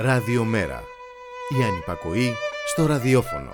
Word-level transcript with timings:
Ραδιομέρα. 0.00 0.82
Η 1.60 1.64
ανυπακοή 1.64 2.34
στο 2.66 2.86
ραδιόφωνο. 2.86 3.50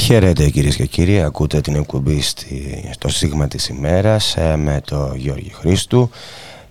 Χαίρετε 0.00 0.50
κυρίες 0.50 0.76
και 0.76 0.86
κύριοι, 0.86 1.22
ακούτε 1.22 1.60
την 1.60 1.74
εκπομπή 1.74 2.20
στο 2.92 3.08
Σίγμα 3.08 3.48
της 3.48 3.68
ημέρας 3.68 4.36
ε, 4.36 4.56
με 4.56 4.80
το 4.84 5.12
Γιώργη 5.16 5.50
Χρήστου 5.50 6.10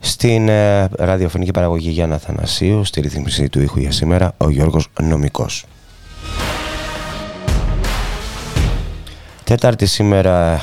στην 0.03 0.49
ε, 0.49 0.87
ραδιοφωνική 0.97 1.51
παραγωγή 1.51 1.89
Γιάννα 1.89 2.17
Θανασίου, 2.17 2.83
στη 2.83 3.01
ρυθμίση 3.01 3.49
του 3.49 3.61
ήχου 3.61 3.79
για 3.79 3.91
σήμερα, 3.91 4.33
ο 4.37 4.49
Γιώργος 4.49 4.87
Νομικός. 5.01 5.65
Τέταρτη 9.43 9.85
σήμερα 9.85 10.59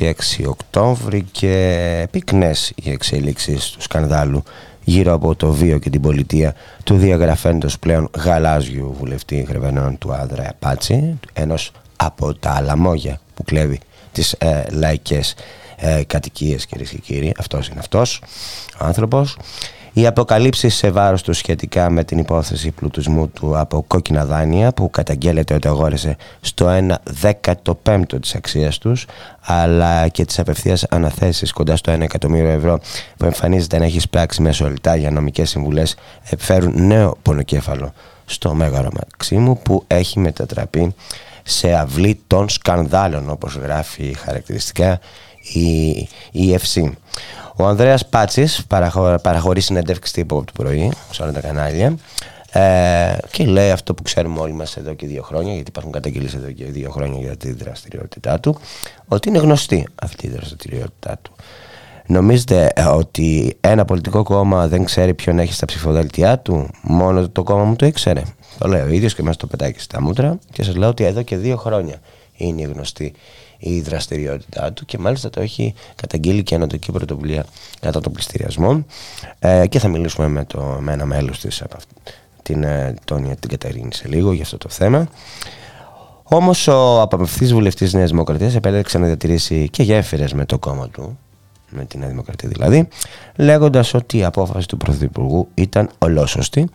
26 0.00 0.12
Οκτώβρη 0.46 1.26
και 1.32 2.08
πυκνές 2.10 2.72
οι 2.74 2.90
εξέλιξεις 2.90 3.70
του 3.70 3.82
σκανδάλου 3.82 4.42
γύρω 4.84 5.12
από 5.12 5.34
το 5.34 5.52
βίο 5.52 5.78
και 5.78 5.90
την 5.90 6.00
πολιτεία 6.00 6.54
του 6.84 6.96
διαγραφέντος 6.96 7.78
πλέον 7.78 8.10
γαλάζιου 8.24 8.94
βουλευτή 8.98 9.46
γρεβενών 9.48 9.98
του 9.98 10.14
Άδρα 10.14 10.52
Πάτσι, 10.58 11.18
ενός 11.32 11.72
από 11.96 12.34
τα 12.34 12.60
λαμόγια 12.60 13.20
που 13.34 13.44
κλέβει 13.44 13.80
τις 14.12 14.32
ε, 14.32 14.64
λαϊκές 14.70 15.34
ε, 15.76 16.02
κατοικίες 16.06 16.66
κυρίες 16.66 16.90
και 16.90 16.98
κύριοι. 16.98 17.34
Αυτός 17.38 17.68
είναι 17.68 17.78
αυτός 17.78 18.22
ο 18.80 18.84
άνθρωπος. 18.84 19.36
Οι 19.96 20.06
αποκαλύψεις 20.06 20.74
σε 20.74 20.90
βάρος 20.90 21.22
του 21.22 21.32
σχετικά 21.32 21.90
με 21.90 22.04
την 22.04 22.18
υπόθεση 22.18 22.70
πλουτισμού 22.70 23.28
του 23.28 23.58
από 23.58 23.84
κόκκινα 23.86 24.24
δάνεια 24.24 24.72
που 24.72 24.90
καταγγέλλεται 24.90 25.54
ότι 25.54 25.68
αγόρεσε 25.68 26.16
στο 26.40 26.66
1 27.22 27.32
15ο 27.82 28.20
της 28.20 28.34
αξίας 28.34 28.78
τους 28.78 29.06
αλλά 29.40 30.08
και 30.08 30.24
τις 30.24 30.38
απευθείας 30.38 30.84
αναθέσεις 30.84 31.52
κοντά 31.52 31.76
στο 31.76 31.92
1 31.92 32.00
εκατομμύριο 32.00 32.48
ευρώ 32.48 32.80
που 33.16 33.24
εμφανίζεται 33.24 33.78
να 33.78 33.84
έχει 33.84 34.00
σπράξει 34.00 34.42
μεσολυτά 34.42 34.96
για 34.96 35.10
νομικές 35.10 35.50
συμβουλές 35.50 35.96
επιφέρουν 36.30 36.86
νέο 36.86 37.16
πονοκέφαλο 37.22 37.92
στο 38.24 38.54
Μέγαρο 38.54 38.88
Μαξίμου 38.92 39.58
που 39.58 39.84
έχει 39.86 40.18
μετατραπεί 40.18 40.94
σε 41.42 41.72
αυλή 41.72 42.20
των 42.26 42.48
σκανδάλων 42.48 43.30
όπως 43.30 43.54
γράφει 43.54 44.14
χαρακτηριστικά 44.24 45.00
η, 45.52 45.88
η 46.30 46.58
FC. 46.62 46.90
Ο 47.56 47.66
Ανδρέας 47.66 48.06
Πάτσης 48.06 48.64
παραχωρεί 49.22 49.60
συνεντεύξη 49.60 50.12
τύπου 50.12 50.36
από 50.36 50.46
το 50.46 50.52
πρωί 50.62 50.92
σε 51.10 51.22
όλα 51.22 51.32
τα 51.32 51.40
κανάλια 51.40 51.96
ε, 52.52 53.16
και 53.30 53.44
λέει 53.44 53.70
αυτό 53.70 53.94
που 53.94 54.02
ξέρουμε 54.02 54.40
όλοι 54.40 54.52
μας 54.52 54.76
εδώ 54.76 54.94
και 54.94 55.06
δύο 55.06 55.22
χρόνια 55.22 55.52
γιατί 55.52 55.68
υπάρχουν 55.68 55.92
καταγγελίες 55.92 56.34
εδώ 56.34 56.50
και 56.50 56.64
δύο 56.64 56.90
χρόνια 56.90 57.20
για 57.20 57.36
τη 57.36 57.52
δραστηριότητά 57.52 58.40
του 58.40 58.58
ότι 59.08 59.28
είναι 59.28 59.38
γνωστή 59.38 59.86
αυτή 59.94 60.26
η 60.26 60.30
δραστηριότητά 60.30 61.18
του. 61.22 61.32
Νομίζετε 62.06 62.72
ε, 62.74 62.82
ότι 62.82 63.56
ένα 63.60 63.84
πολιτικό 63.84 64.22
κόμμα 64.22 64.68
δεν 64.68 64.84
ξέρει 64.84 65.14
ποιον 65.14 65.38
έχει 65.38 65.52
στα 65.52 65.66
ψηφοδέλτιά 65.66 66.38
του, 66.38 66.70
μόνο 66.82 67.28
το 67.28 67.42
κόμμα 67.42 67.64
μου 67.64 67.76
το 67.76 67.86
ήξερε. 67.86 68.22
Το 68.58 68.68
λέω 68.68 68.84
ο 68.84 68.88
ίδιος 68.88 69.14
και 69.14 69.22
μέσα 69.22 69.38
το 69.38 69.46
πετάκι 69.46 69.80
στα 69.80 70.02
μούτρα 70.02 70.38
και 70.52 70.62
σας 70.62 70.76
λέω 70.76 70.88
ότι 70.88 71.04
εδώ 71.04 71.22
και 71.22 71.36
δύο 71.36 71.56
χρόνια 71.56 72.00
είναι 72.36 72.62
γνωστή 72.62 73.14
η 73.66 73.80
δραστηριότητά 73.80 74.72
του 74.72 74.84
και 74.84 74.98
μάλιστα 74.98 75.30
το 75.30 75.40
έχει 75.40 75.74
καταγγείλει 75.94 76.42
και 76.42 76.54
ανατολική 76.54 76.92
πρωτοβουλία 76.92 77.46
κατά 77.80 78.00
των 78.00 78.12
πληστηριασμών 78.12 78.86
ε, 79.38 79.66
και 79.66 79.78
θα 79.78 79.88
μιλήσουμε 79.88 80.28
με, 80.28 80.44
το, 80.44 80.78
με 80.80 80.92
ένα 80.92 81.04
μέλος 81.04 81.40
της 81.40 81.62
από 81.62 81.76
την 82.42 82.62
ε, 82.62 82.94
Τόνια 83.04 83.36
την 83.36 83.50
Κατερίνη 83.50 83.94
σε 83.94 84.08
λίγο 84.08 84.32
για 84.32 84.42
αυτό 84.42 84.58
το 84.58 84.68
θέμα. 84.68 85.08
Όμως 86.22 86.68
ο 86.68 87.00
απαμευθή 87.00 87.46
βουλευτής 87.46 87.92
Νέας 87.92 88.10
Δημοκρατίας 88.10 88.54
επέλεξε 88.54 88.98
να 88.98 89.06
διατηρήσει 89.06 89.68
και 89.68 89.82
γέφυρες 89.82 90.32
με 90.32 90.44
το 90.44 90.58
κόμμα 90.58 90.88
του, 90.88 91.18
με 91.68 91.84
τη 91.84 91.98
Νέα 91.98 92.08
Δημοκρατία 92.08 92.48
δηλαδή, 92.48 92.88
λέγοντας 93.36 93.94
ότι 93.94 94.18
η 94.18 94.24
απόφαση 94.24 94.68
του 94.68 94.76
Πρωθυπουργού 94.76 95.48
ήταν 95.54 95.90
ολόσωστη 95.98 96.68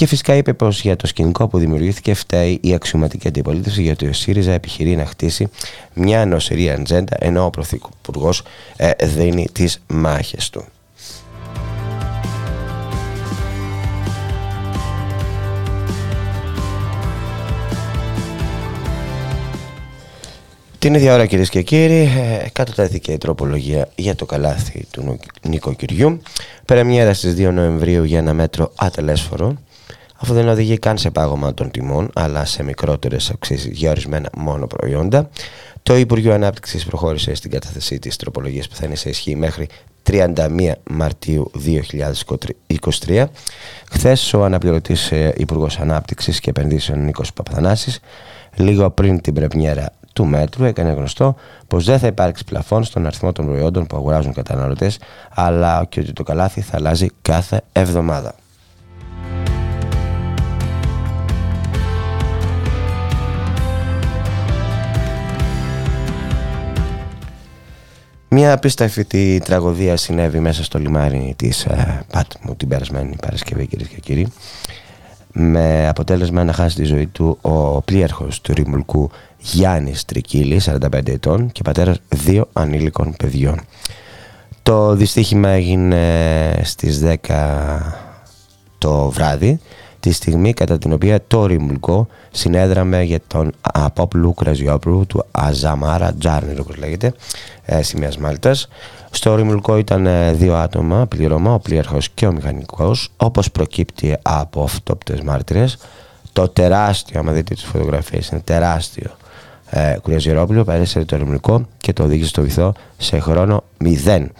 και 0.00 0.06
φυσικά 0.06 0.34
είπε 0.34 0.52
πως 0.52 0.80
για 0.80 0.96
το 0.96 1.06
σκηνικό 1.06 1.48
που 1.48 1.58
δημιουργήθηκε 1.58 2.14
φταίει 2.14 2.58
η 2.62 2.74
αξιωματική 2.74 3.28
αντιπολίτευση 3.28 3.82
γιατί 3.82 4.06
ο 4.06 4.12
ΣΥΡΙΖΑ 4.12 4.52
επιχειρεί 4.52 4.96
να 4.96 5.06
χτίσει 5.06 5.48
μια 5.94 6.26
νοσηρή 6.26 6.70
ατζέντα 6.70 7.16
ενώ 7.20 7.44
ο 7.44 7.50
Πρωθυπουργός 7.50 8.42
ε, 8.76 8.90
δίνει 9.02 9.48
τις 9.52 9.82
μάχες 9.86 10.50
του. 10.50 10.64
Την 20.78 20.94
ίδια 20.94 21.14
ώρα 21.14 21.26
κυρίες 21.26 21.48
και 21.48 21.62
κύριοι, 21.62 22.02
ε, 22.02 22.48
κατατέθηκε 22.52 23.12
η 23.12 23.18
τροπολογία 23.18 23.88
για 23.94 24.14
το 24.14 24.26
καλάθι 24.26 24.86
του 24.90 25.18
νοικοκυριού. 25.42 26.20
Πρεμιέρα 26.64 27.14
στις 27.14 27.34
2 27.38 27.50
Νοεμβρίου 27.52 28.04
για 28.04 28.18
ένα 28.18 28.34
μέτρο 28.34 28.72
ατελέσφορο 28.76 29.56
αφού 30.20 30.34
δεν 30.34 30.48
οδηγεί 30.48 30.78
καν 30.78 30.98
σε 30.98 31.10
πάγωμα 31.10 31.54
των 31.54 31.70
τιμών, 31.70 32.10
αλλά 32.14 32.44
σε 32.44 32.62
μικρότερες 32.62 33.30
αυξήσεις 33.30 33.78
για 33.78 33.90
ορισμένα 33.90 34.28
μόνο 34.36 34.66
προϊόντα. 34.66 35.30
Το 35.82 35.96
Υπουργείο 35.96 36.32
Ανάπτυξης 36.32 36.84
προχώρησε 36.84 37.34
στην 37.34 37.50
κατάθεσή 37.50 37.98
της 37.98 38.16
τροπολογίας 38.16 38.68
που 38.68 38.74
θα 38.74 38.86
είναι 38.86 38.94
σε 38.94 39.08
ισχύ 39.08 39.36
μέχρι 39.36 39.68
31 40.10 40.72
Μαρτίου 40.90 41.50
2023. 43.06 43.24
Χθες 43.90 44.34
ο 44.34 44.44
αναπληρωτής 44.44 45.12
ε, 45.12 45.34
Υπουργός 45.36 45.78
Ανάπτυξης 45.78 46.40
και 46.40 46.50
Επενδύσεων 46.50 47.04
Νίκος 47.04 47.32
Παπαθανάσης, 47.32 48.00
λίγο 48.56 48.90
πριν 48.90 49.20
την 49.20 49.34
πρεμιέρα 49.34 49.92
του 50.12 50.26
μέτρου, 50.26 50.64
έκανε 50.64 50.90
γνωστό 50.90 51.34
πως 51.68 51.84
δεν 51.84 51.98
θα 51.98 52.06
υπάρξει 52.06 52.44
πλαφόν 52.44 52.84
στον 52.84 53.06
αριθμό 53.06 53.32
των 53.32 53.46
προϊόντων 53.46 53.86
που 53.86 53.96
αγοράζουν 53.96 54.32
καταναλωτές, 54.32 54.98
αλλά 55.30 55.86
και 55.88 56.00
ότι 56.00 56.12
το 56.12 56.22
καλάθι 56.22 56.60
θα 56.60 56.76
αλλάζει 56.76 57.06
κάθε 57.22 57.60
εβδομάδα. 57.72 58.34
Μια 68.32 68.52
απίστευτη 68.52 69.40
τραγωδία 69.44 69.96
συνέβη 69.96 70.38
μέσα 70.38 70.64
στο 70.64 70.78
λιμάρι 70.78 71.34
της 71.36 71.64
ε, 71.64 72.04
Πάτμου 72.12 72.56
την 72.56 72.68
περασμένη 72.68 73.16
Παρασκευή 73.20 73.66
κυρίες 73.66 73.88
και 73.88 74.00
κύριοι 74.00 74.32
με 75.32 75.88
αποτέλεσμα 75.88 76.44
να 76.44 76.52
χάσει 76.52 76.76
τη 76.76 76.84
ζωή 76.84 77.06
του 77.06 77.38
ο 77.40 77.82
πλοίαρχος 77.82 78.40
του 78.40 78.52
Ρημουλκού 78.52 79.10
Γιάννης 79.38 80.04
Τρικίλη, 80.04 80.60
45 80.64 81.08
ετών 81.08 81.52
και 81.52 81.62
πατέρας 81.62 82.00
δύο 82.08 82.48
ανήλικων 82.52 83.14
παιδιών. 83.18 83.60
Το 84.62 84.94
δυστύχημα 84.94 85.48
έγινε 85.48 86.60
στις 86.62 87.02
10 87.04 87.78
το 88.78 89.10
βράδυ 89.10 89.60
τη 90.00 90.12
στιγμή 90.12 90.52
κατά 90.52 90.78
την 90.78 90.92
οποία 90.92 91.20
το 91.26 91.46
Ρημουλκό 91.46 92.06
συνέδραμε 92.30 93.02
για 93.02 93.20
τον 93.26 93.52
Απόπλου 93.60 94.34
Κραζιόπουλου 94.34 95.06
του 95.06 95.24
Αζαμάρα 95.30 96.14
Τζάρνερ 96.18 96.60
όπως 96.60 96.76
λέγεται 96.76 97.14
ε, 97.64 97.82
σημείας 97.82 98.18
Μάλτας. 98.18 98.68
Στο 99.10 99.34
Ρημουλκό 99.34 99.76
ήταν 99.76 100.06
ε, 100.06 100.32
δύο 100.32 100.54
άτομα 100.56 101.06
πληρώμα, 101.06 101.54
ο 101.54 101.58
πλήρχος 101.58 102.08
και 102.08 102.26
ο 102.26 102.32
μηχανικός 102.32 103.10
όπως 103.16 103.50
προκύπτει 103.50 104.16
από 104.22 104.62
αυτόπτες 104.62 105.20
μάρτυρες. 105.20 105.76
Το 106.32 106.48
τεράστιο, 106.48 107.20
άμα 107.20 107.32
δείτε 107.32 107.54
τις 107.54 107.64
φωτογραφίες, 107.64 108.28
είναι 108.28 108.40
τεράστιο 108.40 109.10
ε, 109.70 109.96
Κραζιόπουλο 110.04 110.64
παρέσυρε 110.64 111.04
το 111.04 111.16
Ρημουλκό 111.16 111.66
και 111.78 111.92
το 111.92 112.02
οδήγησε 112.02 112.28
στο 112.28 112.42
βυθό 112.42 112.72
σε 112.96 113.18
χρόνο 113.18 113.62
μηδέν. 113.78 114.32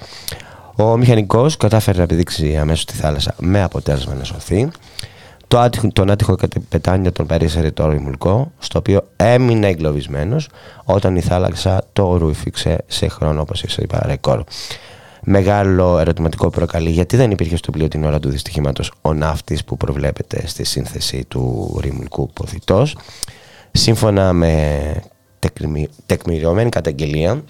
Ο 0.76 0.96
μηχανικός 0.96 1.56
κατάφερε 1.56 1.96
να 1.96 2.02
επιδείξει 2.02 2.56
αμέσως 2.56 2.84
τη 2.84 2.94
θάλασσα 2.94 3.34
με 3.38 3.62
αποτέλεσμα 3.62 4.14
να 4.14 4.24
σωθεί. 4.24 4.68
Το 5.50 5.58
άτυχο, 5.58 5.88
τον 5.92 6.10
άτυχο 6.10 6.36
πετάνιο 6.68 7.12
τον 7.12 7.26
περίσσερε 7.26 7.70
το 7.70 7.88
ρημουλκό, 7.88 8.52
στο 8.58 8.78
οποίο 8.78 9.08
έμεινε 9.16 9.66
εγκλωβισμένος 9.66 10.48
όταν 10.84 11.16
η 11.16 11.20
θάλασσα 11.20 11.84
το 11.92 12.16
ρούφηξε 12.16 12.84
σε 12.86 13.08
χρόνο, 13.08 13.40
όπως 13.40 13.62
είπα, 13.62 14.02
ρεκόρ. 14.06 14.44
Μεγάλο 15.22 15.98
ερωτηματικό 15.98 16.50
προκαλεί 16.50 16.90
γιατί 16.90 17.16
δεν 17.16 17.30
υπήρχε 17.30 17.56
στο 17.56 17.70
πλοίο 17.70 17.88
την 17.88 18.04
ώρα 18.04 18.20
του 18.20 18.28
δυστυχήματος 18.28 18.92
ο 19.00 19.12
ναύτης 19.12 19.64
που 19.64 19.76
προβλέπεται 19.76 20.46
στη 20.46 20.64
σύνθεση 20.64 21.24
του 21.28 21.76
ρημουλκού 21.80 22.30
ποθητό. 22.32 22.86
Σύμφωνα 23.72 24.32
με 24.32 24.94
τεκμηριωμένη 26.06 26.68
καταγγελία 26.68 27.42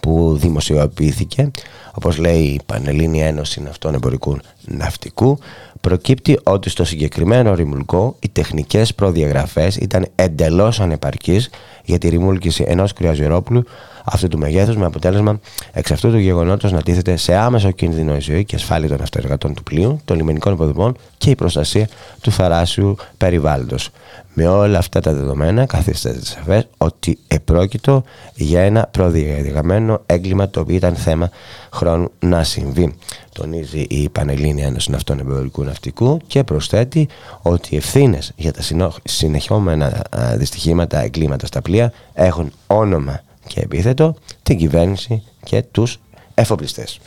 που 0.00 0.36
δημοσιοποιήθηκε, 0.36 1.50
όπως 1.94 2.18
λέει 2.18 2.42
η 2.42 2.60
Πανελλήνια 2.66 3.26
Ένωση 3.26 3.62
Ναυτών 3.62 3.94
Εμπορικού 3.94 4.38
Ναυτικού, 4.64 5.38
προκύπτει 5.80 6.38
ότι 6.42 6.70
στο 6.70 6.84
συγκεκριμένο 6.84 7.54
ρημουλκό 7.54 8.16
οι 8.20 8.28
τεχνικές 8.28 8.94
προδιαγραφές 8.94 9.76
ήταν 9.76 10.06
εντελώς 10.14 10.80
ανεπαρκείς 10.80 11.50
για 11.84 11.98
τη 11.98 12.08
ρημούλκηση 12.08 12.64
ενός 12.68 12.92
κρυαζιερόπουλου 12.92 13.64
αυτού 14.12 14.28
του 14.28 14.38
μεγέθους, 14.38 14.76
με 14.76 14.84
αποτέλεσμα 14.84 15.40
εξ 15.72 15.90
αυτού 15.90 16.10
του 16.10 16.18
γεγονότος 16.18 16.72
να 16.72 16.82
τίθεται 16.82 17.16
σε 17.16 17.34
άμεσο 17.34 17.70
κίνδυνο 17.70 18.16
η 18.16 18.20
ζωή 18.20 18.44
και 18.44 18.56
ασφάλεια 18.56 18.88
των 18.88 19.00
αυτοεργατών 19.02 19.54
του 19.54 19.62
πλοίου, 19.62 20.00
των 20.04 20.16
λιμενικών 20.16 20.52
υποδομών 20.52 20.96
και 21.18 21.30
η 21.30 21.34
προστασία 21.34 21.88
του 22.20 22.30
θαράσιου 22.32 22.96
περιβάλλοντος. 23.16 23.90
Με 24.34 24.46
όλα 24.46 24.78
αυτά 24.78 25.00
τα 25.00 25.12
δεδομένα 25.12 25.66
καθίσταται 25.66 26.24
σαφές 26.24 26.66
ότι 26.78 27.18
επρόκειτο 27.28 28.04
για 28.34 28.60
ένα 28.60 28.88
προδιαγραμμένο 28.90 30.02
έγκλημα 30.06 30.48
το 30.48 30.60
οποίο 30.60 30.76
ήταν 30.76 30.94
θέμα 30.94 31.30
χρόνου 31.72 32.10
να 32.18 32.44
συμβεί. 32.44 32.96
Τονίζει 33.32 33.80
η 33.88 34.08
Πανελλήνια 34.08 34.66
Ένωση 34.66 34.90
Ναυτών 34.90 35.18
Εμπορικού 35.18 35.64
Ναυτικού 35.64 36.20
και 36.26 36.44
προσθέτει 36.44 37.08
ότι 37.42 37.74
οι 37.74 37.76
ευθύνες 37.76 38.32
για 38.36 38.52
τα 38.52 38.90
συνεχόμενα 39.04 40.02
δυστυχήματα 40.36 41.02
εγκλήματα 41.02 41.46
στα 41.46 41.62
πλοία 41.62 41.92
έχουν 42.14 42.52
όνομα 42.66 43.20
και 43.48 43.60
επίθετο 43.60 44.14
την 44.42 44.58
κυβέρνηση 44.58 45.22
και 45.44 45.62
τους 45.62 46.00
εφοπλιστές. 46.34 47.00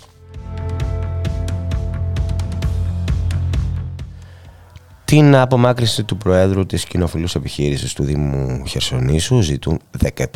Την 5.06 5.36
απομάκρυση 5.36 6.04
του 6.04 6.18
Προέδρου 6.18 6.66
της 6.66 6.86
κοινοφιλούς 6.86 7.36
επιχείρησης 7.36 7.94
του 7.94 8.04
Δήμου 8.04 8.66
Χερσονήσου 8.66 9.42
ζητούν 9.42 9.80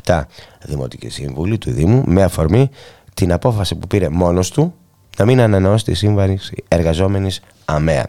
17 0.05 0.21
Δημοτικοί 0.63 1.09
Σύμβουλοι 1.09 1.57
του 1.57 1.71
Δήμου 1.71 2.03
με 2.05 2.23
αφορμή 2.23 2.69
την 3.13 3.31
απόφαση 3.31 3.75
που 3.75 3.87
πήρε 3.87 4.09
μόνος 4.09 4.51
του 4.51 4.73
να 5.17 5.25
μην 5.25 5.41
ανανεώσει 5.41 5.85
τη 5.85 5.93
σύμβαση 5.93 6.39
εργαζόμενης 6.67 7.41
ΑΜΕΑ. 7.65 8.05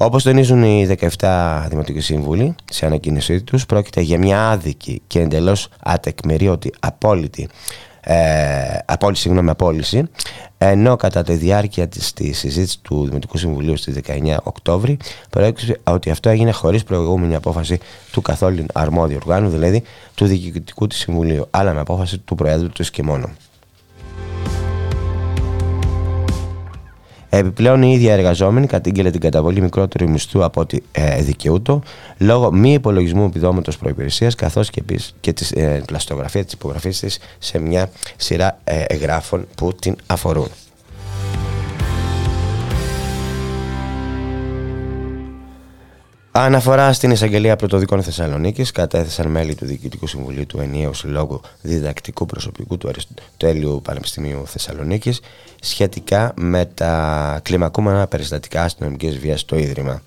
Όπως 0.00 0.22
τονίζουν 0.22 0.62
οι 0.62 0.96
17 1.18 1.66
Δημοτικοί 1.68 2.00
Σύμβουλοι 2.00 2.54
σε 2.70 2.86
ανακοίνωσή 2.86 3.42
τους 3.42 3.66
πρόκειται 3.66 4.00
για 4.00 4.18
μια 4.18 4.50
άδικη 4.50 5.02
και 5.06 5.20
εντελώς 5.20 5.68
ατεκμηρίωτη 5.82 6.72
απόλυτη 6.80 7.48
ε, 8.00 8.78
απόλυση, 8.84 9.22
συγγνώμη, 9.22 9.50
απόλυση, 9.50 10.08
ενώ 10.58 10.96
κατά 10.96 11.22
τη 11.22 11.34
διάρκεια 11.34 11.88
της, 11.88 12.12
της 12.12 12.38
συζήτησης 12.38 12.78
του 12.78 13.04
Δημοτικού 13.04 13.38
Συμβουλίου 13.38 13.76
στις 13.76 14.00
19 14.06 14.36
Οκτώβρη 14.42 14.96
προέκυψε 15.30 15.80
ότι 15.84 16.10
αυτό 16.10 16.28
έγινε 16.28 16.50
χωρίς 16.50 16.84
προηγούμενη 16.84 17.34
απόφαση 17.34 17.78
του 18.12 18.22
καθόλου 18.22 18.64
αρμόδιου 18.72 19.18
οργάνου, 19.20 19.48
δηλαδή 19.48 19.82
του 20.14 20.26
Διοικητικού 20.26 20.86
του 20.86 20.96
Συμβουλίου, 20.96 21.46
αλλά 21.50 21.72
με 21.72 21.80
απόφαση 21.80 22.18
του 22.18 22.34
Προέδρου 22.34 22.68
τους 22.68 22.90
και 22.90 23.02
μόνο. 23.02 23.30
Επιπλέον, 27.30 27.82
η 27.82 27.92
ίδια 27.92 28.12
εργαζόμενη 28.12 28.66
κατήγγειλε 28.66 29.10
την 29.10 29.20
καταβολή 29.20 29.60
μικρότερου 29.60 30.10
μισθού 30.10 30.44
από 30.44 30.60
ό,τι 30.60 30.78
ε, 30.92 31.22
δικαιούτο 31.22 31.82
λόγω 32.18 32.52
μη 32.52 32.72
υπολογισμού 32.72 33.24
επιδόματος 33.24 33.78
προπηρεσία 33.78 34.30
καθώς 34.36 34.70
και, 34.70 34.82
και 35.20 35.32
της 35.32 35.50
ε, 35.50 35.82
πλαστογραφία 35.86 36.44
της 36.44 36.52
υπογραφής 36.52 36.98
της 36.98 37.18
σε 37.38 37.58
μια 37.58 37.90
σειρά 38.16 38.58
ε, 38.64 38.84
εγγράφων 38.86 39.46
που 39.56 39.74
την 39.74 39.96
αφορούν. 40.06 40.48
Αναφορά 46.40 46.92
στην 46.92 47.10
εισαγγελία 47.10 47.56
πρωτοδικών 47.56 48.02
Θεσσαλονίκης 48.02 48.70
κατέθεσαν 48.70 49.30
μέλη 49.30 49.54
του 49.54 49.64
Διοικητικού 49.66 50.06
Συμβουλίου 50.06 50.46
του 50.46 50.60
Ενιαίου 50.60 50.94
Συλλόγου 50.94 51.40
Διδακτικού 51.62 52.26
Προσωπικού 52.26 52.78
του 52.78 52.88
Αριστοτέλειου 52.88 53.80
Πανεπιστημίου 53.84 54.42
Θεσσαλονίκης 54.46 55.20
σχετικά 55.60 56.32
με 56.36 56.64
τα 56.64 57.40
κλιμακούμενα 57.42 58.06
περιστατικά 58.06 58.62
αστυνομικής 58.62 59.18
βίας 59.18 59.40
στο 59.40 59.56
Ίδρυμα. 59.56 60.02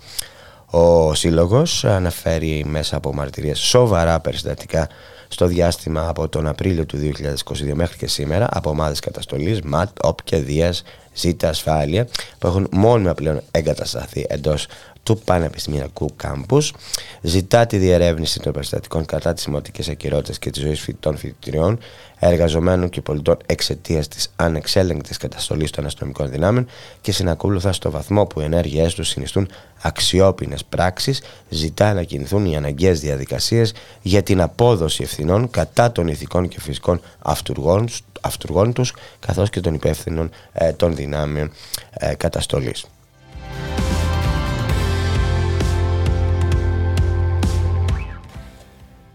Ο 0.66 1.13
Σύλλογος 1.13 1.86
αναφέρει 1.86 2.66
μέσα 2.68 2.95
από 2.95 3.13
μαρτυρίες 3.13 3.60
σοβαρά 3.60 4.19
περιστατικά 4.19 4.88
στο 5.27 5.45
διάστημα 5.45 6.07
από 6.07 6.27
τον 6.27 6.48
Απρίλιο 6.48 6.86
του 6.86 6.98
2022 6.98 7.74
μέχρι 7.74 7.98
και 7.98 8.07
σήμερα 8.07 8.48
από 8.51 8.69
ομάδες 8.69 9.00
καταστολής, 9.00 9.62
ΜΑΤ, 9.62 9.89
ΟΠ 10.01 10.24
και 10.24 10.38
ΔΙΑ, 10.38 10.74
ΖΙΤΑ 11.13 11.50
Ασφάλεια 11.50 12.07
που 12.39 12.48
έχουν 12.48 12.68
μόνιμα 12.72 13.13
πλέον 13.13 13.42
εγκατασταθεί 13.51 14.25
εντός 14.30 14.68
του 15.03 15.18
Πανεπιστημιακού 15.25 16.09
Κάμπους 16.15 16.74
ζητά 17.21 17.65
τη 17.65 17.77
διερεύνηση 17.77 18.39
των 18.39 18.53
περιστατικών 18.53 19.06
κατά 19.06 19.33
τις 19.33 19.44
σημαντικές 19.44 19.89
ακυρότητες 19.89 20.39
και 20.39 20.50
της 20.50 20.62
ζωής 20.62 20.80
φοιτητών 20.80 21.18
φοιτητριών, 21.18 21.80
εργαζομένων 22.19 22.89
και 22.89 23.01
πολιτών 23.01 23.38
εξαιτίας 23.45 24.07
της 24.07 24.31
ανεξέλεγκτης 24.36 25.18
καταστολής 25.18 25.71
των 25.71 25.86
αστυνομικών 25.86 26.30
δυνάμεων 26.30 26.68
και 27.01 27.12
συνακούλουθα 27.12 27.74
στο 27.74 27.92
βαθμό 27.92 28.25
που 28.25 28.42
οι 28.42 28.44
ενέργειές 28.44 28.94
τους 28.94 29.07
συνιστούν 29.07 29.50
αξιόπινες 29.81 30.63
πράξεις, 30.63 31.21
ζητά 31.50 31.94
να 31.94 32.03
κινηθούν 32.03 32.45
οι 32.45 32.56
αναγκαίες 32.56 33.00
διαδικασίες 33.00 33.74
για 34.01 34.24
την 34.24 34.42
απόδοση 34.42 35.03
ευθυνών 35.03 35.50
κατά 35.50 35.92
των 35.92 36.07
ηθικών 36.07 36.48
και 36.48 36.59
φυσικών 36.59 37.01
αυτούργων, 37.19 37.88
αυτούργων 38.21 38.74
τους 38.74 38.94
καθώς 39.19 39.50
και 39.50 39.59
των 39.59 39.74
υπεύθυνων 39.74 40.30
ε, 40.53 40.71
των 40.71 40.95
δυνάμεων 40.95 41.51
ε, 41.92 42.15
καταστολής. 42.15 42.86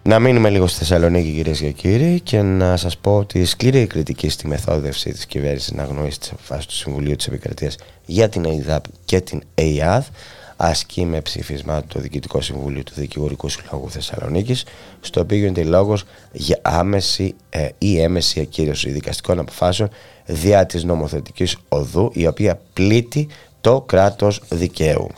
Να 0.06 0.18
μείνουμε 0.18 0.50
λίγο 0.50 0.66
στη 0.66 0.78
Θεσσαλονίκη 0.78 1.32
κυρίες 1.32 1.58
και 1.58 1.70
κύριοι 1.70 2.20
και 2.20 2.42
να 2.42 2.76
σας 2.76 2.96
πω 2.96 3.16
ότι 3.16 3.38
η 3.38 3.44
σκληρή 3.44 3.86
κριτική 3.86 4.28
στη 4.28 4.46
μεθόδευση 4.46 5.10
της 5.10 5.26
κυβέρνησης 5.26 5.72
να 5.72 5.84
γνωρίσει 5.84 6.20
τις 6.20 6.30
αποφάσεις 6.30 6.66
του 6.66 6.74
Συμβουλίου 6.74 7.16
της 7.16 7.26
Επικρατείας 7.26 7.76
για 8.06 8.28
την 8.28 8.44
ΕΙΔΑΠ 8.44 8.84
και 9.04 9.20
την 9.20 9.42
ΕΙΑΔ 9.54 10.06
ασκεί 10.56 11.04
με 11.04 11.20
ψήφισμα 11.20 11.82
το 11.88 12.00
Διοικητικό 12.00 12.40
Συμβούλιο 12.40 12.82
του 12.82 12.92
Δικηγορικού 12.96 13.48
Συλλόγου 13.48 13.90
Θεσσαλονίκης, 13.90 14.64
στο 15.00 15.20
οποίο 15.20 15.36
γίνεται 15.38 15.62
λόγος 15.62 16.04
για 16.32 16.58
άμεση 16.62 17.34
ε, 17.50 17.68
ή 17.78 18.00
έμεση 18.00 18.40
ακύρωση 18.40 18.90
δικαστικών 18.90 19.38
αποφάσεων 19.38 19.88
διά 20.26 20.66
της 20.66 20.84
νομοθετικής 20.84 21.56
οδού, 21.68 22.10
η 22.14 22.26
οποία 22.26 22.60
πλήττει 22.72 23.28
το 23.60 23.80
κράτος 23.80 24.42
δικαίου. 24.48 25.08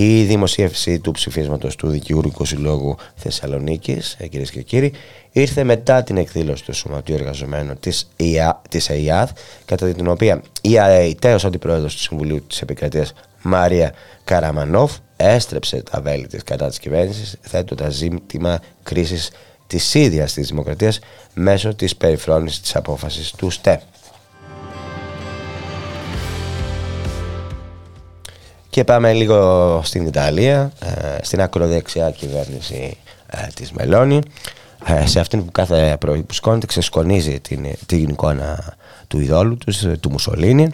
Η 0.00 0.24
δημοσίευση 0.24 0.98
του 0.98 1.10
ψηφίσματος 1.10 1.76
του 1.76 1.88
Δικηγορικού 1.88 2.44
Συλλόγου 2.44 2.96
Θεσσαλονίκης, 3.14 4.16
ε, 4.18 4.26
κυρίες 4.26 4.50
και 4.50 4.62
κύριοι, 4.62 4.92
ήρθε 5.32 5.64
μετά 5.64 6.02
την 6.02 6.16
εκδήλωση 6.16 6.64
του 6.64 6.74
Σωματείου 6.74 7.14
Εργαζομένων 7.14 7.80
της, 7.80 8.08
ΕΙΑ, 8.16 8.62
της 8.68 8.88
ΕΙΑΔ, 8.88 9.30
κατά 9.64 9.92
την 9.92 10.08
οποία 10.08 10.42
η 10.60 10.78
ΑΕΙ, 10.78 11.16
αντιπρόεδρος 11.44 11.94
του 11.94 12.00
Συμβουλίου 12.00 12.46
της 12.46 12.60
Επικρατείας 12.60 13.12
Μάρια 13.42 13.92
Καραμανόφ, 14.24 14.96
έστρεψε 15.16 15.82
τα 15.90 16.00
βέλη 16.00 16.26
της 16.26 16.42
κατά 16.42 16.68
της 16.68 16.78
κυβέρνησης, 16.78 17.36
θέτοντας 17.40 17.94
ζήτημα 17.94 18.60
κρίσης 18.82 19.30
της 19.66 19.94
ίδιας 19.94 20.32
της 20.32 20.48
δημοκρατίας 20.48 20.98
μέσω 21.34 21.74
της 21.74 21.96
περιφρόνησης 21.96 22.60
της 22.60 22.76
απόφασης 22.76 23.30
του 23.30 23.50
ΣΤΕ. 23.50 23.82
Και 28.70 28.84
πάμε 28.84 29.12
λίγο 29.12 29.80
στην 29.84 30.06
Ιταλία, 30.06 30.72
ε, 30.80 31.24
στην 31.24 31.40
ακροδεξιά 31.40 32.10
κυβέρνηση 32.10 32.96
ε, 33.26 33.46
της 33.54 33.72
Μελώνη, 33.72 34.20
ε, 34.86 35.06
σε 35.06 35.20
αυτήν 35.20 35.44
που 35.44 35.52
κάθε 35.52 35.96
πρωί 36.00 36.22
που 36.22 36.34
σκόνεται 36.34 36.66
ξεσκονίζει 36.66 37.40
την, 37.40 37.66
την 37.86 38.08
εικόνα 38.08 38.76
του 39.06 39.20
ειδόλου 39.20 39.56
τους, 39.56 39.84
του 40.00 40.10
Μουσολίνη, 40.10 40.70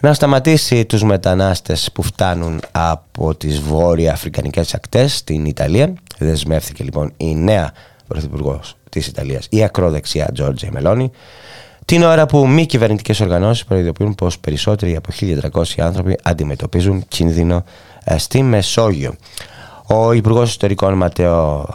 να 0.00 0.14
σταματήσει 0.14 0.84
τους 0.84 1.02
μετανάστες 1.02 1.90
που 1.92 2.02
φτάνουν 2.02 2.60
από 2.72 3.34
τις 3.34 3.60
βόρεια 3.60 4.12
αφρικανικές 4.12 4.74
ακτές 4.74 5.16
στην 5.16 5.44
Ιταλία. 5.44 5.94
Δεσμεύθηκε 6.18 6.84
λοιπόν 6.84 7.12
η 7.16 7.34
νέα 7.34 7.72
πρωθυπουργός 8.08 8.76
της 8.90 9.06
Ιταλίας, 9.06 9.46
η 9.50 9.62
ακροδεξιά 9.62 10.30
Τζόρτζια 10.32 10.70
Μελώνη, 10.72 11.10
την 11.84 12.02
ώρα 12.02 12.26
που 12.26 12.48
μη 12.48 12.66
κυβερνητικές 12.66 13.20
οργανώσεις 13.20 13.64
προειδοποιούν 13.64 14.14
πως 14.14 14.38
περισσότεροι 14.38 14.96
από 14.96 15.10
1.300 15.20 15.62
άνθρωποι 15.78 16.18
αντιμετωπίζουν 16.22 17.04
κίνδυνο 17.08 17.64
ε, 18.04 18.18
στη 18.18 18.42
Μεσόγειο. 18.42 19.14
Ο 19.86 20.12
Υπουργός 20.12 20.50
Ιστορικών 20.50 20.94
Ματέο 20.94 21.66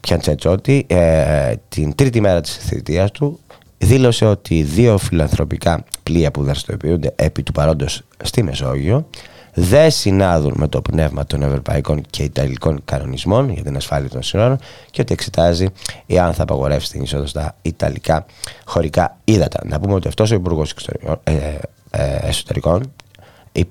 Πιαντσέτσότη 0.00 0.86
ε, 0.88 1.54
την 1.68 1.94
τρίτη 1.94 2.20
μέρα 2.20 2.40
της 2.40 2.56
θητείας 2.56 3.10
του 3.10 3.40
δήλωσε 3.78 4.24
ότι 4.24 4.62
δύο 4.62 4.98
φιλανθρωπικά 4.98 5.84
πλοία 6.02 6.30
που 6.30 6.42
δραστηριοποιούνται 6.42 7.12
επί 7.16 7.42
του 7.42 7.52
παρόντος 7.52 8.02
στη 8.22 8.42
Μεσόγειο 8.42 9.06
δεν 9.54 9.90
συνάδουν 9.90 10.54
με 10.56 10.68
το 10.68 10.82
πνεύμα 10.82 11.26
των 11.26 11.42
ευρωπαϊκών 11.42 12.02
και 12.10 12.22
ιταλικών 12.22 12.80
κανονισμών 12.84 13.50
για 13.50 13.62
την 13.62 13.76
ασφάλεια 13.76 14.08
των 14.08 14.22
συνόρων 14.22 14.58
και 14.90 15.00
ότι 15.00 15.12
εξετάζει 15.12 15.66
εάν 16.06 16.34
θα 16.34 16.42
απαγορεύσει 16.42 16.90
την 16.90 17.02
είσοδο 17.02 17.26
στα 17.26 17.56
ιταλικά 17.62 18.26
χωρικά 18.64 19.16
ύδατα. 19.24 19.60
Να 19.64 19.80
πούμε 19.80 19.94
ότι 19.94 20.08
αυτός 20.08 20.30
ο 20.30 20.34
Υπουργός 20.34 20.74
ε, 21.24 21.32
ε, 21.90 22.16
Εσωτερικών 22.22 22.92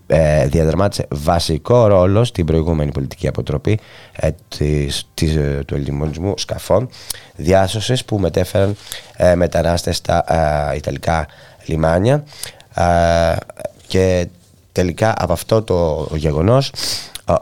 ε, 0.07 0.47
διαδραμάτισε 0.47 1.05
βασικό 1.09 1.87
ρόλο 1.87 2.23
στην 2.23 2.45
προηγούμενη 2.45 2.91
πολιτική 2.91 3.27
αποτροπή 3.27 3.79
ε, 4.11 4.29
της, 4.47 5.09
της, 5.13 5.35
ε, 5.35 5.63
του 5.67 5.75
ελληνισμού 5.75 6.33
σκαφών 6.37 6.89
διάσωσης 7.35 8.05
που 8.05 8.19
μετέφεραν 8.19 8.75
ε, 9.15 9.35
μετανάστες 9.35 9.97
στα 9.97 10.23
ε, 10.71 10.75
Ιταλικά 10.75 11.27
λιμάνια 11.65 12.23
και 13.87 14.27
τελικά 14.73 15.13
από 15.17 15.33
αυτό 15.33 15.61
το 15.61 16.07
γεγονός 16.15 16.71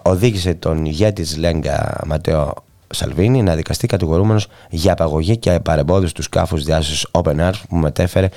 οδήγησε 0.02 0.54
τον 0.54 0.86
ηγέτη 0.86 1.22
της 1.22 1.38
Λέγκα 1.38 2.02
Ματέο 2.06 2.54
Σαλβίνη 2.94 3.44
να 3.44 3.56
δικαστεί 3.56 3.88
κατηγορούμενος 3.88 4.48
για 4.70 4.92
απαγωγή 4.92 5.38
και 5.38 5.60
παρεμπόδιση 5.60 6.14
του 6.14 6.22
σκάφους 6.22 6.64
διάσωσης 6.64 7.08
Open 7.12 7.40
Arms 7.40 7.62
που 7.70 7.76
μετέφερε 7.76 8.30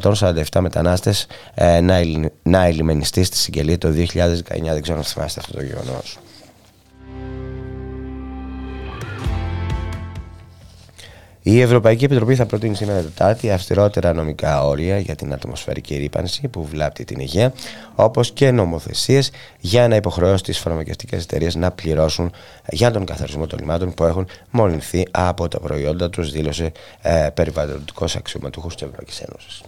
147 0.00 0.42
μετανάστες 0.60 1.26
ε, 1.54 1.80
να 2.42 2.64
ελιμενιστεί 2.64 3.24
στη 3.24 3.36
Συγγελία 3.36 3.78
το 3.78 3.88
2019. 3.88 3.92
Δεν 4.48 4.82
ξέρω 4.82 4.98
αν 4.98 5.04
θυμάστε 5.04 5.40
αυτό 5.40 5.52
το 5.52 5.62
γεγονός. 5.62 6.18
Η 11.48 11.60
Ευρωπαϊκή 11.60 12.04
Επιτροπή 12.04 12.34
θα 12.34 12.46
προτείνει 12.46 12.74
σήμερα 12.74 13.00
Τετάρτη 13.00 13.50
αυστηρότερα 13.50 14.12
νομικά 14.12 14.64
όρια 14.64 14.98
για 14.98 15.14
την 15.14 15.32
ατμοσφαιρική 15.32 15.96
ρήπανση 15.96 16.48
που 16.48 16.64
βλάπτει 16.64 17.04
την 17.04 17.20
υγεία, 17.20 17.52
όπως 17.94 18.30
και 18.32 18.50
νομοθεσίες 18.50 19.30
για 19.60 19.88
να 19.88 19.96
υποχρεώσει 19.96 20.42
τις 20.42 20.58
φαρμακευτικές 20.58 21.22
εταιρείες 21.22 21.54
να 21.54 21.70
πληρώσουν 21.70 22.32
για 22.70 22.90
τον 22.90 23.04
καθαρισμό 23.04 23.46
των 23.46 23.58
λιμάτων 23.58 23.94
που 23.94 24.04
έχουν 24.04 24.28
μολυνθεί 24.50 25.02
από 25.10 25.48
τα 25.48 25.60
προϊόντα 25.60 26.10
τους, 26.10 26.30
δήλωσε 26.30 26.72
ε, 27.02 27.28
περιβαλλοντικός 27.34 28.16
αξιωματούχος 28.16 28.74
της 28.74 28.82
Ευρωπαϊκής 28.82 29.20
Ένωσης. 29.20 29.62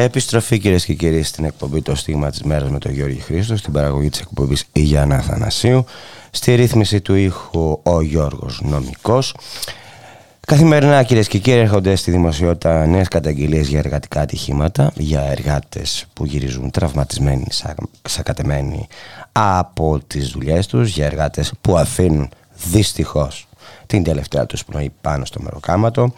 Επιστροφή 0.00 0.58
κυρίες 0.58 0.84
και 0.84 0.94
κύριοι 0.94 1.22
στην 1.22 1.44
εκπομπή 1.44 1.82
Το 1.82 1.94
Στίγμα 1.94 2.30
της 2.30 2.42
Μέρας 2.42 2.70
με 2.70 2.78
τον 2.78 2.92
Γιώργη 2.92 3.20
Χρήστο, 3.20 3.56
στην 3.56 3.72
παραγωγή 3.72 4.08
της 4.08 4.20
εκπομπής 4.20 4.64
η 4.72 4.80
Γιάννα 4.80 5.20
Θανασίου, 5.20 5.84
στη 6.30 6.54
ρύθμιση 6.54 7.00
του 7.00 7.14
ήχου 7.14 7.80
ο 7.82 8.00
Γιώργος 8.02 8.60
Νομικός. 8.64 9.34
Καθημερινά 10.46 11.02
κυρίες 11.02 11.28
και 11.28 11.38
κύριοι 11.38 11.58
έρχονται 11.58 11.94
στη 11.94 12.10
δημοσιότητα 12.10 12.86
νέες 12.86 13.08
καταγγελίες 13.08 13.68
για 13.68 13.78
εργατικά 13.78 14.20
ατυχήματα, 14.20 14.92
για 14.96 15.20
εργάτες 15.20 16.06
που 16.12 16.24
γυρίζουν 16.24 16.70
τραυματισμένοι, 16.70 17.46
σακατεμένοι 18.08 18.86
από 19.32 20.00
τις 20.06 20.28
δουλειές 20.28 20.66
τους, 20.66 20.88
για 20.88 21.06
εργάτες 21.06 21.52
που 21.60 21.76
αφήνουν 21.78 22.28
δυστυχώς 22.70 23.48
την 23.86 24.02
τελευταία 24.02 24.46
τους 24.46 24.64
πνοή 24.64 24.92
πάνω 25.00 25.24
στο 25.24 25.40
μεροκάματο. 25.42 26.12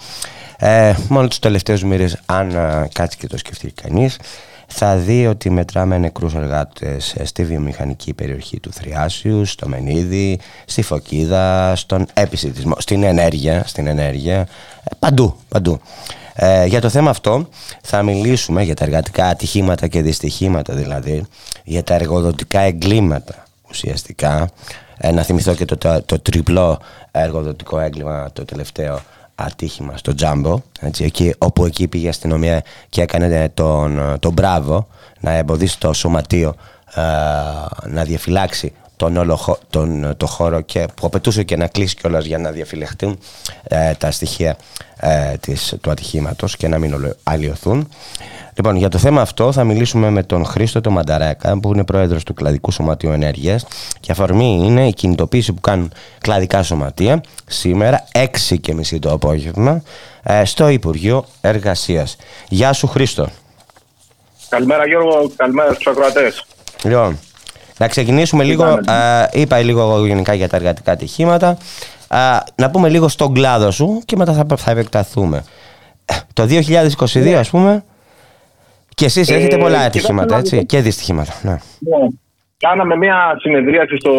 Ε, 0.62 0.94
μόνο 1.08 1.28
τους 1.28 1.38
τελευταίους 1.38 1.82
μήνες, 1.82 2.20
αν 2.26 2.52
κάτσει 2.92 3.16
και 3.18 3.26
το 3.26 3.38
σκεφτεί 3.38 3.70
κανείς, 3.82 4.16
θα 4.66 4.96
δει 4.96 5.26
ότι 5.26 5.50
μετράμε 5.50 5.98
νεκρούς 5.98 6.34
εργάτες 6.34 7.16
στη 7.22 7.44
βιομηχανική 7.44 8.14
περιοχή 8.14 8.60
του 8.60 8.72
Θριάσιου, 8.72 9.44
στο 9.44 9.68
Μενίδη, 9.68 10.40
στη 10.64 10.82
Φωκίδα, 10.82 11.76
στον 11.76 12.06
επισητισμό, 12.14 12.74
στην 12.78 13.02
ενέργεια, 13.02 13.62
στην 13.66 13.86
ενέργεια, 13.86 14.36
ε, 14.36 14.46
παντού, 14.98 15.36
παντού. 15.48 15.80
Ε, 16.34 16.66
για 16.66 16.80
το 16.80 16.88
θέμα 16.88 17.10
αυτό 17.10 17.48
θα 17.82 18.02
μιλήσουμε 18.02 18.62
για 18.62 18.74
τα 18.74 18.84
εργατικά 18.84 19.26
ατυχήματα 19.26 19.86
και 19.86 20.02
δυστυχήματα 20.02 20.74
δηλαδή, 20.74 21.24
για 21.64 21.82
τα 21.82 21.94
εργοδοτικά 21.94 22.60
εγκλήματα 22.60 23.44
ουσιαστικά. 23.68 24.50
Ε, 24.98 25.10
να 25.10 25.22
θυμηθώ 25.22 25.54
και 25.54 25.64
το, 25.64 25.76
το, 25.76 26.02
το 26.02 26.18
τριπλό 26.20 26.80
εργοδοτικό 27.10 27.78
έγκλημα 27.80 28.30
το 28.32 28.44
τελευταίο 28.44 29.00
ατύχημα 29.44 29.96
στο 29.96 30.14
Τζάμπο, 30.14 30.60
έτσι, 30.80 31.04
εκεί, 31.04 31.34
όπου 31.38 31.64
εκεί 31.64 31.88
πήγε 31.88 32.06
η 32.06 32.08
αστυνομία 32.08 32.62
και 32.88 33.02
έκανε 33.02 33.50
τον, 33.54 34.16
τον 34.20 34.32
μπράβο 34.32 34.86
να 35.20 35.30
εμποδίσει 35.30 35.78
το 35.78 35.92
σωματείο 35.92 36.54
ε, 36.94 37.00
να 37.86 38.04
διαφυλάξει 38.04 38.72
τον 39.00 39.16
όλο 39.16 39.58
τον, 39.70 40.14
το 40.16 40.26
χώρο 40.26 40.60
και 40.60 40.86
που 40.94 41.06
απαιτούσε 41.06 41.42
και 41.42 41.56
να 41.56 41.66
κλείσει 41.66 41.94
κιόλας 41.94 42.24
για 42.24 42.38
να 42.38 42.50
διαφυλεχτούν 42.50 43.18
ε, 43.62 43.94
τα 43.94 44.10
στοιχεία 44.10 44.56
ε, 44.96 45.36
της, 45.40 45.74
του 45.80 45.90
ατυχήματος 45.90 46.56
και 46.56 46.68
να 46.68 46.78
μην 46.78 47.14
αλλοιωθούν. 47.22 47.88
Λοιπόν, 48.54 48.76
για 48.76 48.88
το 48.88 48.98
θέμα 48.98 49.20
αυτό 49.20 49.52
θα 49.52 49.64
μιλήσουμε 49.64 50.10
με 50.10 50.22
τον 50.22 50.44
Χρήστο 50.44 50.80
το 50.80 50.90
Μανταρέκα, 50.90 51.58
που 51.60 51.72
είναι 51.72 51.84
πρόεδρος 51.84 52.24
του 52.24 52.34
Κλαδικού 52.34 52.70
Σωματείου 52.70 53.10
Ενέργειας 53.10 53.66
και 54.00 54.12
αφορμή 54.12 54.60
είναι 54.64 54.86
η 54.86 54.92
κινητοποίηση 54.92 55.52
που 55.52 55.60
κάνουν 55.60 55.92
κλαδικά 56.20 56.62
σωματεία 56.62 57.20
σήμερα, 57.46 58.04
6 58.12 58.56
και 58.60 58.74
μισή 58.74 58.98
το 58.98 59.10
απόγευμα, 59.12 59.82
ε, 60.22 60.44
στο 60.44 60.68
Υπουργείο 60.68 61.24
Εργασίας. 61.40 62.16
Γεια 62.48 62.72
σου 62.72 62.86
Χρήστο. 62.86 63.28
Καλημέρα 64.48 64.86
Γιώργο, 64.86 65.30
καλημέρα 65.36 65.72
στους 65.72 65.86
ακροατές. 65.86 66.46
Λοιπόν, 66.84 67.18
να 67.80 67.88
ξεκινήσουμε 67.88 68.44
λίγο, 68.44 68.64
α, 68.64 69.28
είπα 69.32 69.58
λίγο 69.58 70.06
γενικά 70.06 70.34
για 70.34 70.48
τα 70.48 70.56
εργατικά 70.56 70.92
ατυχήματα, 70.92 71.56
να 72.54 72.70
πούμε 72.70 72.88
λίγο 72.88 73.08
στον 73.08 73.34
κλάδο 73.34 73.70
σου 73.70 74.02
και 74.04 74.16
μετά 74.16 74.32
θα, 74.32 74.46
θα 74.56 74.70
επεκταθούμε. 74.70 75.44
Το 76.32 76.42
2022 76.42 77.22
ναι. 77.22 77.36
ας 77.36 77.50
πούμε, 77.50 77.84
και 78.94 79.04
εσείς 79.04 79.30
ε, 79.30 79.34
έχετε 79.34 79.56
πολλά 79.56 79.78
ατυχήματα 79.78 80.36
έτσι, 80.36 80.66
και 80.66 80.80
δυστυχήματα. 80.80 81.32
Ναι. 81.42 81.50
ναι. 81.50 82.06
Κάναμε 82.56 82.96
μια 82.96 83.36
συνεδρίαση 83.40 83.96
στο 83.96 84.12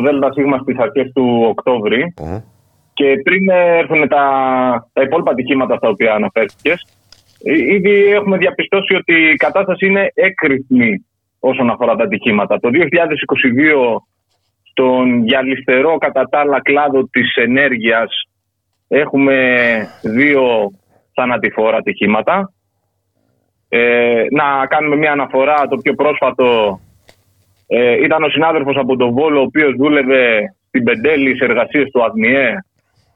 ΔΣ 0.00 0.62
στις 0.62 0.78
αρχές 0.78 1.12
του 1.14 1.44
οκτωβρη 1.48 2.14
και 2.94 3.04
πριν 3.24 3.48
έρθουν 3.50 4.08
τα, 4.08 4.24
τα 4.92 5.02
υπόλοιπα 5.02 5.30
ατυχήματα 5.30 5.76
στα 5.76 5.88
οποία 5.88 6.12
αναφέρθηκες, 6.14 6.86
ήδη 7.74 8.04
έχουμε 8.12 8.36
διαπιστώσει 8.36 8.94
ότι 8.94 9.14
η 9.14 9.36
κατάσταση 9.36 9.86
είναι 9.86 10.10
έκρηθμη 10.14 11.06
όσον 11.48 11.70
αφορά 11.70 11.94
τα 11.96 12.04
ατυχήματα. 12.04 12.60
Το 12.60 12.68
2022 12.72 13.96
στον 14.62 15.22
γυαλιστερό 15.22 15.98
κατά 15.98 16.24
τα 16.24 16.38
άλλα 16.38 16.60
κλάδο 16.62 17.08
της 17.10 17.34
ενέργειας 17.34 18.28
έχουμε 18.88 19.38
δύο 20.02 20.70
θανατηφόρα 21.14 21.76
ατυχήματα. 21.76 22.52
Ε, 23.68 24.24
να 24.30 24.66
κάνουμε 24.66 24.96
μια 24.96 25.12
αναφορά, 25.12 25.66
το 25.68 25.76
πιο 25.76 25.94
πρόσφατο 25.94 26.80
ε, 27.66 28.04
ήταν 28.04 28.22
ο 28.22 28.28
συνάδελφος 28.28 28.76
από 28.76 28.96
τον 28.96 29.12
Βόλο 29.12 29.38
ο 29.38 29.42
οποίος 29.42 29.74
δούλευε 29.76 30.54
στην 30.68 30.84
Πεντέλη 30.84 31.36
σε 31.36 31.44
εργασίες 31.44 31.90
του 31.90 32.04
ΑΔΜΙΕ 32.04 32.64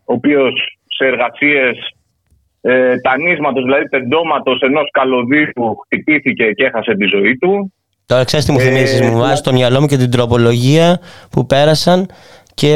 ο 0.05 0.13
οποίος 0.13 0.79
σε 0.87 1.07
εργασίες 1.07 1.95
ε, 2.61 3.01
τανίσματος, 3.01 3.65
δηλαδή 3.65 3.89
τεντώματος 3.89 4.61
ενός 4.61 4.89
καλωδίου 4.91 5.77
χτυπήθηκε 5.85 6.51
και 6.53 6.65
έχασε 6.65 6.95
τη 6.95 7.05
ζωή 7.05 7.37
του. 7.37 7.73
Τώρα 8.11 8.25
ξέρεις 8.25 8.45
τι 8.45 8.53
μου 8.53 8.59
θυμίζεις, 8.61 9.01
μου 9.01 9.19
βάζεις 9.19 9.39
στο 9.39 9.53
μυαλό 9.53 9.81
μου 9.81 9.87
και 9.87 9.97
την 9.97 10.11
τροπολογία 10.11 11.01
που 11.31 11.47
πέρασαν 11.47 12.07
και 12.55 12.75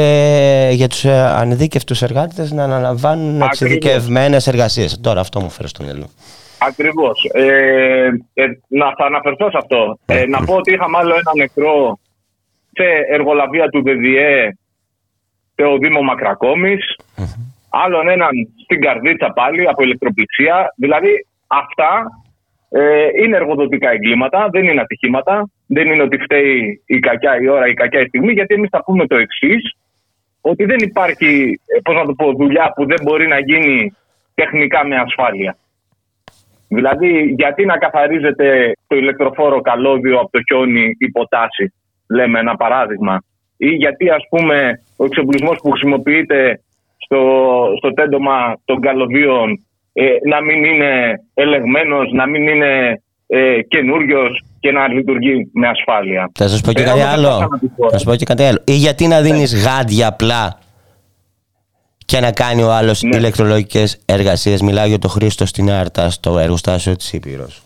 για 0.71 0.87
τους 0.87 1.05
ε, 1.05 1.19
ανειδίκευτους 1.19 2.01
εργάτες 2.01 2.51
να 2.51 2.63
αναλαμβάνουν 2.63 3.41
εξειδικευμένες 3.41 4.47
εργασίες. 4.47 4.99
Τώρα 5.01 5.19
αυτό 5.19 5.39
μου 5.39 5.49
φέρει 5.49 5.67
στο 5.67 5.83
μυαλό. 5.83 6.09
Ακριβώς. 6.57 7.29
Ε, 7.33 7.43
ε, 8.33 8.45
να 8.67 8.85
θα 8.97 9.05
αναφερθώ 9.05 9.49
σε 9.49 9.57
αυτό. 9.57 9.97
Ε, 10.05 10.25
να 10.25 10.43
πω 10.45 10.53
ότι 10.55 10.73
είχαμε 10.73 10.97
άλλο 10.97 11.13
ένα 11.13 11.31
νεκρό 11.35 11.99
σε 12.71 12.83
εργολαβία 13.11 13.69
του 13.69 13.83
ΔΔΕ 13.83 14.57
στο 15.53 15.77
Δήμο 15.77 16.01
Μακρακόμης. 16.01 16.95
Άλλον 17.69 18.09
έναν 18.09 18.31
στην 18.63 18.81
Καρδίτσα 18.81 19.31
πάλι 19.31 19.67
από 19.67 19.83
ηλεκτροπληξία. 19.83 20.73
Δηλαδή 20.75 21.27
αυτά 21.47 21.89
ε, 22.69 23.07
είναι 23.23 23.35
εργοδοτικά 23.35 23.89
εγκλήματα, 23.89 24.49
δεν 24.51 24.63
είναι 24.63 24.81
ατυχήματα. 24.81 25.49
Δεν 25.67 25.87
είναι 25.91 26.01
ότι 26.01 26.17
φταίει 26.17 26.81
η 26.85 26.99
κακιά 26.99 27.41
η 27.41 27.47
ώρα, 27.47 27.67
η 27.67 27.73
κακιά 27.73 28.01
η 28.01 28.07
στιγμή, 28.07 28.31
γιατί 28.31 28.53
εμείς 28.53 28.69
θα 28.69 28.83
πούμε 28.83 29.07
το 29.07 29.15
εξής, 29.15 29.75
ότι 30.41 30.65
δεν 30.65 30.77
υπάρχει 30.79 31.59
ε, 31.65 31.79
πώς 31.83 31.95
να 31.95 32.05
το 32.05 32.13
πω, 32.13 32.33
δουλειά 32.33 32.73
που 32.75 32.85
δεν 32.85 32.97
μπορεί 33.03 33.27
να 33.27 33.39
γίνει 33.39 33.95
τεχνικά 34.33 34.87
με 34.87 34.95
ασφάλεια. 34.95 35.57
Δηλαδή, 36.67 37.33
γιατί 37.37 37.65
να 37.65 37.77
καθαρίζεται 37.77 38.71
το 38.87 38.95
ηλεκτροφόρο 38.95 39.61
καλώδιο 39.61 40.19
από 40.19 40.29
το 40.31 40.39
χιόνι 40.47 40.95
υποτάσσει, 40.97 41.73
λέμε 42.09 42.39
ένα 42.39 42.55
παράδειγμα. 42.55 43.23
Ή 43.57 43.69
γιατί, 43.69 44.09
ας 44.09 44.23
πούμε, 44.29 44.81
ο 44.95 45.05
εξοπλισμός 45.05 45.59
που 45.61 45.69
χρησιμοποιείται 45.69 46.61
στο, 46.97 47.21
στο 47.77 47.93
τέντομα 47.93 48.57
των 48.65 48.79
καλωδίων 48.81 49.65
ε, 49.97 50.03
να 50.23 50.41
μην 50.41 50.63
είναι 50.63 51.21
ελεγμένος, 51.33 52.11
να 52.11 52.27
μην 52.27 52.47
είναι 52.47 53.01
ε, 53.27 53.61
καινούριος 53.61 54.43
και 54.59 54.71
να 54.71 54.87
λειτουργεί 54.87 55.49
με 55.53 55.67
ασφάλεια. 55.67 56.31
Θα 56.33 56.47
σας 56.47 56.61
πω 56.61 56.71
και 56.73 56.83
κάτι 56.83 57.01
άλλο. 57.01 57.49
Θα 57.91 57.97
σου 57.97 58.05
πω 58.05 58.15
και 58.15 58.25
κάτι 58.25 58.43
άλλο. 58.43 58.61
Ή 58.65 58.73
γιατί 58.73 59.07
να 59.07 59.21
δίνεις 59.21 59.53
ναι. 59.53 59.59
γάντια 59.59 60.07
απλά 60.07 60.59
και 62.05 62.19
να 62.19 62.31
κάνει 62.31 62.63
ο 62.63 62.71
άλλος 62.71 63.01
ναι. 63.03 63.17
ηλεκτρολογικέ 63.17 63.83
εργασίες. 64.05 64.61
Μιλάω 64.61 64.85
για 64.85 64.99
το 64.99 65.07
Χρήστο 65.07 65.45
στην 65.45 65.71
Άρτα, 65.71 66.09
στο 66.09 66.39
εργοστάσιο 66.39 66.95
της 66.95 67.13
Ήπειρος. 67.13 67.63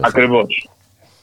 Ακριβώς. 0.00 0.68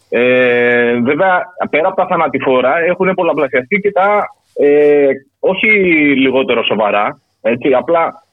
Ε, 0.09 0.93
βέβαια, 0.93 1.43
πέρα 1.69 1.87
από 1.87 1.95
τα 1.95 2.07
θανατηφόρα 2.07 2.77
έχουν 2.87 3.13
πολλαπλασιαστεί 3.13 3.79
και 3.79 3.91
τα 3.91 4.25
ε, 4.53 5.07
όχι 5.39 5.67
λιγότερο 6.15 6.63
σοβαρά. 6.63 7.19
Έτσι, 7.41 7.73
απλά 7.73 7.99
ε, 8.05 8.24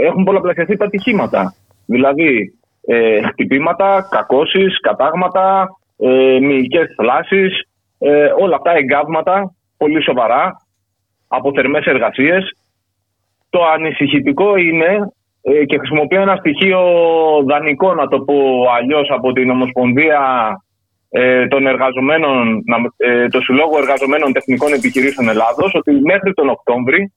έχουν 0.00 0.24
πολλαπλασιαστεί 0.24 0.76
τα 0.76 0.84
ατυχήματα. 0.84 1.54
Δηλαδή, 1.86 2.54
ε, 2.86 3.22
χτυπήματα, 3.22 4.08
κακώσεις, 4.10 4.80
κατάγματα, 4.80 5.68
ε, 5.98 6.38
μυϊκές 6.40 6.94
θλάσεις, 6.96 7.62
ε, 7.98 8.32
όλα 8.38 8.56
αυτά 8.56 8.76
εγκάβματα, 8.76 9.54
πολύ 9.76 10.02
σοβαρά, 10.02 10.66
από 11.28 11.52
θερμές 11.54 11.84
εργασίες. 11.84 12.56
Το 13.50 13.64
ανησυχητικό 13.64 14.56
είναι 14.56 15.12
ε, 15.42 15.64
και 15.64 15.78
χρησιμοποιώ 15.78 16.20
ένα 16.20 16.36
στοιχείο 16.36 16.80
δανεικό, 17.46 17.94
να 17.94 18.08
το 18.08 18.20
πω 18.20 18.34
αλλιώς, 18.76 19.10
από 19.10 19.32
την 19.32 19.50
Ομοσπονδία 19.50 20.20
ε, 21.10 21.46
των 21.46 21.66
εργαζομένων, 21.66 22.64
ε, 22.96 23.28
το 23.28 23.40
Συλλόγο 23.40 23.78
Εργαζομένων 23.78 24.32
Τεχνικών 24.32 24.72
Επιχειρήσεων 24.72 25.28
Ελλάδος, 25.28 25.74
ότι 25.74 25.90
μέχρι 25.90 26.32
τον 26.34 26.48
Οκτώβρη 26.48 27.12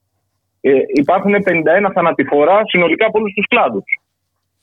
ε, 0.66 0.82
υπάρχουν 0.94 1.34
51 1.34 1.90
θανατηφόρα 1.94 2.60
συνολικά 2.64 3.06
από 3.06 3.18
όλους 3.18 3.32
τους 3.34 3.46
κλάδους. 3.46 3.84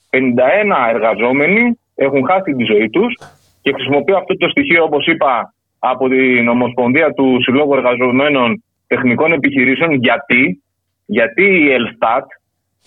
51 0.09 0.89
εργαζόμενοι 0.93 1.79
έχουν 1.95 2.25
χάσει 2.25 2.53
τη 2.53 2.63
ζωή 2.63 2.89
τους 2.89 3.17
και 3.61 3.71
χρησιμοποιώ 3.73 4.17
αυτό 4.17 4.37
το 4.37 4.49
στοιχείο, 4.49 4.83
όπως 4.83 5.05
είπα, 5.07 5.53
από 5.79 6.09
την 6.09 6.47
Ομοσπονδία 6.47 7.13
του 7.13 7.37
Συλλόγου 7.41 7.73
Εργαζομένων 7.73 8.63
Τεχνικών 8.87 9.31
Επιχειρήσεων. 9.31 9.91
Γιατί, 9.93 10.63
γιατί 11.05 11.43
η 11.43 11.71
Ελστάτ, 11.71 12.25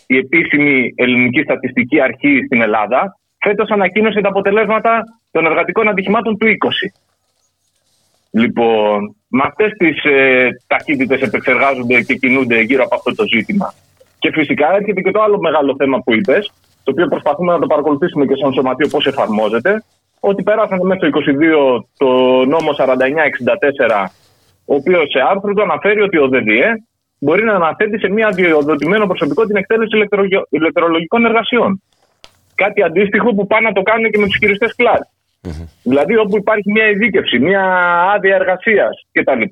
η 0.06 0.16
επίσημη 0.16 0.92
ελληνική 0.96 1.42
στατιστική 1.42 2.00
αρχή 2.00 2.42
στην 2.46 2.62
Ελλάδα, 2.62 3.18
φέτος 3.38 3.70
ανακοίνωσε 3.70 4.20
τα 4.20 4.28
αποτελέσματα 4.28 5.02
των 5.30 5.46
εργατικών 5.46 5.88
ατυχημάτων 5.88 6.38
του 6.38 6.46
20. 6.46 6.52
Λοιπόν, 8.36 9.16
με 9.28 9.42
αυτές 9.44 9.72
τις 9.78 10.04
ε, 10.04 10.48
ταχύτητες 10.66 11.20
επεξεργάζονται 11.20 12.02
και 12.02 12.14
κινούνται 12.14 12.60
γύρω 12.60 12.84
από 12.84 12.94
αυτό 12.94 13.14
το 13.14 13.24
ζήτημα. 13.34 13.74
Και 14.18 14.30
φυσικά 14.32 14.74
έρχεται 14.74 15.00
και 15.00 15.10
το 15.10 15.22
άλλο 15.22 15.38
μεγάλο 15.38 15.74
θέμα 15.78 15.98
που 16.04 16.14
είπες, 16.14 16.52
το 16.84 16.90
οποίο 16.90 17.06
προσπαθούμε 17.06 17.52
να 17.52 17.58
το 17.58 17.66
παρακολουθήσουμε 17.66 18.24
και 18.26 18.36
σαν 18.36 18.52
σωματείο 18.52 18.88
πώς 18.88 19.06
εφαρμόζεται, 19.06 19.84
ότι 20.20 20.42
πέρασαν 20.42 20.80
μέσα 20.86 21.00
στο 21.00 21.08
22 21.08 21.84
το 21.96 22.08
νόμο 22.44 22.70
4964, 22.76 24.10
ο 24.64 24.74
οποίος 24.74 25.10
σε 25.10 25.20
άρθρο 25.30 25.54
του 25.54 25.62
αναφέρει 25.62 26.00
ότι 26.00 26.18
ο 26.18 26.28
ΔΔΕ 26.28 26.82
μπορεί 27.18 27.44
να 27.44 27.54
αναθέτει 27.54 27.98
σε 27.98 28.08
μια 28.08 28.26
αδειοδοτημένο 28.26 29.06
προσωπικό 29.06 29.46
την 29.46 29.56
εκτέλεση 29.56 29.96
ηλεκτρολογικών 30.50 31.24
εργασιών. 31.24 31.82
Κάτι 32.54 32.82
αντίστοιχο 32.82 33.34
που 33.34 33.46
πάνε 33.46 33.68
να 33.68 33.74
το 33.74 33.82
κάνουν 33.82 34.10
και 34.10 34.18
με 34.18 34.26
τους 34.26 34.36
χειριστές 34.36 34.74
κλάδου. 34.74 35.08
Δηλαδή 35.82 36.16
όπου 36.16 36.36
υπάρχει 36.36 36.70
μια 36.70 36.88
ειδίκευση, 36.88 37.38
μια 37.38 37.62
άδεια 38.14 38.34
εργασίας 38.34 39.06
κτλ. 39.12 39.42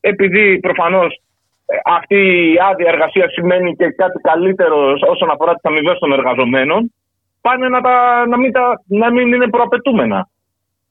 Επειδή 0.00 0.60
προφανώς 0.60 1.20
αυτή 1.84 2.16
η 2.52 2.58
άδεια 2.70 2.90
εργασίας 2.92 3.32
σημαίνει 3.32 3.76
και 3.76 3.88
κάτι 3.90 4.20
καλύτερο 4.20 4.92
όσον 5.10 5.30
αφορά 5.30 5.52
τις 5.54 5.64
αμοιβές 5.64 5.98
των 5.98 6.12
εργαζομένων, 6.12 6.92
πάνε 7.40 7.68
να, 7.68 7.80
τα, 7.80 8.26
να, 8.26 8.36
μην, 8.38 8.52
τα, 8.52 8.82
να 8.86 9.12
μην 9.12 9.32
είναι 9.32 9.48
προαπαιτούμενα. 9.48 10.28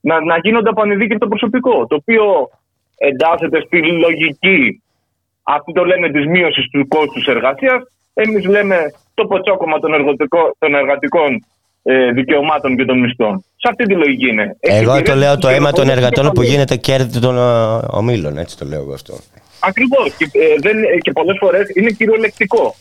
Να, 0.02 0.24
να 0.24 0.38
γίνονται 0.38 0.70
από 0.70 0.82
ανειδίκευτο 0.82 1.28
προσωπικό. 1.28 1.86
Το 1.88 1.96
οποίο 1.96 2.50
εντάσσεται 2.98 3.62
στη 3.62 3.92
λογική, 3.92 4.82
αυτοί 5.44 5.72
το 5.74 5.86
λένε, 5.86 6.12
της 6.12 6.26
μείωσης 6.26 6.70
του 6.70 6.88
κόστους 6.88 7.26
εργασίας. 7.26 7.82
Εμείς 8.14 8.46
λέμε 8.48 8.78
το 9.14 9.26
ποτσόκομα 9.26 9.80
των, 9.80 9.92
των 10.60 10.76
εργατικών 10.76 11.46
ε, 11.84 12.12
δικαιωμάτων 12.12 12.76
και 12.76 12.86
των 12.86 13.00
μισθών. 13.00 13.46
Σε 13.56 13.68
αυτή 13.70 13.86
τη 13.86 13.94
λογική 13.94 14.28
είναι. 14.28 14.58
Εγώ 14.60 15.02
το 15.02 15.16
λέω 15.16 15.38
το 15.38 15.48
αίμα 15.48 15.72
των 15.72 15.90
εργατών 15.90 16.32
που 16.32 16.42
γίνεται 16.42 16.76
κέρδη 16.76 17.20
των 17.20 17.38
ε, 17.38 17.80
ομίλων. 17.90 18.38
Έτσι 18.38 18.58
το 18.58 18.66
λέω 18.66 18.80
εγώ 18.80 18.94
αυτό. 18.94 19.14
Ακριβώς. 19.60 20.14
Και, 20.18 20.30
ε, 20.34 20.98
και 20.98 21.12
πολλές 21.12 21.38
φορές 21.40 21.70
είναι 21.76 21.92
κυριολεκτικό. 21.92 22.76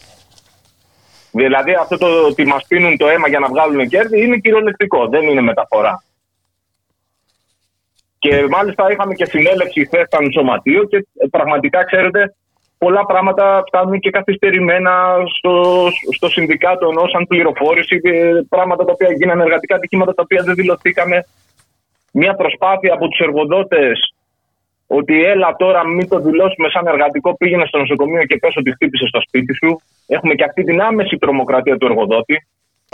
Δηλαδή 1.30 1.74
αυτό 1.74 1.98
το 1.98 2.06
ότι 2.26 2.44
μας 2.44 2.64
πίνουν 2.68 2.96
το 2.96 3.08
αίμα 3.08 3.28
για 3.28 3.38
να 3.38 3.48
βγάλουν 3.48 3.88
κέρδη 3.88 4.22
είναι 4.22 4.38
κυριολεκτικό. 4.38 5.08
Δεν 5.08 5.22
είναι 5.22 5.40
μεταφορά. 5.40 6.04
Και 8.18 8.46
μάλιστα 8.50 8.92
είχαμε 8.92 9.14
και 9.14 9.24
συνέλευση 9.24 9.84
χθες 9.84 10.06
στον 10.06 10.32
Σωματείο 10.32 10.84
και 10.84 11.06
πραγματικά 11.30 11.84
ξέρετε 11.84 12.34
πολλά 12.84 13.06
πράγματα 13.06 13.62
φτάνουν 13.66 13.98
και 14.00 14.10
καθυστερημένα 14.10 14.92
στο, 15.36 15.54
στο 16.16 16.28
συνδικάτο 16.28 16.84
ενώ 16.90 17.04
σαν 17.12 17.26
πληροφόρηση 17.26 17.96
πράγματα 18.48 18.84
τα 18.84 18.92
οποία 18.92 19.10
γίνανε 19.18 19.42
εργατικά 19.42 19.74
ατυχήματα 19.74 20.14
τα 20.14 20.22
οποία 20.26 20.42
δεν 20.42 20.54
δηλωθήκαμε. 20.54 21.16
Μια 22.12 22.34
προσπάθεια 22.34 22.92
από 22.94 23.08
τους 23.08 23.20
εργοδότες 23.26 24.14
ότι 24.86 25.24
έλα 25.24 25.56
τώρα 25.56 25.86
μην 25.86 26.08
το 26.08 26.18
δηλώσουμε 26.18 26.68
σαν 26.68 26.86
εργατικό 26.86 27.36
πήγαινε 27.36 27.66
στο 27.66 27.78
νοσοκομείο 27.78 28.24
και 28.24 28.36
πες 28.36 28.54
ότι 28.56 28.72
χτύπησε 28.72 29.06
στο 29.06 29.20
σπίτι 29.26 29.54
σου. 29.54 29.80
Έχουμε 30.06 30.34
και 30.34 30.44
αυτή 30.44 30.62
την 30.64 30.80
άμεση 30.80 31.16
τρομοκρατία 31.16 31.76
του 31.76 31.86
εργοδότη. 31.86 32.46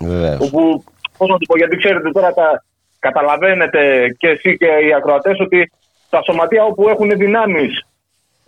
Βεβαίως. 0.02 0.40
Όπου, 0.40 0.84
πώς 1.18 1.28
να 1.28 1.38
το 1.38 1.44
πω, 1.48 1.56
γιατί 1.56 1.76
ξέρετε 1.76 2.10
τώρα 2.10 2.32
τα, 2.32 2.64
καταλαβαίνετε 2.98 3.80
και 4.18 4.28
εσύ 4.28 4.56
και 4.56 4.70
οι 4.86 4.92
ακροατές 4.98 5.40
ότι 5.40 5.70
τα 6.10 6.22
σωματεία 6.22 6.64
όπου 6.64 6.88
έχουν 6.88 7.08
δυνάμεις 7.08 7.72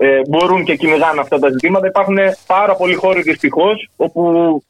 ε, 0.03 0.21
μπορούν 0.29 0.65
και 0.65 0.77
κυνηγάνε 0.77 1.21
αυτά 1.21 1.39
τα 1.39 1.49
ζητήματα. 1.51 1.87
Υπάρχουν 1.87 2.17
πάρα 2.47 2.75
πολλοί 2.75 2.95
χώροι 2.95 3.21
δυστυχώς 3.21 3.89
όπου 3.97 4.21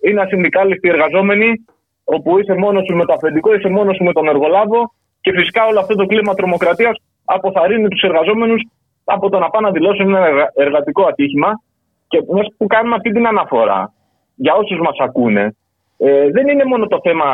είναι 0.01 0.21
ασυνδικάλιστοι 0.21 0.89
εργαζόμενοι, 0.89 1.65
όπου 2.05 2.39
είσαι 2.39 2.55
μόνος 2.55 2.85
σου 2.87 2.97
με 2.97 3.05
το 3.05 3.13
αφεντικό, 3.13 3.55
είσαι 3.55 3.69
μόνος 3.69 3.97
σου 3.97 4.05
με 4.05 4.13
τον 4.13 4.29
εργολάβο 4.29 4.93
και 5.21 5.33
φυσικά 5.33 5.67
όλο 5.67 5.81
αυτό 5.81 5.95
το 5.95 6.07
κλίμα 6.07 6.35
τρομοκρατίας 6.35 7.03
αποθαρρύνει 7.25 7.89
τους 7.89 8.03
εργαζόμενους 8.03 8.63
από 9.05 9.29
το 9.31 9.39
να 9.39 9.51
πάνε 9.51 9.67
να 9.67 9.73
δηλώσουν 9.73 10.15
ένα 10.15 10.51
εργατικό 10.55 11.03
ατύχημα. 11.07 11.63
Και 12.09 12.23
μιας 12.33 12.47
που 12.57 12.67
κάνουμε 12.67 12.95
αυτή 12.95 13.11
την 13.13 13.27
αναφορά, 13.27 13.93
για 14.35 14.55
όσους 14.55 14.79
μας 14.79 14.97
ακούνε, 14.99 15.57
ε, 15.99 16.31
δεν 16.31 16.49
είναι 16.49 16.65
μόνο 16.65 16.87
το 16.87 17.01
θέμα 17.03 17.27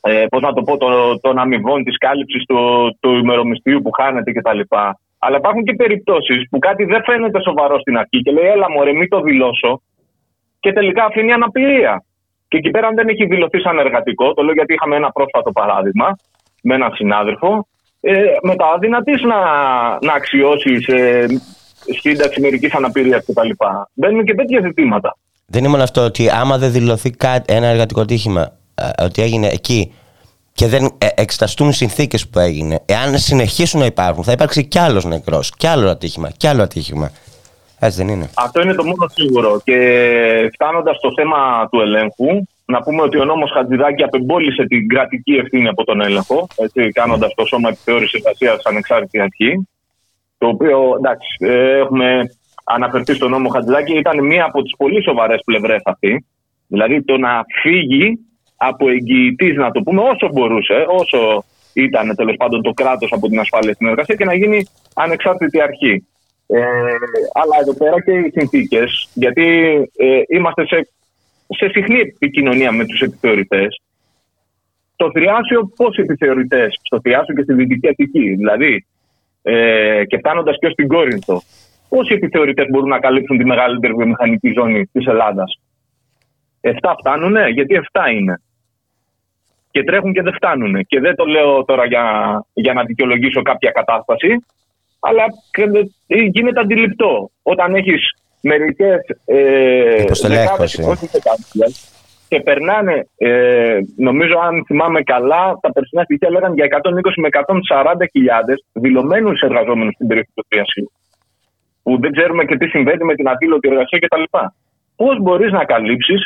ε, 0.00 0.26
πώς 0.30 0.42
να 0.42 0.52
το 0.52 0.62
πω, 0.62 0.76
των 1.20 1.38
αμοιβών, 1.38 1.84
της 1.84 1.98
κάλυψης 1.98 2.44
του, 2.44 2.58
του 3.00 3.10
ημερομισθίου 3.10 3.82
που 3.82 3.90
χάνεται 3.90 4.32
κτλ. 4.32 4.60
Αλλά 5.18 5.36
υπάρχουν 5.36 5.64
και 5.64 5.74
περιπτώσεις 5.74 6.48
που 6.50 6.58
κάτι 6.58 6.84
δεν 6.84 7.02
φαίνεται 7.04 7.40
σοβαρό 7.42 7.78
στην 7.80 7.96
αρχή 7.96 8.18
και 8.22 8.30
λέει: 8.30 8.46
Έλα, 8.46 8.70
μωρέ, 8.70 8.92
μην 8.92 9.08
το 9.08 9.20
δηλώσω. 9.20 9.82
Και 10.60 10.72
τελικά 10.72 11.04
αφήνει 11.04 11.32
αναπηρία. 11.32 12.04
Και 12.48 12.56
εκεί 12.56 12.70
πέρα, 12.70 12.86
αν 12.86 12.94
δεν 12.94 13.08
έχει 13.08 13.26
δηλωθεί 13.26 13.60
σαν 13.60 13.78
εργατικό, 13.78 14.34
το 14.34 14.42
λέω 14.42 14.52
γιατί 14.52 14.74
είχαμε 14.74 14.96
ένα 14.96 15.10
πρόσφατο 15.10 15.52
παράδειγμα 15.52 16.16
με 16.62 16.74
έναν 16.74 16.92
συνάδελφο, 16.94 17.66
ε, 18.00 18.12
μετά 18.42 18.66
αδυνατεί 18.74 19.12
να, 19.26 19.38
να 20.00 20.12
αξιώσεις 20.12 20.86
ε, 20.86 21.26
σύνταξη 22.00 22.40
μερικής 22.40 22.72
αναπηρίας 22.74 23.24
κτλ. 23.24 23.50
Μπαίνουν 23.94 24.24
και 24.24 24.34
τέτοια 24.34 24.60
ζητήματα. 24.62 25.16
Δεν 25.46 25.60
είναι 25.60 25.70
μόνο 25.70 25.82
αυτό 25.82 26.04
ότι 26.04 26.28
άμα 26.30 26.58
δεν 26.58 26.72
δηλωθεί 26.72 27.14
ένα 27.46 27.66
εργατικό 27.66 28.04
τύχημα 28.04 28.52
ε, 28.74 29.04
ότι 29.04 29.22
έγινε 29.22 29.46
εκεί 29.46 29.94
και 30.58 30.66
δεν 30.66 30.84
ε, 30.84 31.06
εξεταστούν 31.14 31.68
οι 31.68 31.72
συνθήκες 31.72 32.28
που 32.28 32.38
έγινε, 32.38 32.80
εάν 32.86 33.18
συνεχίσουν 33.18 33.80
να 33.80 33.86
υπάρχουν, 33.86 34.24
θα 34.24 34.32
υπάρξει 34.32 34.64
κι 34.64 34.78
άλλος 34.78 35.04
νεκρός, 35.04 35.52
κι 35.56 35.66
άλλο 35.66 35.88
ατύχημα, 35.88 36.30
κι 36.30 36.46
άλλο 36.46 36.62
ατύχημα. 36.62 37.10
Έτσι 37.78 37.96
δεν 38.04 38.08
είναι. 38.08 38.30
Αυτό 38.36 38.62
είναι 38.62 38.74
το 38.74 38.84
μόνο 38.84 39.06
σίγουρο. 39.08 39.60
Και 39.64 39.78
φτάνοντας 40.52 40.96
στο 40.96 41.10
θέμα 41.16 41.68
του 41.70 41.80
ελέγχου, 41.80 42.46
να 42.64 42.82
πούμε 42.82 43.02
ότι 43.02 43.18
ο 43.18 43.24
νόμος 43.24 43.50
Χατζηδάκη 43.54 44.02
απεμπόλησε 44.02 44.64
την 44.66 44.88
κρατική 44.88 45.32
ευθύνη 45.32 45.68
από 45.68 45.84
τον 45.84 46.00
έλεγχο, 46.00 46.46
κάνοντας 46.92 47.34
το 47.34 47.44
σώμα 47.44 47.68
επιθεώρησης 47.68 48.12
εργασίας 48.12 48.62
ανεξάρτητη 48.64 49.20
αρχή. 49.20 49.68
Το 50.38 50.46
οποίο 50.46 50.94
εντάξει, 50.96 51.28
ε, 51.38 51.78
έχουμε 51.78 52.30
αναφερθεί 52.64 53.14
στο 53.14 53.28
νόμο 53.28 53.48
Χατζηδάκη, 53.48 53.98
ήταν 53.98 54.24
μία 54.24 54.44
από 54.44 54.62
τις 54.62 54.72
πολύ 54.76 55.02
σοβαρές 55.02 55.40
πλευρές 55.44 55.80
αυτή. 55.84 56.26
Δηλαδή 56.66 57.02
το 57.02 57.16
να 57.16 57.44
φύγει 57.62 58.27
από 58.58 58.88
εγγυητής, 58.88 59.56
να 59.56 59.70
το 59.70 59.82
πούμε, 59.82 60.00
όσο 60.02 60.28
μπορούσε, 60.32 60.84
όσο 60.88 61.44
ήταν 61.72 62.14
τέλος 62.14 62.36
πάντων 62.36 62.62
το 62.62 62.72
κράτος 62.72 63.12
από 63.12 63.28
την 63.28 63.38
ασφάλεια 63.40 63.74
στην 63.74 63.86
εργασία 63.86 64.14
και 64.14 64.24
να 64.24 64.34
γίνει 64.34 64.66
ανεξάρτητη 64.94 65.60
αρχή. 65.60 66.06
Ε, 66.46 66.60
αλλά 67.32 67.56
εδώ 67.60 67.74
πέρα 67.74 68.02
και 68.02 68.12
οι 68.12 68.30
συνθήκες, 68.34 69.08
γιατί 69.14 69.46
ε, 69.96 70.20
είμαστε 70.28 70.66
σε, 70.66 70.88
σε 71.48 71.68
συχνή 71.68 71.98
επικοινωνία 71.98 72.72
με 72.72 72.84
τους 72.84 73.00
επιθεωρητές. 73.00 73.80
Το 74.96 75.10
θριάσιο, 75.10 75.72
πόσοι 75.76 76.00
επιθεωρητές 76.02 76.80
στο 76.82 77.00
θριάσιο 77.00 77.34
και 77.34 77.42
στη 77.42 77.54
Δυτική 77.54 77.88
Αττική, 77.88 78.34
δηλαδή, 78.34 78.86
ε, 79.42 80.04
και 80.04 80.18
φτάνοντας 80.18 80.56
και 80.60 80.66
ω 80.66 80.70
την 80.70 80.88
Κόρινθο, 80.88 81.42
πόσοι 81.88 82.14
επιθεωρητές 82.14 82.66
μπορούν 82.70 82.88
να 82.88 82.98
καλύψουν 82.98 83.38
τη 83.38 83.44
μεγαλύτερη 83.44 83.92
βιομηχανική 83.92 84.52
ζώνη 84.52 84.86
της 84.86 85.06
Ελλάδας. 85.06 85.60
Εφτά 86.60 86.96
φτάνουνε, 86.98 87.48
γιατί 87.48 87.74
εφτά 87.74 88.10
είναι 88.10 88.40
και 89.78 89.84
τρέχουν 89.84 90.12
και 90.12 90.22
δεν 90.22 90.34
φτάνουν. 90.34 90.86
Και 90.86 91.00
δεν 91.00 91.14
το 91.14 91.24
λέω 91.24 91.64
τώρα 91.64 91.86
για, 91.86 92.04
για 92.52 92.72
να 92.72 92.82
δικαιολογήσω 92.82 93.42
κάποια 93.42 93.70
κατάσταση, 93.70 94.44
αλλά 95.00 95.24
γίνεται 96.06 96.60
αντιληπτό. 96.60 97.30
Όταν 97.42 97.74
έχεις 97.74 98.12
μερικές. 98.40 98.98
Ε, 99.24 100.04
και 102.28 102.40
περνάνε, 102.40 103.06
ε, 103.16 103.78
νομίζω 103.96 104.38
αν 104.38 104.64
θυμάμαι 104.66 105.02
καλά, 105.02 105.58
τα 105.60 105.72
περσινά 105.72 106.02
στοιχεία 106.02 106.30
λέγανε 106.30 106.54
για 106.54 106.64
120 106.64 107.12
με 107.16 107.28
140 107.28 108.06
χιλιάδες 108.10 108.64
δηλωμένους 108.72 109.40
εργαζόμενους 109.40 109.94
στην 109.94 110.06
περιοχή 110.06 110.30
του 110.34 110.44
Τριασίου. 110.48 110.92
Που 111.82 111.98
δεν 112.00 112.12
ξέρουμε 112.12 112.44
και 112.44 112.56
τι 112.56 112.66
συμβαίνει 112.66 113.04
με 113.04 113.14
την 113.14 113.28
αδήλωτη 113.28 113.68
εργασία 113.68 113.98
κτλ. 113.98 114.22
Πώς 114.96 115.18
μπορείς 115.20 115.52
να 115.52 115.64
καλύψεις 115.64 116.20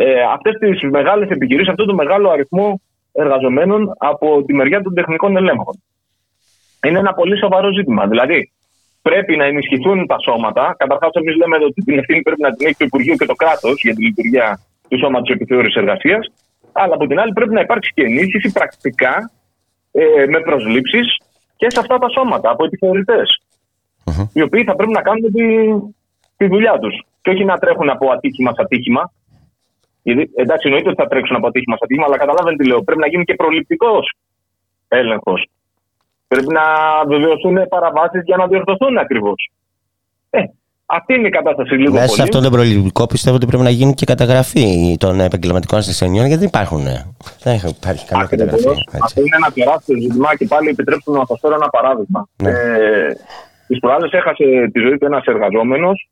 ε, 0.00 0.22
αυτές 0.36 0.54
τις 0.58 0.90
μεγάλες 0.90 1.28
επιχειρήσεις, 1.28 1.68
αυτό 1.68 1.84
το 1.84 1.94
μεγάλο 1.94 2.30
αριθμό 2.30 2.80
εργαζομένων 3.12 3.80
από 3.98 4.44
τη 4.46 4.52
μεριά 4.54 4.82
των 4.82 4.94
τεχνικών 4.94 5.36
ελέγχων. 5.36 5.74
Είναι 6.86 6.98
ένα 6.98 7.12
πολύ 7.12 7.38
σοβαρό 7.38 7.72
ζήτημα. 7.72 8.06
Δηλαδή, 8.06 8.52
πρέπει 9.02 9.36
να 9.36 9.44
ενισχυθούν 9.44 10.06
τα 10.06 10.16
σώματα. 10.18 10.74
Καταρχάς, 10.78 11.10
εμείς 11.12 11.36
λέμε 11.36 11.56
ότι 11.56 11.80
την 11.82 11.98
ευθύνη 11.98 12.22
πρέπει 12.22 12.40
να 12.40 12.52
την 12.54 12.66
έχει 12.66 12.76
το 12.76 12.84
Υπουργείο 12.84 13.16
και 13.16 13.26
το 13.26 13.34
κράτος 13.34 13.80
για 13.82 13.94
τη 13.94 14.02
λειτουργία 14.04 14.60
του 14.88 14.98
σώματος 14.98 15.28
επιθεώρησης 15.34 15.76
εργασίας. 15.82 16.32
Αλλά 16.72 16.94
από 16.94 17.06
την 17.06 17.18
άλλη, 17.20 17.32
πρέπει 17.32 17.54
να 17.54 17.60
υπάρξει 17.60 17.92
και 17.94 18.02
ενίσχυση 18.02 18.52
πρακτικά 18.52 19.30
ε, 19.92 20.26
με 20.32 20.40
προσλήψεις 20.40 21.06
και 21.56 21.66
σε 21.70 21.80
αυτά 21.80 21.98
τα 21.98 22.08
σώματα 22.08 22.50
από 22.50 22.64
Οι 24.32 24.42
οποίοι 24.42 24.64
θα 24.64 24.74
πρέπει 24.76 24.92
να 24.92 25.02
κάνουν 25.02 25.32
τη, 25.32 25.46
τη 26.36 26.46
δουλειά 26.46 26.78
τους. 26.78 26.94
Και 27.22 27.30
όχι 27.30 27.44
να 27.44 27.58
τρέχουν 27.58 27.88
από 27.90 28.10
ατύχημα 28.10 28.50
σε 28.54 28.62
ατύχημα, 28.62 29.12
γιατί 30.08 30.30
εντάξει, 30.42 30.64
εννοείται 30.68 30.88
ότι 30.92 31.00
θα 31.02 31.08
τρέξουν 31.08 31.36
από 31.36 31.46
ατύχημα 31.46 31.74
σε 31.76 31.80
ατύχημα, 31.84 32.06
αλλά 32.08 32.16
καταλαβαίνετε 32.16 32.62
τι 32.62 32.68
λέω. 32.68 32.82
Πρέπει 32.82 33.00
να 33.00 33.08
γίνει 33.08 33.24
και 33.24 33.34
προληπτικός 33.34 34.04
έλεγχος. 34.88 35.40
Πρέπει 36.28 36.52
να 36.52 36.64
βεβαιωθούν 37.06 37.56
παραβάσεις 37.68 38.22
για 38.24 38.36
να 38.36 38.46
διορθωθούν 38.46 38.98
ακριβώς. 38.98 39.50
Ε, 40.30 40.40
αυτή 40.86 41.14
είναι 41.14 41.26
η 41.26 41.30
κατάσταση 41.30 41.74
λίγο 41.74 41.92
Μέσα 41.92 42.04
πολύ. 42.06 42.16
σε 42.16 42.22
αυτόν 42.22 42.42
τον 42.42 42.52
προληπτικό 42.52 43.06
πιστεύω 43.06 43.36
ότι 43.36 43.46
πρέπει 43.46 43.62
να 43.62 43.70
γίνει 43.70 43.94
και 43.94 44.04
καταγραφή 44.04 44.96
των 44.98 45.20
επαγγελματικών 45.20 45.78
ασθενειών 45.78 46.26
γιατί 46.26 46.40
δεν 46.40 46.48
υπάρχουν. 46.48 46.84
Δεν 47.42 47.54
υπάρχει 47.68 48.06
καμία 48.06 48.26
καταγραφή. 48.26 48.68
Αυτό 49.02 49.20
είναι 49.20 49.36
ένα 49.36 49.50
τεράστιο 49.52 49.96
ζήτημα 50.00 50.36
και 50.36 50.46
πάλι 50.46 50.68
επιτρέψτε 50.68 51.10
να 51.10 51.24
σας 51.26 51.38
φέρω 51.40 51.54
ένα 51.54 51.68
παράδειγμα. 51.68 52.28
Ναι. 52.42 52.50
Ε, 52.50 53.16
Τις 53.66 53.78
προάλλες 53.78 54.12
έχασε 54.12 54.70
τη 54.72 54.80
ζωή 54.80 54.98
του 54.98 55.04
ένας 55.04 55.24
εργαζόμενος, 55.24 56.08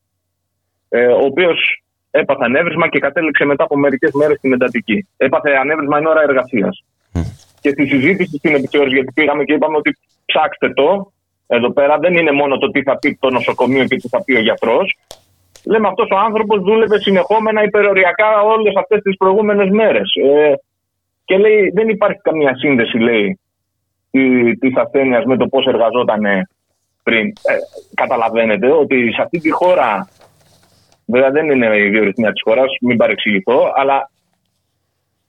ε, 0.89 1.07
ο 1.07 1.25
οποίος 1.25 1.83
έπαθε 2.19 2.45
ανέβρισμα 2.45 2.89
και 2.89 2.99
κατέληξε 2.99 3.45
μετά 3.45 3.65
από 3.65 3.77
μερικές 3.77 4.11
μέρες 4.13 4.37
στην 4.39 4.53
εντατική. 4.53 5.07
Έπαθε 5.17 5.51
ανέβρισμα 5.51 5.99
εν 5.99 6.07
ώρα 6.07 6.23
εργασίας. 6.23 6.85
Και 7.61 7.71
στη 7.71 7.87
συζήτηση 7.87 8.37
στην 8.37 8.55
επιθεώρηση, 8.55 8.95
γιατί 8.95 9.13
πήγαμε 9.15 9.45
και 9.45 9.53
είπαμε 9.53 9.77
ότι 9.77 9.97
ψάξτε 10.25 10.73
το, 10.73 11.13
εδώ 11.47 11.73
πέρα 11.73 11.99
δεν 11.99 12.15
είναι 12.15 12.33
μόνο 12.33 12.59
το 12.59 12.71
τι 12.71 12.83
θα 12.83 12.99
πει 12.99 13.19
το 13.21 13.31
νοσοκομείο 13.31 13.85
και 13.85 13.97
τι 13.97 14.09
θα 14.09 14.25
πει 14.25 14.35
ο 14.35 14.41
γιατρός. 14.41 14.97
Λέμε 15.65 15.89
αυτός 15.89 16.09
ο 16.11 16.17
άνθρωπος 16.17 16.61
δούλευε 16.61 17.01
συνεχόμενα 17.01 17.63
υπεροριακά 17.63 18.41
όλες 18.41 18.75
αυτές 18.77 19.03
τις 19.03 19.17
προηγούμενες 19.17 19.71
μέρες. 19.71 20.13
Ε, 20.25 20.55
και 21.25 21.39
λέει 21.39 21.71
δεν 21.75 21.89
υπάρχει 21.89 22.21
καμία 22.23 22.57
σύνδεση, 22.57 22.99
λέει, 22.99 23.39
τη 24.61 24.71
ασθένειας 24.75 25.25
με 25.25 25.37
το 25.37 25.47
πώς 25.47 25.67
εργαζόταν 25.67 26.23
πριν. 27.03 27.27
Ε, 27.27 27.55
καταλαβαίνετε 27.95 28.71
ότι 28.71 29.13
σε 29.13 29.23
αυτή 29.23 29.39
τη 29.39 29.51
χώρα, 29.51 30.09
βέβαια 31.07 31.31
δεν 31.31 31.51
είναι 31.51 31.77
η 31.77 31.91
βιορυθμία 31.91 32.33
της 32.33 32.43
χώρας, 32.45 32.77
μην 32.81 32.97
παρεξηγηθώ, 32.97 33.73
αλλά 33.75 34.11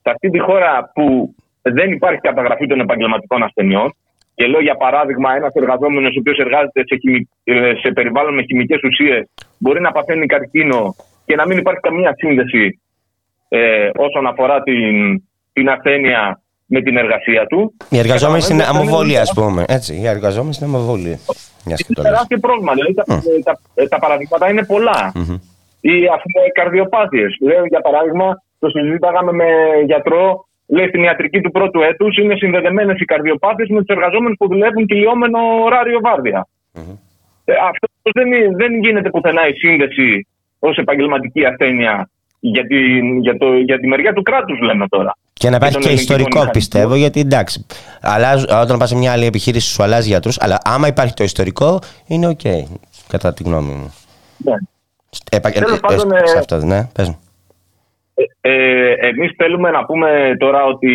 σε 0.01 0.09
αυτή 0.09 0.29
τη 0.29 0.39
χώρα 0.39 0.91
που 0.93 1.35
δεν 1.61 1.91
υπάρχει 1.91 2.19
καταγραφή 2.19 2.67
των 2.67 2.79
επαγγελματικών 2.79 3.43
ασθενειών, 3.43 3.95
και 4.37 4.47
λέω 4.47 4.61
για 4.61 4.75
παράδειγμα, 4.75 5.35
ένας 5.35 5.53
εργαζόμενος 5.53 6.15
ο 6.15 6.19
οποίος 6.19 6.37
εργάζεται 6.37 6.81
σε, 6.85 6.95
ε, 7.43 7.73
σε 7.81 7.91
περιβάλλον 7.91 8.33
με 8.33 8.43
χημικές 8.43 8.79
ουσίες 8.83 9.29
μπορεί 9.57 9.81
να 9.81 9.91
παθαίνει 9.91 10.25
καρκίνο 10.25 10.95
και 11.25 11.35
να 11.35 11.47
μην 11.47 11.57
υπάρχει 11.57 11.79
καμία 11.79 12.13
σύνδεση 12.17 12.79
ε, 13.47 13.89
όσον 13.95 14.27
αφορά 14.27 14.61
την, 14.61 15.23
την 15.53 15.69
ασθένεια 15.69 16.41
με 16.65 16.81
την 16.81 16.97
εργασία 16.97 17.45
του. 17.45 17.73
Οι 17.89 17.97
εργαζόμενοι 17.97 18.41
στην 18.41 18.61
αμοβολία, 18.61 19.21
ας 19.21 19.33
πούμε. 19.33 19.65
Έτσι, 19.67 19.95
οι 19.95 20.07
εργαζόμενοι 20.07 20.53
στην 20.53 20.65
αμοβολία. 20.65 21.19
Είναι 21.65 21.75
τεράστιο 22.01 22.39
πρόβλημα. 22.39 22.73
Δηλαδή, 22.73 22.93
τα, 22.93 23.03
τα, 23.43 23.87
τα, 23.89 23.99
παραδείγματα 23.99 24.49
είναι 24.49 24.65
πολλά. 24.65 25.11
Mm-hmm. 25.15 25.39
Οι 25.91 26.51
καρδιοπάθειες. 26.53 27.31
Για 27.69 27.81
παράδειγμα, 27.81 28.27
το 28.59 28.69
συζήταγαμε 28.69 29.31
με 29.31 29.49
γιατρό 29.85 30.47
λέει 30.67 30.87
στην 30.87 31.03
ιατρική 31.03 31.41
του 31.41 31.51
πρώτου 31.51 31.81
έτους 31.81 32.17
είναι 32.17 32.35
συνδεδεμένες 32.35 32.99
οι 32.99 33.05
καρδιοπάθε 33.05 33.65
με 33.69 33.79
τους 33.83 33.95
εργαζόμενους 33.95 34.37
που 34.37 34.47
δουλεύουν 34.47 34.85
κυλιόμενο 34.85 35.39
ωράριο 35.65 35.99
βάρδια. 36.03 36.47
Mm-hmm. 36.73 36.97
Ε, 37.45 37.53
αυτό 37.69 37.87
δεν, 38.13 38.29
δεν 38.55 38.79
γίνεται 38.79 39.09
πουθενά 39.09 39.47
η 39.47 39.53
σύνδεση 39.53 40.27
ως 40.59 40.77
επαγγελματική 40.77 41.45
ασθένεια 41.45 42.09
για 42.39 42.67
τη, 42.67 42.77
για, 43.19 43.37
το, 43.37 43.57
για 43.57 43.79
τη 43.79 43.87
μεριά 43.87 44.13
του 44.13 44.21
κράτους, 44.21 44.59
λέμε 44.59 44.87
τώρα. 44.87 45.17
Και 45.33 45.49
να 45.49 45.55
υπάρχει 45.55 45.77
και 45.77 45.91
ιστορικό, 45.91 46.49
πιστεύω, 46.51 46.95
γιατί 46.95 47.19
εντάξει, 47.19 47.65
αλλάζ, 48.01 48.43
όταν 48.43 48.77
πας 48.77 48.89
σε 48.89 48.95
μια 48.95 49.11
άλλη 49.11 49.25
επιχείρηση 49.25 49.73
σου 49.73 49.83
αλλάζει 49.83 50.07
γιατρού, 50.07 50.31
αλλά 50.37 50.57
άμα 50.63 50.87
υπάρχει 50.87 51.13
το 51.13 51.23
ιστορικό, 51.23 51.79
είναι 52.07 52.27
ok, 52.27 52.39
okay, 52.43 52.63
κατά 53.07 53.33
τη 53.33 53.43
γνώμη 53.43 53.71
μου. 53.71 53.93
Ναι. 54.37 54.53
Επα... 55.31 55.49
Ε, 55.49 55.59
ε, 56.23 56.27
σε 56.27 56.37
αυτό, 56.37 56.57
ναι, 56.57 56.89
πες 56.93 57.07
μου. 57.07 57.19
Ε, 58.41 58.91
εμείς 58.91 59.31
θέλουμε 59.37 59.69
να 59.71 59.85
πούμε 59.85 60.35
τώρα 60.37 60.63
ότι 60.63 60.91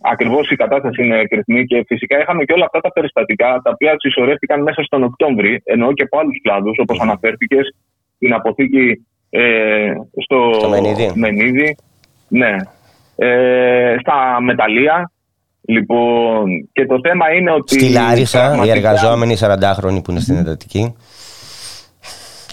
ακριβώς 0.00 0.50
η 0.50 0.56
κατάσταση 0.56 1.04
είναι 1.04 1.24
κρυφνή 1.24 1.64
και 1.64 1.84
φυσικά 1.86 2.20
είχαμε 2.20 2.44
και 2.44 2.52
όλα 2.52 2.64
αυτά 2.64 2.80
τα 2.80 2.92
περιστατικά 2.92 3.60
τα 3.62 3.70
οποία 3.74 3.94
συσσωρεύτηκαν 3.98 4.62
μέσα 4.62 4.82
στον 4.82 5.02
Οκτώβρη, 5.02 5.62
ενώ 5.64 5.92
και 5.92 6.02
από 6.02 6.18
άλλους 6.18 6.40
κλάδους 6.42 6.76
όπως 6.78 7.00
αναφέρθηκες 7.00 7.74
την 8.18 8.32
αποθήκη 8.32 9.06
ε, 9.30 9.92
στο, 10.24 10.50
στο 10.54 10.68
Μενίδη. 11.14 11.76
Ναι. 12.28 12.56
Ε, 13.16 13.96
στα 14.00 14.40
μεταλλεία. 14.40 15.10
Λοιπόν, 15.60 16.68
και 16.72 16.86
το 16.86 17.00
θέμα 17.02 17.32
είναι 17.32 17.50
ότι. 17.50 17.74
Στη 17.74 17.92
Λάρισα, 17.92 18.38
πραγματικά... 18.38 18.74
οι 18.74 18.78
εργαζόμενοι 18.78 19.36
40χρονοι 19.40 20.00
που 20.04 20.10
είναι 20.10 20.20
στην 20.20 20.36
εντατική. 20.36 20.94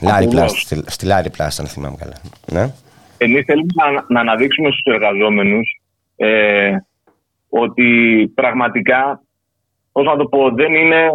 Λάρι 0.01 0.49
στη, 0.49 0.83
στη 0.85 1.05
Λάρι 1.05 1.29
Πλάστα, 1.29 1.61
αν 1.61 1.67
θυμάμαι 1.67 1.95
καλά. 1.99 2.15
Ναι. 2.51 2.73
Εμείς 3.17 3.45
θέλουμε 3.45 3.67
να, 3.75 4.05
να 4.07 4.19
αναδείξουμε 4.19 4.71
στους 4.71 4.93
εργαζόμενους 4.93 5.79
ε, 6.15 6.75
ότι 7.49 8.31
πραγματικά, 8.35 9.21
πώς 9.91 10.05
να 10.05 10.15
το 10.15 10.25
πω, 10.25 10.49
δεν 10.51 10.73
είναι, 10.73 11.09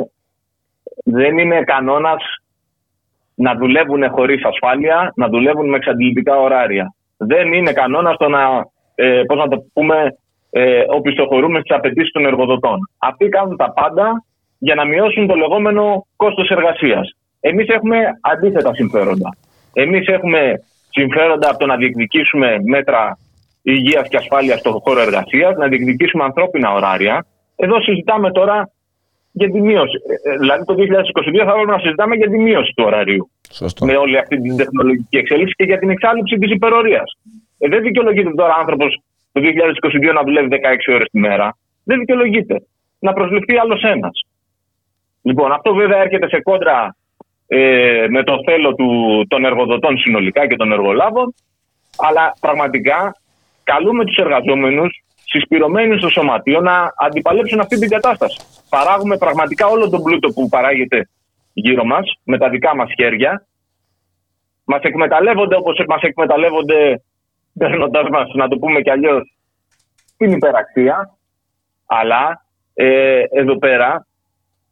δεν 1.05 1.39
είναι 1.39 1.63
κανόνας 1.63 2.23
να 3.35 3.55
δουλεύουν 3.55 4.11
χωρίς 4.11 4.45
ασφάλεια, 4.45 5.13
να 5.17 5.29
δουλεύουν 5.29 5.69
με 5.69 5.77
εξαντλητικά 5.77 6.37
ωράρια. 6.37 6.95
Δεν 7.17 7.53
είναι 7.53 7.73
κανόνας 7.73 8.17
το 8.17 8.29
να, 8.29 8.67
ε, 8.95 9.23
πώς 9.27 9.39
να 9.39 9.49
το 9.49 9.65
πούμε, 9.73 10.17
ε, 10.51 10.85
οπισθοχωρούμε 10.89 11.61
στις 11.61 11.77
απαιτήσεις 11.77 12.13
των 12.13 12.27
εργοδοτών. 12.27 12.91
Αυτοί 12.99 13.29
κάνουν 13.29 13.57
τα 13.57 13.73
πάντα 13.73 14.25
για 14.59 14.75
να 14.75 14.85
μειώσουν 14.85 15.27
το 15.27 15.35
λεγόμενο 15.35 16.07
κόστος 16.17 16.49
εργασίας. 16.49 17.17
Εμείς 17.41 17.69
έχουμε 17.69 17.99
αντίθετα 18.21 18.75
συμφέροντα. 18.75 19.37
Εμείς 19.73 20.07
έχουμε 20.07 20.63
συμφέροντα 20.91 21.49
από 21.51 21.59
το 21.59 21.67
να 21.67 21.77
διεκδικήσουμε 21.77 22.57
μέτρα 22.63 23.19
υγείας 23.63 24.09
και 24.09 24.17
ασφάλειας 24.17 24.59
στον 24.59 24.81
χώρο 24.81 25.01
εργασίας, 25.01 25.57
να 25.57 25.69
διεκδικήσουμε 25.69 26.25
ανθρώπινα 26.25 26.73
ωράρια. 26.73 27.27
Εδώ 27.57 27.83
συζητάμε 27.83 28.31
τώρα 28.31 28.71
για 29.33 29.51
τη 29.51 29.61
μείωση. 29.61 29.97
Ε, 30.25 30.31
ε, 30.31 30.37
δηλαδή 30.39 30.65
το 30.65 30.75
2022 30.75 31.45
θα 31.45 31.53
έπρεπε 31.53 31.71
να 31.71 31.79
συζητάμε 31.79 32.15
για 32.17 32.31
τη 32.31 32.39
μείωση 32.39 32.73
του 32.77 32.85
ωραρίου. 32.87 33.31
Σωστό. 33.51 33.87
Με 33.87 33.97
όλη 33.97 34.19
αυτή 34.19 34.41
την 34.41 34.57
τεχνολογική 34.57 35.17
εξέλιξη 35.17 35.55
και 35.55 35.65
για 35.65 35.79
την 35.79 35.91
εξάλληψη 35.91 36.39
της 36.39 36.51
υπερορίας. 36.51 37.19
Ε, 37.59 37.69
δεν 37.69 37.83
δικαιολογείται 37.83 38.31
τώρα 38.35 38.55
άνθρωπος 38.55 39.01
το 39.33 39.41
2022 39.41 40.13
να 40.15 40.23
δουλεύει 40.23 40.49
16 40.49 40.95
ώρες 40.95 41.09
τη 41.11 41.19
μέρα. 41.19 41.57
Δεν 41.85 41.99
δικαιολογείται. 41.99 42.57
Να 42.99 43.13
προσληφθεί 43.13 43.57
άλλος 43.57 43.83
ένας. 43.83 44.25
Λοιπόν, 45.23 45.53
αυτό 45.53 45.75
βέβαια 45.75 45.99
έρχεται 45.99 46.29
σε 46.29 46.41
κόντρα 46.41 46.97
ε, 47.53 48.07
με 48.09 48.23
το 48.23 48.41
θέλω 48.45 48.75
του, 48.75 49.25
των 49.29 49.45
εργοδοτών 49.45 49.99
συνολικά 49.99 50.47
και 50.47 50.57
των 50.57 50.73
εργολάβων. 50.73 51.35
Αλλά 51.99 52.35
πραγματικά 52.41 53.17
καλούμε 53.65 54.05
τους 54.05 54.17
εργαζόμενους 54.17 55.05
συσπηρωμένοι 55.25 55.99
στο 55.99 56.09
σωματείο 56.09 56.61
να 56.61 56.93
αντιπαλέψουν 56.97 57.61
αυτή 57.61 57.79
την 57.79 57.89
κατάσταση. 57.89 58.41
Παράγουμε 58.69 59.17
πραγματικά 59.17 59.67
όλο 59.67 59.91
τον 59.91 60.03
πλούτο 60.03 60.29
που 60.29 60.49
παράγεται 60.49 61.09
γύρω 61.53 61.85
μας 61.85 62.13
με 62.25 62.39
τα 62.39 62.49
δικά 62.49 62.77
μας 62.77 62.91
χέρια. 62.97 63.47
Μας 64.65 64.83
εκμεταλλεύονται 64.83 65.57
όπως 65.57 65.85
μας 65.89 66.03
εκμεταλλεύονται, 66.03 67.03
παίρνοντας 67.59 68.09
μας, 68.09 68.31
να 68.35 68.49
το 68.49 68.59
πούμε 68.59 68.81
κι 68.81 68.91
αλλιώς, 68.91 69.35
την 70.17 70.33
υπεραξία. 70.33 71.17
Αλλά 71.87 72.45
ε, 72.75 73.23
εδώ 73.31 73.59
πέρα 73.59 74.07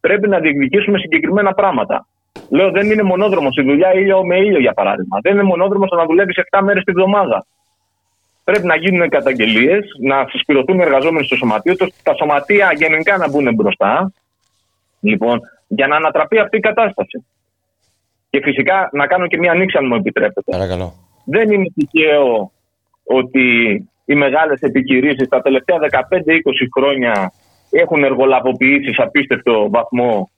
πρέπει 0.01 0.29
να 0.29 0.39
διεκδικήσουμε 0.39 0.99
συγκεκριμένα 0.99 1.53
πράγματα. 1.53 2.07
Λέω 2.51 2.71
δεν 2.71 2.91
είναι 2.91 3.03
μονόδρομος 3.03 3.57
η 3.57 3.63
δουλειά 3.63 3.95
ήλιο 3.95 4.25
με 4.25 4.37
ήλιο 4.37 4.61
για 4.61 4.73
παράδειγμα. 4.73 5.19
Δεν 5.23 5.33
είναι 5.33 5.43
μονόδρομος 5.43 5.91
το 5.91 5.97
να 5.97 6.05
δουλεύεις 6.05 6.37
7 6.51 6.61
μέρες 6.63 6.85
τη 6.85 6.93
βδομάδα. 6.93 7.47
Πρέπει 8.45 8.67
να 8.67 8.77
γίνουν 8.77 9.09
καταγγελίες, 9.09 9.85
να 10.01 10.27
συσπηρωθούν 10.29 10.79
οι 10.79 10.83
εργαζόμενοι 10.83 11.27
στο 11.27 11.37
σωματείο, 11.37 11.75
τα 12.03 12.15
σωματεία 12.15 12.73
γενικά 12.77 13.17
να 13.17 13.29
μπουν 13.29 13.55
μπροστά. 13.55 14.13
Λοιπόν, 15.01 15.41
για 15.69 15.87
να 15.87 15.97
ανατραπεί 15.97 16.39
αυτή 16.39 16.57
η 16.57 16.61
κατάσταση. 16.61 17.27
Και 18.31 18.41
φυσικά 18.43 18.89
να 18.93 19.07
κάνω 19.07 19.27
και 19.27 19.39
μία 19.39 19.51
ανοίξη, 19.51 19.77
αν 19.77 19.87
μου 19.87 19.95
επιτρέπετε. 19.95 20.51
Παρακαλώ. 20.51 20.93
Δεν 21.25 21.51
είναι 21.51 21.73
τυχαίο 21.75 22.53
ότι 23.05 23.45
οι 24.05 24.15
μεγάλες 24.15 24.61
επιχειρήσεις 24.61 25.29
τα 25.29 25.41
τελευταία 25.41 25.77
15-20 25.79 26.69
χρόνια 26.77 27.33
έχουν 27.71 28.05
εργολαβοποιήσει 28.05 28.93
σε 28.93 29.03
απίστευτο 29.03 29.71
βαθμό 29.71 30.31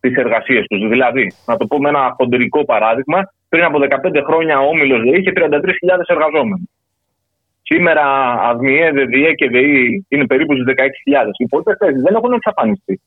τις 0.00 0.14
εργασίες 0.16 0.66
τους. 0.66 0.88
Δηλαδή, 0.88 1.32
να 1.46 1.56
το 1.56 1.66
πούμε 1.66 1.88
ένα 1.88 2.14
χοντρικό 2.16 2.64
παράδειγμα, 2.64 3.20
πριν 3.48 3.64
από 3.64 3.78
15 3.78 4.22
χρόνια 4.26 4.60
ο 4.60 4.66
Όμιλος 4.66 5.00
ΔΕΗ 5.02 5.18
είχε 5.18 5.32
33.000 5.32 6.08
εργαζόμενους. 6.08 6.68
Σήμερα 7.62 8.04
ΑΔΜΙΕ, 8.48 8.90
ΔΕΔΙΕ 8.90 9.32
και 9.32 9.50
ΔΕΗ 9.50 10.06
είναι 10.08 10.26
περίπου 10.26 10.54
στι 10.54 10.64
16.000. 10.66 11.26
Οι 11.38 11.44
υπόλοιπε 11.44 11.76
θέσει 11.78 12.00
δεν 12.00 12.14
έχουν 12.14 12.32
εξαφανιστεί. 12.32 13.00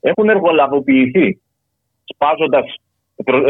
Έχουν 0.00 0.28
εργολαβοποιηθεί, 0.28 1.40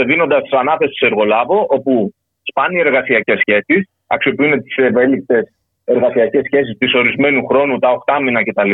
δίνοντας 0.06 0.42
ανάθεση 0.50 0.94
σε 0.94 1.06
εργολάβο, 1.06 1.66
όπου 1.68 2.14
σπάνιοι 2.42 2.82
εργασιακές 2.84 3.38
σχέσεις, 3.38 3.88
αξιοποιούν 4.06 4.62
τις 4.62 4.76
ευέλικτες 4.76 5.52
εργασιακές 5.84 6.42
σχέσεις 6.44 6.78
της 6.78 6.94
ορισμένου 6.94 7.46
χρόνου, 7.46 7.78
τα 7.78 7.90
8 7.90 8.20
μήνα 8.22 8.42
κτλ 8.42 8.72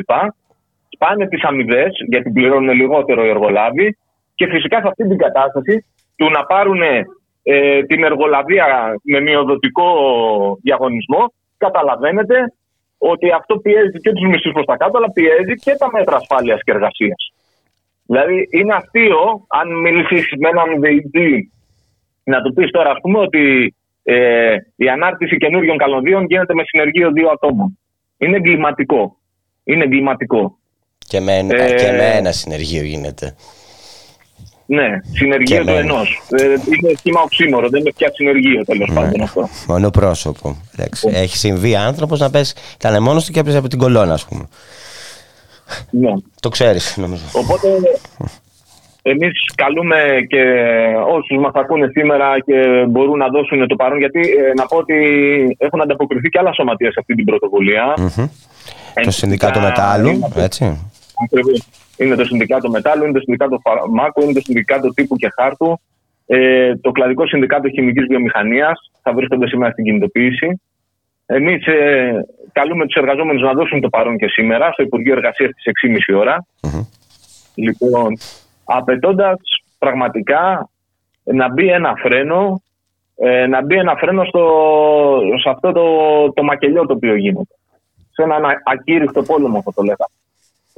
σπάνε 0.88 1.28
τι 1.28 1.38
αμοιβές, 1.42 1.90
γιατί 2.08 2.30
πληρώνουν 2.30 2.74
λιγότερο 2.74 3.24
οι 3.24 3.28
εργολάβοι, 3.28 3.96
και 4.34 4.46
φυσικά 4.46 4.80
σε 4.80 4.88
αυτή 4.88 5.08
την 5.08 5.18
κατάσταση 5.18 5.84
του 6.16 6.30
να 6.30 6.44
πάρουν 6.44 6.82
ε, 7.42 7.82
την 7.82 8.04
εργολαβία 8.04 8.66
με 9.02 9.20
μειοδοτικό 9.20 9.88
διαγωνισμό, 10.62 11.32
καταλαβαίνετε 11.56 12.34
ότι 12.98 13.30
αυτό 13.30 13.56
πιέζει 13.58 13.98
και 14.00 14.12
τους 14.12 14.28
μισθούς 14.28 14.52
προς 14.52 14.64
τα 14.64 14.76
κάτω, 14.76 14.98
αλλά 14.98 15.10
πιέζει 15.12 15.54
και 15.54 15.74
τα 15.78 15.90
μέτρα 15.92 16.16
ασφάλειας 16.16 16.60
και 16.64 16.72
εργασίας. 16.72 17.32
Δηλαδή, 18.06 18.48
είναι 18.50 18.74
αστείο 18.74 19.46
αν 19.48 19.80
μιλήσεις 19.80 20.32
με 20.38 20.48
έναν 20.48 20.80
διοικητή 20.80 21.52
να 22.24 22.40
του 22.40 22.52
πεις 22.52 22.70
τώρα, 22.70 22.90
ας 22.90 22.98
πούμε, 23.02 23.18
ότι 23.18 23.74
ε, 24.02 24.56
η 24.76 24.88
ανάρτηση 24.88 25.36
καινούριων 25.36 25.76
καλωδίων 25.76 26.24
γίνεται 26.24 26.54
με 26.54 26.62
συνεργείο 26.66 27.12
δύο 27.12 27.28
ατόμων. 27.28 27.78
Είναι 28.18 28.36
εγκληματικό. 28.36 29.16
Είναι 29.64 29.84
εγκληματικό. 29.84 30.58
Και 31.08 31.20
με, 31.20 31.36
ε, 31.36 31.74
και 31.74 31.90
με 31.90 32.12
ένα 32.16 32.32
συνεργείο 32.32 32.82
γίνεται. 32.82 33.34
Ναι, 34.66 34.86
συνεργείο 35.12 35.64
του 35.64 35.72
ενός. 35.72 36.22
Ε, 36.30 36.44
είναι 36.44 36.94
σχήμα 36.96 37.20
οξύμορο, 37.20 37.68
δεν 37.68 37.80
είναι 37.80 37.92
πια 37.96 38.10
συνεργείο 38.14 38.64
τέλος 38.64 38.88
ναι. 38.88 38.94
πάντων 38.94 39.20
αυτό. 39.22 39.48
Μόνο 39.66 39.90
πρόσωπο. 39.90 40.56
Έχει 41.12 41.36
συμβεί 41.36 41.76
άνθρωπος 41.76 42.20
να 42.20 42.30
πες, 42.30 42.54
ήταν 42.74 43.02
μόνος 43.02 43.26
του 43.26 43.32
και 43.32 43.40
έπαιζε 43.40 43.58
από 43.58 43.68
την 43.68 43.78
κολόνα, 43.78 44.12
ας 44.12 44.24
πούμε. 44.24 44.48
Ναι. 45.90 46.12
Το 46.40 46.48
ξέρεις, 46.48 46.96
νομίζω. 46.96 47.22
Οπότε 47.32 47.68
εμείς 49.02 49.32
καλούμε 49.54 49.96
και 50.28 50.42
όσους 51.08 51.38
μας 51.38 51.52
ακούνε 51.54 51.88
σήμερα 51.92 52.40
και 52.46 52.86
μπορούν 52.88 53.18
να 53.18 53.28
δώσουν 53.28 53.66
το 53.66 53.76
παρόν, 53.76 53.98
γιατί 53.98 54.20
ε, 54.20 54.52
να 54.56 54.66
πω 54.66 54.76
ότι 54.76 54.94
έχουν 55.58 55.80
ανταποκριθεί 55.80 56.28
και 56.28 56.38
άλλα 56.38 56.52
σωματεία 56.52 56.90
σε 56.90 56.96
αυτή 57.00 57.14
την 57.14 57.24
πρωτοβουλία. 57.24 57.94
Mm-hmm. 57.98 58.28
Το 59.04 59.10
Συνδικάτο 59.10 59.60
Μετάλλου, 59.60 60.32
έτσι. 60.36 60.90
Είναι 61.96 62.14
το 62.14 62.24
Συνδικάτο 62.24 62.70
Μετάλλου, 62.70 63.04
είναι 63.04 63.12
το 63.12 63.20
Συνδικάτο 63.20 63.60
Φαρμάκου, 63.62 64.22
είναι 64.22 64.32
το 64.32 64.40
Συνδικάτο 64.40 64.88
Τύπου 64.88 65.16
και 65.16 65.28
Χάρτου. 65.34 65.80
Ε, 66.26 66.76
το 66.76 66.90
Κλαδικό 66.90 67.26
Συνδικάτο 67.26 67.68
Χημικής 67.68 68.06
Βιομηχανίας 68.06 68.90
θα 69.02 69.12
βρίσκονται 69.12 69.48
σήμερα 69.48 69.70
στην 69.72 69.84
κινητοποίηση. 69.84 70.60
Εμείς 71.26 71.66
ε, 71.66 72.26
καλούμε 72.52 72.86
τους 72.86 72.94
εργαζόμενους 72.94 73.42
να 73.42 73.52
δώσουν 73.52 73.80
το 73.80 73.88
παρόν 73.88 74.16
και 74.16 74.28
σήμερα 74.28 74.72
στο 74.72 74.82
Υπουργείο 74.82 75.12
Εργασίας 75.12 75.50
στις 75.50 75.72
6.30 76.08 76.18
ώρα. 76.18 76.46
Mm-hmm. 76.62 76.86
Λοιπόν, 77.54 78.18
απαιτώντας 78.64 79.40
πραγματικά 79.78 80.70
να 81.22 81.52
μπει 81.52 81.68
ένα 81.68 81.94
φρένο, 82.02 82.62
ε, 83.16 83.46
να 83.46 83.64
μπει 83.64 83.76
ένα 83.76 83.94
φρένο 83.96 84.24
στο, 84.24 84.44
σε 85.42 85.48
αυτό 85.48 85.72
το, 85.72 85.84
το 86.32 86.42
μακελιό 86.42 86.86
το 86.86 86.92
οποίο 86.92 87.14
γίνεται. 87.14 87.54
Σε 88.10 88.22
έναν 88.22 88.44
ακήρυκτο 88.64 89.22
πόλεμο, 89.22 89.62
θα 89.62 89.72
το 89.72 89.82
λέγα, 89.82 90.06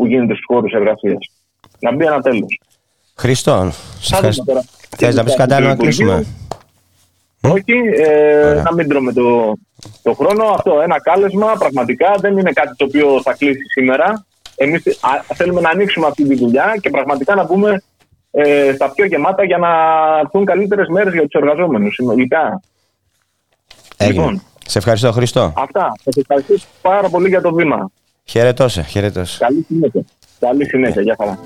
που 0.01 0.07
γίνεται 0.07 0.35
στους 0.35 0.45
χώρους 0.47 0.73
εργασίας. 0.73 1.31
Να 1.79 1.95
μπει 1.95 2.05
ένα 2.05 2.21
τέλος. 2.21 2.61
Χριστό, 3.17 3.73
Θες 4.97 5.15
να 5.15 5.25
πεις 5.25 5.35
κάτι 5.35 5.63
να 5.63 5.77
κλείσουμε; 5.77 6.27
Όχι, 7.41 7.73
ε, 7.97 8.63
να 8.65 8.75
μην 8.75 8.89
τρώμε 8.89 9.13
το, 9.13 9.57
το 10.03 10.13
χρόνο. 10.15 10.45
Αυτό, 10.45 10.81
ένα 10.81 11.01
κάλεσμα 11.01 11.55
πραγματικά 11.59 12.15
δεν 12.21 12.39
είναι 12.39 12.53
κάτι 12.53 12.77
το 12.77 12.85
οποίο 12.85 13.21
θα 13.23 13.33
κλείσει 13.33 13.65
σήμερα. 13.73 14.27
Εμείς 14.57 14.83
θέλουμε 15.35 15.61
να 15.61 15.71
ανοίξουμε 15.71 16.07
αυτή 16.07 16.29
τη 16.29 16.35
δουλειά 16.35 16.77
και 16.81 16.91
πραγματικά 16.91 17.35
να 17.35 17.45
μπούμε 17.45 17.83
ε, 18.31 18.73
στα 18.75 18.91
πιο 18.91 19.05
γεμάτα 19.05 19.45
για 19.45 19.59
να 19.59 19.69
έρθουν 20.23 20.45
καλύτερες 20.45 20.89
μέρες 20.89 21.13
για 21.13 21.23
τους 21.23 21.41
εργαζόμενους 21.41 21.95
συνολικά. 21.95 22.61
Λοιπόν, 24.07 24.43
σε 24.67 24.79
ευχαριστώ, 24.79 25.13
Χριστό. 25.13 25.53
Αυτά. 25.57 25.93
Σας 26.05 26.17
ευχαριστώ 26.17 26.55
πάρα 26.83 27.09
πολύ 27.09 27.29
για 27.29 27.41
το 27.41 27.55
βήμα. 27.55 27.91
Χαιρετώ 28.25 28.69
σε, 28.69 28.83
χαιρετώ. 28.83 29.23
Καλή 29.39 29.65
συνέχεια. 29.69 30.05
Καλή 30.39 30.65
συνέχεια. 30.65 31.03
Γεια 31.03 31.17
χαρά. 31.19 31.39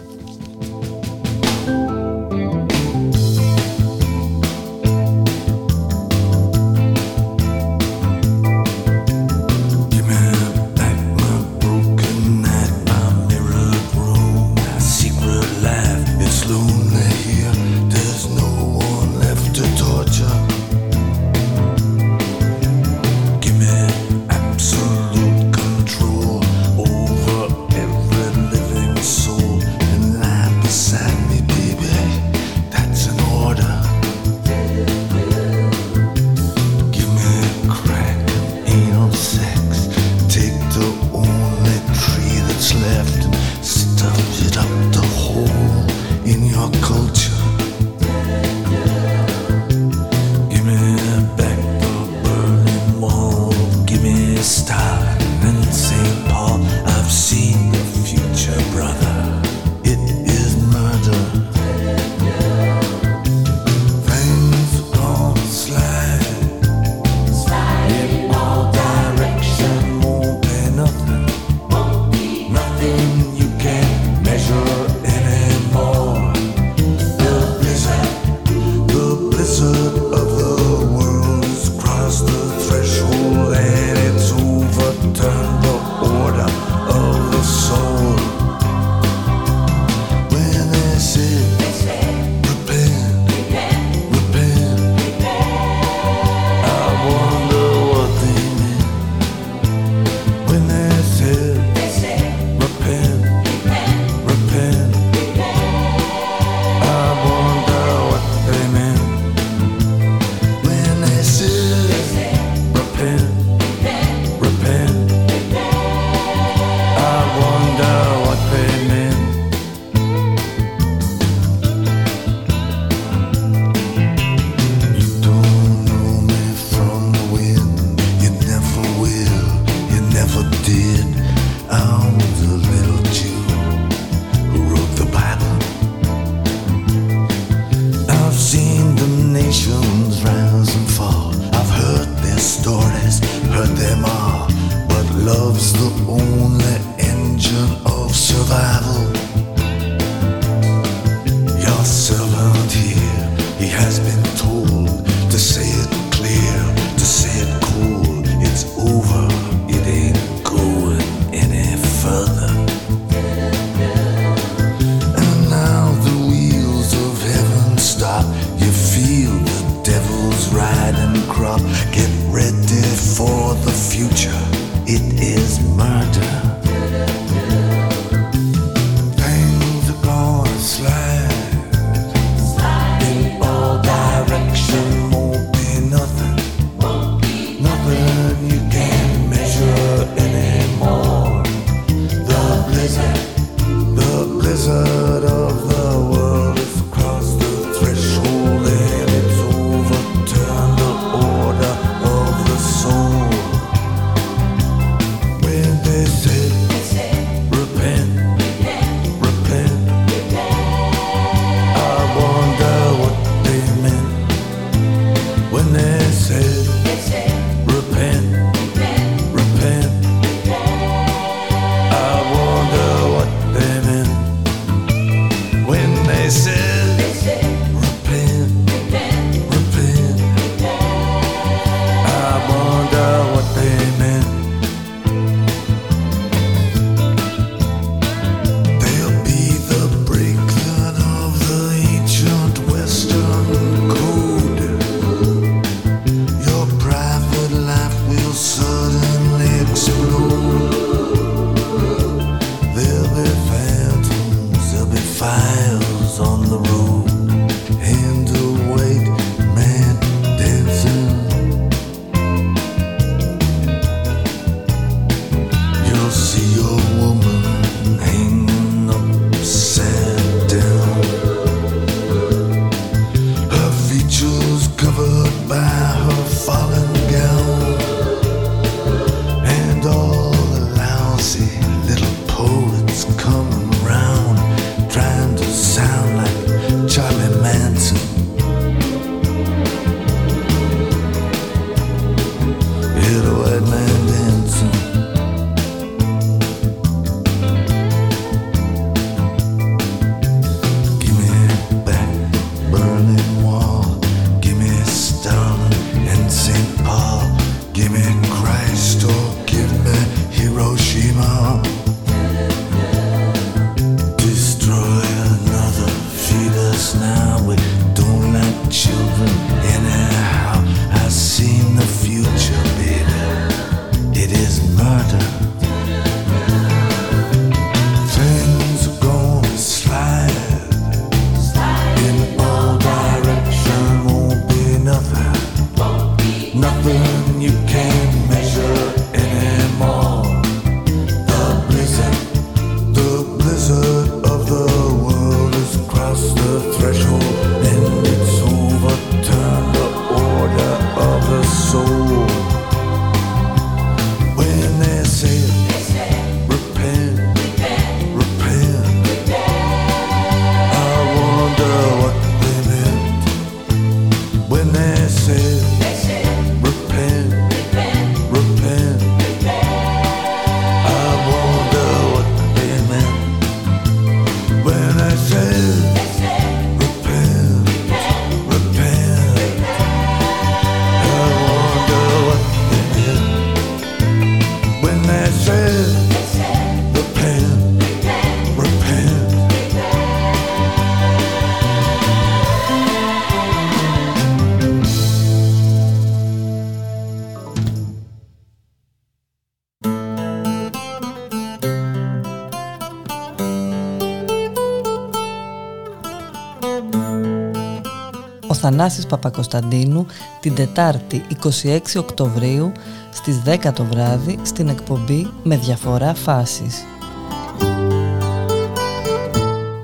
Θανάσης 408.64 409.06
Παπακοσταντίνου 409.06 410.06
την 410.40 410.54
Τετάρτη 410.54 411.22
26 411.64 411.78
Οκτωβρίου 411.98 412.72
στις 413.12 413.42
10 413.46 413.72
το 413.74 413.84
βράδυ 413.84 414.38
στην 414.42 414.68
εκπομπή 414.68 415.30
«Με 415.42 415.56
διαφορά 415.56 416.14
φάσης». 416.14 416.84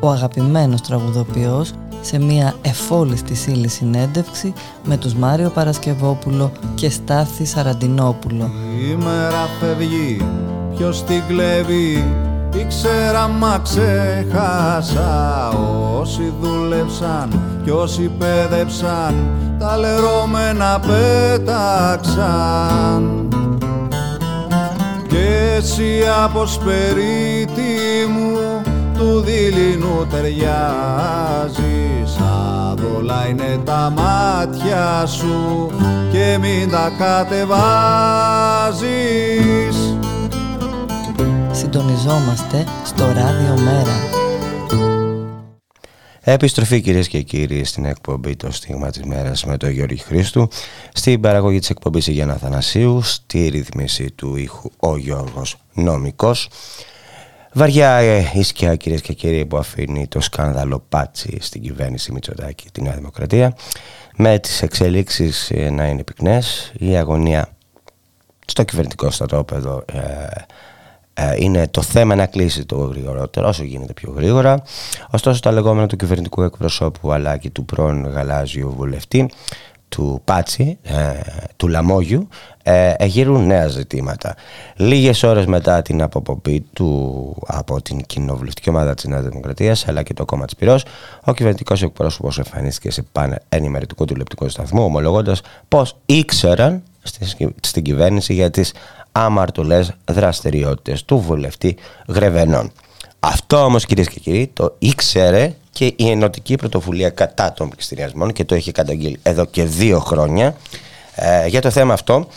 Ο 0.00 0.10
αγαπημένος 0.10 0.80
τραγουδοποιός 0.80 1.72
σε 2.00 2.18
μια 2.18 2.54
εφόλιστη 2.62 3.34
σύλλη 3.34 3.68
συνέντευξη 3.68 4.52
με 4.84 4.96
τους 4.96 5.14
Μάριο 5.14 5.50
Παρασκευόπουλο 5.50 6.52
και 6.74 6.90
Στάθη 6.90 7.44
Σαραντινόπουλο. 7.44 8.50
Η 8.90 8.94
μέρα 8.94 9.48
φεύγει, 9.60 10.26
ποιος 10.76 11.04
την 11.04 11.22
κλέβει, 11.28 12.04
ήξερα 12.54 13.28
μα 13.28 13.58
ξέχασα 13.62 15.48
Όσοι 16.00 16.34
δούλεψαν 16.40 17.40
κι 17.64 17.70
όσοι 17.70 18.10
πέδεψαν 18.18 19.14
τα 19.58 19.76
λερώμενα 19.76 20.80
πέταξαν. 20.86 22.08
Και 25.08 25.54
εσύ 25.56 26.02
από 26.24 26.46
σπερίτη 26.46 28.06
μου 28.10 28.38
του 28.98 29.20
δειλινού 29.20 30.06
ταιριάζεις. 30.10 31.60
Σαν 32.04 32.76
δόλα 32.76 33.26
είναι 33.28 33.60
τα 33.64 33.92
μάτια 33.96 35.06
σου 35.06 35.70
και 36.12 36.38
μην 36.40 36.70
τα 36.70 36.92
κατεβάζεις. 36.98 37.36
Συντονιζόμαστε 41.50 42.64
στο 42.84 43.04
Ράδιο 43.04 43.58
Μέρα 43.64 44.19
Επιστροφή 46.32 46.80
κυρίες 46.80 47.08
και 47.08 47.22
κύριοι 47.22 47.64
στην 47.64 47.84
εκπομπή 47.84 48.36
το 48.36 48.50
στίγμα 48.50 48.90
της 48.90 49.02
μέρας 49.02 49.44
με 49.44 49.56
τον 49.56 49.70
Γιώργη 49.70 49.96
Χρήστου 49.96 50.48
στην 50.92 51.20
παραγωγή 51.20 51.58
της 51.58 51.70
εκπομπής 51.70 52.06
Γιάννα 52.06 52.36
Θανασίου 52.36 53.02
στη 53.02 53.48
ρύθμιση 53.48 54.10
του 54.10 54.36
ήχου 54.36 54.70
ο 54.78 54.96
Γιώργος 54.96 55.56
Νομικός. 55.72 56.48
Βαριά 57.52 57.90
ε, 57.90 58.30
ίσκια 58.34 58.76
κυρίες 58.76 59.00
και 59.00 59.12
κύριοι 59.12 59.46
που 59.46 59.56
αφήνει 59.56 60.06
το 60.06 60.20
σκάνδαλο 60.20 60.84
πάτσι 60.88 61.36
στην 61.40 61.62
κυβέρνηση 61.62 62.12
Μητσοτάκη 62.12 62.68
τη 62.72 62.82
Νέα 62.82 62.94
Δημοκρατία 62.94 63.56
με 64.16 64.38
τις 64.38 64.62
εξελίξεις 64.62 65.50
ε, 65.50 65.70
να 65.70 65.86
είναι 65.86 66.04
πυκνές 66.04 66.72
η 66.78 66.96
αγωνία 66.96 67.48
στο 68.46 68.62
κυβερνητικό 68.62 69.10
στρατόπεδο 69.10 69.84
ε, 69.92 69.98
ε, 69.98 70.28
είναι 71.38 71.68
το 71.68 71.82
θέμα 71.82 72.14
να 72.14 72.26
κλείσει 72.26 72.64
το 72.64 72.76
γρηγορότερο 72.76 73.48
όσο 73.48 73.64
γίνεται 73.64 73.92
πιο 73.92 74.12
γρήγορα 74.16 74.62
ωστόσο 75.10 75.40
τα 75.40 75.52
λεγόμενα 75.52 75.86
του 75.86 75.96
κυβερνητικού 75.96 76.42
εκπροσώπου 76.42 77.12
αλλά 77.12 77.36
και 77.36 77.50
του 77.50 77.64
πρώην 77.64 78.06
γαλάζιου 78.06 78.74
βουλευτή 78.76 79.30
του 79.90 80.20
Πάτσι, 80.24 80.78
ε, 80.82 80.94
του 81.56 81.68
Λαμόγιου, 81.68 82.28
ε, 82.62 82.92
εγείρουν 82.96 83.46
νέα 83.46 83.68
ζητήματα. 83.68 84.34
Λίγες 84.76 85.22
ώρες 85.22 85.46
μετά 85.46 85.82
την 85.82 86.02
αποπομπή 86.02 86.60
του 86.72 87.36
από 87.46 87.82
την 87.82 88.00
κοινοβουλευτική 88.06 88.68
ομάδα 88.68 88.94
της 88.94 89.04
Νέας 89.04 89.24
Δημοκρατίας 89.24 89.88
αλλά 89.88 90.02
και 90.02 90.14
το 90.14 90.24
κόμμα 90.24 90.44
της 90.44 90.56
Πυρός, 90.56 90.84
ο 91.24 91.32
κυβερνητικός 91.32 91.82
εκπρόσωπος 91.82 92.38
εμφανίστηκε 92.38 92.90
σε 92.90 93.02
πάνε 93.12 93.42
ενημερωτικού 93.48 94.04
του 94.04 94.16
λεπτικού 94.16 94.48
σταθμού 94.48 94.84
ομολογώντας 94.84 95.40
πως 95.68 95.96
ήξεραν 96.06 96.82
στην 97.60 97.82
κυβέρνηση 97.82 98.34
για 98.34 98.50
τις 98.50 98.72
άμαρτουλες 99.12 99.92
δραστηριότητες 100.04 101.04
του 101.04 101.18
βουλευτή 101.18 101.76
Γρεβενών. 102.08 102.72
Αυτό 103.20 103.64
όμως 103.64 103.86
κυρίες 103.86 104.08
και 104.08 104.20
κύριοι 104.20 104.50
το 104.52 104.74
ήξερε 104.78 105.54
και 105.70 105.92
η 105.96 106.10
Ενωτική 106.10 106.56
Πρωτοβουλία 106.56 107.10
κατά 107.10 107.52
των 107.52 107.68
πληστηριασμών 107.68 108.32
και 108.32 108.44
το 108.44 108.54
έχει 108.54 108.72
καταγγείλει 108.72 109.18
εδώ 109.22 109.44
και 109.44 109.64
δύο 109.64 109.98
χρόνια. 109.98 110.56
Ε, 111.14 111.46
για 111.46 111.60
το 111.60 111.70
θέμα 111.70 111.92
αυτό 111.92 112.28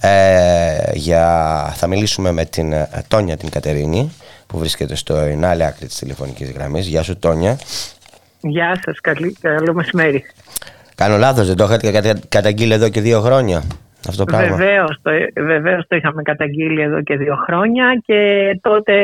ε, 0.00 0.90
για, 0.94 1.72
θα 1.76 1.86
μιλήσουμε 1.86 2.32
με 2.32 2.44
την 2.44 2.72
ε, 2.72 2.88
Τόνια 3.08 3.36
την 3.36 3.50
Κατερίνη 3.50 4.12
που 4.46 4.58
βρίσκεται 4.58 4.94
στο 4.94 5.14
άλλη 5.42 5.64
άκρη 5.64 5.86
της 5.86 5.98
τηλεφωνικής 5.98 6.50
γραμμής. 6.50 6.86
Γεια 6.86 7.02
σου 7.02 7.18
Τόνια. 7.18 7.58
Γεια 8.40 8.80
σας, 8.84 9.00
καλή, 9.00 9.36
καλό 9.40 9.74
μεσημέρι. 9.74 10.24
Κάνω 10.94 11.16
λάθος, 11.16 11.46
δεν 11.46 11.56
το 11.56 11.64
είχατε 11.64 12.18
καταγγείλει 12.28 12.72
εδώ 12.72 12.88
και 12.88 13.00
δύο 13.00 13.20
χρόνια 13.20 13.62
αυτό 14.08 14.24
το 14.24 14.36
πράγμα. 14.36 14.56
Βεβαίως 14.56 14.98
το, 15.02 15.10
βεβαίως 15.36 15.86
το 15.88 15.96
είχαμε 15.96 16.22
καταγγείλει 16.22 16.80
εδώ 16.80 17.02
και 17.02 17.16
δύο 17.16 17.36
χρόνια 17.46 18.02
και 18.06 18.50
τότε 18.60 18.94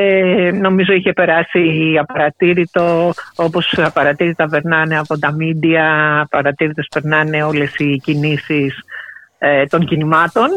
νομίζω 0.53 0.93
είχε 0.93 1.13
περάσει 1.13 1.95
απαρατήρητο 2.01 3.13
όπως 3.37 3.79
απαρατήρητα 3.79 4.49
περνάνε 4.49 4.99
από 4.99 5.19
τα 5.19 5.33
μίντια, 5.33 6.19
απαρατήρητες 6.21 6.87
περνάνε 6.95 7.43
όλες 7.43 7.75
οι 7.77 7.97
κινήσεις 7.97 8.85
ε, 9.39 9.65
των 9.65 9.85
κινημάτων. 9.85 10.49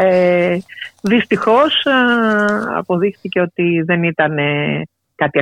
Ε, 0.00 0.56
δυστυχώς 1.02 1.84
ε, 1.84 1.90
αποδείχθηκε 2.76 3.40
ότι 3.40 3.82
δεν 3.86 4.02
ήταν 4.02 4.36
κάτι 5.14 5.38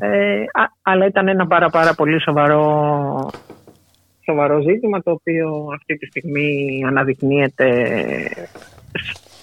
ε, 0.00 0.44
αλλά 0.82 1.06
ήταν 1.06 1.28
ένα 1.28 1.46
πάρα, 1.46 1.68
πάρα 1.68 1.94
πολύ 1.94 2.22
σοβαρό 2.22 3.30
σοβαρό 4.30 4.60
ζήτημα 4.60 5.02
το 5.02 5.10
οποίο 5.10 5.68
αυτή 5.74 5.96
τη 5.96 6.06
στιγμή 6.06 6.82
αναδεικνύεται 6.86 7.68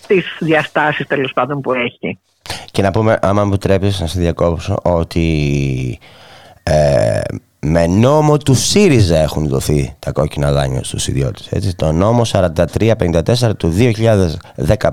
στις 0.01 0.37
διαστάσεις 0.39 1.07
τέλος 1.07 1.31
πάντων 1.33 1.61
που 1.61 1.73
έχει. 1.73 2.19
Και 2.71 2.81
να 2.81 2.91
πούμε, 2.91 3.19
άμα 3.21 3.45
μου 3.45 3.57
τρέπεις 3.57 3.99
να 3.99 4.07
σε 4.07 4.19
διακόψω, 4.19 4.77
ότι 4.83 5.99
ε, 6.63 7.21
με 7.67 7.87
νόμο 7.87 8.37
του 8.37 8.53
ΣΥΡΙΖΑ 8.53 9.17
έχουν 9.17 9.47
δοθεί 9.47 9.95
τα 9.99 10.11
κόκκινα 10.11 10.51
δάνεια 10.51 10.83
στους 10.83 11.07
ιδιώτες. 11.07 11.47
Έτσι, 11.51 11.75
το 11.75 11.91
νόμο 11.91 12.21
4354 12.31 13.55
του 13.57 13.73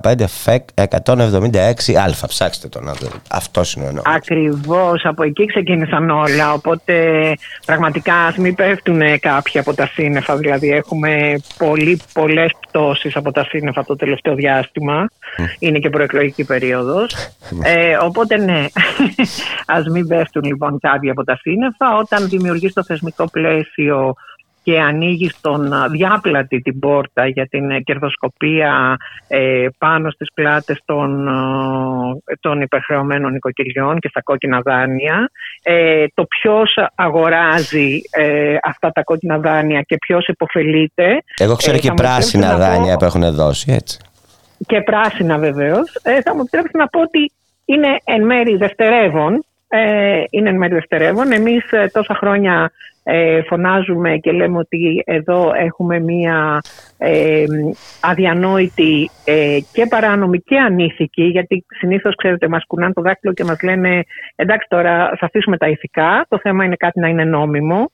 2015 0.02 0.14
ΦΕΚ 0.26 0.68
176α. 0.74 2.26
Ψάξτε 2.26 2.68
τον 2.68 2.84
να 2.84 2.92
Αυτός 3.30 3.74
είναι 3.74 3.84
ο 3.84 3.88
νόμος. 3.88 4.04
Ακριβώς, 4.06 5.04
από 5.04 5.22
εκεί 5.22 5.46
ξεκίνησαν 5.46 6.10
όλα. 6.10 6.52
Οπότε 6.52 6.94
πραγματικά 7.66 8.14
ας 8.14 8.36
μην 8.36 8.54
πέφτουν 8.54 9.00
κάποιοι 9.20 9.60
από 9.60 9.74
τα 9.74 9.86
σύννεφα. 9.86 10.36
Δηλαδή 10.36 10.68
έχουμε 10.70 11.40
πολύ, 11.58 12.00
πολλές 12.12 12.50
πτώσεις 12.60 13.16
από 13.16 13.32
τα 13.32 13.44
σύννεφα 13.48 13.84
το 13.84 13.96
τελευταίο 13.96 14.34
διάστημα. 14.34 15.08
Είναι 15.58 15.78
και 15.78 15.90
προεκλογική 15.90 16.44
περίοδος. 16.44 17.14
ε, 17.62 17.96
οπότε 18.02 18.36
ναι, 18.36 18.66
ας 19.76 19.86
μην 19.86 20.06
πέφτουν 20.06 20.42
λοιπόν 20.44 20.78
κάποιοι 20.78 21.10
από 21.10 21.24
τα 21.24 21.38
σύννεφα 21.42 21.96
όταν 21.96 22.28
δημιουργούν 22.28 22.61
λειτουργεί 22.62 22.68
στο 22.68 22.84
θεσμικό 22.84 23.30
πλαίσιο 23.30 24.14
και 24.64 24.80
ανοίγει 24.80 25.28
στον 25.28 25.72
διάπλατη 25.90 26.60
την 26.60 26.78
πόρτα 26.78 27.26
για 27.26 27.46
την 27.46 27.70
ε, 27.70 27.80
κερδοσκοπία 27.80 28.96
ε, 29.28 29.66
πάνω 29.78 30.10
στις 30.10 30.28
πλάτες 30.34 30.78
των, 30.84 31.28
ε, 32.24 32.32
των 32.40 32.60
υπερχρεωμένων 32.60 33.34
οικοκυριών 33.34 33.98
και 33.98 34.08
στα 34.08 34.22
κόκκινα 34.22 34.60
δάνεια. 34.60 35.30
Ε, 35.62 36.04
το 36.14 36.24
ποιος 36.24 36.74
αγοράζει 36.94 38.00
αυτά 38.62 38.90
τα 38.90 39.02
κόκκινα 39.02 39.38
δάνεια 39.38 39.80
και 39.80 39.96
ποιος 39.96 40.26
υποφελείται. 40.26 41.22
Εγώ 41.38 41.56
ξέρω 41.56 41.78
και 41.78 41.92
πράσινα 41.92 42.56
δάνεια 42.56 42.96
που 42.96 43.04
έχουν 43.04 43.34
δώσει, 43.34 43.72
έτσι. 43.72 43.98
Και 44.66 44.80
πράσινα 44.80 45.38
βεβαίως. 45.38 45.92
θα 46.24 46.34
μου 46.34 46.40
επιτρέψει 46.40 46.76
να 46.76 46.88
πω 46.88 47.00
ότι 47.00 47.32
είναι 47.64 47.88
εν 48.04 48.24
μέρη 48.24 48.56
δευτερεύον 48.56 49.44
ε, 49.74 50.24
είναι 50.30 50.48
εν 50.48 50.56
μέρει 50.56 50.74
δευτερεύον. 50.74 51.32
Εμείς 51.32 51.72
ε, 51.72 51.86
τόσα 51.92 52.14
χρόνια 52.14 52.70
ε, 53.04 53.42
φωνάζουμε 53.42 54.16
και 54.16 54.32
λέμε 54.32 54.58
ότι 54.58 55.02
εδώ 55.06 55.52
έχουμε 55.54 56.00
μία 56.00 56.60
ε, 56.98 57.44
αδιανόητη 58.00 59.10
ε, 59.24 59.58
και 59.72 59.86
παράνομη 59.86 60.38
και 60.38 60.58
ανήθικη 60.58 61.22
γιατί 61.22 61.64
συνήθως 61.68 62.14
ξέρετε 62.14 62.48
μας 62.48 62.64
κουνάνε 62.66 62.92
το 62.92 63.02
δάκτυλο 63.02 63.32
και 63.32 63.44
μας 63.44 63.62
λένε 63.62 64.04
εντάξει 64.36 64.66
τώρα 64.68 65.12
θα 65.18 65.26
αφήσουμε 65.26 65.56
τα 65.56 65.68
ηθικά, 65.68 66.26
το 66.28 66.38
θέμα 66.38 66.64
είναι 66.64 66.76
κάτι 66.76 67.00
να 67.00 67.08
είναι 67.08 67.24
νόμιμο. 67.24 67.90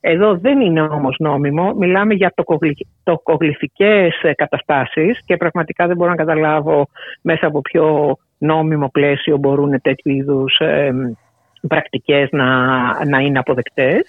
Εδώ 0.00 0.34
δεν 0.36 0.60
είναι 0.60 0.80
όμως 0.80 1.16
νόμιμο, 1.18 1.74
μιλάμε 1.74 2.14
για 2.14 2.34
τοκογλυφικές 3.02 4.14
καταστάσεις 4.36 5.20
και 5.24 5.36
πραγματικά 5.36 5.86
δεν 5.86 5.96
μπορώ 5.96 6.10
να 6.10 6.16
καταλάβω 6.16 6.88
μέσα 7.22 7.46
από 7.46 7.60
ποιο 7.60 8.16
νόμιμο 8.40 8.88
πλαίσιο 8.88 9.36
μπορούν 9.36 9.80
τέτοιου 9.82 10.12
είδους 10.12 10.58
ε, 10.58 10.92
πρακτικές 11.68 12.28
να, 12.30 12.46
να 13.04 13.18
είναι 13.18 13.38
αποδεκτές. 13.38 14.08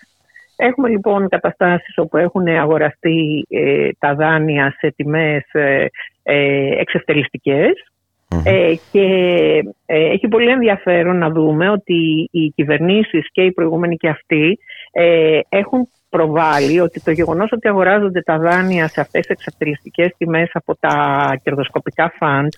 Έχουμε 0.55 0.89
λοιπόν 0.89 1.29
καταστάσεις 1.29 1.97
όπου 1.97 2.17
έχουν 2.17 2.47
αγοραστεί 2.47 3.45
ε, 3.49 3.89
τα 3.99 4.15
δάνεια 4.15 4.75
σε 4.77 4.93
τιμές 4.95 5.43
ε, 5.51 5.86
ε 6.23 6.69
εξευτελιστικες 6.79 7.71
ε, 8.43 8.73
και 8.91 9.05
έχει 9.86 10.27
πολύ 10.27 10.49
ενδιαφέρον 10.49 11.17
να 11.17 11.29
δούμε 11.29 11.69
ότι 11.69 12.29
οι 12.32 12.49
κυβερνήσεις 12.55 13.27
και 13.32 13.41
οι 13.41 13.51
προηγούμενοι 13.51 13.95
και 13.95 14.09
αυτοί 14.09 14.59
έχουν 15.49 15.88
προβάλλει 16.09 16.79
ότι 16.79 17.01
το 17.01 17.11
γεγονός 17.11 17.51
ότι 17.51 17.67
αγοράζονται 17.67 18.21
τα 18.21 18.38
δάνεια 18.38 18.88
σε 18.88 19.01
αυτές 19.01 19.21
τις 19.21 19.29
εξευτελιστικές 19.29 20.13
τιμές 20.17 20.49
από 20.53 20.75
τα 20.79 20.95
κερδοσκοπικά 21.43 22.13
φαντ 22.17 22.51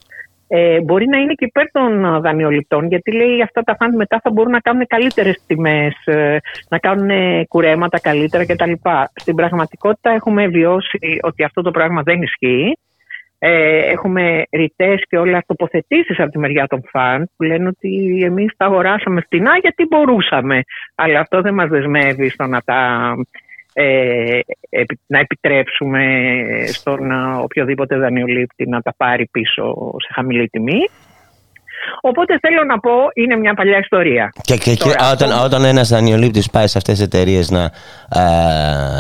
ε, 0.56 0.82
μπορεί 0.82 1.08
να 1.08 1.18
είναι 1.18 1.34
και 1.34 1.46
υπέρ 1.46 1.72
των 1.72 2.22
δανειοληπτών, 2.22 2.88
γιατί 2.88 3.12
λέει 3.12 3.42
αυτά 3.42 3.62
τα 3.62 3.76
φαντ 3.76 3.96
μετά 3.96 4.20
θα 4.24 4.32
μπορούν 4.32 4.52
να 4.52 4.60
κάνουν 4.60 4.88
καλύτερες 4.88 5.44
τιμές, 5.48 5.94
ε, 6.06 6.38
να 6.70 6.78
κάνουν 6.78 7.10
κουρέματα 7.48 8.00
καλύτερα 8.00 8.46
κτλ. 8.46 8.72
Στην 9.14 9.36
πραγματικότητα 9.36 10.12
έχουμε 10.12 10.48
βιώσει 10.48 11.20
ότι 11.22 11.44
αυτό 11.44 11.62
το 11.62 11.72
πράγμα 11.72 12.02
δεν 12.02 12.22
ισχύει. 12.22 12.78
Ε, 13.40 13.78
έχουμε 13.78 14.44
ρητές 14.52 15.04
και 15.10 15.18
όλα 15.18 15.44
τοποθετήσεις 15.46 16.20
από 16.20 16.32
τη 16.32 16.40
μεριά 16.40 16.68
των 16.68 16.82
φαν 16.90 17.30
που 17.36 17.44
λένε 17.44 17.68
ότι 17.68 18.22
εμείς 18.26 18.54
τα 18.58 18.66
αγοράσαμε 18.66 19.22
φτηνά 19.22 19.52
γιατί 19.62 19.86
μπορούσαμε. 19.90 20.62
Αλλά 20.96 21.20
αυτό 21.20 21.42
δεν 21.42 21.54
μας 21.54 21.70
δεσμεύει 21.70 22.30
στο 22.30 22.46
να 22.46 22.62
τα 22.62 23.14
ε, 23.74 24.40
να 25.08 25.20
επιτρέψουμε 25.20 26.04
στον 26.68 27.00
οποιοδήποτε 27.42 27.98
δανειολήπτη 27.98 28.70
να 28.70 28.82
τα 28.82 28.94
πάρει 28.98 29.28
πίσω 29.32 29.74
σε 29.98 30.14
χαμηλή 30.14 30.50
τιμή. 30.50 30.80
Οπότε 32.02 32.38
θέλω 32.42 32.64
να 32.64 32.80
πω, 32.80 32.92
είναι 33.14 33.36
μια 33.36 33.54
παλιά 33.54 33.78
ιστορία. 33.78 34.30
Και, 34.42 34.56
και, 34.56 34.74
και 34.74 34.90
όταν, 35.12 35.44
όταν 35.44 35.64
ένας 35.64 35.90
δανειολήπτης 35.90 36.50
πάει 36.50 36.68
σε 36.68 36.78
αυτές 36.78 36.98
τις 36.98 37.06
εταιρείες 37.06 37.50
να 37.50 37.64
α, 37.64 38.24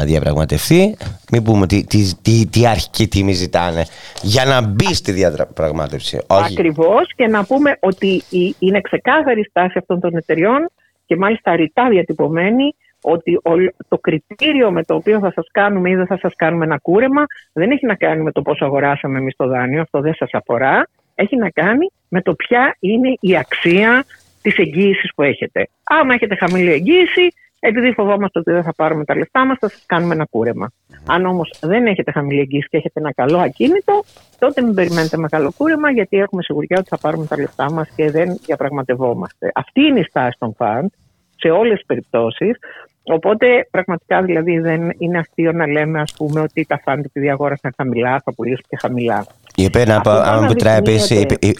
διαπραγματευτεί, 0.05 0.97
μην 1.31 1.43
πούμε 1.43 1.67
τι, 1.67 1.85
τι, 1.85 2.15
τι, 2.21 2.47
τι 2.47 2.67
αρχική 2.67 3.07
τιμή 3.07 3.33
ζητάνε 3.33 3.85
για 4.21 4.45
να 4.45 4.61
μπει 4.61 4.93
στη 4.93 5.11
διαπραγμάτευση. 5.11 6.21
Όχι. 6.27 6.53
Ακριβώς 6.53 7.13
και 7.15 7.27
να 7.27 7.45
πούμε 7.45 7.77
ότι 7.79 8.23
είναι 8.59 8.81
ξεκάθαρη 8.81 9.43
στάση 9.49 9.77
αυτών 9.77 9.99
των 9.99 10.15
εταιριών 10.15 10.69
και 11.05 11.15
μάλιστα 11.15 11.55
ρητά 11.55 11.89
διατυπωμένη 11.89 12.75
ότι 13.03 13.39
το 13.87 13.97
κριτήριο 13.97 14.71
με 14.71 14.83
το 14.83 14.95
οποίο 14.95 15.19
θα 15.19 15.31
σας 15.31 15.47
κάνουμε 15.51 15.89
ή 15.89 15.95
δεν 15.95 16.05
θα 16.05 16.17
σας 16.17 16.33
κάνουμε 16.35 16.65
ένα 16.65 16.77
κούρεμα 16.77 17.25
δεν 17.53 17.71
έχει 17.71 17.85
να 17.85 17.95
κάνει 17.95 18.23
με 18.23 18.31
το 18.31 18.41
πόσο 18.41 18.65
αγοράσαμε 18.65 19.17
εμείς 19.17 19.35
το 19.35 19.47
δάνειο, 19.47 19.81
αυτό 19.81 19.99
δεν 19.99 20.13
σας 20.13 20.29
αφορά. 20.31 20.87
Έχει 21.15 21.35
να 21.35 21.49
κάνει 21.49 21.91
με 22.09 22.21
το 22.21 22.33
ποια 22.33 22.75
είναι 22.79 23.15
η 23.19 23.37
αξία 23.37 24.05
της 24.41 24.57
εγγύησης 24.57 25.11
που 25.15 25.21
έχετε. 25.21 25.67
Άμα 25.83 26.13
έχετε 26.13 26.35
χαμηλή 26.35 26.71
εγγύηση, 26.71 27.33
επειδή 27.59 27.93
φοβόμαστε 27.93 28.39
ότι 28.39 28.51
δεν 28.51 28.63
θα 28.63 28.73
πάρουμε 28.73 29.05
τα 29.05 29.15
λεφτά 29.15 29.45
μας, 29.45 29.57
θα 29.59 29.69
σας 29.69 29.83
κάνουμε 29.85 30.13
ένα 30.13 30.25
κούρεμα. 30.25 30.71
Αν 31.07 31.25
όμως 31.25 31.59
δεν 31.61 31.85
έχετε 31.85 32.11
χαμηλή 32.11 32.39
εγγύηση 32.39 32.67
και 32.69 32.77
έχετε 32.77 32.99
ένα 32.99 33.13
καλό 33.13 33.37
ακίνητο, 33.37 34.03
τότε 34.39 34.61
μην 34.61 34.73
περιμένετε 34.73 35.17
μεγάλο 35.17 35.53
κούρεμα, 35.57 35.91
γιατί 35.91 36.17
έχουμε 36.17 36.43
σιγουριά 36.43 36.77
ότι 36.79 36.89
θα 36.89 36.97
πάρουμε 36.97 37.25
τα 37.25 37.37
λεφτά 37.37 37.71
μας 37.71 37.89
και 37.95 38.11
δεν 38.11 38.37
διαπραγματευόμαστε. 38.45 39.51
Αυτή 39.53 39.81
είναι 39.81 39.99
η 39.99 40.03
στάση 40.03 40.37
των 40.39 40.53
φαντ 40.53 40.87
σε 41.35 41.49
όλες 41.49 41.73
τις 41.73 41.85
περιπτώσεις. 41.85 42.57
Οπότε 43.03 43.67
πραγματικά 43.71 44.21
δηλαδή 44.21 44.59
δεν 44.59 44.93
είναι 44.97 45.17
αστείο 45.17 45.51
να 45.51 45.67
λέμε 45.67 46.01
ας 46.01 46.13
πούμε 46.13 46.39
ότι 46.41 46.65
τα 46.65 46.79
φάντη 46.83 47.03
επειδή 47.05 47.29
αγόρασαν 47.29 47.73
χαμηλά 47.77 48.21
θα 48.25 48.33
πουλήσουν 48.33 48.65
και 48.69 48.77
χαμηλά. 48.79 49.25
Η 49.55 49.69
να 49.85 49.95
αν 49.95 50.39
μου 50.39 50.45
επιτρέπεις 50.45 51.11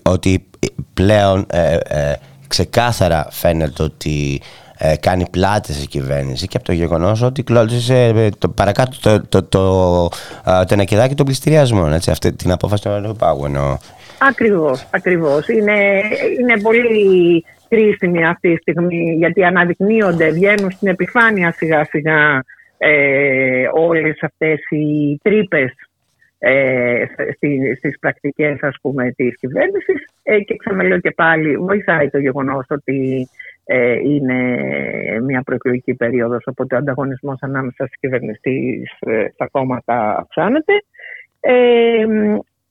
ότι 0.04 0.46
πλέον 0.94 1.46
ε, 1.52 1.78
ε, 1.88 2.16
ξεκάθαρα 2.48 3.28
φαίνεται 3.32 3.84
ότι 3.84 4.42
ε, 4.78 4.96
κάνει 4.96 5.26
πλάτες 5.32 5.84
η 5.84 5.88
κυβέρνηση 5.88 6.48
και 6.48 6.58
από 6.58 6.66
το 6.66 6.72
γεγονός 6.72 7.22
ότι 7.22 7.44
κλώτησε 7.44 8.30
το, 8.38 8.50
παρακάτω 8.50 8.98
το, 9.02 9.22
το, 9.30 9.44
το, 9.44 10.08
το, 10.66 10.86
των 11.16 11.26
πληστηριασμών, 11.26 11.94
έτσι, 11.94 12.12
αυτή 12.12 12.34
την 12.34 12.52
απόφαση 12.52 12.84
του 12.84 12.90
Ευρωπαϊκού 12.90 13.46
εννοώ. 13.46 13.78
Ακριβώς, 14.18 14.88
ακριβώς. 14.92 15.48
Είναι, 15.48 16.02
είναι 16.40 16.62
πολύ 16.62 17.46
κρίσιμη 17.74 18.26
αυτή 18.26 18.54
τη 18.54 18.62
στιγμή 18.62 19.16
γιατί 19.18 19.44
αναδεικνύονται, 19.44 20.30
βγαίνουν 20.30 20.72
στην 20.72 20.88
επιφάνεια 20.88 21.52
σιγά 21.52 21.84
σιγά 21.84 22.44
ε, 22.78 23.68
όλες 23.74 24.18
αυτές 24.22 24.60
οι 24.70 25.20
τρύπες 25.24 25.74
ε, 26.38 27.06
στις 27.78 28.00
πρακτικές 28.00 28.58
ας 28.62 28.76
πούμε 28.82 29.12
της 29.12 29.38
κυβέρνησης. 29.38 30.08
Ε, 30.24 30.40
και 30.40 30.56
ξαναλέω 30.56 31.00
και 31.00 31.12
πάλι 31.12 31.58
βοηθάει 31.58 32.10
το 32.10 32.18
γεγονός 32.18 32.66
ότι 32.70 33.30
ε, 33.66 33.94
είναι 33.94 34.58
μια 35.22 35.42
προεκλογική 35.42 35.94
περίοδος 35.94 36.44
οπότε 36.46 36.76
ο 36.76 36.78
ανταγωνισμός 36.78 37.38
ανάμεσα 37.42 37.86
στις 37.86 38.00
κυβερνήσεις 38.00 38.92
ε, 39.00 39.28
στα 39.34 39.48
κόμματα 39.52 40.16
αυξάνεται. 40.20 40.74
Ε, 41.40 42.06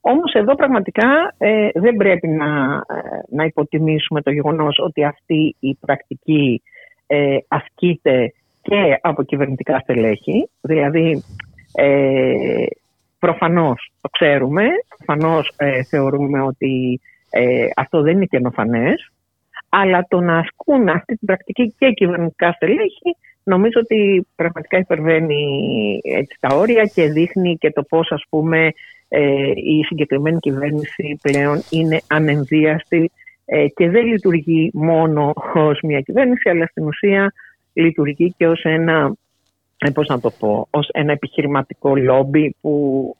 όμως 0.05 0.32
εδώ 0.32 0.55
πραγματικά 0.55 1.34
ε, 1.38 1.68
δεν 1.74 1.96
πρέπει 1.96 2.28
να, 2.28 2.74
ε, 2.74 3.20
να 3.28 3.44
υποτιμήσουμε 3.44 4.22
το 4.22 4.30
γεγονός 4.30 4.78
ότι 4.78 5.05
αυτή 5.05 5.57
η 5.61 5.74
πρακτική 5.74 6.62
ε, 7.07 7.36
ασκείται 7.48 8.32
και 8.62 8.98
από 9.00 9.22
κυβερνητικά 9.22 9.78
στελέχη. 9.78 10.48
Δηλαδή, 10.61 11.22
ε, 11.74 12.64
προφανώς 13.18 13.92
το 14.00 14.09
ξέρουμε, 14.09 14.64
προφανώς 14.96 15.53
ε, 15.57 15.82
θεωρούμε 15.82 16.40
ότι 16.40 17.00
αυτό 17.76 18.03
δεν 18.03 18.12
είναι 18.16 18.24
καινοφανές, 18.24 19.12
αλλά 19.68 20.07
το 20.09 20.20
να 20.20 20.38
ασκούν 20.38 20.88
αυτή 20.88 21.16
την 21.16 21.26
πρακτική 21.26 21.74
και 21.78 21.90
κυβερνητικά 21.90 22.53
στελέχη 22.53 23.16
νομίζω 23.44 23.80
ότι 23.80 24.26
πραγματικά 24.36 24.78
υπερβαίνει 24.78 25.44
έτσι, 26.03 26.36
τα 26.40 26.57
όρια 26.57 26.84
και 26.94 27.07
δείχνει 27.07 27.57
και 27.57 27.70
το 27.70 27.82
πώς 27.82 28.12
ας 28.12 28.24
πούμε 28.28 28.66
ε, 28.66 28.72
η 29.54 29.82
συγκεκριμένη 29.84 30.38
κυβέρνηση 30.38 31.18
πλέον 31.22 31.62
είναι 31.70 32.00
ανενδίαστη 32.06 33.10
ε, 33.44 33.66
και 33.68 33.90
δεν 33.90 34.06
λειτουργεί 34.06 34.70
μόνο 34.74 35.32
ως 35.54 35.80
μια 35.82 36.00
κυβέρνηση, 36.00 36.48
αλλά 36.48 36.66
στην 36.66 36.86
ουσία 36.86 37.32
λειτουργεί 37.72 38.34
και 38.36 38.48
ως 38.48 38.62
ένα, 38.62 39.14
ε, 39.78 39.90
πώς 39.90 40.08
να 40.08 40.20
το 40.20 40.30
πω, 40.30 40.66
ως 40.70 40.88
ένα 40.92 41.12
επιχειρηματικό 41.12 41.96
λόμπι 41.96 42.56
που 42.60 43.16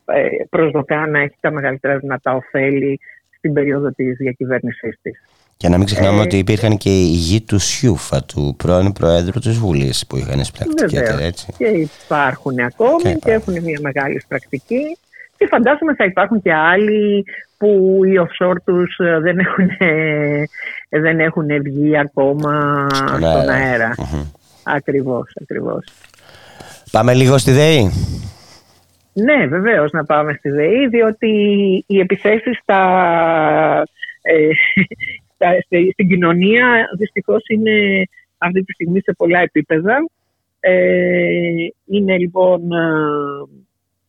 προσδοκά 0.51 1.07
να 1.07 1.21
έχει 1.21 1.37
τα 1.41 1.51
μεγαλύτερα 1.51 1.99
δυνατά 1.99 2.35
ωφέλη 2.35 3.01
στην 3.37 3.53
περίοδο 3.53 3.91
της 3.91 4.17
διακυβέρνησής 4.17 4.99
της. 5.03 5.21
Για 5.57 5.71
να 5.71 5.77
μην 5.77 5.87
ξεχνάμε 5.87 6.21
ότι 6.21 6.39
υπήρχαν 6.39 6.77
και 6.77 6.91
οι 6.91 7.05
γη 7.05 7.41
του 7.41 7.59
Σιούφα, 7.59 8.25
του 8.25 8.55
πρώην 8.57 8.93
Προέδρου 8.93 9.41
της 9.41 9.59
Βουλής, 9.59 10.07
που 10.07 10.17
είχαν 10.17 10.41
πρακτική 10.59 10.97
έτσι. 11.21 11.53
Και 11.59 11.65
υπάρχουν 12.05 12.59
ακόμη 12.59 13.03
και, 13.03 13.15
και 13.15 13.31
έχουν 13.31 13.63
μια 13.63 13.79
μεγάλη 13.83 14.23
πρακτική 14.29 14.97
και 15.43 15.49
φαντάζομαι 15.49 15.95
θα 15.95 16.05
υπάρχουν 16.05 16.43
και 16.43 16.53
άλλοι 16.53 17.25
που 17.59 18.01
οι 18.05 18.13
offshore 18.21 18.57
τους 18.65 18.99
ε, 18.99 19.19
δεν 19.21 19.39
έχουν, 19.39 19.71
δεν 21.05 21.21
έχουν 21.21 21.47
βγει 21.63 21.99
ακόμα 21.99 22.87
στον 23.17 23.49
αερα 23.49 23.95
Ακριβώς, 24.65 25.33
ακριβώς. 25.43 25.85
Πάμε 26.91 27.15
λίγο 27.15 27.39
στη 27.39 27.51
ΔΕΗ; 27.51 27.91
Ναι, 29.13 29.47
βεβαίως 29.47 29.93
να 29.93 30.05
πάμε 30.05 30.33
στη 30.33 30.49
ΔΕΗ, 30.51 30.89
διότι 30.89 31.29
οι 31.87 31.99
επιθέσεις 31.99 32.59
στα, 32.63 32.83
ε, 34.23 34.49
στην 35.93 36.09
κοινωνία 36.09 36.89
δυστυχώς 36.99 37.45
είναι 37.49 38.05
αυτή 38.39 38.63
τη 38.65 38.73
στιγμή 38.73 39.01
σε 39.01 39.13
πολλά 39.13 39.39
επίπεδα. 39.39 39.97
Ε, 40.61 40.73
είναι 41.87 42.17
λοιπόν 42.19 42.61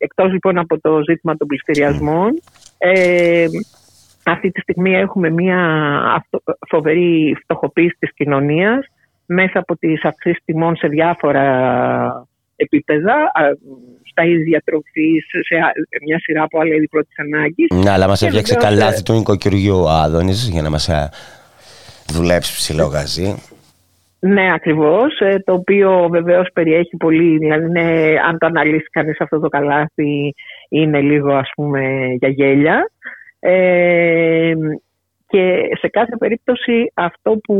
Εκτός 0.04 0.32
λοιπόν 0.32 0.58
από 0.58 0.80
το 0.80 1.02
ζήτημα 1.10 1.38
των 1.38 1.48
πληστηριασμών, 1.48 2.42
ε, 2.78 3.46
αυτή 4.24 4.52
τη 4.52 4.62
στιγμή 4.62 4.96
έχουμε 4.96 5.30
μια 5.30 5.60
φοβερή 6.70 7.38
φτωχοποίηση 7.42 7.96
της 8.00 8.14
κοινωνίας 8.14 8.86
μέσα 9.26 9.60
από 9.60 9.78
τις 9.78 10.04
αυξήσεις 10.04 10.44
τιμών 10.46 10.76
σε 10.76 10.88
διάφορα 10.88 11.46
επίπεδα, 12.56 13.16
στα 14.04 14.24
ίδια 14.24 14.62
τροφή, 14.66 15.24
σε 15.30 16.00
μια 16.06 16.20
σειρά 16.20 16.44
από 16.44 16.60
άλλα 16.60 16.76
είδη 16.76 16.88
πρώτης 16.88 17.20
ανάγκης. 17.20 17.68
Ναι, 17.84 17.90
αλλά 17.90 18.08
μας 18.08 18.22
έφτιαξε 18.22 18.56
καλάθι 18.56 19.04
του 19.04 19.14
νοικοκυριού 19.14 19.78
ο 19.78 19.90
Άδωνης 19.90 20.50
για 20.50 20.62
να 20.62 20.70
μας 20.70 20.90
ε, 20.90 21.10
δουλέψει 22.12 22.56
ψηλό 22.56 22.86
γαζί. 22.86 23.36
Ναι, 24.26 24.54
ακριβώς. 24.54 25.20
Ε, 25.20 25.40
το 25.46 25.54
οποίο 25.54 26.08
βεβαίως 26.12 26.50
περιέχει 26.54 26.98
πολύ. 26.98 27.38
Δηλαδή, 27.38 27.70
ναι, 27.70 28.20
αν 28.28 28.38
το 28.38 28.46
αναλύσει 28.46 28.90
κανείς 28.92 29.22
αυτό 29.22 29.40
το 29.40 29.50
καλάθι, 29.50 30.34
είναι 30.70 31.02
λίγο 31.02 31.34
ας 31.34 31.50
πούμε 31.56 32.06
για 32.20 32.30
γέλια. 32.30 32.90
Ε, 33.40 34.54
και 35.28 35.70
σε 35.80 35.88
κάθε 35.88 36.18
περίπτωση 36.18 36.92
αυτό 36.94 37.32
που 37.32 37.56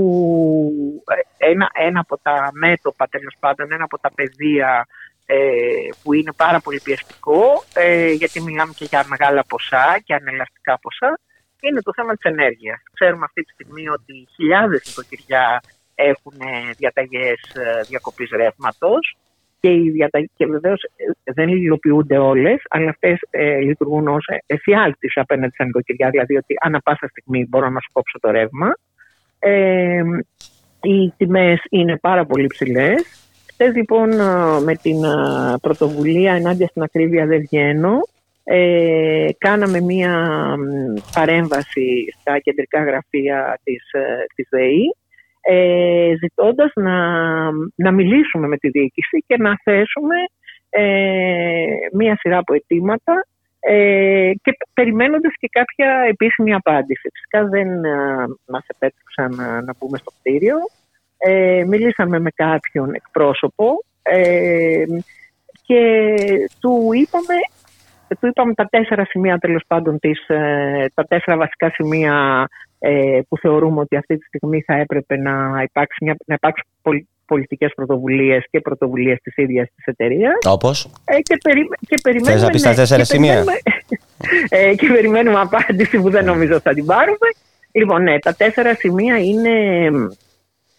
ε, 1.40 1.52
ένα, 1.52 1.70
ένα 1.74 2.00
από 2.00 2.18
τα 2.22 2.50
μέτωπα 2.54 3.08
τέλος 3.08 3.36
πάντων, 3.40 3.72
ένα 3.72 3.84
από 3.84 4.00
τα 4.00 4.12
πεδία 4.16 4.88
ε, 5.26 5.36
που 6.04 6.14
είναι 6.14 6.32
πάρα 6.38 6.60
πολύ 6.60 6.80
πιεστικό, 6.84 7.64
ε, 7.74 8.12
γιατί 8.12 8.42
μιλάμε 8.42 8.74
και 8.76 8.86
για 8.86 9.06
μεγάλα 9.10 9.44
ποσά 9.48 10.00
και 10.04 10.14
ανελαστικά 10.14 10.80
ποσά, 10.80 11.20
είναι 11.62 11.82
το 11.82 11.92
θέμα 11.96 12.14
της 12.14 12.32
ενέργειας. 12.32 12.82
Ξέρουμε 12.94 13.26
αυτή 13.26 13.42
τη 13.44 13.52
στιγμή 13.52 13.90
ότι 13.90 14.28
χιλιάδες 14.36 14.84
νοικοκυριά 14.88 15.62
έχουν 15.96 16.34
διαταγές 16.78 17.40
ε, 17.56 17.82
διακοπής 17.88 18.30
ρεύματος 18.30 19.18
και, 19.60 19.72
οι 19.72 19.90
διαταγές, 19.90 20.30
και 20.36 20.46
βεβαίως 20.46 20.84
ε, 20.84 21.32
δεν 21.34 21.48
υλοποιούνται 21.48 22.18
όλες, 22.18 22.62
αλλά 22.70 22.90
αυτές 22.90 23.20
ε, 23.30 23.58
λειτουργούν 23.58 24.08
ως 24.08 24.26
εφιάλτης 24.46 25.18
απέναντι 25.18 25.54
στα 25.54 25.66
νοικοκυριά, 25.66 26.10
δηλαδή 26.10 26.36
ότι 26.38 26.56
ανά 26.62 26.82
πάσα 26.82 27.08
στιγμή 27.08 27.46
μπορώ 27.50 27.70
να 27.70 27.80
σου 27.80 27.90
κόψω 27.92 28.20
το 28.20 28.32
ρεύμα. 28.32 28.78
Ε, 29.40 30.04
οι 30.82 31.14
τιμές 31.18 31.62
είναι 31.70 31.98
πάρα 31.98 32.26
πολύ 32.26 32.48
ψηλές. 32.48 33.04
Χθες 33.52 33.76
λοιπόν 33.76 34.10
με 34.64 34.76
την 34.82 34.98
πρωτοβουλία 35.62 36.34
ενάντια 36.34 36.68
στην 36.68 36.82
ακρίβεια 36.82 37.26
δεν 37.26 37.40
βγαίνω, 37.40 38.00
ε, 38.44 39.28
κάναμε 39.38 39.82
μία 39.82 40.30
παρέμβαση 41.14 42.06
στα 42.20 42.40
κεντρικά 42.40 42.84
γραφεία 42.84 43.60
της, 43.64 43.92
ε, 43.92 44.26
της 44.36 44.48
ΔΕΗ 44.50 44.96
ε, 45.46 46.14
ζητώντας 46.20 46.72
να, 46.76 46.98
να 47.76 47.92
μιλήσουμε 47.92 48.48
με 48.48 48.58
τη 48.58 48.70
διοίκηση 48.70 49.24
και 49.28 49.38
να 49.38 49.54
θέσουμε 49.64 50.16
ε, 50.70 51.66
μία 51.94 52.18
σειρά 52.20 52.38
από 52.38 52.54
αιτήματα 52.54 53.26
ε, 53.60 54.32
και 54.42 54.58
περιμένοντας 54.74 55.34
και 55.40 55.50
κάποια 55.52 56.06
επίσημη 56.10 56.54
απάντηση. 56.54 57.10
Φυσικά 57.14 57.50
δεν 57.50 57.84
ε, 57.84 58.26
μας 58.48 58.66
επέτρεψαν 58.68 59.36
να, 59.36 59.62
να 59.62 59.74
μπούμε 59.80 59.98
στο 59.98 60.12
κτίριο. 60.20 60.58
Ε, 61.18 61.64
μιλήσαμε 61.68 62.20
με 62.20 62.30
κάποιον 62.36 62.94
εκπρόσωπο 62.94 63.84
ε, 64.02 64.86
και 65.66 66.06
του 66.60 66.90
είπαμε, 66.94 67.36
του 68.20 68.28
είπαμε 68.28 68.54
τα 68.54 68.66
τέσσερα 68.66 69.06
σημεία 69.06 69.38
τέλος 69.38 69.64
πάντων 69.68 70.00
τις, 70.00 70.28
ε, 70.28 70.86
τα 70.94 71.04
τέσσερα 71.04 71.38
βασικά 71.38 71.70
σημεία 71.70 72.48
ε, 72.86 73.20
που 73.30 73.38
θεωρούμε 73.38 73.80
ότι 73.80 73.96
αυτή 73.96 74.18
τη 74.18 74.26
στιγμή 74.26 74.62
θα 74.62 74.74
έπρεπε 74.74 75.18
να, 75.18 75.62
υπάρξει 75.64 76.04
μια, 76.04 76.16
να 76.26 76.34
υπάρξουν 76.34 76.66
πολιτικές 77.26 77.72
πρωτοβουλίες 77.76 78.46
και 78.50 78.60
πρωτοβουλίες 78.60 79.20
της 79.24 79.38
ίδιας 79.38 79.68
της 79.76 79.86
εταιρείας. 79.86 80.38
Όπως; 80.48 80.90
Ε, 81.06 81.22
και, 81.22 81.38
περι, 81.44 81.68
και 81.88 81.98
περιμένουμε... 82.04 82.34
Θες 82.34 82.42
να 82.42 82.50
πεις 82.50 82.62
τα 82.62 82.74
τέσσερα 82.74 83.04
σημεία; 83.04 83.44
ε, 84.50 84.76
και 84.76 84.88
περιμένουμε 84.88 85.40
απάντηση 85.40 86.02
που 86.02 86.10
δεν 86.10 86.26
νομίζω 86.26 86.60
θα 86.60 86.74
την 86.74 86.86
πάρουμε. 86.86 87.28
Λοιπόν, 87.72 88.04
ναι, 88.04 88.20
τα 88.20 88.34
τέσσερα 88.34 88.76
σημεία 88.76 89.18
είναι... 89.18 89.50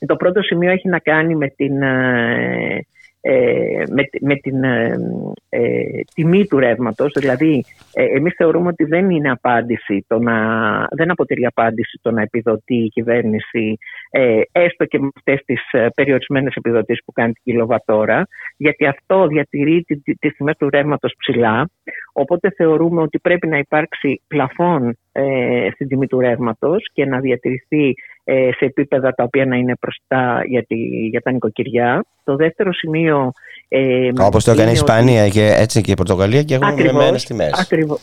Το 0.07 0.17
πρώτο 0.17 0.43
σημείο 0.43 0.71
έχει 0.71 0.89
να 0.89 0.99
κάνει 0.99 1.35
με 1.35 1.49
την 1.49 1.83
ε, 1.83 2.87
ε, 3.27 3.83
με, 3.91 4.09
με 4.21 4.35
την 4.35 4.65
ε, 4.65 4.97
ε, 5.49 6.01
τιμή 6.15 6.47
του 6.47 6.59
ρεύματος. 6.59 7.13
Δηλαδή, 7.19 7.65
ε, 7.93 8.05
εμείς 8.05 8.35
θεωρούμε 8.37 8.69
ότι 8.69 8.85
δεν 8.85 9.11
είναι 9.11 9.31
απάντηση, 9.31 10.05
το 10.07 10.19
να, 10.19 10.35
δεν 10.91 11.11
αποτελεί 11.11 11.47
απάντηση 11.47 11.99
το 12.03 12.11
να 12.11 12.23
επιδοτεί 12.23 12.75
η 12.75 12.89
κυβέρνηση 12.89 13.79
ε, 14.11 14.41
έστω 14.53 14.85
και 14.85 14.99
με 14.99 15.09
αυτές 15.17 15.41
τις 15.45 15.73
ε, 15.73 15.87
περιορισμένες 15.95 16.55
επιδοτήσεις 16.55 17.05
που 17.05 17.13
κάνει 17.13 17.33
την 17.33 17.43
κιλοβατόρα, 17.53 18.27
γιατί 18.57 18.87
αυτό 18.87 19.27
διατηρεί 19.27 19.83
τις 19.83 20.01
τη 20.19 20.31
τιμές 20.31 20.57
του 20.57 20.71
ρεύματος 20.71 21.15
ψηλά, 21.19 21.71
οπότε 22.13 22.51
θεωρούμε 22.51 23.01
ότι 23.01 23.19
πρέπει 23.19 23.47
να 23.47 23.59
υπάρξει 23.59 24.23
πλαφόν 24.27 24.97
ε, 25.13 25.69
στην 25.73 25.89
τιμή 25.89 26.07
του 26.07 26.21
ρεύματος 26.21 26.91
και 26.93 27.07
να 27.07 27.21
διατηρηθεί 27.21 27.95
ε, 28.25 28.51
σε 28.57 28.65
επίπεδα 28.65 29.13
τα 29.15 29.25
οποία 29.25 29.47
να 29.47 29.57
είναι 29.57 29.75
προστά 29.81 30.43
για, 30.47 30.65
τη, 30.65 30.77
για 31.11 31.21
τα 31.21 31.31
νοικοκυριά. 31.31 32.05
Το 32.25 32.37
δεύτερο 32.37 32.73
σημείο. 32.73 33.33
Ε, 33.69 34.11
Όπως 34.21 34.45
το 34.45 34.51
έκανε 34.51 34.71
η 34.71 34.73
Ισπανία 34.73 35.23
ότι... 35.23 35.31
και 35.31 35.55
έτσι 35.57 35.81
και 35.81 35.91
η 35.91 35.95
Πορτογαλία 35.95 36.43
και 36.43 36.55
έχουμε 36.55 36.73
μειωμένε 36.73 37.17
τιμές. 37.17 37.53
Ακριβώς. 37.61 38.01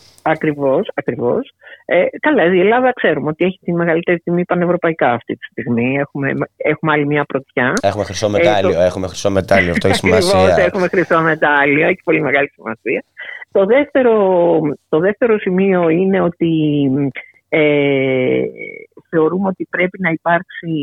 Ακριβώς, 0.94 1.52
Ε, 1.84 2.04
καλά, 2.20 2.54
η 2.54 2.60
Ελλάδα 2.60 2.92
ξέρουμε 2.92 3.28
ότι 3.28 3.44
έχει 3.44 3.58
τη 3.64 3.72
μεγαλύτερη 3.72 4.18
τιμή 4.18 4.44
πανευρωπαϊκά 4.44 5.12
αυτή 5.12 5.36
τη 5.36 5.44
στιγμή. 5.44 5.96
Έχουμε, 5.98 6.32
έχουμε 6.56 6.92
άλλη 6.92 7.06
μια 7.06 7.24
πρωτιά. 7.24 7.72
Έχουμε 7.82 8.04
χρυσό 8.04 8.28
μετάλλιο. 8.28 8.70
Ε, 8.70 8.72
το... 8.72 8.80
Έχουμε 8.80 9.06
χρυσό 9.06 9.30
μετάλλιο. 9.30 9.70
Αυτό 9.70 9.88
έχει 9.88 9.96
σημασία. 10.04 10.38
Ακριβώς, 10.38 10.66
έχουμε 10.66 10.88
χρυσό 10.88 11.20
μετάλλιο. 11.20 11.86
Έχει 11.86 12.00
πολύ 12.04 12.20
μεγάλη 12.20 12.50
σημασία. 12.54 13.04
Το 13.52 13.64
δεύτερο, 13.64 14.14
το 14.88 14.98
δεύτερο 14.98 15.38
σημείο 15.38 15.88
είναι 15.88 16.20
ότι 16.20 16.50
ε, 17.48 18.42
θεωρούμε 19.12 19.48
ότι 19.48 19.64
πρέπει 19.74 19.98
να 20.00 20.10
υπάρξει 20.18 20.74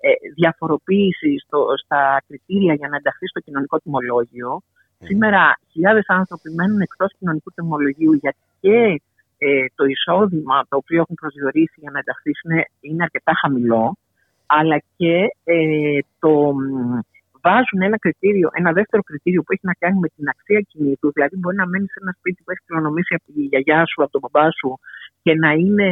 ε, 0.00 0.10
διαφοροποίηση 0.34 1.32
στο, 1.44 1.58
στα 1.84 2.22
κριτήρια 2.26 2.74
για 2.74 2.88
να 2.88 2.96
ενταχθεί 2.96 3.26
στο 3.26 3.40
κοινωνικό 3.40 3.76
τιμολόγιο. 3.78 4.62
Σήμερα 5.08 5.40
χιλιάδες 5.72 6.04
άνθρωποι 6.08 6.50
μένουν 6.50 6.80
εκτός 6.80 7.10
κοινωνικού 7.18 7.50
τιμολογίου 7.54 8.12
γιατί 8.12 8.44
και 8.60 9.02
ε, 9.38 9.64
το 9.74 9.84
εισόδημα 9.84 10.56
το 10.68 10.76
οποίο 10.76 11.00
έχουν 11.00 11.16
προσδιορίσει 11.20 11.76
για 11.82 11.90
να 11.90 11.98
ενταχθεί 11.98 12.30
είναι, 12.44 12.60
είναι 12.80 13.02
αρκετά 13.02 13.32
χαμηλό 13.40 13.96
αλλά 14.46 14.76
και 14.96 15.14
ε, 15.44 15.98
το, 16.18 16.32
βάζουν 17.44 17.80
ένα 17.88 17.98
κριτήριο, 17.98 18.48
ένα 18.52 18.70
δεύτερο 18.72 19.02
κριτήριο 19.02 19.42
που 19.42 19.52
έχει 19.52 19.66
να 19.72 19.76
κάνει 19.82 19.98
με 20.04 20.08
την 20.16 20.28
αξία 20.28 20.60
κινήτου. 20.60 21.12
Δηλαδή, 21.12 21.36
μπορεί 21.36 21.56
να 21.56 21.66
μένεις 21.66 21.90
σε 21.92 21.98
ένα 22.02 22.12
σπίτι 22.18 22.42
που 22.42 22.50
έχει 22.50 22.62
κληρονομήσει 22.66 23.14
από 23.14 23.24
τη 23.34 23.42
γιαγιά 23.50 23.80
σου, 23.86 24.02
από 24.02 24.12
τον 24.14 24.20
μπαμπά 24.22 24.46
σου 24.58 24.68
και 25.22 25.34
να, 25.34 25.50
είναι, 25.52 25.88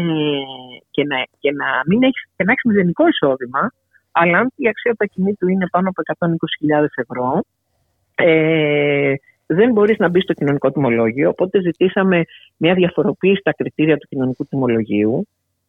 και 0.90 1.04
να, 1.04 1.16
και 1.38 1.52
να 1.52 1.66
μην 1.86 2.02
έχεις 2.02 2.22
και 2.36 2.44
να 2.44 2.52
έχεις 2.52 2.64
μηδενικό 2.64 3.08
εισόδημα, 3.08 3.72
αλλά 4.12 4.38
αν 4.38 4.52
η 4.56 4.68
αξία 4.68 4.92
του 4.92 5.04
ακινήτου 5.04 5.48
είναι 5.48 5.66
πάνω 5.70 5.88
από 5.88 6.02
120.000 6.80 6.86
ευρώ, 6.94 7.42
ε, 8.14 9.14
δεν 9.46 9.72
μπορείς 9.72 9.98
να 9.98 10.08
μπεις 10.08 10.22
στο 10.22 10.32
κοινωνικό 10.32 10.70
τιμολόγιο. 10.70 11.28
Οπότε 11.28 11.60
ζητήσαμε 11.60 12.22
μια 12.56 12.74
διαφοροποίηση 12.74 13.40
στα 13.40 13.52
κριτήρια 13.52 13.96
του 13.96 14.06
κοινωνικού 14.08 14.44
τιμολογίου 14.44 15.28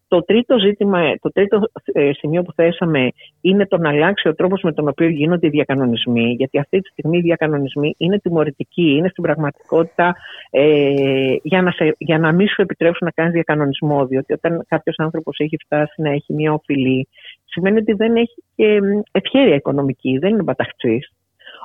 το 0.10 0.24
τρίτο 0.24 0.60
ζήτημα, 0.60 1.14
το 1.22 1.32
τρίτο 1.32 1.70
ε, 1.84 2.12
σημείο 2.14 2.42
που 2.42 2.52
θέσαμε 2.52 3.10
είναι 3.42 3.68
το 3.68 3.78
να 3.78 3.90
αλλάξει 3.90 4.28
ο 4.28 4.36
τρόπος 4.36 4.62
με 4.62 4.74
τον 4.74 4.88
οποίο 4.88 5.08
γίνονται 5.08 5.48
οι 5.48 5.50
διακανονισμοί. 5.50 6.34
Γιατί 6.38 6.60
αυτή 6.60 6.80
τη 6.80 6.90
στιγμή 6.90 7.18
οι 7.18 7.22
διακανονισμοί 7.22 7.96
είναι 7.98 8.20
τιμωρητικοί, 8.20 8.96
είναι 8.96 9.10
στην 9.10 9.24
πραγματικότητα 9.24 10.16
ε, 10.50 11.36
για, 11.44 11.62
να 11.62 11.72
σε, 11.72 11.96
για 11.98 12.20
να 12.20 12.32
μην 12.32 12.48
σου 12.48 12.62
επιτρέψουν 12.62 13.06
να 13.06 13.12
κάνεις 13.12 13.34
διακανονισμό. 13.34 14.06
Διότι 14.06 14.34
όταν 14.34 14.66
κάποιος 14.68 14.96
άνθρωπος 14.98 15.38
έχει 15.40 15.58
φτάσει 15.66 16.02
να 16.02 16.10
έχει 16.10 16.34
μια 16.34 16.54
οφειλή, 16.54 17.08
σημαίνει 17.46 17.78
ότι 17.78 17.94
δεν 17.94 18.16
έχει 18.16 18.44
και 18.56 18.80
ευχαίρεια 19.12 19.56
οικονομική, 19.56 20.18
δεν 20.18 20.30
είναι 20.30 20.44
παταχτή. 20.44 21.00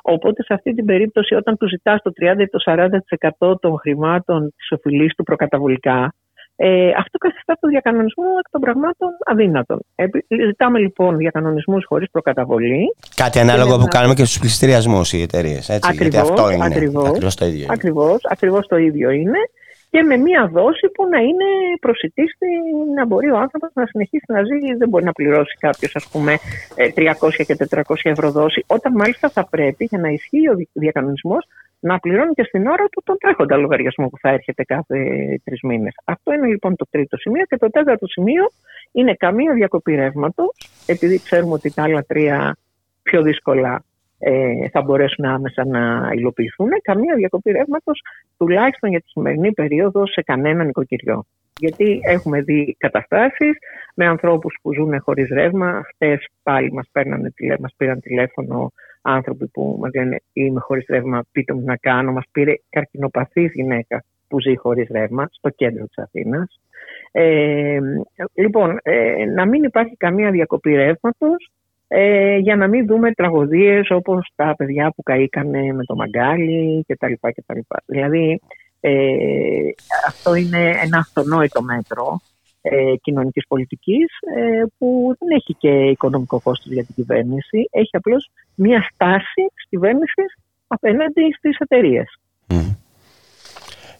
Οπότε 0.01 0.43
σε 0.43 0.53
αυτή 0.53 0.73
την 0.73 0.85
περίπτωση, 0.85 1.35
όταν 1.35 1.57
του 1.57 1.67
ζητάς 1.67 2.01
το 2.01 2.11
30 2.21 2.39
ή 2.39 2.47
το 2.47 2.59
40% 3.39 3.59
των 3.59 3.77
χρημάτων 3.79 4.53
της 4.57 4.71
οφειλής 4.71 5.15
του 5.15 5.23
προκαταβολικά, 5.23 6.13
ε, 6.55 6.89
αυτό 6.89 7.17
καθιστά 7.17 7.57
το 7.59 7.67
διακανονισμό 7.67 8.23
εκ 8.39 8.49
των 8.51 8.61
πραγμάτων 8.61 9.09
αδύνατον. 9.25 9.79
Ε, 9.95 10.05
ζητάμε 10.45 10.79
λοιπόν 10.79 11.17
διακανονισμούς 11.17 11.85
χωρίς 11.85 12.09
προκαταβολή. 12.11 12.95
Κάτι 13.15 13.39
ανάλογο 13.39 13.77
που 13.77 13.87
κάνουμε 13.87 14.13
και 14.13 14.25
στους 14.25 14.39
πληστηριασμούς 14.39 15.13
οι 15.13 15.21
εταιρείες. 15.21 15.79
Γιατί 15.91 16.17
αυτό 16.17 16.49
είναι 16.49 16.65
ακριβώς 16.65 17.35
το 17.35 17.45
ίδιο. 17.45 17.67
Ακριβώς 18.29 18.67
το 18.67 18.77
ίδιο 18.77 19.09
είναι 19.09 19.39
και 19.95 20.01
με 20.01 20.17
μία 20.17 20.49
δόση 20.53 20.87
που 20.93 21.07
να 21.09 21.19
είναι 21.19 21.47
προσιτή 21.79 22.23
να 22.95 23.05
μπορεί 23.05 23.29
ο 23.31 23.37
άνθρωπος 23.37 23.69
να 23.73 23.85
συνεχίσει 23.85 24.25
να 24.27 24.41
ζει. 24.43 24.75
Δεν 24.77 24.89
μπορεί 24.89 25.03
να 25.03 25.11
πληρώσει 25.11 25.57
κάποιος, 25.59 25.95
ας 25.95 26.07
πούμε, 26.11 26.37
300 26.95 27.39
ε, 27.39 27.43
και 27.43 27.55
400 27.69 27.81
ευρώ 28.03 28.31
δόση, 28.31 28.63
όταν 28.67 28.93
μάλιστα 28.95 29.29
θα 29.29 29.47
πρέπει 29.49 29.85
για 29.85 29.99
να 29.99 30.09
ισχύει 30.09 30.49
ο 30.49 30.55
διακανονισμός 30.73 31.47
να 31.89 31.99
πληρώνει 31.99 32.33
και 32.33 32.43
στην 32.43 32.67
ώρα 32.67 32.85
του 32.91 33.01
τον 33.05 33.17
τρέχοντα 33.19 33.57
λογαριασμό 33.57 34.07
που 34.07 34.17
θα 34.17 34.29
έρχεται 34.29 34.63
κάθε 34.63 34.97
τρεις 35.43 35.61
μήνες. 35.61 35.93
Αυτό 36.05 36.33
είναι 36.33 36.47
λοιπόν 36.47 36.75
το 36.75 36.85
τρίτο 36.89 37.17
σημείο. 37.17 37.43
Και 37.45 37.57
το 37.57 37.69
τέταρτο 37.69 38.07
σημείο 38.07 38.43
είναι 38.91 39.13
καμία 39.13 39.53
διακοπή 39.53 39.95
ρεύματος, 39.95 40.69
επειδή 40.85 41.21
ξέρουμε 41.23 41.53
ότι 41.53 41.73
τα 41.73 41.83
άλλα 41.83 42.03
τρία 42.03 42.57
πιο 43.03 43.21
δύσκολα 43.21 43.83
ε, 44.19 44.69
θα 44.69 44.81
μπορέσουν 44.81 45.25
άμεσα 45.25 45.65
να 45.65 46.09
υλοποιηθούν. 46.13 46.69
Καμία 46.81 47.15
διακοπή 47.15 47.51
ρεύματος, 47.51 48.01
τουλάχιστον 48.37 48.89
για 48.89 48.99
τη 48.99 49.07
σημερινή 49.07 49.51
περίοδο, 49.51 50.07
σε 50.07 50.21
κανένα 50.21 50.63
νοικοκυριό. 50.63 51.25
Γιατί 51.59 51.99
έχουμε 52.03 52.41
δει 52.41 52.75
καταστάσεις 52.79 53.57
με 53.95 54.05
ανθρώπους 54.05 54.57
που 54.61 54.73
ζουν 54.73 55.01
χωρίς 55.01 55.29
ρεύμα. 55.29 55.83
Χθε 55.93 56.19
πάλι 56.43 56.71
μας 56.71 56.89
μας 57.59 57.73
πήραν 57.77 57.99
τηλέφωνο 57.99 58.71
άνθρωποι 59.05 59.47
που 59.47 59.77
μας 59.79 59.91
λένε 59.93 60.21
Είμαι 60.33 60.59
χωρίς 60.59 60.85
ρεύμα, 60.89 61.23
πείτε 61.31 61.53
μου 61.53 61.63
να 61.65 61.75
κάνω. 61.75 62.11
Μας 62.11 62.23
πήρε 62.31 62.53
καρκινοπαθής 62.69 63.51
γυναίκα 63.53 64.03
που 64.27 64.41
ζει 64.41 64.55
χωρίς 64.55 64.87
ρεύμα 64.91 65.27
στο 65.31 65.49
κέντρο 65.49 65.85
της 65.85 65.97
Αθήνας. 65.97 66.59
Ε, 67.11 67.79
λοιπόν, 68.33 68.79
ε, 68.83 69.25
να 69.25 69.45
μην 69.45 69.63
υπάρχει 69.63 69.95
καμία 69.97 70.31
διακοπή 70.31 70.75
ρεύματος 70.75 71.51
ε, 71.87 72.37
για 72.37 72.55
να 72.55 72.67
μην 72.67 72.85
δούμε 72.85 73.11
τραγωδίες 73.11 73.89
όπως 73.89 74.31
τα 74.35 74.53
παιδιά 74.57 74.93
που 74.95 75.03
καήκανε 75.03 75.73
με 75.73 75.83
το 75.83 75.95
μαγκάλι 75.95 76.85
κτλ. 76.87 77.13
κτλ. 77.21 77.59
Δηλαδή 77.85 78.39
ε, 78.79 79.69
αυτό 80.07 80.35
είναι 80.35 80.69
ένα 80.83 80.97
αυτονόητο 80.97 81.61
μέτρο 81.61 82.21
ε, 82.71 82.95
κοινωνικής 83.01 83.47
πολιτικής 83.47 84.05
ε, 84.35 84.63
που 84.77 85.15
δεν 85.19 85.29
έχει 85.37 85.53
και 85.53 85.69
οικονομικό 85.69 86.39
κόστος 86.39 86.71
για 86.71 86.85
την 86.85 86.95
κυβέρνηση. 86.95 87.67
Έχει 87.71 87.95
απλώς 87.95 88.29
μία 88.55 88.89
στάση 88.93 89.41
της 89.53 89.65
κυβέρνησης 89.69 90.37
απέναντι 90.67 91.21
στις 91.37 91.57
εταιρείες. 91.57 92.19
Mm. 92.47 92.75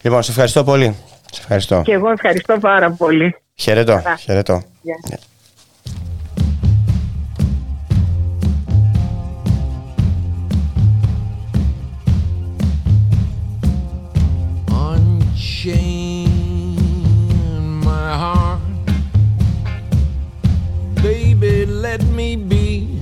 Λοιπόν, 0.02 0.22
σε 0.22 0.30
ευχαριστώ 0.30 0.64
πολύ. 0.64 0.96
Σε 1.30 1.40
ευχαριστώ. 1.40 1.82
Και 1.84 1.92
εγώ 1.92 2.10
ευχαριστώ 2.10 2.58
πάρα 2.58 2.90
πολύ. 2.90 3.36
Χαιρετώ. 3.54 4.02
Χαιρετώ. 4.18 4.62
Yeah. 4.62 5.34
let 21.86 22.02
me 22.06 22.34
be. 22.34 23.00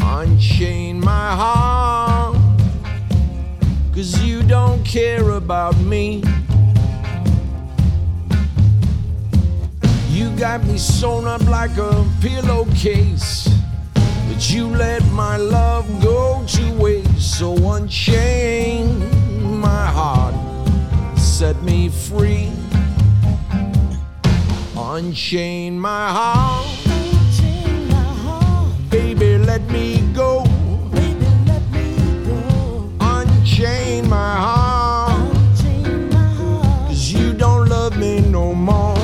Unchain 0.00 0.98
my 0.98 1.30
heart, 1.42 2.36
cause 3.94 4.20
you 4.24 4.42
don't 4.42 4.82
care 4.84 5.30
about 5.42 5.76
me. 5.78 6.20
You 10.10 10.26
got 10.36 10.64
me 10.64 10.76
sewn 10.76 11.28
up 11.28 11.44
like 11.46 11.76
a 11.78 12.04
pillowcase, 12.20 13.48
but 14.28 14.50
you 14.50 14.66
let 14.66 15.02
my 15.12 15.36
love 15.36 15.86
go 16.02 16.44
to 16.54 16.64
waste. 16.72 17.38
So 17.38 17.54
unchain 17.74 18.86
my 19.60 19.86
heart, 19.98 20.34
set 21.16 21.56
me 21.62 21.88
free. 21.88 22.50
Unchain 24.96 25.76
my 25.76 26.08
heart. 26.08 26.66
Baby, 28.90 29.38
let 29.38 29.62
me 29.68 30.00
go. 30.14 30.44
Unchain 33.00 34.08
my 34.08 34.36
heart. 34.36 35.32
Cause 36.86 37.12
you 37.12 37.32
don't 37.32 37.68
love 37.68 37.98
me 37.98 38.20
no 38.20 38.54
more. 38.54 38.96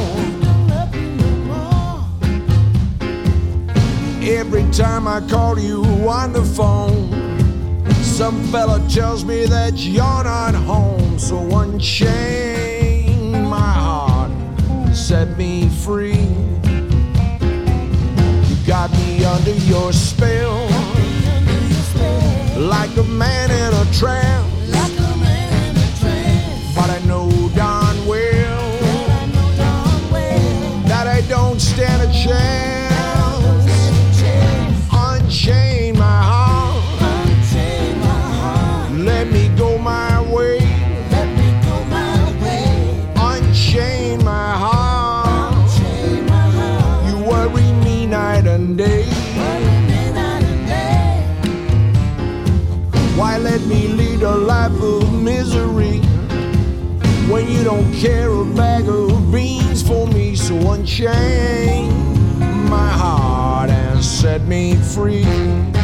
Every 4.23 4.71
time 4.71 5.09
I 5.09 5.21
call 5.29 5.59
you 5.59 5.83
on 6.09 6.33
the 6.33 6.45
phone, 6.45 7.11
some 8.01 8.41
fella 8.53 8.79
tells 8.89 9.25
me 9.25 9.45
that 9.47 9.73
you're 9.77 10.23
not 10.23 10.55
home. 10.55 11.19
So 11.19 11.37
unchain 11.59 13.43
my 13.43 13.59
heart, 13.59 14.10
set 14.95 15.37
me 15.39 15.69
free. 15.69 16.27
You 18.49 18.57
got 18.67 18.91
me 18.93 19.25
under 19.25 19.55
your 19.67 19.93
spell, 19.93 20.67
like 22.57 22.97
a 22.97 23.05
man 23.05 23.51
in 23.51 23.75
a 23.75 23.93
trance. 23.93 24.50
So 60.51 60.73
unchain 60.73 61.93
my 62.69 62.89
heart 62.89 63.71
and 63.71 64.05
set 64.05 64.43
me 64.49 64.75
free. 64.75 65.80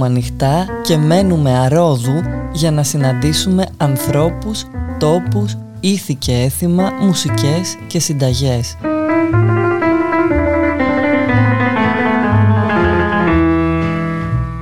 Πλέουμε 0.00 0.06
ανοιχτά 0.06 0.66
και 0.82 0.96
μένουμε 0.96 1.58
αρόδου 1.58 2.22
για 2.52 2.70
να 2.70 2.82
συναντήσουμε 2.82 3.66
ανθρώπους, 3.76 4.64
τόπους, 4.98 5.56
ήθη 5.80 6.14
και 6.14 6.32
έθιμα, 6.32 6.90
μουσικές 7.00 7.76
και 7.86 7.98
συνταγές. 7.98 8.76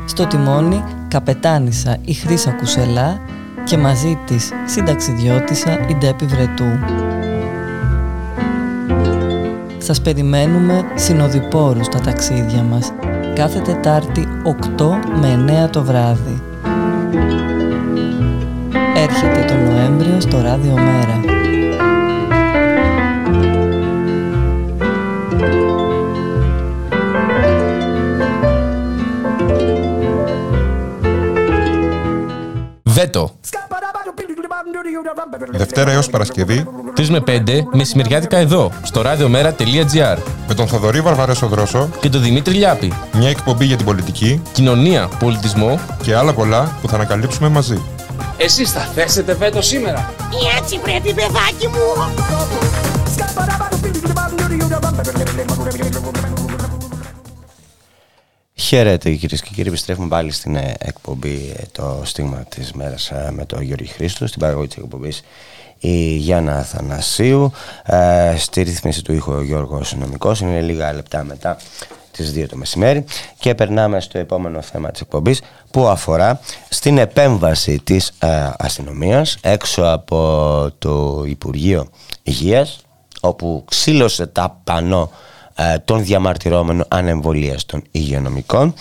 Στο 0.04 0.26
τιμόνι 0.26 0.84
καπετάνισα 1.08 1.96
η 2.04 2.12
Χρύσα 2.12 2.50
Κουσελά 2.50 3.20
και 3.64 3.76
μαζί 3.76 4.18
της 4.26 4.50
συνταξιδιώτησα 4.66 5.86
η 5.88 5.94
Ντέπη 5.94 6.24
Βρετού. 6.24 6.78
Σας 9.78 10.00
περιμένουμε 10.00 10.84
συνοδοιπόρους 10.94 11.86
στα 11.86 12.00
ταξίδια 12.00 12.62
μας 12.62 12.87
κάθε 13.38 13.60
Τετάρτη 13.60 14.28
8 14.78 14.84
με 15.20 15.64
9 15.66 15.70
το 15.70 15.82
βράδυ. 15.82 16.42
Έρχεται 18.96 19.44
το 19.46 19.54
Νοέμβριο 19.54 20.20
στο 20.20 20.40
Ράδιο 20.40 20.74
Μέρα. 20.74 21.20
Βέτο. 32.82 33.30
Δευτέρα 35.50 35.90
έως 35.90 36.10
Παρασκευή 36.10 36.66
3 36.96 37.06
με 37.08 37.22
5 37.26 37.62
μεσημεριάτικα 37.72 38.36
εδώ, 38.36 38.72
στο 38.82 39.02
radiomera.gr 39.04 40.37
με 40.48 40.54
τον 40.54 40.66
Θοδωρή 40.66 41.00
Βαρβαρέσο 41.00 41.46
Δρόσο 41.46 41.88
και 42.00 42.08
τον 42.08 42.22
Δημήτρη 42.22 42.54
Λιάπη. 42.54 42.92
μια 43.12 43.28
εκπομπή 43.28 43.64
για 43.64 43.76
την 43.76 43.86
πολιτική 43.86 44.42
Κοινωνία, 44.52 45.08
πολιτισμό, 45.18 45.80
και 46.02 46.14
άλλα 46.14 46.34
πολλά 46.34 46.78
που 46.80 46.88
θα 46.88 46.94
ανακαλύψουμε 46.94 47.48
μαζί. 47.48 47.82
Εσείς 48.36 48.72
θα 48.72 48.80
θέσετε 48.80 49.34
βέτο 49.34 49.62
σήμερα. 49.62 50.14
Έτσι 50.58 50.78
πρέπει 50.78 51.14
παιδάκι 51.14 51.66
μου. 51.66 51.78
Χαίρετε 58.54 59.10
κυρίες 59.10 59.42
και 59.42 59.50
κύριοι, 59.54 59.68
επιστρέφουμε 59.68 60.08
πάλι 60.08 60.32
στην 60.32 60.56
ε, 60.56 60.74
εκπομπή 60.78 61.54
ε, 61.56 61.62
το 61.72 62.02
στίγμα 62.04 62.36
της 62.36 62.72
μέρας 62.72 63.10
ε, 63.10 63.30
με 63.32 63.44
τον 63.44 63.62
Γιώργη 63.62 63.86
Χρήστο, 63.86 64.26
στην 64.26 64.40
παραγωγή 64.40 64.68
της 64.68 64.76
εκπομπής 64.76 65.22
η 65.80 66.16
Γιάννα 66.16 66.56
Αθανασίου, 66.56 67.52
στη 68.36 68.62
ρύθμιση 68.62 69.02
του 69.02 69.12
ήχου 69.12 69.32
ο 69.32 69.42
Γιώργος 69.42 69.94
Νομικός, 69.94 70.40
είναι 70.40 70.60
λίγα 70.60 70.92
λεπτά 70.92 71.24
μετά 71.24 71.56
τις 72.10 72.32
2 72.34 72.46
το 72.48 72.56
μεσημέρι. 72.56 73.04
Και 73.38 73.54
περνάμε 73.54 74.00
στο 74.00 74.18
επόμενο 74.18 74.62
θέμα 74.62 74.90
της 74.90 75.00
εκπομπής 75.00 75.40
που 75.70 75.86
αφορά 75.86 76.40
στην 76.68 76.98
επέμβαση 76.98 77.80
της 77.84 78.12
ε, 78.18 78.50
αστυνομίας 78.58 79.36
έξω 79.40 79.82
από 79.82 80.70
το 80.78 81.24
Υπουργείο 81.26 81.88
Υγείας 82.22 82.80
όπου 83.20 83.64
ξύλωσε 83.68 84.26
τα 84.26 84.60
πανό 84.64 85.10
ε, 85.54 85.78
των 85.78 86.04
διαμαρτυρόμενων 86.04 86.84
ανεμβολίας 86.88 87.66
των 87.66 87.82
υγειονομικών. 87.90 88.74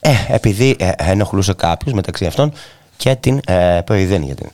Ε, 0.00 0.10
επειδή 0.28 0.76
ε, 0.78 0.90
ενοχλούσε 0.96 1.52
κάποιους 1.52 1.94
μεταξύ 1.94 2.26
αυτών 2.26 2.52
και 2.96 3.14
την 3.14 3.40
ε, 3.46 3.80
για 3.96 4.34
την 4.34 4.50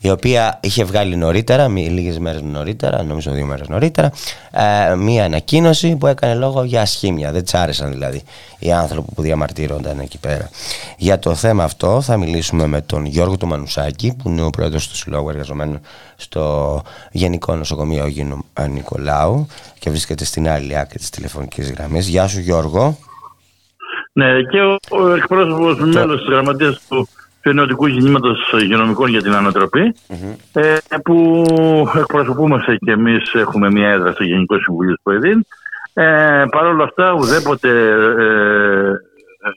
η 0.00 0.10
οποία 0.10 0.58
είχε 0.62 0.84
βγάλει 0.84 1.16
νωρίτερα, 1.16 1.68
λίγες 1.68 2.18
μέρες 2.18 2.42
νωρίτερα, 2.42 3.02
νομίζω 3.02 3.30
δύο 3.32 3.46
μέρες 3.46 3.68
νωρίτερα, 3.68 4.12
ε, 4.50 4.94
μία 4.94 5.24
ανακοίνωση 5.24 5.96
που 5.96 6.06
έκανε 6.06 6.34
λόγο 6.34 6.64
για 6.64 6.80
ασχήμια. 6.80 7.32
Δεν 7.32 7.42
της 7.42 7.54
άρεσαν 7.54 7.90
δηλαδή 7.90 8.22
οι 8.58 8.72
άνθρωποι 8.72 9.14
που 9.14 9.22
διαμαρτύρονταν 9.22 9.98
εκεί 9.98 10.18
πέρα. 10.18 10.50
Για 10.96 11.18
το 11.18 11.34
θέμα 11.34 11.64
αυτό 11.64 12.00
θα 12.00 12.16
μιλήσουμε 12.16 12.66
με 12.66 12.80
τον 12.80 13.04
Γιώργο 13.04 13.36
του 13.36 13.46
Μανουσάκη, 13.46 14.16
που 14.22 14.28
είναι 14.28 14.42
ο 14.42 14.50
πρόεδρος 14.50 14.88
του 14.88 14.96
Συλλόγου 14.96 15.28
Εργαζομένων 15.28 15.80
στο 16.16 16.82
Γενικό 17.10 17.54
Νοσοκομείο 17.54 18.04
Αγίνου 18.04 18.44
Νικολάου 18.70 19.46
και 19.78 19.90
βρίσκεται 19.90 20.24
στην 20.24 20.48
άλλη 20.48 20.78
άκρη 20.78 20.98
της 20.98 21.10
τηλεφωνικής 21.10 21.70
γραμμής. 21.70 22.08
Γεια 22.08 22.28
σου 22.28 22.40
Γιώργο. 22.40 22.98
Ναι, 24.12 24.26
και 24.50 24.60
ο, 24.60 24.76
ο 24.88 25.14
εκπρόσωπος 25.14 25.76
το... 25.76 25.86
μέλος 25.86 26.20
της 26.20 26.28
γραμματείας 26.28 26.80
του 26.88 27.08
του 27.42 27.50
Ενωτικού 27.50 27.86
Κινήματος 27.86 28.52
Υγειονομικών 28.62 29.10
για 29.10 29.22
την 29.22 29.34
ανατροπη 29.34 29.94
ε, 30.52 30.76
που 31.04 31.44
εκπροσωπούμαστε 31.98 32.76
και 32.76 32.90
εμείς 32.90 33.34
έχουμε 33.34 33.70
μια 33.70 33.88
έδρα 33.88 34.12
στο 34.12 34.24
Γενικό 34.24 34.58
Συμβουλίο 34.58 34.94
του 35.02 35.10
ΕΔΗΝ. 35.10 35.46
Ε, 35.92 36.44
Παρ' 36.50 36.66
όλα 36.66 36.84
αυτά, 36.84 37.12
ουδέποτε 37.12 37.68
ε, 38.18 38.92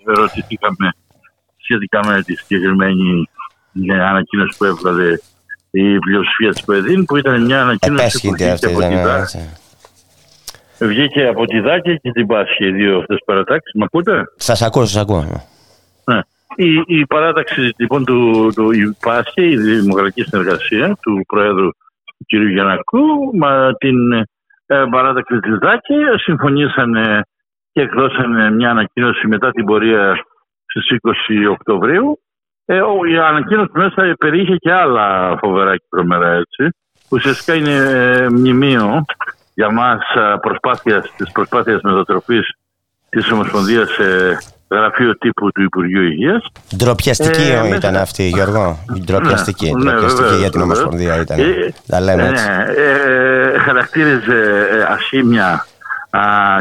ρωτηθήκαμε 0.06 0.94
σχετικά 1.58 2.00
με 2.08 2.22
τη 2.24 2.36
συγκεκριμένη 2.36 3.30
ανακοίνωση 4.10 4.58
που 4.58 4.66
έβγαλε 4.66 5.18
η 5.72 6.00
πλειοψηφία 6.00 6.52
της 6.52 6.64
ΠΟΕΔΗΝ, 6.64 7.06
που 7.06 7.18
ήταν 7.18 7.46
μια 7.46 7.62
ανακοίνωση 7.62 8.28
που 8.28 8.34
βγήκε 8.34 8.50
από, 8.52 8.80
τη 8.80 8.96
ΔΑΚΕ, 8.96 9.50
βγήκε 10.80 11.28
από 11.28 11.46
τη 11.46 11.60
ΔΑΚΕ 11.60 11.96
και 11.96 12.12
την 12.12 12.28
Πάσχη, 12.28 12.66
οι 12.66 12.72
δύο 12.72 12.98
αυτέ 12.98 13.16
παρατάξεις. 13.26 13.72
Μ' 13.76 13.84
ακούτε; 13.84 14.24
Σας 14.36 14.62
ακούω, 14.62 14.86
σας 14.86 15.02
ακούω. 15.02 15.52
Ναι. 16.58 16.66
Η, 16.66 16.84
η 16.88 17.06
παράταξη 17.06 17.74
λοιπόν 17.78 18.06
του, 18.06 18.52
του 18.56 18.72
η 18.72 18.98
Πάσχη, 19.02 19.46
η 19.46 19.58
Δημοκρατική 19.58 20.24
Συνεργασία 20.24 20.98
του 21.02 21.22
Προέδρου 21.28 21.70
του 21.70 22.26
κ. 22.28 22.34
Γιανακού, 22.52 23.36
με 23.38 23.74
την 23.78 24.12
ε, 24.66 24.84
παράταξη 24.92 25.40
της 25.40 25.58
ΔΑΚΕ 25.58 26.18
συμφωνήσανε 26.18 27.22
και 27.72 27.82
εκδώσανε 27.82 28.52
μια 28.52 28.70
ανακοίνωση 28.70 29.28
μετά 29.28 29.52
την 29.52 29.66
πορεία 29.66 30.26
στις 30.66 30.98
20 31.48 31.52
Οκτωβρίου. 31.52 32.20
Ε, 32.66 32.80
η 33.12 33.18
ανακοίνωση 33.18 33.72
μέσα 33.74 34.16
περιείχε 34.20 34.56
και 34.56 34.72
άλλα 34.72 35.38
φοβερά 35.38 35.76
και 35.78 35.86
τρομερά 35.90 36.32
έτσι. 36.32 36.78
Ουσιαστικά 37.10 37.56
είναι 37.56 37.76
ε, 37.76 38.30
μνημείο 38.30 39.06
για 39.54 39.72
μας 39.72 40.02
ε, 40.16 40.36
προσπάθειας, 40.42 41.14
της 41.16 41.32
προσπάθειας 41.32 41.82
μετατροπής 41.82 42.56
της 43.10 43.32
Ομοσπονδίας 43.32 43.90
σε 43.90 44.38
γραφείο 44.70 45.18
τύπου 45.18 45.52
του 45.52 45.62
Υπουργείου 45.62 46.02
Υγείας. 46.02 46.52
Ντροπιαστική 46.78 47.42
ε, 47.42 47.76
ήταν 47.76 47.96
αυτή, 47.96 48.28
Γιώργο. 48.28 48.80
Ντροπιαστική, 49.06 49.72
ναι, 49.74 49.92
ντροπιαστική 49.92 50.36
για 50.36 50.50
την 50.50 50.62
Ομοσπονδία 50.62 51.22
ήταν. 51.22 51.40
Ε, 51.40 51.74
Τα 51.88 52.02
λέμε 52.02 52.28
έτσι. 52.28 52.48
Ναι, 52.48 52.66
ε, 53.54 53.60
χαρακτήριζε 53.60 54.68
ε, 54.72 54.94
ασήμια 54.94 55.66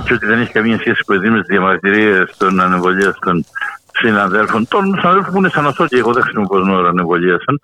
και 0.05 0.15
ότι 0.15 0.27
δεν 0.27 0.41
έχει 0.41 0.53
καμία 0.53 0.79
σχέση 0.79 1.03
που 1.07 1.13
με 1.15 1.39
τις 1.39 1.47
διαμαρτυρίες 1.47 2.35
των 2.37 2.61
ανεμβολίαστων 2.61 3.45
συναδέλφων, 3.93 4.69
των 4.69 4.97
συναδέλφων 4.99 5.33
που 5.33 5.39
είναι 5.39 5.49
σε 5.49 5.59
αναστολή. 5.59 5.99
Εγώ 5.99 6.13
δεν 6.13 6.23
χρησιμοποιώ 6.23 6.59
τον 6.59 6.71
όρο 6.71 6.89
ανεμβολίαστων. 6.89 7.61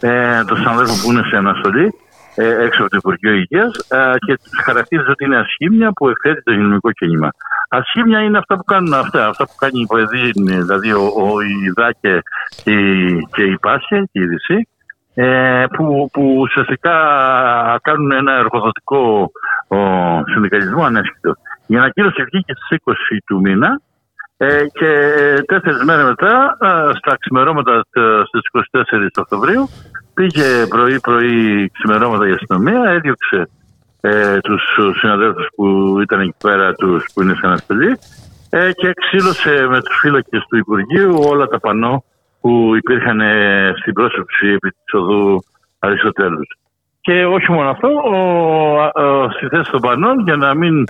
Ε, 0.00 0.44
των 0.44 0.56
συναδέλφων 0.56 1.00
που 1.02 1.10
είναι 1.10 1.22
σε 1.30 1.36
αναστολή 1.36 1.84
ε, 1.84 1.92
έξω 2.36 2.80
από 2.82 2.90
το 2.90 2.96
Υπουργείο 2.96 3.32
Υγείας 3.32 3.70
και 4.26 4.38
χαρακτήριζε 4.64 5.10
ότι 5.10 5.24
είναι 5.24 5.38
ασχήμια 5.38 5.92
που 5.92 6.08
εκθέτει 6.08 6.42
το 6.42 6.52
υγειονομικό 6.52 6.92
κίνημα. 6.92 7.30
Ασχήμια 7.68 8.20
είναι 8.20 8.38
αυτά 8.38 8.56
που 8.56 8.64
κάνουν 8.64 8.94
αυτά, 8.94 9.28
αυτά 9.28 9.44
που 9.46 9.54
κάνει 9.58 9.80
η 9.80 9.86
Ποεδίνη, 9.86 10.56
δηλαδή 10.56 10.92
ο, 10.92 11.04
ο 11.16 11.40
ΙΔΑΚΕ 11.66 12.22
και, 12.64 12.74
και 13.34 13.42
η 13.42 13.58
Πάσχε 13.60 14.08
και 14.12 14.20
η 14.20 14.26
ΔΥΣΥ, 14.26 14.68
ε, 15.14 15.64
που, 15.76 16.08
που 16.12 16.36
ουσιαστικά 16.38 16.96
κάνουν 17.82 18.12
ένα 18.12 18.32
εργοδοτικό 18.32 19.30
ο, 19.68 19.76
συνδικαλισμό 20.32 20.84
ανέσχυτο. 20.84 21.34
Η 21.66 21.76
ανακοίνωση 21.76 22.22
βγήκε 22.22 22.52
στις 22.54 22.78
20 22.84 22.92
του 23.26 23.40
μήνα 23.40 23.80
ε, 24.36 24.64
και 24.72 24.90
τέσσερις 25.46 25.84
μέρες 25.84 26.04
μετά, 26.04 26.56
στα 26.98 27.16
ξημερώματα 27.20 27.84
στις 28.26 28.42
24 28.70 29.06
Οκτωβρίου, 29.16 29.68
πήγε 30.14 30.66
πρωί-πρωί 30.68 31.70
ξημερώματα 31.72 32.28
η 32.28 32.32
αστυνομία, 32.32 32.90
έδιωξε 32.90 33.48
ε, 34.00 34.38
τους 34.40 34.62
συναδέλφους 35.00 35.46
που 35.56 35.96
ήταν 36.00 36.20
εκεί 36.20 36.34
πέρα, 36.38 36.74
τους 36.74 37.04
που 37.14 37.22
είναι 37.22 37.34
σε 37.34 37.46
αναστολή 37.46 37.98
ε, 38.50 38.72
και 38.72 38.92
ξύλωσε 38.94 39.66
με 39.70 39.82
τους 39.82 39.98
φύλακες 40.00 40.44
του 40.48 40.56
Υπουργείου 40.56 41.18
όλα 41.18 41.46
τα 41.46 41.60
πανό 41.60 42.04
που 42.40 42.72
υπήρχαν 42.76 43.20
ε, 43.20 43.72
στην 43.80 43.92
πρόσωψη 43.92 44.46
επί 44.46 44.70
της 44.70 44.92
οδού 44.92 45.44
Αριστοτέλους. 45.78 46.48
Και 47.00 47.24
όχι 47.24 47.52
μόνο 47.52 47.70
αυτό, 47.70 47.88
ο, 47.88 48.16
ο, 49.02 49.30
στη 49.30 49.46
θέση 49.46 49.70
των 49.70 49.80
πανών, 49.80 50.20
για 50.24 50.36
να 50.36 50.54
μην 50.54 50.84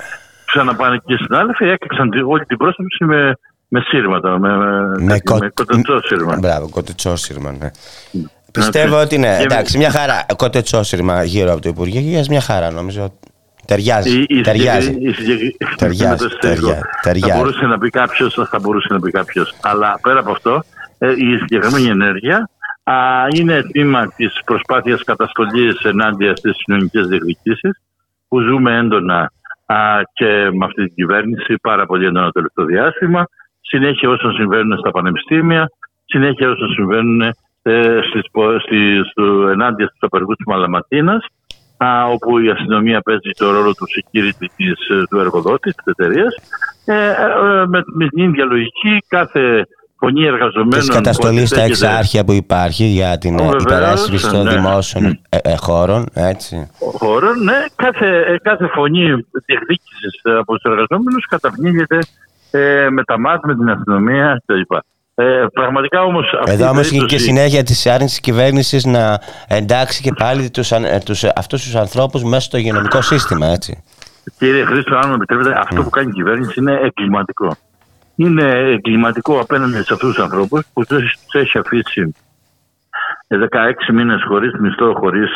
ξαναπάνε 0.45 0.97
και 1.05 1.15
οι 1.15 1.17
συνάδελφοι, 1.17 1.65
έκλειξαν 1.65 2.11
όλη 2.27 2.45
την 2.45 2.57
πρόσωψη 2.57 3.05
με, 3.05 3.39
με 3.69 3.81
σύρματα, 3.81 4.39
με, 4.39 4.57
με, 4.99 5.21
κο... 5.25 5.37
με 5.37 5.51
κοτετσό 5.55 6.01
σύρμα. 6.01 6.37
Μπράβο, 6.41 6.69
κοτετσό 6.69 7.17
σύρμα, 7.17 7.53
ναι. 7.53 7.71
Πιστεύω 8.53 9.01
ότι 9.01 9.19
ναι. 9.19 9.39
Εντάξει, 9.41 9.79
μια 9.79 9.91
χαρά. 9.91 10.27
Κοτετσόσυρμα 10.37 11.25
γύρω 11.25 11.53
από 11.53 11.61
το 11.61 11.69
Υπουργείο 11.69 12.01
Υγεία, 12.01 12.25
μια 12.29 12.41
χαρά 12.41 12.71
νομίζω. 12.71 13.13
Ταιριάζει. 13.67 14.25
Η, 14.29 14.41
ταιριάζει. 14.41 14.97
ταιριάζει. 15.77 16.27
ταιριάζει. 17.03 17.31
Θα 17.31 17.37
μπορούσε 17.37 17.67
να 17.67 17.79
πει 17.79 17.91
κάποιος, 17.91 18.35
θα 18.51 18.59
μπορούσε 18.59 18.87
να 18.91 19.01
πει 19.01 19.11
κάποιος. 19.11 19.55
Αλλά 19.63 19.99
πέρα 20.03 20.19
από 20.21 20.31
αυτό, 20.31 20.65
ε, 20.99 21.11
η 21.11 21.39
συγκεκριμένη 21.39 21.87
ενέργεια 21.87 22.51
α, 22.83 22.95
είναι 23.35 23.63
τμήμα 23.63 24.13
της 24.17 24.41
προσπάθειας 24.45 25.05
καταστολής 25.05 25.81
ενάντια 25.83 26.37
στις 26.37 26.57
κοινωνικές 26.65 27.07
διεκδικήσεις 27.07 27.81
που 28.29 28.41
ζούμε 28.41 28.77
έντονα 28.77 29.33
α, 29.67 29.77
και 30.13 30.51
με 30.53 30.65
αυτή 30.65 30.85
την 30.85 30.95
κυβέρνηση 30.95 31.55
πάρα 31.63 31.87
πολύ 31.87 32.07
έντονα 32.07 32.25
το 32.25 32.33
τελευταίο 32.33 32.65
διάστημα. 32.65 33.27
Συνέχεια 33.61 34.09
όσων 34.09 34.33
συμβαίνουν 34.33 34.79
στα 34.79 34.91
πανεπιστήμια, 34.91 35.71
συνέχεια 36.05 36.49
όσων 36.51 36.69
συμβαίνουν 36.69 37.21
ε, 37.21 37.31
στις, 38.09 38.25
στις, 38.63 39.11
στο, 39.11 39.49
ενάντια 39.49 39.87
στους 39.87 40.01
απεργούς 40.01 40.37
της 40.37 40.47
Μαλαματίνας 40.47 41.27
όπου 42.13 42.39
η 42.39 42.51
αστυνομία 42.51 43.01
παίζει 43.01 43.31
το 43.37 43.51
ρόλο 43.51 43.75
του 43.75 43.87
security 43.97 44.47
της, 44.57 44.89
ε, 44.89 45.03
του 45.11 45.19
εργοδότη, 45.19 45.71
της 45.71 45.85
εταιρείας. 45.85 46.35
Ε, 46.85 46.95
ε, 46.95 47.67
με, 47.67 47.83
με 47.87 48.09
την 48.09 48.25
ίδια 48.25 48.45
λογική 48.45 48.99
κάθε 49.09 49.67
φωνή 49.99 50.25
εργαζομένων... 50.25 50.79
Της 50.79 50.89
καταστολής 50.89 51.49
στα 51.49 51.63
εξάρχεια 51.63 52.25
που 52.25 52.33
υπάρχει 52.33 52.85
για 52.85 53.19
την 53.19 53.39
υπεράσπιση 53.61 54.31
των 54.31 54.45
ναι. 54.45 54.51
δημόσιων 54.51 55.21
ε, 55.29 55.57
χώρων, 55.57 56.07
έτσι. 56.15 56.71
Χώρων, 56.79 57.43
ναι. 57.43 57.65
Κάθε, 57.77 58.39
κάθε 58.43 58.67
φωνή 58.67 59.05
διεκδίκησης 59.47 60.21
από 60.39 60.55
τους 60.55 60.63
εργαζόμενους 60.63 61.27
καταπνίγεται 61.27 61.99
με 62.91 63.05
τα 63.05 63.19
μάτια, 63.19 63.43
με 63.47 63.55
την 63.55 63.71
αστυνομία 63.71 64.43
κτλ. 64.45 64.77
Ε, 65.15 65.47
πραγματικά 65.53 66.03
όμως 66.03 66.35
Εδώ 66.47 66.69
όμως 66.69 66.91
είναι 66.91 67.05
και 67.05 67.19
συνέχεια 67.19 67.63
της 67.63 67.87
άρνησης 67.87 68.21
κυβέρνησης 68.21 68.85
να 68.85 69.21
εντάξει 69.49 70.03
και 70.03 70.13
πάλι 70.19 70.51
τους, 70.51 70.73
τους, 71.05 71.25
αυτούς 71.25 71.63
τους 71.63 71.75
ανθρώπους 71.75 72.23
μέσα 72.23 72.41
στο 72.41 72.57
υγειονομικό 72.57 73.03
σύστημα, 73.03 73.47
έτσι. 73.47 73.83
Κύριε 74.39 74.65
Χρήστο, 74.65 74.97
αν 74.97 75.09
μου 75.09 75.15
επιτρέπετε, 75.15 75.59
αυτό 75.59 75.83
που 75.83 75.91
κάνει 75.91 76.09
η 76.09 76.13
κυβέρνηση 76.13 76.61
είναι 76.61 76.81
εγκληματικό. 76.83 77.57
Είναι 78.17 78.43
εγκληματικό 78.51 79.41
απέναντι 79.41 79.83
σε 79.83 79.93
αυτούς 79.93 80.15
τους 80.15 80.19
ανθρώπους 80.19 80.63
που 80.73 80.85
τους 80.85 81.15
έχει 81.33 81.59
αφήσει 81.59 82.15
16 83.29 83.93
μήνες 83.93 84.23
χωρίς 84.29 84.53
μισθό, 84.61 84.95
χωρίς 84.99 85.31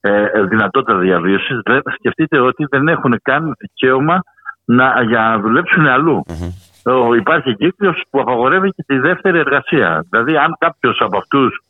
ε, 0.00 0.42
δυνατότητα 0.48 0.98
διαβίωσης. 0.98 1.60
Σκεφτείτε 1.98 2.38
ότι 2.38 2.66
δεν 2.70 2.88
έχουν 2.88 3.20
καν 3.22 3.54
δικαίωμα 3.58 4.22
να, 4.64 5.02
για 5.02 5.20
να 5.20 5.38
δουλέψουν 5.38 5.86
υπάρχει 7.16 7.54
κύκλος 7.56 8.02
που 8.10 8.20
απαγορεύει 8.20 8.70
και 8.70 8.82
τη 8.86 8.98
δεύτερη 8.98 9.38
εργασία. 9.38 10.06
Δηλαδή, 10.10 10.36
αν 10.36 10.56
κάποιος 10.58 11.00
από 11.00 11.18
αυτούς 11.18 11.62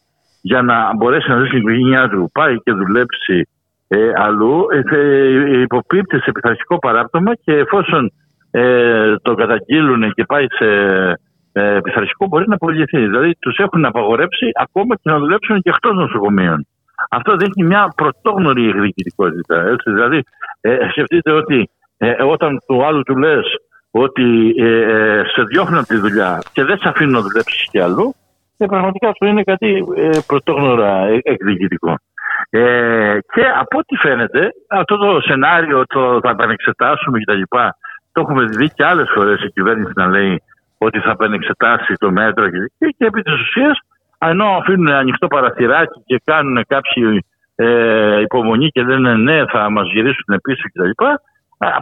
για 0.43 0.63
να 0.63 0.95
μπορέσει 0.97 1.31
να 1.31 1.39
ζήσει 1.39 1.51
την 1.51 1.59
οικογένειά 1.59 2.09
του 2.09 2.31
πάει 2.33 2.57
και 2.57 2.73
δουλέψει 2.73 3.49
ε, 3.89 4.11
αλλού, 4.15 4.67
ε, 4.91 5.61
υποπίπτει 5.61 6.21
σε 6.21 6.33
πειθαρχικό 6.33 6.79
παράπτωμα 6.79 7.35
και 7.35 7.53
εφόσον 7.53 8.13
ε, 8.51 9.17
το 9.23 9.35
καταγγείλουν 9.35 10.13
και 10.13 10.25
πάει 10.25 10.47
σε 10.49 10.67
ε, 11.53 11.79
πειθαρχικό 11.83 12.27
μπορεί 12.27 12.49
να 12.49 12.55
απολυθεί. 12.55 12.99
Δηλαδή, 12.99 13.35
τους 13.39 13.57
έχουν 13.57 13.85
απαγορέψει 13.85 14.51
ακόμα 14.55 14.95
και 14.95 15.11
να 15.11 15.19
δουλέψουν 15.19 15.61
και 15.61 15.71
εκτός 15.71 15.95
νοσοκομείων. 15.95 16.67
Αυτό 17.11 17.37
δείχνει 17.37 17.65
μια 17.65 17.93
πρωτόγνωρη 17.97 18.69
εκδικητικότητα. 18.69 19.67
Έτσι. 19.67 19.91
Δηλαδή, 19.91 20.23
ε, 20.61 20.77
σκεφτείτε 20.91 21.31
ότι 21.33 21.71
ε, 21.97 22.23
όταν 22.23 22.59
του 22.67 22.85
άλλου 22.85 23.03
του 23.03 23.17
λες 23.17 23.45
ότι 23.99 24.55
ε, 24.59 24.81
ε, 24.81 25.23
σε 25.25 25.43
διώχνουν 25.43 25.79
από 25.79 25.87
τη 25.87 25.97
δουλειά 25.97 26.43
και 26.53 26.65
δεν 26.65 26.79
σε 26.79 26.89
αφήνουν 26.89 27.13
να 27.13 27.21
δουλέψεις 27.21 27.69
κι 27.71 27.81
άλλο, 27.81 28.15
ε, 28.57 28.67
πραγματικά 28.67 29.09
αυτό 29.09 29.27
είναι 29.27 29.43
κάτι 29.43 29.85
ε, 29.97 30.19
πρωτόγνωρα 30.27 31.07
ε, 31.07 31.21
εκδικητικό. 31.23 31.99
Ε, 32.51 33.19
και 33.33 33.45
από 33.61 33.79
ό,τι 33.79 33.97
φαίνεται, 33.97 34.53
αυτό 34.69 34.97
το 34.97 35.21
σενάριο 35.21 35.85
το 35.87 36.21
θα 36.23 36.31
επανεξετάσουμε 36.31 37.19
κτλ. 37.21 37.43
Το 38.13 38.21
έχουμε 38.21 38.45
δει 38.45 38.69
και 38.69 38.85
άλλες 38.85 39.11
φορές 39.15 39.43
η 39.43 39.51
κυβέρνηση 39.51 39.93
να 39.95 40.07
λέει 40.07 40.43
ότι 40.79 40.99
θα 40.99 41.11
επανεξετάσει 41.11 41.95
το 41.95 42.11
μέτρο 42.11 42.51
και, 42.51 42.59
και, 42.79 42.95
και 42.99 43.05
επί 43.05 43.23
της 43.23 43.41
ουσίας, 43.41 43.79
ενώ 44.19 44.45
αφήνουν 44.45 44.89
ανοιχτό 44.89 45.27
παραθυράκι 45.27 46.03
και 46.07 46.21
κάνουν 46.25 46.65
κάποιοι 46.69 47.25
ε, 47.55 48.21
υπομονή 48.21 48.69
και 48.69 48.83
λένε 48.83 49.15
ναι, 49.15 49.45
θα 49.47 49.71
μας 49.71 49.91
γυρίσουν 49.93 50.41
πίσω 50.43 50.63
κτλ. 50.73 51.05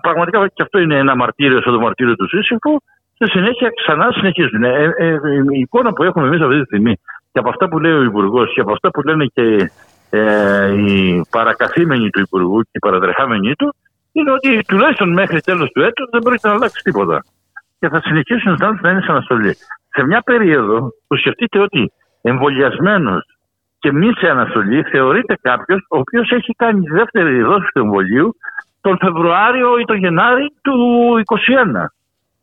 Πραγματικά 0.00 0.48
και 0.48 0.62
αυτό 0.62 0.78
είναι 0.78 0.98
ένα 0.98 1.16
μαρτύριο 1.16 1.62
σαν 1.62 1.72
το 1.72 1.80
μαρτύριο 1.80 2.16
του 2.16 2.28
Σύσυφου. 2.28 2.76
Στη 3.14 3.30
συνέχεια 3.30 3.70
ξανά 3.76 4.12
συνεχίζουν. 4.12 4.64
Ε, 4.64 4.94
ε, 4.98 5.18
η 5.52 5.60
εικόνα 5.60 5.92
που 5.92 6.02
έχουμε 6.02 6.26
εμείς 6.26 6.40
αυτή 6.40 6.58
τη 6.58 6.64
στιγμή 6.64 6.94
και 7.32 7.38
από 7.38 7.48
αυτά 7.48 7.68
που 7.68 7.78
λέει 7.78 7.92
ο 7.92 8.02
Υπουργός 8.02 8.52
και 8.54 8.60
από 8.60 8.72
αυτά 8.72 8.90
που 8.90 9.02
λένε 9.02 9.26
και 9.34 9.70
ε, 10.10 10.74
οι 10.74 11.24
παρακαθήμενοι 11.30 12.10
του 12.10 12.20
Υπουργού 12.20 12.62
και 12.62 12.70
οι 12.72 12.78
παρατρεχάμενοι 12.78 13.54
του 13.54 13.74
είναι 14.12 14.30
ότι 14.30 14.60
τουλάχιστον 14.68 15.12
μέχρι 15.12 15.40
τέλος 15.40 15.70
του 15.70 15.82
έτους 15.82 16.08
δεν 16.10 16.22
πρόκειται 16.22 16.48
να 16.48 16.54
αλλάξει 16.54 16.82
τίποτα. 16.82 17.24
Και 17.78 17.88
θα 17.88 18.00
συνεχίσουν 18.04 18.56
να 18.80 18.90
είναι 18.90 19.00
σε 19.00 19.10
αναστολή. 19.10 19.56
Σε 19.88 20.04
μια 20.06 20.20
περίοδο 20.20 20.92
που 21.06 21.16
σκεφτείτε 21.16 21.58
ότι 21.58 21.92
εμβολιασμένος 22.22 23.36
και 23.78 23.92
μη 23.92 24.12
σε 24.16 24.28
αναστολή 24.28 24.82
θεωρείται 24.82 25.38
κάποιος 25.40 25.86
ο 25.88 25.98
οποίος 25.98 26.30
έχει 26.30 26.52
κάνει 26.56 26.80
τη 26.80 26.92
δεύτερη 26.92 27.42
δόση 27.42 27.68
του 27.72 27.80
εμβολίου 27.80 28.36
τον 28.86 28.98
Φεβρουάριο 29.00 29.78
ή 29.78 29.84
τον 29.84 29.98
Γενάρη 29.98 30.52
του 30.62 30.76
2021. 31.74 31.92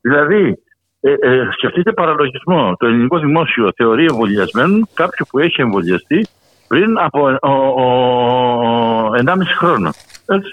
Δηλαδή, 0.02 0.60
ε, 1.02 1.12
ε, 1.12 1.48
σκεφτείτε 1.58 1.92
παραλογισμό. 1.92 2.76
Το 2.80 2.86
ελληνικό 2.88 3.20
δημόσιο 3.20 3.72
θεωρεί 3.76 4.06
εμβολιασμένο 4.06 4.88
κάποιο 4.94 5.26
που 5.30 5.40
έχει 5.40 5.62
εμβολιαστεί 5.62 6.28
πριν 6.68 6.98
από 6.98 7.38
ο, 7.42 7.52
ο, 7.82 9.12
1,5 9.26 9.38
χρόνο. 9.58 9.92
Έτσι. 10.26 10.52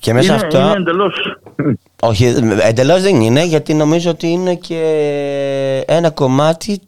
Και 0.00 0.12
μέσα 0.12 0.34
είναι, 0.34 0.42
αυτό. 0.42 0.58
Είναι 0.58 0.76
εντελώς... 0.76 1.38
Όχι, 2.00 2.24
εντελώς 2.62 3.02
δεν 3.02 3.20
είναι, 3.20 3.44
γιατί 3.44 3.74
νομίζω 3.74 4.10
ότι 4.10 4.26
είναι 4.26 4.54
και 4.54 4.82
ένα 5.86 6.10
κομμάτι 6.10 6.80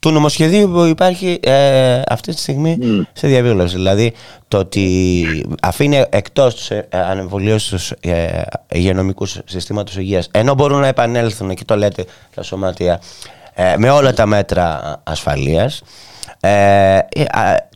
του 0.00 0.10
νομοσχεδίου 0.10 0.70
που 0.70 0.84
υπάρχει 0.84 1.40
ε, 1.42 2.02
αυτή 2.08 2.34
τη 2.34 2.40
στιγμή 2.40 2.78
σε 3.12 3.26
διαβίωση. 3.26 3.76
Δηλαδή 3.76 4.12
το 4.48 4.58
ότι 4.58 5.26
αφήνει 5.62 6.04
εκτός 6.10 6.54
τους 6.54 6.70
ανεμβολίου 6.90 7.56
τους 7.56 7.90
ε, 7.90 8.42
υγειονομικούς 8.72 9.40
συστήματος 9.44 9.96
υγείας, 9.96 10.28
ενώ 10.30 10.54
μπορούν 10.54 10.80
να 10.80 10.86
επανέλθουν, 10.86 11.54
και 11.54 11.64
το 11.64 11.76
λέτε 11.76 12.04
τα 12.34 12.42
σωματεία, 12.42 13.00
ε, 13.54 13.74
με 13.76 13.90
όλα 13.90 14.12
τα 14.12 14.26
μέτρα 14.26 14.96
ασφαλείας. 15.04 15.82
Ε, 16.40 16.98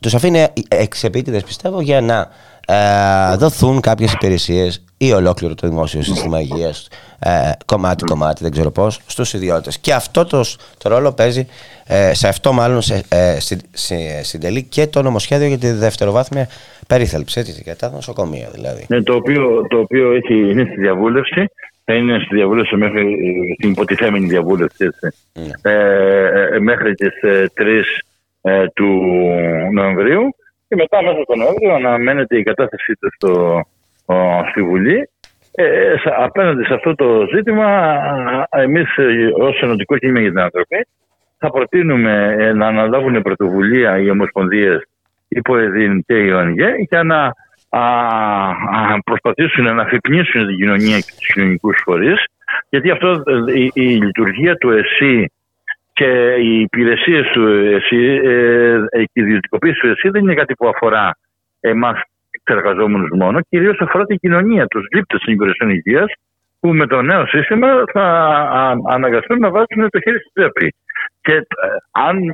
τους 0.01 0.13
αφήνει 0.13 0.45
εξεπίτηδες 0.67 1.43
πιστεύω 1.43 1.81
για 1.81 2.01
να 2.01 2.27
ε, 2.67 3.35
δοθούν 3.35 3.79
κάποιες 3.79 4.11
υπηρεσίες 4.11 4.83
ή 5.05 5.11
ολόκληρο 5.11 5.55
το 5.55 5.67
δημόσιο 5.67 6.01
σύστημα 6.01 6.39
υγείας 6.39 6.87
ε, 7.19 7.29
κομμάτι-κομμάτι, 7.65 8.43
δεν 8.43 8.51
ξέρω 8.51 8.71
πώς, 8.71 8.99
στους 9.05 9.33
ιδιώτες. 9.33 9.79
Και 9.79 9.93
αυτό 9.93 10.25
το, 10.25 10.41
το 10.77 10.89
ρόλο 10.89 11.13
παίζει 11.13 11.47
ε, 11.87 12.13
σε 12.13 12.27
αυτό 12.27 12.53
μάλλον 12.53 12.81
σε, 12.81 13.03
ε, 13.09 13.37
συντελεί 14.21 14.63
και 14.63 14.87
το 14.87 15.01
νομοσχέδιο 15.01 15.47
για 15.47 15.57
τη 15.57 15.71
δευτεροβάθμια 15.71 16.47
περίθαλψη, 16.87 17.39
έτσι, 17.39 17.61
για 17.63 17.75
τα 17.75 17.89
νοσοκομεία 17.89 18.49
δηλαδή. 18.53 18.85
Ναι, 18.89 19.01
το 19.01 19.13
οποίο, 19.13 19.67
το 19.69 19.77
οποίο 19.77 20.11
έχει, 20.11 20.33
είναι 20.33 20.65
στη 20.71 20.81
διαβούλευση 20.81 21.45
θα 21.85 21.93
είναι 21.93 22.19
στη 22.25 22.35
διαβούλευση 22.35 22.75
μέχρι 22.75 23.15
την 23.59 23.69
υποτιθέμενη 23.69 24.27
διαβούλευση 24.27 24.85
έτσι, 24.85 25.17
ναι. 25.33 25.71
ε, 25.71 26.59
μέχρι 26.59 26.93
τις 26.93 27.13
3 28.41 28.61
του 28.73 29.01
Νοεμβρίου 29.71 30.35
και 30.67 30.75
μετά 30.75 31.03
μέσα 31.03 31.21
στον 31.23 31.37
Νοέμβριο 31.37 31.73
αναμένεται 31.73 32.37
η 32.37 32.43
κατάστασή 32.43 32.93
του 32.99 33.09
στο, 33.15 33.63
στη 34.49 34.63
Βουλή. 34.63 35.09
Ε, 35.55 35.95
απέναντι 36.17 36.63
σε 36.63 36.73
αυτό 36.73 36.95
το 36.95 37.27
ζήτημα, 37.35 37.99
εμείς 38.49 38.87
ως 39.33 39.61
Ενωτικό 39.61 39.97
Κίνημα 39.97 40.19
για 40.19 40.29
την 40.29 40.39
Ανθρωπή 40.39 40.87
θα 41.43 41.49
προτείνουμε 41.49 42.35
ε, 42.39 42.53
να 42.53 42.67
αναλάβουν 42.67 43.21
πρωτοβουλία 43.21 43.99
οι 43.99 44.09
Ομοσπονδίες, 44.09 44.83
η 45.27 45.41
ΠΟΕΔΗΝ 45.41 46.03
και 46.07 46.13
η 46.13 46.31
ΟΝΓΕ 46.31 46.75
για 46.89 47.03
να 47.03 47.33
α, 47.69 47.79
α, 47.79 49.01
προσπαθήσουν 49.03 49.75
να 49.75 49.81
αφυπνίσουν 49.81 50.47
την 50.47 50.55
κοινωνία 50.55 50.99
και 50.99 51.13
τους 51.17 51.33
κοινωνικούς 51.33 51.81
φορείς. 51.83 52.25
Γιατί 52.69 52.91
αυτό 52.91 53.09
ε, 53.09 53.59
η, 53.59 53.71
η 53.73 53.83
λειτουργία 53.83 54.55
του 54.55 54.69
ΕΣΥ 54.69 55.31
και 55.93 56.35
οι 56.41 56.59
υπηρεσίες 56.59 57.27
του 57.27 57.47
ΕΣΥ, 57.47 58.19
ε, 58.23 58.77
η 58.93 59.09
ιδιωτικοποίηση 59.13 59.79
του 59.79 59.87
ΕΣΥ 59.87 60.09
δεν 60.09 60.21
είναι 60.21 60.33
κάτι 60.33 60.53
που 60.53 60.67
αφορά 60.67 61.17
εμάς 61.59 61.99
του 61.99 62.12
εργαζόμενου 62.51 63.07
μόνο, 63.15 63.39
κυρίως 63.49 63.77
αφορά 63.79 64.05
την 64.05 64.17
κοινωνία, 64.17 64.67
τους 64.67 64.85
λήπτε 64.93 65.17
των 65.17 65.33
υπηρεσιών 65.33 65.69
υγείας, 65.69 66.13
που 66.59 66.73
με 66.73 66.87
το 66.87 67.01
νέο 67.01 67.25
σύστημα 67.27 67.67
θα 67.93 68.05
αναγκαστούν 68.89 69.39
να 69.39 69.49
βάζουν 69.49 69.89
το 69.89 69.99
χέρι 69.99 70.19
στην 70.19 70.31
τσέπη. 70.33 70.75
Και 71.21 71.33
ε, 71.33 71.43
αν 71.91 72.31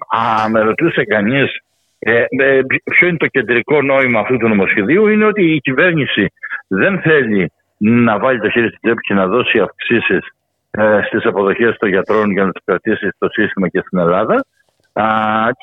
με 0.51 0.59
ρωτούσε 0.59 1.03
κανείς 1.03 1.57
ε, 1.99 2.23
ε, 2.29 2.61
ποιο 2.83 3.07
είναι 3.07 3.17
το 3.17 3.27
κεντρικό 3.27 3.81
νόημα 3.81 4.19
αυτού 4.19 4.37
του 4.37 4.47
νομοσχεδίου, 4.47 5.07
είναι 5.07 5.25
ότι 5.25 5.53
η 5.53 5.59
κυβέρνηση 5.59 6.25
δεν 6.67 7.01
θέλει 7.01 7.51
να 7.77 8.19
βάλει 8.19 8.39
το 8.39 8.49
χέρι 8.49 8.67
στην 8.67 8.79
τσέπη 8.81 9.01
και 9.01 9.13
να 9.13 9.27
δώσει 9.27 9.59
αυξήσεις 9.59 10.27
ε, 10.71 10.99
στις 11.07 11.25
αποδοχές 11.25 11.77
των 11.77 11.89
γιατρών 11.89 12.31
για 12.31 12.45
να 12.45 12.51
τους 12.51 12.63
κρατήσει 12.65 13.09
στο 13.15 13.29
σύστημα 13.29 13.67
και 13.67 13.79
στην 13.79 13.99
Ελλάδα. 13.99 14.45
Α, 14.93 15.05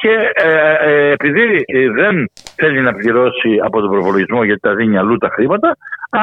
και 0.01 0.11
ε, 0.35 0.75
ε, 0.81 1.11
επειδή 1.11 1.65
δεν 1.95 2.31
θέλει 2.55 2.81
να 2.81 2.95
πληρώσει 2.95 3.59
από 3.65 3.81
τον 3.81 3.91
προπολογισμό 3.91 4.45
γιατί 4.45 4.61
τα 4.61 4.75
δίνει 4.75 4.99
αλλού 4.99 5.17
τα 5.17 5.29
χρήματα, 5.29 5.77
α, 6.11 6.21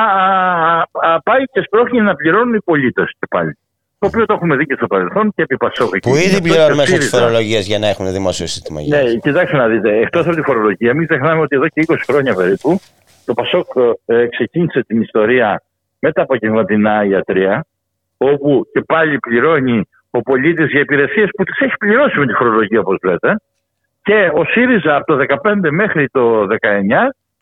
α, 1.12 1.22
πάει 1.24 1.44
και 1.52 1.62
σπρώχνει 1.62 2.02
να 2.02 2.16
πληρώνουν 2.16 2.54
οι 2.54 2.62
πολίτες 2.62 3.12
και 3.20 3.28
πάλι. 3.30 3.58
Το 4.00 4.08
οποίο 4.08 4.26
το 4.26 4.34
έχουμε 4.34 4.56
δει 4.56 4.66
και 4.66 4.76
στο 4.76 4.88
παρελθόν 4.88 5.34
και 5.36 5.42
επί 5.42 5.58
Πασόκ. 5.58 5.98
Που 5.98 6.16
ήδη 6.16 6.42
πληρώνουν 6.42 6.76
μέσω 6.76 6.98
της 6.98 7.10
φορολογίας 7.10 7.66
για 7.66 7.80
να 7.80 7.88
έχουν 7.88 8.12
δημόσιο 8.12 8.48
σύστημα 8.48 8.82
υγεία. 8.82 9.04
Ναι, 9.04 9.14
κοιτάξτε 9.14 9.58
να 9.58 9.68
δείτε. 9.68 9.98
Εκτός 9.98 10.26
από 10.26 10.36
τη 10.36 10.42
φορολογία, 10.42 10.94
μην 10.94 11.08
ξεχνάμε 11.08 11.42
ότι 11.42 11.56
εδώ 11.56 11.68
και 11.68 11.86
20 11.88 11.96
χρόνια 12.08 12.34
περίπου 12.34 12.80
το 13.26 13.34
Πασόκ 13.34 13.68
ε, 14.06 14.28
ξεκίνησε 14.28 14.84
την 14.84 15.02
ιστορία 15.02 15.64
με 16.00 16.12
τα 16.12 16.22
απογευματινά 16.22 17.06
ιατρία 17.06 17.66
όπου 18.18 18.68
και 18.74 18.82
πάλι 18.82 19.20
πληρώνει 19.20 19.88
ο 20.18 20.22
πολίτης 20.22 20.70
για 20.70 20.80
υπηρεσίες 20.80 21.30
που 21.38 21.44
τις 21.44 21.60
έχει 21.60 21.78
πληρώσει 21.78 22.20
με 22.20 22.26
τη 22.26 22.34
φορολογία, 22.34 22.80
όπως 22.80 22.98
λέτε. 23.04 23.36
Και 24.04 24.32
ο 24.34 24.44
ΣΥΡΙΖΑ 24.46 24.96
από 24.96 25.06
το 25.06 25.26
2015 25.44 25.56
μέχρι 25.72 26.10
το 26.10 26.42
2019 26.42 26.48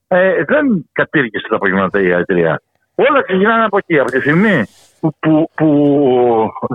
ε, 0.07 0.43
δεν 0.43 0.89
κατήργησε 0.91 1.47
τα 1.49 1.55
απογευματικά 1.55 2.07
ιατρία. 2.07 2.61
Όλα 2.95 3.22
ξεκινάνε 3.22 3.63
από 3.63 3.78
εκεί. 3.78 3.99
Από 3.99 4.11
τη 4.11 4.19
στιγμή 4.19 4.65
που, 4.99 5.15
που, 5.19 5.49
που 5.55 5.69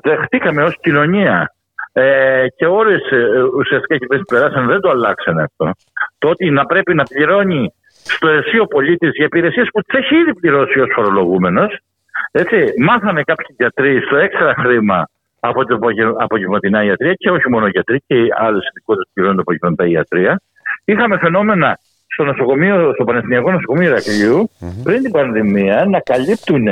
δεχτήκαμε 0.02 0.62
ως 0.62 0.76
κοινωνία 0.80 1.54
ε, 1.92 2.46
και 2.56 2.66
όλες 2.66 3.10
ε, 3.10 3.42
ουσιαστικά 3.58 3.94
οι 3.94 3.98
κυβερνήσει 3.98 4.28
που 4.28 4.34
περάσαν 4.34 4.66
δεν 4.66 4.80
το 4.80 4.90
αλλάξανε 4.90 5.42
αυτό. 5.42 5.70
Το 6.18 6.28
ότι 6.28 6.50
να 6.50 6.64
πρέπει 6.64 6.94
να 6.94 7.04
πληρώνει 7.04 7.72
στο 7.88 8.28
εσύ 8.28 8.58
ο 8.58 8.66
πολίτης 8.66 9.10
για 9.14 9.24
υπηρεσίες 9.24 9.68
που 9.72 9.80
τις 9.80 9.98
έχει 9.98 10.16
ήδη 10.16 10.34
πληρώσει 10.34 10.80
ως 10.80 10.88
φορολογούμενος, 10.94 11.78
έτσι, 12.30 12.56
μάθανε 12.78 13.22
κάποιοι 13.22 13.46
γιατροί 13.58 14.00
στο 14.00 14.16
έξτρα 14.16 14.54
χρήμα 14.54 15.08
από 15.48 15.64
την 15.64 15.78
απογευματινά 16.18 16.84
ιατρία 16.84 17.12
και 17.12 17.30
όχι 17.30 17.50
μόνο 17.50 17.66
γιατροί 17.66 18.02
και 18.06 18.14
οι 18.14 18.28
άλλες 18.36 18.68
ειδικότητες 18.68 19.06
που 19.06 19.12
πληρώνουν 19.14 19.40
απογευματινά 19.40 19.88
ιατρία. 19.88 20.40
Είχαμε 20.84 21.18
φαινόμενα 21.18 21.78
στο 22.06 22.24
νοσοκομείο, 22.24 22.92
στο 22.94 23.04
Πανεθνιακό 23.04 23.50
Νοσοκομείο 23.50 23.88
Ηρακλείου, 23.90 24.50
mm-hmm. 24.50 24.82
πριν 24.84 25.02
την 25.02 25.10
πανδημία, 25.10 25.84
να 25.88 26.00
καλύπτουν 26.00 26.64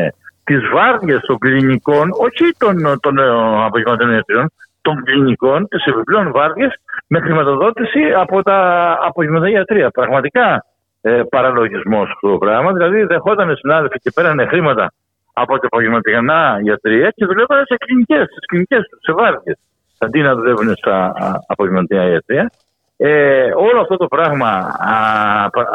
τις 0.45 0.61
βάρδιες 0.72 1.20
των 1.20 1.39
κλινικών, 1.39 2.11
όχι 2.11 2.55
των, 2.59 3.01
των 3.01 3.18
ε, 3.18 3.25
απογευματινών 3.64 4.14
ιατρίων, 4.14 4.51
των 4.83 5.03
κλινικών, 5.05 5.68
τις 5.68 5.85
επιπλέον 5.85 6.33
βάρδιες, 6.33 6.72
με 7.07 7.20
χρηματοδότηση 7.20 8.01
από 8.16 8.43
τα 8.43 8.59
απογευματινά 9.03 9.51
ιατρία. 9.51 9.91
Πραγματικά 9.91 10.64
ε, 11.01 11.22
παραλογισμός 11.31 12.11
αυτό 12.11 12.31
το 12.31 12.39
πράγμα. 12.39 12.72
Δηλαδή, 12.72 13.03
δεχόταν 13.05 13.57
συνάδελφοι 13.57 13.99
και 13.99 14.11
πέρανε 14.14 14.47
χρήματα 14.47 14.93
από 15.35 15.59
τα 15.59 15.66
απογευματινά 15.66 16.61
ιατρία 16.64 17.11
και 17.16 17.24
δουλεύαν 17.24 17.64
σε 17.66 17.76
κλινικές, 17.76 18.24
στις 18.24 18.47
κλινικές 18.47 18.82
τους, 18.89 18.99
σε 19.03 19.12
βάρδιε. 19.12 19.53
Αντί 19.99 20.20
να 20.20 20.35
δουλεύουν 20.35 20.76
στα 20.76 21.12
απογευματινά 21.47 22.05
ιατρία. 22.05 22.51
Ε, 22.97 23.51
όλο 23.57 23.80
αυτό 23.80 23.97
το 23.97 24.07
πράγμα 24.07 24.49
α, 24.78 24.97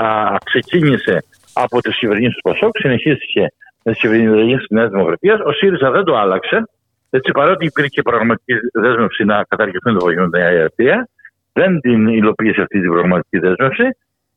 α, 0.05 0.37
ξεκίνησε 0.43 1.23
από 1.53 1.81
τις 1.81 1.97
κυβερνήσει 1.97 2.35
του 2.35 2.49
Πασόκ, 2.49 2.77
συνεχίστηκε 2.77 3.47
με 3.83 3.91
τις 3.91 4.01
κυβερνήσει 4.01 4.57
της 4.57 4.69
Νέας 4.69 4.89
Δημοκρατίας. 4.89 5.39
Ο 5.39 5.51
ΣΥΡΙΖΑ 5.51 5.91
δεν 5.91 6.03
το 6.03 6.17
άλλαξε. 6.17 6.63
Έτσι, 7.09 7.31
παρότι 7.31 7.65
υπήρχε 7.65 8.01
πραγματική 8.01 8.53
δέσμευση 8.73 9.23
να 9.23 9.43
καταργηθούν 9.43 9.93
τα 9.93 9.99
απογευματινά 9.99 10.51
ιατρία, 10.51 11.07
δεν 11.53 11.79
την 11.79 12.07
υλοποίησε 12.07 12.61
αυτή 12.61 12.81
την 12.81 12.91
πραγματική 12.91 13.39
δέσμευση. 13.39 13.87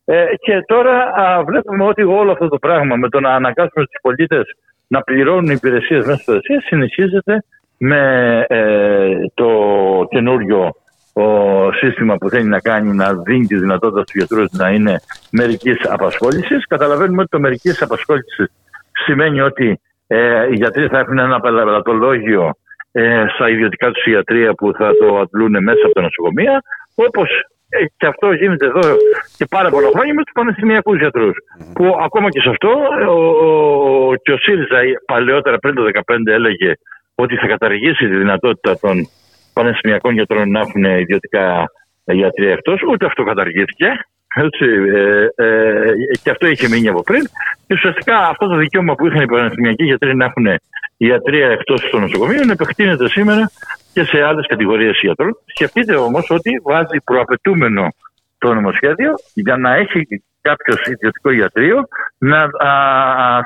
Ε, 0.05 0.25
και 0.41 0.63
τώρα 0.67 0.97
α, 1.15 1.45
βλέπουμε 1.45 1.85
ότι 1.85 2.03
όλο 2.03 2.33
αυτό 2.33 2.49
το 2.49 2.59
πράγμα 2.59 2.97
με 2.97 3.09
το 3.09 3.21
να 3.21 3.31
αναγκάσουμε 3.35 3.85
τους 3.85 3.99
πολίτες 4.03 4.45
να 4.95 5.01
πληρώνουν 5.01 5.51
υπηρεσίες 5.51 6.07
μέσα 6.07 6.23
στο 6.23 6.33
ΕΣΥ 6.33 6.59
συνεχίζεται 6.67 7.45
με 7.79 8.01
ε, 8.49 9.15
το 9.35 9.51
καινούριο 10.11 10.75
ο 11.13 11.27
σύστημα 11.73 12.17
που 12.17 12.29
θέλει 12.29 12.49
να 12.49 12.61
κάνει 12.61 12.95
να 12.95 13.15
δίνει 13.15 13.47
τη 13.47 13.57
δυνατότητα 13.59 14.03
στους 14.03 14.15
γιατρούς 14.15 14.51
να 14.51 14.69
είναι 14.71 15.01
μερικής 15.31 15.77
απασχόλησης. 15.89 16.67
Καταλαβαίνουμε 16.67 17.21
ότι 17.21 17.31
το 17.31 17.41
μερικής 17.41 17.83
απασχόλησης 17.83 18.47
σημαίνει 19.05 19.41
ότι 19.41 19.81
ε, 20.07 20.47
οι 20.51 20.55
γιατροί 20.55 20.87
θα 20.89 20.99
έχουν 20.99 21.19
ένα 21.19 21.41
πελατολόγιο 21.41 22.55
ε, 22.93 23.25
στα 23.35 23.49
ιδιωτικά 23.49 23.91
τους 23.91 24.05
ιατρία 24.05 24.55
που 24.55 24.73
θα 24.73 24.91
το 25.01 25.19
αντλούν 25.19 25.63
μέσα 25.63 25.81
από 25.85 25.95
τα 25.95 26.03
νοσοκομεία, 26.03 26.63
όπως 26.95 27.29
ε, 27.31 27.62
και 27.97 28.07
αυτό 28.07 28.33
γίνεται 28.33 28.67
εδώ 28.67 28.97
και 29.37 29.47
πάρα 29.51 29.69
πολλά 29.71 29.89
χρόνια 29.95 30.15
με 30.15 30.23
τους 30.23 30.33
πανεπιστημιακούς 30.35 30.99
γιατρούς. 30.99 31.37
Που 31.75 31.85
ακόμα 32.07 32.29
και 32.29 32.41
σε 32.41 32.49
αυτό 32.49 32.71
ο, 33.09 33.19
ο, 33.47 34.15
και 34.23 34.33
ο 34.33 34.37
ΣΥΡΙΖΑ 34.37 34.81
παλαιότερα 35.07 35.59
πριν 35.59 35.75
το 35.75 35.83
2015 36.07 36.17
έλεγε 36.25 36.73
ότι 37.15 37.37
θα 37.37 37.47
καταργήσει 37.47 38.07
τη 38.09 38.17
δυνατότητα 38.17 38.79
των 38.79 39.09
πανεπιστημιακών 39.53 40.13
γιατρών 40.15 40.51
να 40.51 40.61
έχουν 40.61 40.85
ιδιωτικά 40.85 41.65
γιατρία 42.05 42.53
εκτός. 42.53 42.83
Ούτε 42.83 43.07
αυτό 43.07 43.23
καταργήθηκε. 43.23 43.87
Έτσι, 44.35 44.67
ε, 44.95 45.29
ε, 45.35 45.93
και 46.23 46.31
αυτό 46.31 46.47
είχε 46.47 46.69
μείνει 46.69 46.89
από 46.89 47.03
πριν. 47.03 47.23
Και 47.67 47.75
ουσιαστικά 47.75 48.19
αυτό 48.19 48.47
το 48.47 48.57
δικαίωμα 48.57 48.95
που 48.95 49.07
είχαν 49.07 49.23
οι 49.23 49.27
πανεπιστημιακοί 49.27 49.85
γιατροί 49.85 50.17
να 50.17 50.25
έχουν 50.25 50.47
ιατρία 50.97 51.49
εκτός 51.49 51.89
των 51.91 52.01
νοσοκομείων 52.01 52.51
επεκτείνεται 52.51 53.09
σήμερα 53.09 53.51
και 53.93 54.05
σε 54.05 54.23
άλλες 54.23 54.47
κατηγορίες 54.49 54.99
γιατρών. 55.03 55.39
Σκεφτείτε 55.45 55.95
όμως 55.95 56.31
ότι 56.31 56.51
βάζει 56.65 56.99
προαπαιτούμενο 57.05 57.89
το 58.39 58.55
νομοσχέδιο 58.55 59.13
για 59.35 59.57
να 59.57 59.75
έχει 59.75 60.07
κάποιος 60.41 60.87
ιδιωτικό 60.87 61.31
ιατρείο 61.31 61.89
να 62.19 62.43
α, 62.43 62.71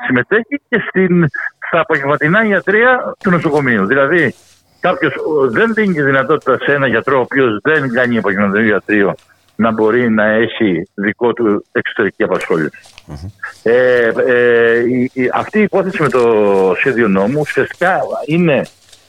συμμετέχει 0.05 0.61
και 0.69 0.83
στην, 0.87 1.25
στα 1.67 1.79
απογευματινά 1.79 2.45
ιατρία 2.45 3.13
του 3.23 3.29
νοσοκομείου. 3.29 3.85
Δηλαδή, 3.85 4.33
κάποιος 4.79 5.13
δεν 5.51 5.73
δίνει 5.73 5.93
τη 5.93 6.01
δυνατότητα 6.01 6.57
σε 6.57 6.73
ένα 6.73 6.87
γιατρό 6.87 7.17
ο 7.17 7.21
οποίος 7.21 7.59
δεν 7.61 7.93
κάνει 7.93 8.17
απογευματινό 8.17 8.65
ιατρείο 8.65 9.15
να 9.57 9.71
μπορεί 9.71 10.09
να 10.09 10.25
έχει 10.25 10.89
δικό 10.93 11.33
του 11.33 11.65
εξωτερική 11.71 12.25
Ε, 13.63 14.11
ε, 14.27 14.79
η, 15.13 15.29
αυτή 15.33 15.59
η 15.59 15.61
υπόθεση 15.61 16.01
με 16.01 16.09
το 16.09 16.23
σχέδιο 16.77 17.07
νόμου 17.07 17.39
ουσιαστικά 17.39 17.99
είναι 18.25 18.61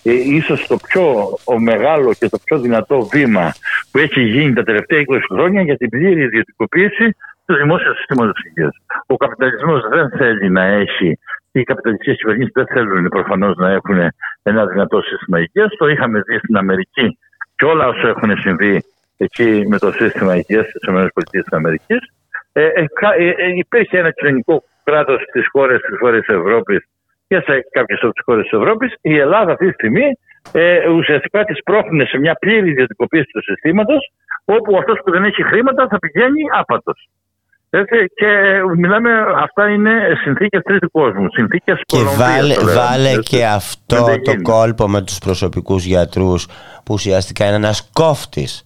ε, 0.02 0.12
ίσως 0.12 0.66
το 0.66 0.76
πιο 0.76 1.36
ο 1.44 1.58
μεγάλο 1.58 2.14
και 2.18 2.28
το 2.28 2.38
πιο 2.44 2.58
δυνατό 2.58 3.00
βήμα 3.12 3.52
που 3.90 3.98
έχει 3.98 4.20
γίνει 4.20 4.52
τα 4.52 4.62
τελευταία 4.62 5.00
20 5.10 5.18
χρόνια 5.32 5.62
για 5.62 5.76
την 5.76 5.88
πλήρη 5.88 6.22
ιδιωτικοποίηση 6.22 7.16
του 7.46 7.54
δημόσιου 7.54 7.94
συστήματος 7.94 8.42
υγείας. 8.44 8.76
Ο 9.06 9.16
καπιταλισμός 9.16 9.82
δεν 9.90 10.10
θέλει 10.10 10.50
να 10.50 10.64
έχει, 10.64 11.18
οι 11.52 11.62
καπιταλιστικές 11.62 12.16
κυβερνήσεις 12.16 12.52
δεν 12.54 12.66
θέλουν 12.66 13.08
προφανώς 13.08 13.56
να 13.56 13.70
έχουν 13.70 13.98
ένα 14.42 14.66
δυνατό 14.66 15.00
σύστημα 15.00 15.38
υγείας. 15.38 15.76
Το 15.78 15.88
είχαμε 15.88 16.20
δει 16.20 16.38
στην 16.38 16.56
Αμερική 16.56 17.18
και 17.56 17.64
όλα 17.64 17.86
όσα 17.86 18.08
έχουν 18.08 18.38
συμβεί 18.38 18.84
εκεί 19.18 19.66
με 19.68 19.78
το 19.78 19.92
σύστημα 19.92 20.36
υγείας 20.36 20.66
στι 20.66 20.90
ΗΠΑ. 20.90 21.60
Ε, 22.52 22.62
ε, 22.62 22.84
ε, 23.18 23.28
ε, 23.28 23.52
υπήρχε 23.54 23.98
ένα 23.98 24.10
κοινωνικό 24.10 24.64
κράτος 24.84 25.22
στις 25.28 25.46
χώρες 25.52 25.80
τη 25.80 25.96
χώρες 25.96 26.26
Ευρώπης 26.26 26.80
και 27.28 27.40
σε 27.46 27.68
κάποιες 27.70 27.98
από 28.02 28.12
τις 28.12 28.22
χώρες 28.24 28.42
της 28.42 28.58
Ευρώπης. 28.58 28.94
Η 29.00 29.18
Ελλάδα 29.18 29.52
αυτή 29.52 29.66
τη 29.66 29.72
στιγμή 29.72 30.18
ε, 30.52 30.88
ουσιαστικά 30.88 31.44
της 31.44 31.62
πρόχνει 31.62 32.04
σε 32.06 32.18
μια 32.18 32.34
πλήρη 32.34 32.70
ιδιωτικοποίηση 32.70 33.30
του 33.32 33.42
συστήματος, 33.42 34.12
όπου 34.44 34.76
αυτός 34.76 35.00
που 35.04 35.10
δεν 35.10 35.24
έχει 35.24 35.42
χρήματα 35.42 35.86
θα 35.90 35.98
πηγαίνει 35.98 36.42
άπατος. 36.58 37.08
Έτσι, 37.70 37.96
και 38.14 38.26
μιλάμε, 38.76 39.10
αυτά 39.36 39.68
είναι 39.68 39.92
συνθήκες 40.22 40.62
τρίτου 40.62 40.90
κόσμου, 40.90 41.26
συνθήκες 41.32 41.80
Και 41.86 41.98
βάλε, 42.16 42.54
βάλε 42.54 43.16
και 43.22 43.44
αυτό 43.46 44.04
το 44.24 44.34
κόλπο 44.42 44.88
με 44.88 45.02
τους 45.02 45.18
προσωπικούς 45.18 45.84
γιατρούς 45.84 46.46
που 46.84 46.92
ουσιαστικά 46.94 47.46
είναι 47.46 47.54
ένας 47.54 47.90
κόφτης 47.92 48.64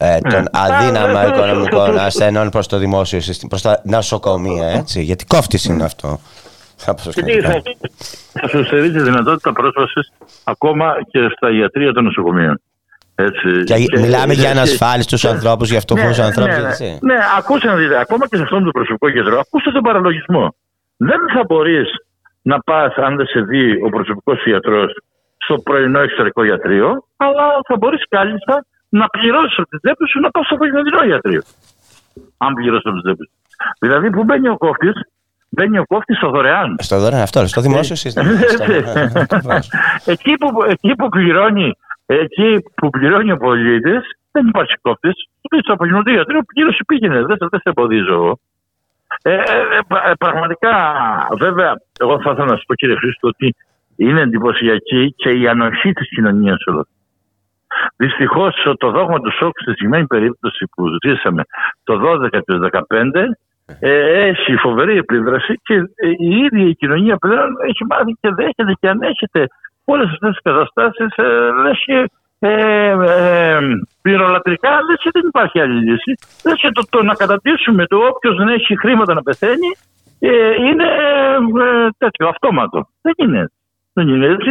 ε, 0.00 0.18
ναι. 0.22 0.30
των 0.30 0.44
αδύναμα 0.52 1.26
οικονομικών 1.26 1.98
ασθενών 1.98 2.50
προς 2.50 2.66
το 2.66 2.78
δημόσιο 2.78 3.20
σύστημα, 3.20 3.48
προς 3.48 3.62
τα 3.62 3.80
νοσοκομεία, 3.84 4.66
έτσι, 4.66 5.02
γιατί 5.02 5.24
κόφτης 5.24 5.64
είναι 5.64 5.84
αυτό. 5.84 6.20
Γιατί 7.14 7.40
θα, 7.40 7.62
θα 8.32 8.48
σου 8.48 8.64
στερεί 8.64 8.90
τη 8.90 9.00
δυνατότητα 9.00 9.52
πρόσβασης 9.52 10.12
ακόμα 10.44 10.94
και 11.10 11.18
στα 11.36 11.50
ιατρία 11.50 11.92
των 11.92 12.04
νοσοκομείων. 12.04 12.60
Έτσι. 13.14 13.64
Και, 13.64 13.74
και, 13.74 13.98
μιλάμε 13.98 14.34
και, 14.34 14.40
για 14.40 14.50
ανασφάλιστου 14.50 15.28
ανθρώπους, 15.28 15.70
για 15.70 15.80
φτωχούς 15.80 16.18
ναι, 16.18 16.24
ανθρώπους. 16.24 16.78
Ναι, 16.78 16.86
ναι, 16.86 16.98
ναι, 17.00 17.18
ακούστε 17.38 17.66
να 17.66 17.74
δείτε, 17.74 18.00
ακόμα 18.00 18.28
και 18.28 18.36
σε 18.36 18.42
αυτόν 18.42 18.62
τον 18.62 18.72
προσωπικό 18.72 19.08
γιατρό, 19.08 19.38
ακούστε 19.38 19.70
τον 19.70 19.82
παραλογισμό. 19.82 20.54
Δεν 20.96 21.18
θα 21.34 21.42
μπορείς 21.46 21.88
να 22.42 22.60
πας, 22.60 22.94
αν 22.96 23.16
δεν 23.16 23.26
σε 23.26 23.40
δει 23.40 23.82
ο 23.82 23.88
προσωπικός 23.88 24.44
ιατρός, 24.44 24.92
στο 25.36 25.58
πρωινό 25.58 26.00
εξωτερικό 26.00 26.44
ιατρείο, 26.44 27.04
αλλά 27.16 27.44
θα 27.68 27.76
μπορείς 27.76 28.08
κάλλιστα 28.08 28.64
να 28.88 29.06
πληρώσει 29.06 29.54
από 29.56 29.68
την 29.68 29.78
τσέπη 29.82 30.08
σου 30.08 30.20
να 30.20 30.30
πα 30.30 30.42
στο 30.42 30.54
απογευματινό 30.54 31.02
ιατρείο. 31.02 31.42
Αν 32.36 32.54
πληρώσει 32.54 32.88
από 32.88 32.96
την 33.00 33.04
τσέπη 33.04 33.24
σου. 33.24 33.34
Δηλαδή, 33.78 34.10
που 34.10 34.24
μπαίνει 34.24 34.48
ο 34.48 34.56
κόφτη, 34.56 34.90
μπαίνει 35.48 35.78
ο 35.78 35.84
κόφτη 35.86 36.14
στο 36.14 36.28
δωρεάν. 36.30 36.76
Στο 36.78 36.98
δωρεάν, 36.98 37.22
αυτό, 37.22 37.46
στο 37.46 37.60
δημόσιο 37.60 37.94
ε, 37.94 38.02
σύστημα. 38.02 38.30
εκεί, 40.14 40.32
που, 40.34 40.48
εκεί 40.66 40.94
που 40.94 41.08
πληρώνει 41.08 41.72
Εκεί 42.10 42.62
που 42.74 42.90
πληρώνει 42.90 43.32
ο 43.32 43.36
πολίτη, 43.36 43.96
δεν 44.32 44.46
υπάρχει 44.46 44.74
κόφτη. 44.80 45.10
Του 45.40 45.48
πει 45.50 45.58
στο 45.58 45.72
απογευματινό 45.72 46.14
γιατρό, 46.16 46.40
πλήρωσε 46.54 46.84
πήγαινε. 46.86 47.18
Δεν, 47.22 47.36
δεν 47.38 47.60
σε 47.62 47.68
εμποδίζω 47.72 48.12
εγώ. 48.12 48.38
Ε, 49.22 49.32
ε, 49.32 49.40
ε, 50.10 50.12
πραγματικά, 50.18 50.74
βέβαια, 51.38 51.80
εγώ 52.00 52.20
θα 52.22 52.30
ήθελα 52.30 52.46
να 52.46 52.56
σα 52.56 52.64
πω 52.64 52.74
κύριε 52.74 52.96
Χρήστο 52.96 53.28
ότι 53.28 53.54
είναι 53.96 54.20
εντυπωσιακή 54.20 55.14
και 55.16 55.30
η 55.30 55.48
ανοχή 55.48 55.92
τη 55.92 56.04
κοινωνία 56.04 56.56
όλο. 56.66 56.86
Δυστυχώς 57.96 58.74
το 58.78 58.90
δόγμα 58.90 59.20
του 59.20 59.32
σοκ 59.32 59.52
στη 59.60 59.70
συγκεκριμένη 59.70 60.06
περίπτωση 60.06 60.64
που 60.74 60.84
ζήσαμε 61.06 61.42
το 61.84 62.00
12 62.24 62.28
και 62.30 62.42
το 62.44 62.68
2015 62.88 63.24
ε, 63.80 64.28
έχει 64.28 64.56
φοβερή 64.56 64.96
επίδραση 64.96 65.54
και 65.62 65.74
η 66.18 66.28
ίδια 66.44 66.68
η 66.68 66.74
κοινωνία 66.74 67.16
πλέον 67.16 67.48
έχει 67.68 67.84
μάθει 67.88 68.12
και 68.20 68.30
δέχεται 68.34 68.72
και 68.80 68.88
ανέχεται 68.88 69.46
όλες 69.84 70.10
αυτές 70.10 70.30
τις 70.30 70.42
καταστάσεις 70.42 71.16
ε, 71.16 71.22
λες 71.62 71.82
και 71.84 72.10
ε, 72.40 72.90
ε, 72.90 73.58
πυρολατρικά 74.02 74.70
λες 74.70 74.98
και 75.02 75.10
δεν 75.12 75.22
υπάρχει 75.26 75.60
άλλη 75.60 75.90
λύση. 75.90 76.12
Λες 76.44 76.60
και 76.60 76.70
το, 76.72 76.82
το 76.90 77.02
να 77.02 77.14
κατατήσουμε 77.14 77.86
το 77.86 77.96
όποιος 77.96 78.36
δεν 78.36 78.48
έχει 78.48 78.78
χρήματα 78.78 79.14
να 79.14 79.22
πεθαίνει 79.22 79.70
ε, 80.18 80.54
είναι 80.54 80.84
ε, 80.84 81.88
τέτοιο 81.98 82.28
αυτόματο. 82.28 82.88
Δεν 83.00 83.14
είναι, 83.16 83.50
δεν 83.92 84.08
είναι 84.08 84.26
έτσι. 84.26 84.50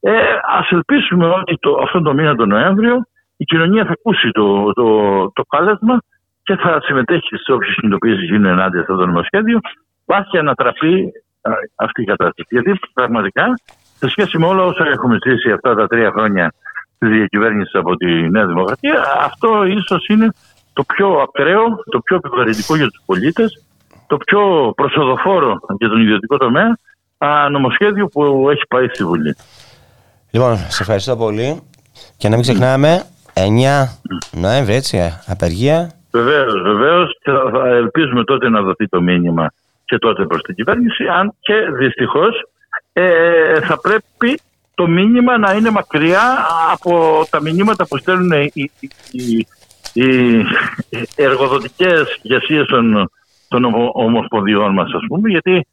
Ε, 0.00 0.12
Α 0.32 0.66
ελπίσουμε 0.70 1.26
ότι 1.26 1.56
το, 1.60 1.78
αυτόν 1.82 2.02
τον 2.02 2.14
μήνα 2.16 2.34
τον 2.34 2.48
Νοέμβριο 2.48 3.06
η 3.36 3.44
κοινωνία 3.44 3.84
θα 3.84 3.92
ακούσει 3.92 4.30
το, 4.30 4.72
το, 4.72 4.86
το 5.32 5.42
κάλεσμα 5.48 6.02
και 6.42 6.56
θα 6.56 6.80
συμμετέχει 6.82 7.36
στι 7.36 7.52
όποιες 7.52 7.74
κινητοποιήσει 7.74 8.24
γίνουν 8.24 8.44
ενάντια 8.44 8.80
σε 8.80 8.86
αυτό 8.90 8.96
το 8.96 9.06
νομοσχέδιο, 9.06 9.58
βάσει 10.06 10.38
ανατραπεί 10.38 11.12
αυτή 11.76 12.02
η 12.02 12.04
κατάσταση. 12.04 12.48
Γιατί 12.50 12.78
πραγματικά 12.94 13.44
σε 13.96 14.08
σχέση 14.08 14.38
με 14.38 14.46
όλα 14.46 14.62
όσα 14.62 14.84
έχουμε 14.88 15.18
ζήσει 15.26 15.50
αυτά 15.50 15.74
τα 15.74 15.86
τρία 15.86 16.10
χρόνια 16.10 16.52
της 16.98 17.08
διακυβέρνησης 17.08 17.74
από 17.74 17.96
τη 17.96 18.30
Νέα 18.30 18.46
Δημοκρατία, 18.46 19.04
αυτό 19.20 19.64
ίσως 19.64 20.06
είναι 20.08 20.28
το 20.72 20.82
πιο 20.84 21.08
ακραίο, 21.08 21.64
το 21.90 22.00
πιο 22.00 22.16
επιβαρυντικό 22.16 22.76
για 22.76 22.86
τους 22.86 23.02
πολίτες, 23.06 23.64
το 24.06 24.16
πιο 24.16 24.72
προσοδοφόρο 24.76 25.58
για 25.78 25.88
τον 25.88 26.00
ιδιωτικό 26.00 26.36
τομέα 26.36 26.76
νομοσχέδιο 27.50 28.06
που 28.06 28.50
έχει 28.50 28.62
πάει 28.68 28.88
στη 28.88 29.04
Βουλή. 29.04 29.36
Λοιπόν, 30.30 30.56
σε 30.56 30.82
ευχαριστώ 30.82 31.16
πολύ. 31.16 31.62
Και 32.16 32.28
να 32.28 32.34
μην 32.34 32.42
ξεχνάμε, 32.42 33.02
9 33.34 33.40
Νοέμβρη, 34.32 34.74
έτσι, 34.74 34.98
απεργία. 35.26 35.90
Βεβαίως, 36.10 36.62
βεβαίως. 36.62 37.18
Και 37.22 37.30
θα 37.52 37.68
ελπίζουμε 37.68 38.24
τότε 38.24 38.48
να 38.48 38.62
δοθεί 38.62 38.88
το 38.88 39.00
μήνυμα 39.00 39.52
και 39.84 39.98
τότε 39.98 40.26
προς 40.26 40.42
την 40.42 40.54
κυβέρνηση. 40.54 41.04
Αν 41.06 41.34
και 41.40 41.54
δυστυχώς 41.78 42.48
ε, 42.92 43.60
θα 43.60 43.80
πρέπει 43.80 44.40
το 44.74 44.86
μήνυμα 44.86 45.38
να 45.38 45.52
είναι 45.52 45.70
μακριά 45.70 46.46
από 46.72 47.22
τα 47.30 47.42
μηνύματα 47.42 47.86
που 47.86 47.96
στέλνουν 47.96 48.32
οι, 48.32 48.70
οι, 49.10 49.46
οι 49.92 50.44
εργοδοτικές 51.16 52.18
ηγεσίες 52.22 52.66
των, 52.66 53.10
των 53.48 53.64
ομοσπονδιών 53.92 54.72
μας 54.72 54.92
ας 54.92 55.02
πούμε 55.08 55.28
γιατί 55.28 55.66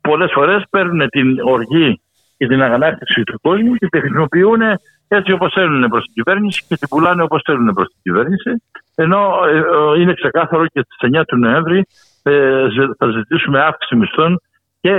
πολλές 0.00 0.30
φορές 0.32 0.64
παίρνουν 0.70 1.08
την 1.08 1.40
οργή 1.40 2.00
και 2.40 2.46
την 2.46 2.62
αγανάκτηση 2.62 3.22
του 3.22 3.40
κόσμου 3.40 3.74
και 3.74 3.86
τη 3.86 4.00
χρησιμοποιούν 4.00 4.60
έτσι 5.08 5.32
όπως 5.32 5.52
θέλουν 5.52 5.88
προς 5.88 6.04
την 6.04 6.12
κυβέρνηση 6.12 6.64
και 6.68 6.76
την 6.76 6.88
πουλάνε 6.88 7.22
όπως 7.22 7.42
θέλουν 7.44 7.72
προς 7.74 7.88
την 7.88 8.00
κυβέρνηση. 8.02 8.62
Ενώ 8.94 9.20
ε, 9.46 10.00
είναι 10.00 10.14
ξεκάθαρο 10.14 10.66
και 10.66 10.80
στις 10.80 11.10
9 11.18 11.22
του 11.26 11.36
Νοέμβρη 11.36 11.86
ε, 12.22 12.66
θα 12.98 13.10
ζητήσουμε 13.10 13.60
αύξηση 13.60 13.96
μισθών 13.96 14.40
και 14.80 14.92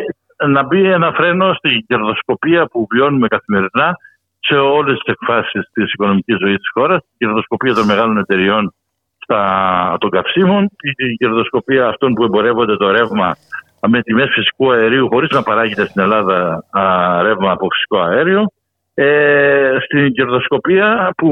να 0.47 0.63
μπει 0.63 0.91
ένα 0.91 1.11
φρένο 1.11 1.53
στην 1.53 1.85
κερδοσκοπία 1.87 2.65
που 2.65 2.87
βιώνουμε 2.91 3.27
καθημερινά 3.27 3.95
σε 4.39 4.55
όλες 4.55 4.99
τις 4.99 5.13
εκφάσεις 5.13 5.69
της 5.73 5.93
οικονομικής 5.93 6.37
ζωής 6.41 6.57
της 6.57 6.69
χώρας, 6.73 7.01
την 7.01 7.27
κερδοσκοπία 7.27 7.73
των 7.73 7.85
μεγάλων 7.85 8.17
εταιριών 8.17 8.73
στα, 9.17 9.97
των 9.99 10.09
καυσίμων, 10.09 10.69
την 10.77 11.17
κερδοσκοπία 11.17 11.87
αυτών 11.87 12.13
που 12.13 12.23
εμπορεύονται 12.23 12.77
το 12.77 12.91
ρεύμα 12.91 13.35
με 13.87 14.01
τιμές 14.01 14.29
φυσικού 14.33 14.71
αερίου 14.71 15.07
χωρίς 15.07 15.29
να 15.29 15.43
παράγεται 15.43 15.85
στην 15.85 16.01
Ελλάδα 16.01 16.65
α, 16.69 17.21
ρεύμα 17.21 17.51
από 17.51 17.67
φυσικό 17.71 17.97
αέριο. 17.99 18.45
Ε, 18.93 19.77
στην 19.85 20.13
κερδοσκοπία 20.13 21.13
που 21.17 21.29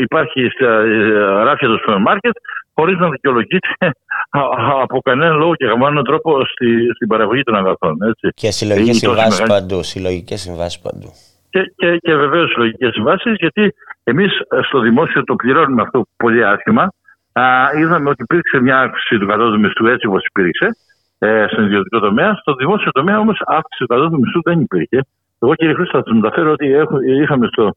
υπάρχει 0.00 0.48
στα 0.48 0.80
ε, 0.80 1.42
ράφια 1.44 1.68
του 1.68 1.78
σούπερ 1.78 1.98
μάρκετ 2.00 2.36
χωρίς 2.74 2.98
να 2.98 3.08
δικαιολογείται 3.08 3.68
από 4.84 5.00
κανένα 5.00 5.34
λόγο 5.34 5.54
και 5.54 5.66
καμάνο 5.66 6.02
τρόπο 6.02 6.44
στη, 6.44 6.66
στην 6.94 7.08
παραγωγή 7.08 7.42
των 7.42 7.54
αγαθών. 7.54 7.96
Έτσι. 8.02 8.28
Και 8.34 8.50
συλλογικές 8.50 8.96
συμβάσεις 8.96 9.46
παντού. 9.46 9.82
Συλλογικές 9.82 10.40
συμβάσεις 10.40 10.80
παντού. 10.80 11.12
Και, 11.50 11.72
και, 11.76 11.96
και 11.96 12.14
βεβαίως 12.14 12.50
συλλογικές 12.50 12.92
συμβάσεις, 12.92 13.34
γιατί 13.38 13.74
εμείς 14.04 14.32
στο 14.66 14.80
δημόσιο 14.80 15.24
το 15.24 15.34
πληρώνουμε 15.34 15.82
αυτό 15.82 16.06
πολύ 16.16 16.44
άσχημα. 16.44 16.92
Α, 17.32 17.42
είδαμε 17.78 18.08
ότι 18.08 18.22
υπήρξε 18.22 18.60
μια 18.60 18.78
αύξηση 18.80 19.18
του 19.18 19.26
κατώτατου 19.26 19.60
μισθού 19.60 19.86
έτσι 19.86 20.06
όπως 20.06 20.24
υπήρξε 20.24 20.76
ε, 21.18 21.46
στον 21.50 21.64
ιδιωτικό 21.64 21.98
τομέα. 21.98 22.34
Στο 22.34 22.54
δημόσιο 22.54 22.90
τομέα 22.90 23.18
όμως 23.18 23.42
αύξηση 23.44 23.82
του 23.82 23.86
κατώτατου 23.86 24.20
μισθού 24.20 24.40
δεν 24.42 24.60
υπήρχε. 24.60 25.06
Εγώ 25.40 25.54
κύριε 25.54 25.74
Χρήστα, 25.74 25.98
θα 25.98 26.04
σα 26.06 26.14
μεταφέρω 26.14 26.52
ότι 26.52 26.72
έχω, 26.72 27.00
είχαμε 27.00 27.46
στο, 27.46 27.72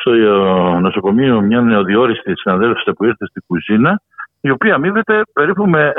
στο 0.00 0.12
ε, 0.12 0.78
νοσοκομείο 0.80 1.40
μια 1.40 1.60
νεοδιόριστη 1.60 2.32
συναδέλφισσα 2.36 2.92
που 2.92 3.04
ήρθε 3.04 3.26
στην 3.26 3.42
κουζίνα, 3.46 4.02
η 4.40 4.50
οποία 4.50 4.74
αμείβεται 4.74 5.22
περίπου 5.32 5.66
με 5.66 5.92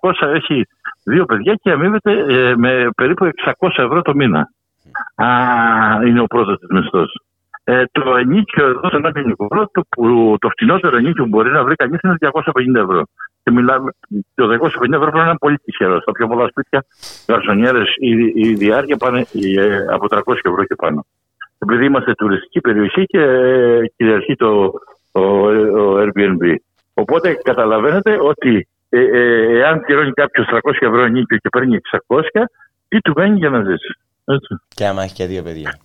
600, 0.00 0.10
ε, 0.20 0.30
έχει 0.30 0.66
δύο 1.04 1.24
παιδιά 1.24 1.54
και 1.54 1.70
αμείβεται 1.70 2.12
ε, 2.28 2.56
με 2.56 2.88
περίπου 2.96 3.28
600 3.58 3.68
ευρώ 3.76 4.02
το 4.02 4.14
μήνα. 4.14 4.50
Α, 5.14 5.26
είναι 6.06 6.20
ο 6.20 6.26
πρώτος 6.26 6.58
της 6.58 6.68
μισθός. 6.70 7.12
Ε, 7.64 7.84
το 7.92 8.16
ενίκιο 8.16 8.66
εδώ 8.66 8.88
σε 8.88 8.96
ένα 8.96 9.12
κλινικό, 9.12 9.48
το, 9.72 9.82
που, 9.88 10.36
το 10.40 10.48
φτηνότερο 10.48 10.96
ενίκιο 10.96 11.22
που 11.22 11.28
μπορεί 11.28 11.50
να 11.50 11.64
βρει 11.64 11.74
κανείς 11.74 12.00
είναι 12.02 12.16
250 12.20 12.74
ευρώ. 12.74 13.02
Και 13.42 13.50
μιλάμε, 13.50 13.90
το 14.34 14.48
250 14.48 14.92
ευρώ 14.92 15.10
πρέπει 15.10 15.16
να 15.16 15.24
είναι 15.24 15.38
πολύ 15.38 15.58
τυχερό. 15.58 16.00
Στα 16.00 16.12
πιο 16.12 16.26
πολλά 16.26 16.48
σπίτια, 16.48 16.84
γαρσονιέρες, 17.28 17.94
η, 17.98 18.32
η 18.34 18.54
διάρκεια 18.54 18.96
πάνε 18.96 19.26
ε, 19.58 19.84
από 19.90 20.06
300 20.10 20.20
ευρώ 20.42 20.64
και 20.64 20.74
πάνω. 20.74 21.06
Επειδή 21.58 21.84
είμαστε 21.84 22.14
τουριστική 22.14 22.60
περιοχή 22.60 23.04
και 23.04 23.20
ε, 23.20 23.80
κυριαρχεί 23.96 24.36
το 24.36 24.72
ο, 25.12 25.20
ο 25.80 26.00
Airbnb. 26.00 26.54
Οπότε 26.94 27.34
καταλαβαίνετε 27.42 28.16
ότι 28.20 28.68
ε, 28.88 29.00
ε, 29.00 29.58
εάν 29.58 29.80
πληρώνει 29.80 30.12
κάποιος 30.12 30.46
300 30.50 30.58
ευρώ 30.80 31.02
ενίκιο 31.02 31.36
και 31.36 31.48
παίρνει 31.48 31.78
600, 32.06 32.20
τι 32.88 33.00
του 33.00 33.12
μένει 33.16 33.38
για 33.38 33.50
να 33.50 33.62
ζήσει. 33.62 33.98
Έτσι. 34.24 34.60
Και 34.68 34.86
άμα 34.86 35.02
έχει 35.02 35.14
και 35.14 35.26
δύο 35.26 35.42
παιδιά. 35.42 35.78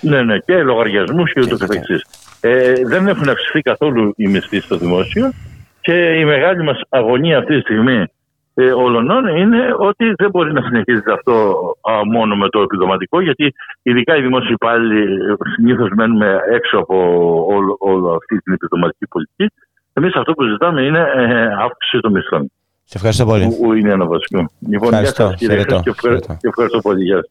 Ναι, 0.00 0.22
ναι, 0.22 0.38
και 0.38 0.62
λογαριασμούς 0.62 1.32
και 1.32 1.40
ούτως 1.40 1.58
καθεξής. 1.58 2.04
Ε, 2.40 2.72
δεν 2.86 3.06
έχουν 3.06 3.28
αυξηθεί 3.28 3.60
καθόλου 3.60 4.12
οι 4.16 4.28
μισθοί 4.28 4.60
στο 4.60 4.76
δημόσιο 4.76 5.32
και 5.80 6.18
η 6.18 6.24
μεγάλη 6.24 6.62
μας 6.62 6.80
αγωνία 6.88 7.38
αυτή 7.38 7.54
τη 7.54 7.60
στιγμή 7.60 8.06
ε, 8.54 8.72
όλων 8.72 9.26
είναι 9.36 9.74
ότι 9.78 10.14
δεν 10.16 10.30
μπορεί 10.30 10.52
να 10.52 10.62
συνεχίζεται 10.62 11.12
αυτό 11.12 11.32
α, 11.90 11.92
μόνο 12.04 12.36
με 12.36 12.48
το 12.48 12.60
επιδοματικό, 12.60 13.20
γιατί 13.20 13.54
ειδικά 13.82 14.16
οι 14.16 14.22
δημόσιοι 14.22 14.52
υπάλληλοι 14.52 15.06
συνήθως 15.54 15.88
μένουμε 15.96 16.40
έξω 16.50 16.78
από 16.78 16.96
όλο, 17.46 17.76
όλο 17.78 18.10
αυτή 18.10 18.38
την 18.38 18.52
επιδοματική 18.52 19.06
πολιτική. 19.06 19.46
Εμείς 19.92 20.14
αυτό 20.14 20.32
που 20.32 20.44
ζητάμε 20.44 20.82
είναι 20.82 20.98
ε, 21.14 21.46
αύξηση 21.64 22.00
των 22.00 22.12
μισθών. 22.12 22.50
Σε 22.84 22.96
ευχαριστώ 22.96 23.24
πολύ. 23.24 23.44
Που, 23.44 23.56
που 23.62 23.72
είναι 23.72 23.92
ένα 23.92 24.06
βασικό. 24.06 24.50
Λοιπόν, 24.68 24.88
ευχαριστώ, 24.88 25.22
γεια 25.22 25.30
σας, 25.30 25.38
κύριε 25.38 25.64
και, 25.64 25.90
ευχαριστώ, 25.90 26.36
και 26.40 26.48
ευχαριστώ 26.48 26.78
πολύ. 26.78 27.04
Γεια 27.04 27.16
σας. 27.16 27.30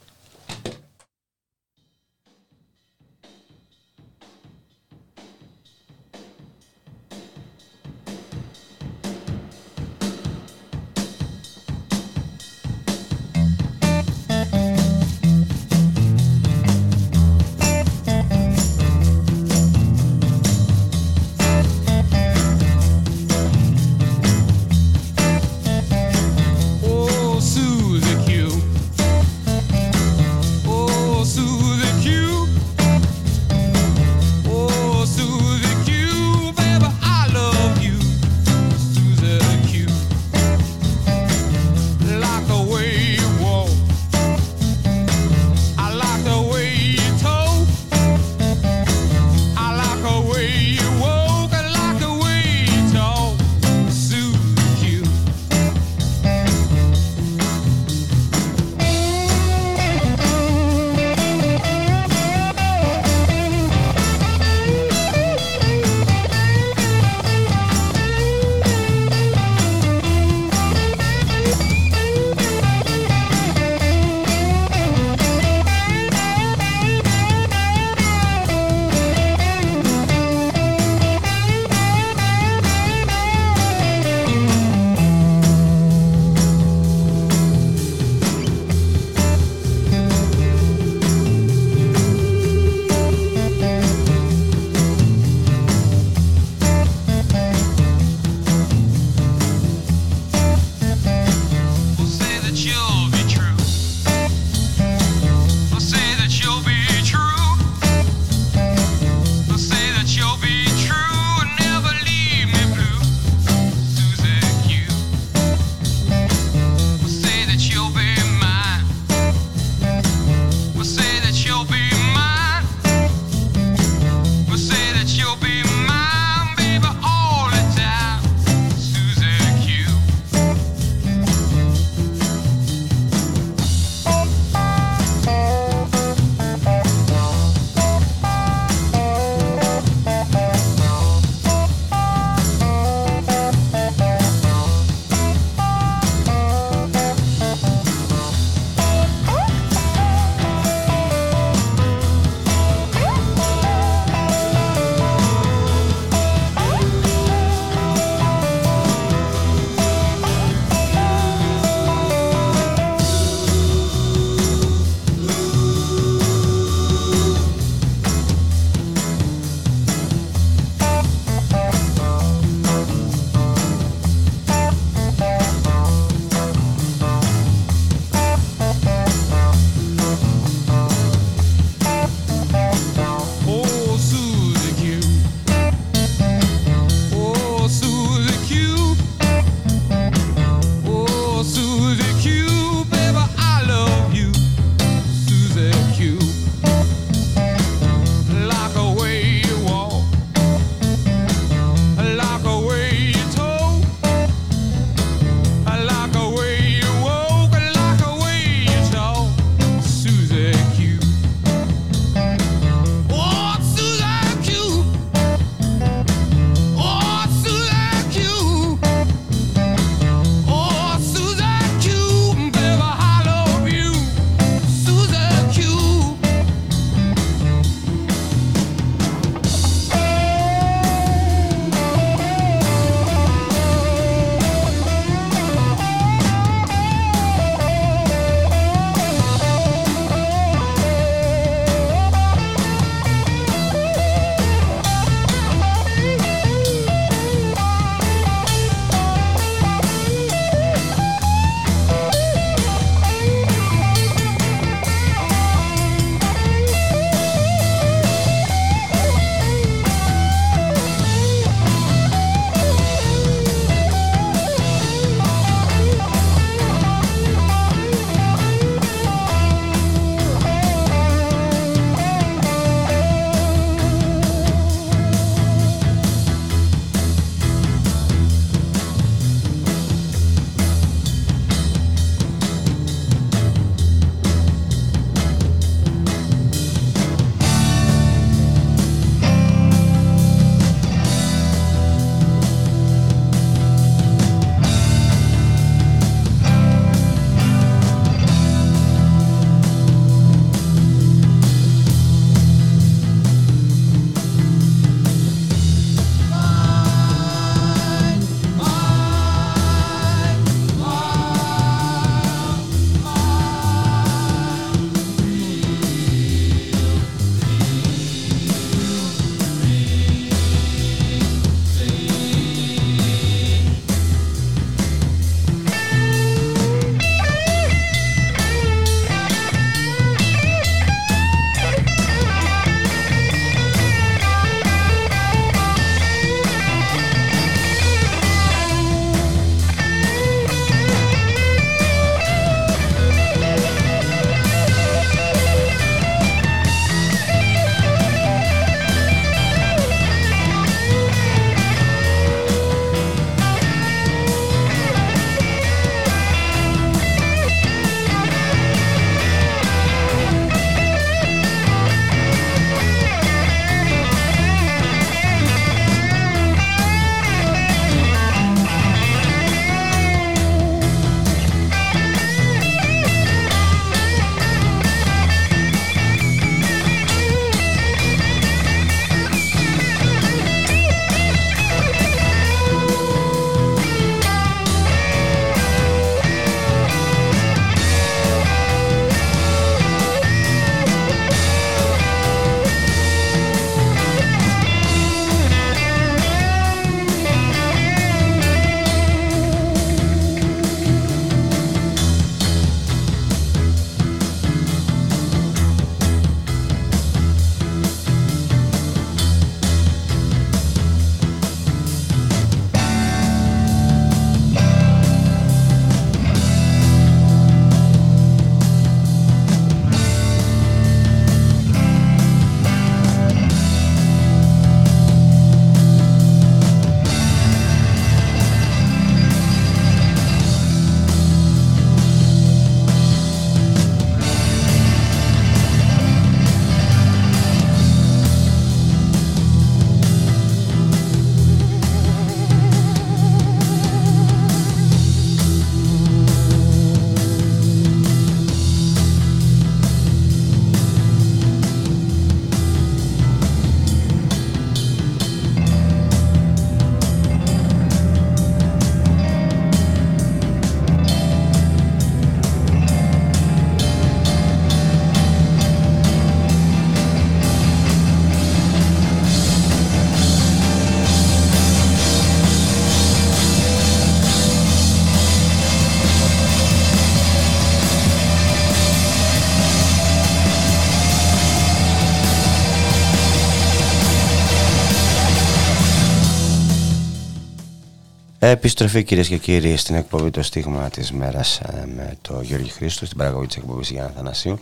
Επιστροφή 488.43 489.03
κυρίες 489.03 489.27
και 489.27 489.37
κύριοι 489.37 489.77
στην 489.77 489.95
εκπομπή 489.95 490.29
το 490.29 490.43
στίγμα 490.43 490.89
της 490.89 491.11
μέρας 491.11 491.59
ε, 491.59 491.85
με 491.95 492.17
το 492.21 492.41
Γιώργη 492.41 492.69
Χρήστο 492.69 493.05
στην 493.05 493.17
παραγωγή 493.17 493.47
της 493.47 493.55
εκπομπής 493.55 493.89
Γιάννα 493.89 494.11
Θανασίου 494.15 494.59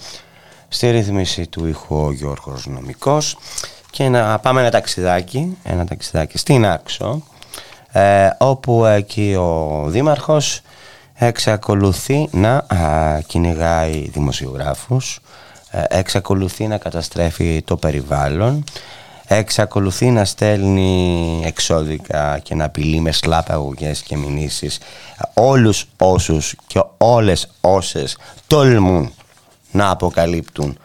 στη 0.68 0.90
ρύθμιση 0.90 1.48
του 1.48 1.66
ήχου 1.68 1.96
ο 1.96 2.12
Γιώργος 2.12 2.66
Νομικός 2.66 3.38
και 3.92 4.10
να 4.10 4.40
πάμε 4.40 4.62
ένα 4.62 4.72
ταξιδάκι, 4.72 5.58
ένα 5.64 5.86
ταξιδάκι 5.86 6.38
στην 6.38 6.66
Άξο 6.66 7.22
ε, 7.92 8.30
όπου 8.38 8.86
εκεί 8.86 9.36
ο 9.36 9.84
Δήμαρχος 9.88 10.62
εξακολουθεί 11.14 12.30
να 12.32 12.56
α, 12.56 13.20
κυνηγάει 13.28 14.10
δημοσιογράφους 14.10 15.20
ε, 15.72 15.84
εξακολουθεί 15.90 16.68
να 16.68 16.78
καταστρέφει 16.78 17.62
το 17.66 17.78
περιβάλλον 17.78 18.64
εξακολουθεί 19.36 20.12
να 20.12 20.26
στέλνει 20.26 21.42
εξώδικα 21.46 22.40
και 22.44 22.56
να 22.56 22.66
απειλεί 22.66 23.00
με 23.00 23.12
σλάπαγωγές 23.12 24.02
και 24.02 24.18
μηνύσεις 24.18 24.80
όλους 25.34 25.86
όσους 25.98 26.56
και 26.68 26.84
όλες 26.98 27.48
όσες 27.62 28.18
τολμούν 28.48 29.14
να 29.72 29.90
αποκαλύπτουν 29.90 30.78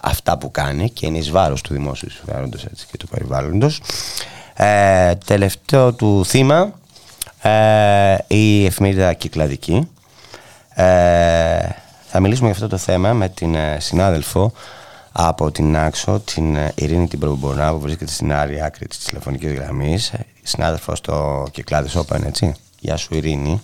αυτά 0.00 0.38
που 0.38 0.50
κάνει 0.50 0.90
και 0.90 1.06
είναι 1.06 1.18
εις 1.18 1.30
βάρος 1.30 1.60
του 1.60 1.72
δημόσιου 1.72 2.10
συμφέροντος 2.10 2.64
έτσι, 2.64 2.86
και 2.90 2.96
του 2.96 3.08
περιβάλλοντος. 3.08 3.80
Ε, 4.54 5.14
τελευταίο 5.14 5.92
του 5.92 6.24
θύμα 6.24 6.72
ε, 7.42 8.16
η 8.26 8.64
εφημερίδα 8.64 9.12
Κυκλαδική. 9.12 9.88
Ε, 10.74 11.68
θα 12.06 12.20
μιλήσουμε 12.20 12.46
για 12.46 12.56
αυτό 12.56 12.68
το 12.68 12.76
θέμα 12.76 13.12
με 13.12 13.28
την 13.28 13.54
ε, 13.54 13.76
συνάδελφο 13.80 14.52
από 15.12 15.50
την 15.50 15.76
Άξο, 15.76 16.20
την 16.20 16.56
ε, 16.56 16.72
Ειρήνη 16.74 17.08
την 17.08 17.18
Προμπομπονά 17.18 17.70
που 17.70 17.80
βρίσκεται 17.80 18.10
στην 18.10 18.32
άλλη 18.32 18.64
άκρη 18.64 18.86
της 18.86 18.98
τηλεφωνικής 18.98 19.52
γραμμής. 19.52 20.12
Ε, 20.12 20.26
συνάδελφος 20.42 20.98
στο 20.98 21.46
Κυκλάδες 21.52 21.96
Open, 21.98 22.24
έτσι. 22.26 22.54
Γεια 22.80 22.96
σου 22.96 23.14
Ειρήνη. 23.14 23.62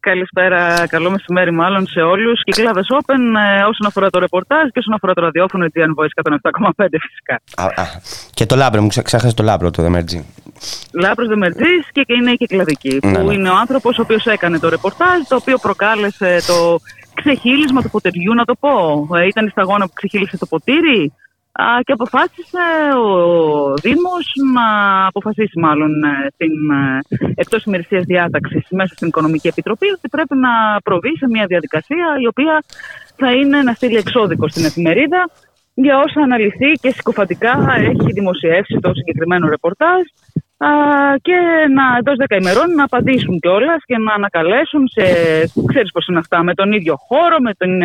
Καλησπέρα, 0.00 0.86
καλό 0.86 1.10
μεσημέρι 1.10 1.52
μάλλον 1.52 1.86
σε 1.86 2.00
όλους. 2.00 2.42
Κυκλάδες 2.44 2.86
Open 3.00 3.18
ε, 3.58 3.62
όσον 3.62 3.86
αφορά 3.86 4.10
το 4.10 4.18
ρεπορτάζ 4.18 4.68
και 4.72 4.78
όσον 4.78 4.94
αφορά 4.94 5.12
το 5.12 5.20
ραδιόφωνο, 5.20 5.64
η 5.64 5.70
GN 5.74 6.02
Voice 6.04 6.22
107,5 6.22 6.86
φυσικά. 7.00 7.40
Α, 7.56 7.64
α, 7.64 7.86
και 8.34 8.46
το 8.46 8.56
λάμπρο, 8.56 8.82
μου 8.82 8.88
ξέχασε 8.88 9.34
το 9.34 9.42
λάμπρο, 9.42 9.70
το 9.70 9.82
Δεμερτζή. 9.82 10.24
Λάμπρος 10.92 11.28
Δεμερτζής 11.28 11.88
και 11.92 12.04
είναι 12.06 12.30
η 12.30 12.36
Κυκλαδική, 12.36 12.98
που 12.98 13.08
Ναι, 13.08 13.18
ναι. 13.18 13.34
είναι 13.34 13.48
ο 13.48 13.56
άνθρωπος 13.56 13.98
ο 13.98 14.02
οποίος 14.02 14.26
έκανε 14.26 14.58
το 14.58 14.68
ρεπορτάζ, 14.68 15.20
το 15.28 15.36
οποίο 15.36 15.58
προκάλεσε 15.58 16.38
το 16.46 16.80
ξεχύλισμα 17.22 17.82
του 17.82 17.90
ποτεριού, 17.90 18.34
να 18.34 18.44
το 18.44 18.54
πω. 18.54 18.74
Ε, 19.16 19.26
ήταν 19.26 19.46
η 19.46 19.50
σταγόνα 19.50 19.84
που 19.86 19.92
ξεχύλισε 19.94 20.38
το 20.38 20.46
ποτήρι 20.46 21.12
α, 21.52 21.64
και 21.84 21.92
αποφάσισε 21.92 22.66
ο 23.06 23.74
Δήμος 23.74 24.26
να 24.52 24.66
αποφασίσει 25.06 25.58
μάλλον 25.58 26.02
ε, 26.02 26.30
στην, 26.34 26.54
ε, 26.70 27.32
εκτός 27.34 27.64
ημερησίας 27.64 28.04
διάταξης 28.04 28.66
μέσα 28.70 28.94
στην 28.94 29.08
Οικονομική 29.08 29.48
Επιτροπή 29.48 29.86
ότι 29.86 30.08
πρέπει 30.08 30.36
να 30.36 30.80
προβεί 30.84 31.16
σε 31.16 31.26
μια 31.28 31.46
διαδικασία 31.46 32.06
η 32.22 32.26
οποία 32.26 32.62
θα 33.16 33.32
είναι 33.32 33.62
να 33.62 33.72
στείλει 33.72 33.96
εξώδικο 33.96 34.48
στην 34.48 34.64
εφημερίδα 34.64 35.30
για 35.74 35.98
όσα 35.98 36.20
αναλυθεί 36.20 36.72
και 36.80 36.90
συκοφαντικά 36.90 37.52
έχει 37.78 38.12
δημοσιεύσει 38.12 38.78
το 38.80 38.90
συγκεκριμένο 38.94 39.48
ρεπορτάζ 39.48 40.00
α, 40.00 40.49
και 41.22 41.36
να 41.74 41.96
εντός 41.98 42.16
10 42.28 42.36
ημερών 42.40 42.74
να 42.74 42.84
απαντήσουν 42.84 43.38
κιόλας 43.40 43.82
και 43.84 43.98
να 43.98 44.12
ανακαλέσουν 44.14 44.88
σε. 44.88 45.02
ξέρεις 45.66 45.90
πώς 45.92 46.06
είναι 46.06 46.18
αυτά, 46.18 46.42
με 46.42 46.54
τον 46.54 46.72
ίδιο 46.72 46.96
χώρο, 46.96 47.38
με 47.38 47.54
τον. 47.54 47.80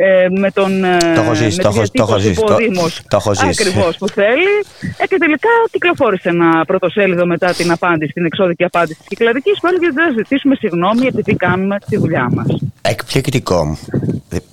Ε, 0.00 0.22
ε, 0.24 0.28
με 0.30 0.50
τον 0.50 0.84
ε, 0.84 0.96
Το 1.14 1.20
έχω 1.20 1.34
ζήσει, 1.34 1.56
με 1.56 1.62
το 1.62 1.68
τη 1.70 1.78
έχω- 1.78 1.88
το 1.92 2.02
έχω 2.02 2.16
διατύπωση 2.18 2.26
ζήσει, 2.28 2.40
που 2.40 2.44
ο 2.44 2.48
το- 2.48 2.56
Δήμος 2.56 3.00
το 3.08 3.16
έχω 3.20 3.34
ζήσει. 3.34 3.62
ακριβώς 3.68 3.96
που 3.96 4.08
θέλει 4.08 4.54
ε, 4.98 5.06
και 5.06 5.16
τελικά 5.18 5.48
κυκλοφόρησε 5.70 6.28
ένα 6.28 6.64
πρωτοσέλιδο 6.64 7.26
μετά 7.26 7.52
την 7.52 7.70
απάντηση, 7.70 8.12
την 8.12 8.24
εξώδικη 8.24 8.64
απάντηση 8.64 8.98
της 8.98 9.08
Κυκλαδικής 9.08 9.58
που 9.60 9.66
έλεγε 9.66 9.86
ότι 9.86 9.94
θα 9.94 10.10
ζητήσουμε 10.16 10.54
συγγνώμη 10.54 11.06
επειδή 11.06 11.36
κάνουμε 11.36 11.76
τη 11.88 11.96
δουλειά 11.96 12.28
μας. 12.34 12.46
Εκπληκτικό 12.82 13.64
μου. 13.64 13.78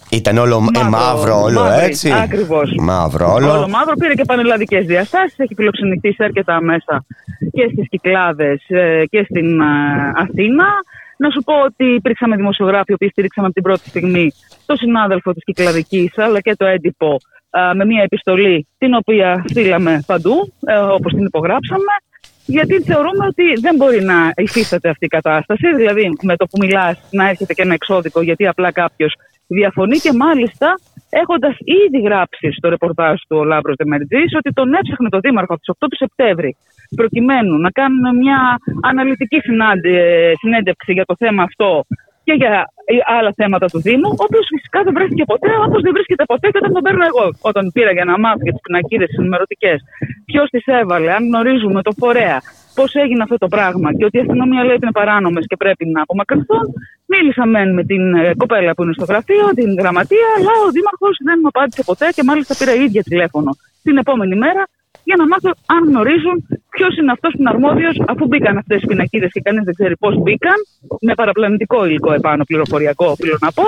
Ήταν 0.10 0.38
όλο 0.38 0.56
ε, 0.56 0.60
Μαύρο, 0.84 0.90
μαύρο, 0.90 1.42
όλο 1.42 1.60
μαύρη, 1.62 1.86
έτσι; 1.86 2.12
ακριβώς. 2.12 2.74
Μαύρο 2.80 3.34
όλο. 3.34 3.52
Όλο 3.52 3.68
μαύρο 3.68 3.94
πήρε 4.00 4.14
και 4.14 4.24
πανελλαδικές 4.26 4.86
διαστάσεις. 4.86 5.38
Έχει 5.38 5.54
φιλοξενηθεί 5.56 6.12
σε 6.14 6.24
αρκετά 6.24 6.62
μέσα 6.62 7.06
και 7.52 7.70
στις 7.74 7.88
Κυκλάδες 7.90 8.62
και 9.10 9.26
στην 9.30 9.60
ε, 9.62 9.66
Αθήνα. 10.16 10.66
Να 11.18 11.30
σου 11.30 11.42
πω 11.44 11.54
ότι 11.66 11.86
υπήρξαμε 11.86 12.36
δημοσιογράφοι, 12.36 12.92
οι 12.92 12.94
οποίοι 12.94 13.10
στηρίξαμε 13.10 13.46
από 13.48 13.56
την 13.56 13.64
πρώτη 13.64 13.90
στιγμή 13.90 14.32
το 14.66 14.76
συνάδελφο 14.76 15.34
της 15.34 15.44
Κυκλαδικής, 15.44 16.18
αλλά 16.18 16.40
και 16.40 16.56
το 16.56 16.66
έντυπο 16.66 17.18
ε, 17.50 17.74
με 17.74 17.86
μια 17.86 18.02
επιστολή 18.04 18.68
την 18.78 18.94
οποία 18.94 19.44
στείλαμε 19.48 20.04
παντού, 20.06 20.54
ε, 20.66 20.78
όπως 20.78 21.14
την 21.14 21.26
υπογράψαμε. 21.26 21.94
Γιατί 22.46 22.82
θεωρούμε 22.82 23.26
ότι 23.26 23.44
δεν 23.62 23.76
μπορεί 23.76 24.02
να 24.04 24.32
υφίσταται 24.36 24.90
αυτή 24.90 25.06
η 25.06 25.08
κατάσταση. 25.08 25.76
Δηλαδή, 25.76 26.18
με 26.22 26.36
το 26.36 26.46
που 26.46 26.58
μιλάς, 26.60 27.00
να 27.12 27.30
έρχεται 27.30 27.54
και 27.54 27.62
ένα 27.62 27.74
εξώδικο, 27.74 28.22
γιατί 28.22 28.48
απλά 28.48 28.72
κάποιος 28.72 29.14
διαφωνεί 29.48 29.98
και 29.98 30.14
μάλιστα 30.14 30.76
έχοντας 31.10 31.56
ήδη 31.84 32.00
γράψει 32.08 32.52
στο 32.58 32.70
ρεπορτάζ 32.70 33.16
του 33.28 33.38
ο 33.38 33.44
Λάμπρος 33.44 33.74
Δεμερτζής 33.78 34.36
ότι 34.38 34.54
τον 34.54 34.74
έψαχνε 34.74 35.10
το 35.10 35.20
Δήμαρχο 35.20 35.54
από 35.54 35.62
τις 35.62 35.70
8 35.80 35.88
του 35.90 35.96
Σεπτέμβρη 35.96 36.56
προκειμένου 36.96 37.58
να 37.58 37.70
κάνουν 37.70 38.16
μια 38.18 38.40
αναλυτική 38.82 39.40
συνάντε- 39.40 40.38
συνέντευξη 40.38 40.92
για 40.94 41.06
το 41.06 41.16
θέμα 41.18 41.44
αυτό 41.44 41.86
και 42.26 42.34
για 42.42 42.54
άλλα 43.18 43.32
θέματα 43.40 43.68
του 43.72 43.80
Δήμου, 43.86 44.10
ο 44.22 44.24
οποίος 44.28 44.46
φυσικά 44.54 44.80
δεν 44.86 44.94
βρέθηκε 44.98 45.24
ποτέ, 45.32 45.52
όπως 45.68 45.82
δεν 45.86 45.94
βρίσκεται 45.98 46.24
ποτέ 46.32 46.48
και 46.52 46.60
όταν 46.62 46.72
τον 46.76 46.84
παίρνω 46.86 47.06
εγώ. 47.12 47.26
Όταν 47.50 47.64
πήρα 47.76 47.92
για 47.98 48.06
να 48.10 48.14
μάθω 48.24 48.42
για 48.48 48.54
τις 48.56 48.64
πινακίδες 48.66 49.12
ενημερωτικές, 49.20 49.78
ποιος 50.30 50.48
τις 50.54 50.66
έβαλε, 50.80 51.10
αν 51.18 51.24
γνωρίζουμε 51.30 51.80
το 51.88 51.92
φορέα, 52.02 52.38
πώς 52.78 52.90
έγινε 53.04 53.24
αυτό 53.24 53.38
το 53.44 53.48
πράγμα 53.56 53.88
και 53.98 54.06
ότι 54.08 54.18
η 54.18 54.22
αστυνομία 54.26 54.62
λέει 54.64 54.76
ότι 54.78 54.86
είναι 54.88 54.98
παράνομες 55.02 55.46
και 55.50 55.58
πρέπει 55.64 55.84
να 55.96 56.02
απομακρυνθούν. 56.02 56.66
Μίλησα 57.12 57.46
μεν 57.46 57.70
με 57.78 57.84
την 57.92 58.04
ε, 58.14 58.34
κοπέλα 58.42 58.72
που 58.74 58.84
είναι 58.84 58.94
στο 59.00 59.06
γραφείο, 59.12 59.46
την 59.60 59.70
γραμματεία, 59.82 60.30
αλλά 60.38 60.54
ο 60.66 60.68
Δήμαρχος 60.76 61.16
δεν 61.28 61.38
μου 61.42 61.50
απάντησε 61.54 61.82
ποτέ 61.90 62.08
και 62.16 62.24
μάλιστα 62.30 62.54
πήρα 62.60 62.74
η 62.80 62.82
ίδια 62.88 63.04
τηλέφωνο 63.12 63.52
την 63.86 63.98
επόμενη 63.98 64.36
μέρα 64.36 64.64
για 65.10 65.16
να 65.20 65.26
μάθω 65.32 65.52
αν 65.76 65.82
γνωρίζουν 65.90 66.36
ποιος 66.76 66.94
είναι 66.98 67.12
αυτός 67.16 67.32
που 67.34 67.40
είναι 67.42 67.50
αρμόδιος, 67.56 67.96
αφού 68.12 68.24
μπήκαν 68.30 68.58
αυτές 68.58 68.82
οι 68.82 68.86
πινακίδες 68.92 69.30
και 69.36 69.42
κανείς 69.48 69.64
δεν 69.68 69.74
ξέρει 69.80 69.96
πώς 70.04 70.14
μπήκαν, 70.22 70.58
με 71.08 71.14
παραπλανητικό 71.14 71.86
υλικό 71.86 72.12
επάνω, 72.20 72.44
πληροφοριακό, 72.44 73.06
οφείλω 73.16 73.38
να 73.46 73.52
πω, 73.58 73.64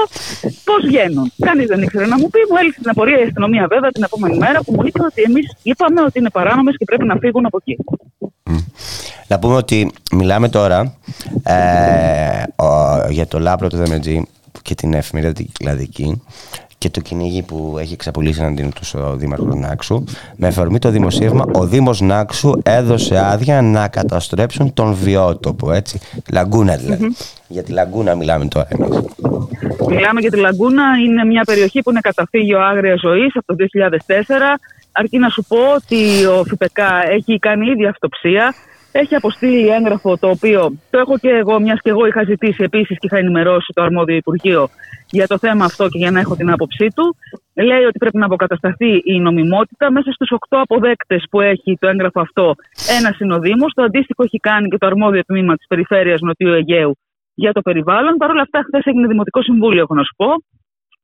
πώς 0.67 0.81
βγαίνουν. 0.89 1.31
Κανείς 1.47 1.67
δεν 1.71 1.81
ήξερε 1.81 2.05
να 2.13 2.17
μου 2.19 2.29
πει, 2.33 2.39
μου 2.49 2.57
έλυσε 2.61 2.79
την 2.81 2.89
απορία 2.89 3.19
η 3.19 3.23
αστυνομία 3.23 3.65
βέβαια 3.73 3.89
την 3.91 4.03
επόμενη 4.03 4.37
μέρα 4.37 4.59
που 4.63 4.71
μου 4.75 4.83
είπε 4.87 4.99
ότι 5.09 5.21
εμείς 5.29 5.45
είπαμε 5.63 6.01
ότι 6.01 6.19
είναι 6.19 6.29
παράνομες 6.29 6.75
και 6.77 6.85
πρέπει 6.85 7.05
να 7.05 7.15
φύγουν 7.15 7.45
από 7.45 7.57
εκεί. 7.61 7.75
Να 9.27 9.39
πούμε 9.39 9.55
ότι 9.55 9.91
μιλάμε 10.15 10.49
τώρα 10.49 10.97
ε, 11.43 12.63
ο- 12.63 13.09
για 13.09 13.27
το 13.27 13.39
Λάμπρο 13.39 13.67
το 13.67 13.77
Δεμερτζή 13.77 14.27
και 14.61 14.75
την 14.75 14.93
εφημερίδα 14.93 15.33
την 15.33 15.45
Κυκλαδική 15.45 16.21
και 16.77 16.89
το 16.89 16.99
κυνήγι 17.01 17.41
που 17.41 17.77
έχει 17.79 17.93
εξαπολύσει 17.93 18.41
εναντίον 18.41 18.73
του 18.73 18.81
ο 18.93 19.15
Δήμαρχος 19.15 19.55
Νάξου. 19.55 20.03
Με 20.35 20.47
αφορμή 20.47 20.79
το 20.79 20.89
δημοσίευμα, 20.89 21.45
ο 21.53 21.65
Δήμος 21.65 22.01
Νάξου 22.01 22.51
έδωσε 22.63 23.17
άδεια 23.17 23.61
να 23.61 23.87
καταστρέψουν 23.87 24.73
τον 24.73 24.93
βιότοπο, 24.93 25.71
έτσι. 25.71 25.99
Λαγκούνα 26.31 26.75
δηλαδή. 26.75 27.15
Για 27.47 27.63
τη 27.63 27.71
Λαγκούνα 27.71 28.15
μιλάμε 28.15 28.45
τώρα 28.45 28.67
εμείς. 28.69 28.99
Μιλάμε 29.87 30.19
για 30.19 30.31
τη 30.31 30.37
Λαγκούνα, 30.37 30.83
είναι 31.05 31.25
μια 31.25 31.43
περιοχή 31.43 31.81
που 31.81 31.89
είναι 31.89 31.99
καταφύγιο 31.99 32.59
άγρια 32.59 32.95
ζωής 32.95 33.35
από 33.35 33.55
το 33.55 33.55
2004. 33.55 34.59
Αρκεί 34.91 35.17
να 35.17 35.29
σου 35.29 35.43
πω 35.47 35.57
ότι 35.75 36.25
ο 36.25 36.43
ΦΠΚ 36.43 36.77
έχει 37.17 37.39
κάνει 37.39 37.69
ήδη 37.69 37.85
αυτοψία. 37.85 38.53
Έχει 39.01 39.15
αποστείλει 39.15 39.67
έγγραφο 39.67 40.17
το 40.17 40.29
οποίο 40.29 40.61
το 40.89 40.97
έχω 40.97 41.17
και 41.17 41.29
εγώ, 41.29 41.59
μιας 41.59 41.79
και 41.81 41.89
εγώ 41.89 42.05
είχα 42.05 42.23
ζητήσει 42.23 42.63
επίσης 42.63 42.97
και 42.99 43.07
είχα 43.09 43.17
ενημερώσει 43.17 43.71
το 43.73 43.81
αρμόδιο 43.81 44.15
Υπουργείο 44.15 44.67
για 45.09 45.27
το 45.27 45.37
θέμα 45.37 45.65
αυτό 45.65 45.83
και 45.89 45.97
για 45.97 46.11
να 46.11 46.19
έχω 46.19 46.35
την 46.35 46.49
άποψή 46.49 46.87
του. 46.95 47.15
Λέει 47.53 47.83
ότι 47.83 47.97
πρέπει 47.97 48.17
να 48.17 48.25
αποκατασταθεί 48.25 49.01
η 49.03 49.19
νομιμότητα. 49.19 49.91
Μέσα 49.91 50.11
στους 50.11 50.29
8 50.31 50.37
αποδέκτες 50.49 51.23
που 51.31 51.41
έχει 51.41 51.77
το 51.79 51.87
έγγραφο 51.87 52.19
αυτό, 52.21 52.55
ένας 52.99 53.19
είναι 53.19 53.33
ο 53.33 53.39
Δήμος. 53.39 53.73
Το 53.73 53.83
αντίστοιχο 53.83 54.23
έχει 54.23 54.37
κάνει 54.37 54.67
και 54.67 54.77
το 54.77 54.85
αρμόδιο 54.87 55.23
τμήμα 55.23 55.55
της 55.55 55.67
Περιφέρειας 55.67 56.21
Νοτιού 56.21 56.51
Αιγαίου 56.53 56.97
για 57.33 57.51
το 57.51 57.61
περιβάλλον. 57.61 58.17
Παρ' 58.17 58.29
όλα 58.29 58.41
αυτά, 58.41 58.63
χθες 58.67 58.85
έγινε 58.85 59.07
Δημοτικό 59.07 59.41
Συμβούλιο, 59.41 59.81
έχω 59.81 59.95
να 59.95 60.03
σου 60.03 60.15
πω. 60.15 60.29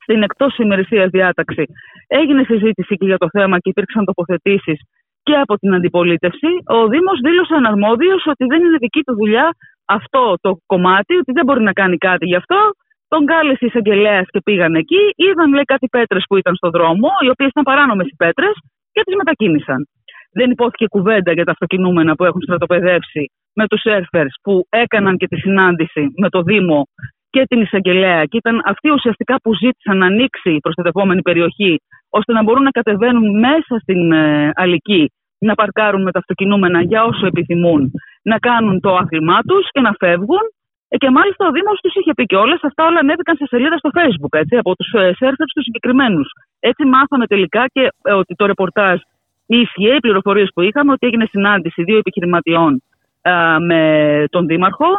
Στην 0.04 0.24
εκτός 0.24 0.58
ημερησίας 0.58 1.10
διάταξη 1.10 1.64
έγινε 2.08 2.44
συζήτηση 2.44 2.96
και 2.96 3.06
για 3.06 3.18
το 3.18 3.28
θέμα 3.30 3.60
και 3.60 3.70
υπήρξαν 3.70 4.06
τοποθετήσεις 4.06 4.80
και 5.24 5.36
από 5.44 5.54
την 5.58 5.74
αντιπολίτευση. 5.74 6.50
Ο 6.78 6.88
Δήμος 6.88 7.20
δήλωσε 7.26 7.54
αναρμόδιος 7.56 8.22
ότι 8.26 8.46
δεν 8.46 8.60
είναι 8.64 8.78
δική 8.78 9.02
του 9.08 9.16
δουλειά 9.16 9.48
αυτό 9.86 10.36
το 10.42 10.58
κομμάτι, 10.66 11.14
ότι 11.16 11.32
δεν 11.32 11.46
μπορεί 11.46 11.62
να 11.64 11.74
κάνει 11.74 11.98
κάτι 11.98 12.26
γι' 12.26 12.36
αυτό. 12.36 12.60
Τον 13.08 13.26
κάλεσε 13.26 13.66
η 13.66 13.68
εισαγγελέας 13.68 14.26
και 14.30 14.40
πήγαν 14.44 14.76
εκεί. 14.76 15.04
Είδαν, 15.16 15.54
λέει, 15.54 15.64
κάτι 15.64 15.88
πέτρες 15.88 16.24
που 16.30 16.38
ήταν 16.38 16.56
στο 16.56 16.70
δρόμο, 16.70 17.08
οι 17.24 17.30
οποίες 17.30 17.50
ήταν 17.50 17.64
παράνομες 17.64 18.08
οι 18.08 18.16
πέτρες 18.16 18.54
και 18.92 19.02
τις 19.06 19.16
μετακίνησαν. 19.16 19.88
Δεν 20.32 20.52
υπόθηκε 20.52 20.86
κουβέντα 20.88 21.32
για 21.34 21.46
τα 21.46 21.52
αυτοκινούμενα 21.52 22.16
που 22.16 22.24
έχουν 22.26 22.42
στρατοπεδεύσει 22.42 23.32
με 23.54 23.68
τους 23.68 23.82
σερφερ 23.82 24.26
που 24.42 24.66
έκαναν 24.70 25.18
και 25.18 25.28
τη 25.28 25.38
συνάντηση 25.38 26.12
με 26.16 26.30
το 26.30 26.42
Δήμο 26.42 26.88
και 27.34 27.44
την 27.50 27.62
εισαγγελέα. 27.62 28.22
Και 28.30 28.38
ήταν 28.38 28.62
αυτοί 28.66 28.88
ουσιαστικά 28.92 29.36
που 29.44 29.52
ζήτησαν 29.56 29.98
να 29.98 30.06
ανοίξει 30.06 30.50
η 30.58 30.60
προστατευόμενη 30.60 31.22
περιοχή, 31.22 31.82
ώστε 32.10 32.32
να 32.34 32.44
μπορούν 32.44 32.64
να 32.64 32.70
κατεβαίνουν 32.80 33.40
μέσα 33.40 33.74
στην 33.84 34.12
ε, 34.12 34.52
Αλική, 34.56 35.12
να 35.38 35.54
παρκάρουν 35.56 36.02
με 36.02 36.12
τα 36.12 36.20
αυτοκινούμενα 36.20 36.82
για 36.82 37.04
όσο 37.04 37.26
επιθυμούν 37.26 37.92
να 38.32 38.38
κάνουν 38.38 38.80
το 38.80 38.96
άθλημά 38.96 39.40
τους 39.48 39.66
και 39.72 39.82
να 39.82 39.92
φεύγουν. 40.00 40.44
Ε, 40.88 40.98
και 40.98 41.10
μάλιστα 41.10 41.48
ο 41.48 41.52
Δήμος 41.52 41.80
τους 41.84 41.96
είχε 41.96 42.14
πει 42.14 42.24
και 42.26 42.36
όλα. 42.36 42.60
Αυτά 42.70 42.86
όλα 42.88 43.00
ανέβηκαν 43.00 43.36
σε 43.36 43.46
σελίδα 43.48 43.78
στο 43.78 43.90
Facebook 43.98 44.34
έτσι, 44.42 44.56
από 44.58 44.76
τους 44.76 44.88
σερφερ 44.90 45.48
τους 45.54 45.64
συγκεκριμένους. 45.68 46.28
Έτσι 46.60 46.86
μάθαμε 46.86 47.26
τελικά 47.28 47.64
και 47.74 47.84
ε, 48.02 48.12
ότι 48.22 48.36
το 48.36 48.46
ρεπορτάζ 48.46 48.98
ίσχυε, 49.46 49.96
οι 49.96 50.00
πληροφορίες 50.00 50.50
που 50.54 50.62
είχαμε, 50.62 50.92
ότι 50.92 51.08
έγινε 51.08 51.26
συνάντηση 51.30 51.84
δύο 51.84 51.98
επιχειρηματιών 51.98 52.84
ε, 53.22 53.32
με 53.70 53.82
τον 54.30 54.46
Δήμαρχο 54.46 54.92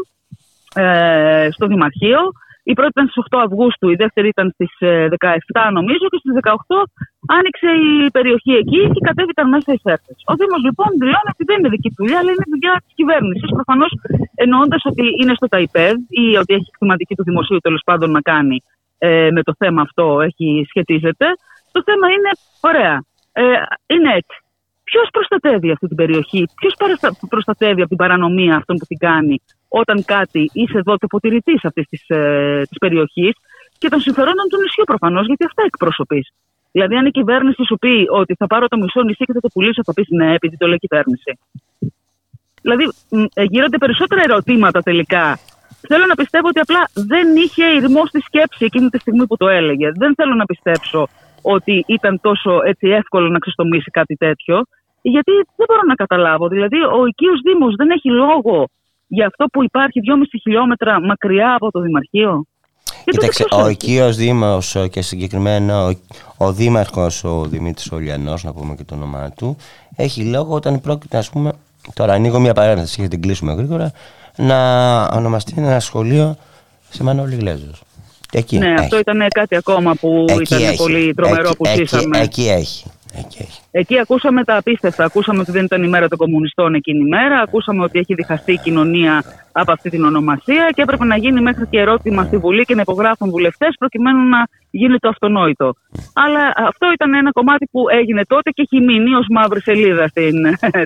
ε, 0.75 1.49
στο 1.51 1.67
Δημαρχείο. 1.67 2.21
Η 2.71 2.73
πρώτη 2.73 2.93
ήταν 2.95 3.07
στις 3.09 3.25
8 3.31 3.39
Αυγούστου, 3.47 3.87
η 3.95 3.97
δεύτερη 4.03 4.29
ήταν 4.29 4.47
στις 4.57 4.71
17 4.81 4.87
ε, 5.67 5.71
νομίζω 5.79 6.05
και 6.13 6.21
στις 6.23 6.35
18 6.43 6.55
άνοιξε 7.37 7.69
η 7.91 8.11
περιοχή 8.17 8.53
εκεί 8.63 8.81
και 8.95 9.01
κατέβηκαν 9.09 9.47
μέσα 9.55 9.73
οι 9.73 9.79
σέρτε. 9.85 10.13
Ο 10.31 10.35
Δήμος 10.39 10.63
λοιπόν 10.69 10.91
δηλώνει 11.03 11.31
ότι 11.35 11.45
δεν 11.49 11.57
είναι 11.59 11.69
δική 11.77 11.89
του 11.89 12.01
δουλειά, 12.03 12.19
αλλά 12.21 12.31
είναι 12.35 12.49
δουλειά 12.55 12.75
της 12.85 12.93
κυβέρνησης. 12.99 13.49
Προφανώς 13.59 13.91
εννοώντας 14.45 14.83
ότι 14.91 15.05
είναι 15.21 15.35
στο 15.39 15.47
ΤΑΙΠΕΔ 15.53 15.97
ή 16.25 16.25
ότι 16.43 16.55
έχει 16.59 16.71
χρηματική 16.79 17.15
του 17.15 17.25
δημοσίου 17.29 17.59
τέλος 17.67 17.83
πάντων 17.89 18.11
να 18.11 18.21
κάνει 18.21 18.57
ε, 18.99 19.29
με 19.37 19.43
το 19.43 19.53
θέμα 19.61 19.81
αυτό, 19.83 20.21
έχει, 20.29 20.65
σχετίζεται. 20.69 21.27
Το 21.73 21.83
θέμα 21.89 22.07
είναι, 22.15 22.31
ωραία, 22.61 22.97
ε, 23.33 23.43
είναι 23.95 24.11
έτσι. 24.21 24.39
Ποιος 24.85 25.09
προστατεύει 25.13 25.71
αυτή 25.71 25.87
την 25.87 25.97
περιοχή, 25.97 26.45
ποιος 26.61 26.75
προστατεύει 27.29 27.81
από 27.81 27.89
την 27.89 27.97
παρανομία 27.97 28.57
αυτόν 28.57 28.77
που 28.77 28.87
την 28.87 28.99
κάνει, 28.99 29.37
όταν 29.81 30.05
κάτι 30.05 30.51
είσαι 30.53 30.79
εδώ 30.79 30.93
και 30.97 31.07
αποτηρητή 31.11 31.55
αυτής 31.63 31.87
της 31.89 32.09
ε, 32.09 32.63
περιοχής 32.81 33.35
και 33.79 33.89
των 33.89 34.01
συμφερόντων 34.01 34.47
του 34.51 34.59
νησιού 34.63 34.85
προφανώς, 34.85 35.27
γιατί 35.27 35.45
αυτά 35.45 35.63
εκπροσωπείς. 35.67 36.27
Δηλαδή, 36.73 36.95
αν 36.97 37.07
η 37.07 37.11
κυβέρνηση 37.11 37.63
σου 37.69 37.77
πει 37.83 38.07
ότι 38.21 38.35
θα 38.35 38.47
πάρω 38.47 38.69
το 38.69 38.77
μισό 38.77 39.03
νησί 39.03 39.25
και 39.25 39.33
θα 39.33 39.41
το 39.41 39.49
πουλήσω, 39.53 39.83
θα 39.85 39.93
πεις 39.93 40.07
ναι, 40.09 40.35
επειδή 40.35 40.57
το 40.57 40.67
λέει 40.67 40.79
η 40.81 40.87
κυβέρνηση. 40.87 41.33
Δηλαδή, 42.63 42.85
ε, 43.35 43.43
γίνονται 43.43 43.79
περισσότερα 43.79 44.23
ερωτήματα 44.29 44.81
τελικά. 44.81 45.39
Θέλω 45.89 46.07
να 46.07 46.15
πιστεύω 46.15 46.49
ότι 46.49 46.61
απλά 46.61 46.83
δεν 46.95 47.37
είχε 47.37 47.65
ηρμό 47.65 48.07
στη 48.07 48.21
σκέψη 48.21 48.65
εκείνη 48.65 48.89
τη 48.89 48.99
στιγμή 48.99 49.27
που 49.27 49.37
το 49.37 49.49
έλεγε. 49.49 49.91
Δεν 49.95 50.15
θέλω 50.15 50.35
να 50.35 50.45
πιστέψω 50.45 51.09
ότι 51.43 51.85
ήταν 51.87 52.21
τόσο 52.21 52.61
έτσι 52.65 52.87
εύκολο 52.89 53.29
να 53.29 53.39
ξεστομίσει 53.39 53.91
κάτι 53.91 54.15
τέτοιο. 54.17 54.65
Γιατί 55.03 55.33
δεν 55.57 55.67
μπορώ 55.69 55.83
να 55.87 55.95
καταλάβω. 55.95 56.49
Δηλαδή, 56.49 56.79
ο 56.99 57.07
οικείος 57.07 57.41
Δήμος 57.47 57.75
δεν 57.75 57.91
έχει 57.91 58.11
λόγο 58.11 58.69
για 59.15 59.27
αυτό 59.27 59.45
που 59.47 59.65
υπάρχει 59.65 60.01
2,5 60.05 60.39
χιλιόμετρα 60.43 61.01
μακριά 61.01 61.55
από 61.55 61.70
το 61.70 61.81
Δημαρχείο. 61.81 62.45
Κοίταξε, 63.05 63.45
ο 63.51 63.69
οικείο 63.69 64.12
Δήμος 64.12 64.77
και 64.91 65.03
συγκεκριμένα 65.03 65.85
ο, 65.85 65.93
ο 66.36 66.53
Δήμαρχος, 66.53 67.24
ο 67.24 67.45
Δημήτρης 67.45 67.93
Ολιανός, 67.93 68.45
να 68.45 68.53
πούμε 68.53 68.74
και 68.74 68.85
το 68.85 68.95
όνομά 68.95 69.32
του, 69.36 69.57
έχει 69.97 70.24
λόγο 70.24 70.55
όταν 70.55 70.81
πρόκειται, 70.81 71.16
ας 71.16 71.31
πούμε, 71.31 71.53
τώρα 71.95 72.12
ανοίγω 72.12 72.41
μια 72.41 72.53
παρένθεση 72.53 73.01
για 73.01 73.09
την 73.09 73.23
κλείσουμε 73.23 73.53
γρήγορα, 73.53 73.93
να 74.36 74.59
ονομαστεί 75.05 75.55
ένα 75.57 75.81
σχολείο 75.81 76.36
σε 76.91 77.03
Μανώλη 77.03 77.35
Γλέζος. 77.35 77.82
Εκεί 78.32 78.59
ναι, 78.59 78.66
έχει. 78.66 78.81
αυτό 78.81 78.99
ήταν 78.99 79.28
κάτι 79.28 79.57
ακόμα 79.57 79.95
που 79.95 80.24
εκεί 80.28 80.43
ήταν 80.43 80.62
έχει. 80.62 80.77
πολύ 80.77 81.15
τρομερό 81.15 81.49
εκεί, 81.49 81.57
που 81.57 81.65
ζήσαμε. 81.77 82.19
Εκεί, 82.19 82.49
έχει. 82.49 82.85
Εκεί, 83.19 83.47
Εκεί 83.70 83.99
ακούσαμε 83.99 84.45
τα 84.45 84.57
απίστευτα. 84.57 85.05
Ακούσαμε 85.05 85.41
ότι 85.41 85.51
δεν 85.51 85.65
ήταν 85.65 85.82
η 85.82 85.89
μέρα 85.89 86.09
των 86.09 86.19
κομμουνιστών 86.19 86.74
εκείνη 86.74 87.01
η 87.01 87.09
μέρα. 87.09 87.41
Ακούσαμε 87.41 87.82
ότι 87.82 87.99
έχει 87.99 88.15
διχαστεί 88.15 88.53
η 88.53 88.59
κοινωνία 88.59 89.23
από 89.53 89.73
αυτή 89.73 89.91
την 89.91 90.05
ονομασία 90.05 90.70
και 90.74 90.82
έπρεπε 90.82 91.05
να 91.05 91.16
γίνει 91.16 91.41
μέχρι 91.41 91.66
και 91.70 91.78
ερώτημα 91.78 92.24
στη 92.24 92.36
Βουλή 92.36 92.65
και 92.65 92.74
να 92.74 92.81
υπογράφουν 92.81 93.31
βουλευτές 93.31 93.74
προκειμένου 93.78 94.28
να 94.28 94.49
γίνει 94.70 94.99
το 94.99 95.09
αυτονόητο. 95.09 95.74
Αλλά 96.12 96.53
αυτό 96.57 96.93
ήταν 96.93 97.15
ένα 97.15 97.31
κομμάτι 97.31 97.69
που 97.70 97.89
έγινε 97.89 98.24
τότε 98.24 98.51
και 98.51 98.62
έχει 98.62 98.85
μείνει 98.85 99.15
ως 99.15 99.27
μαύρη 99.31 99.61
σελίδα 99.61 100.09
στην 100.09 100.35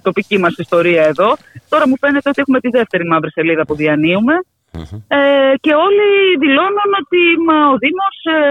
τοπική 0.03 0.39
μας 0.39 0.55
ιστορία 0.57 1.03
εδώ. 1.03 1.37
Τώρα 1.69 1.89
μου 1.89 1.97
φαίνεται 2.01 2.29
ότι 2.29 2.41
έχουμε 2.41 2.61
τη 2.61 2.69
δεύτερη 2.69 3.07
μαύρη 3.07 3.31
σελίδα 3.31 3.65
που 3.65 3.75
διανύουμε. 3.75 4.35
Ε, 5.09 5.53
και 5.61 5.73
όλοι 5.87 6.09
δηλώνουν 6.39 6.91
ότι 7.03 7.21
μα, 7.47 7.57
ο 7.75 7.77
Δήμος 7.83 8.17
ε, 8.25 8.51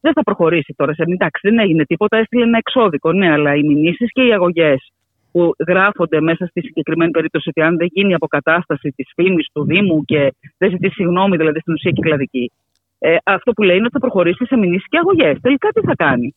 δεν 0.00 0.12
θα 0.12 0.22
προχωρήσει 0.22 0.74
τώρα. 0.76 0.94
Σε, 0.94 1.02
εντάξει, 1.02 1.48
δεν 1.48 1.58
έγινε 1.58 1.84
τίποτα, 1.84 2.16
έστειλε 2.16 2.44
ένα 2.44 2.58
εξώδικο. 2.58 3.12
Ναι, 3.12 3.32
αλλά 3.32 3.54
οι 3.54 3.62
μηνύσεις 3.62 4.12
και 4.12 4.22
οι 4.22 4.32
αγωγές 4.32 4.92
που 5.32 5.54
γράφονται 5.68 6.20
μέσα 6.20 6.46
στη 6.46 6.60
συγκεκριμένη 6.60 7.10
περίπτωση 7.10 7.48
ότι 7.48 7.60
αν 7.62 7.76
δεν 7.76 7.88
γίνει 7.90 8.14
αποκατάσταση 8.14 8.92
της 8.96 9.10
φήμης 9.14 9.46
του 9.52 9.64
Δήμου 9.64 10.04
και 10.04 10.34
δεν 10.58 10.70
ζητήσει 10.70 10.94
συγγνώμη, 10.94 11.36
δηλαδή 11.36 11.60
στην 11.60 11.72
ουσία 11.72 11.90
κυκλαδική, 11.90 12.52
ε, 12.98 13.16
αυτό 13.24 13.52
που 13.52 13.62
λέει 13.62 13.76
είναι 13.76 13.84
ότι 13.84 13.92
θα 13.92 14.00
προχωρήσει 14.00 14.44
σε 14.44 14.56
μηνύσεις 14.56 14.88
και 14.88 14.98
αγωγές. 14.98 15.40
Τελικά 15.40 15.68
τι 15.68 15.80
θα 15.80 15.94
κάνει; 15.96 16.34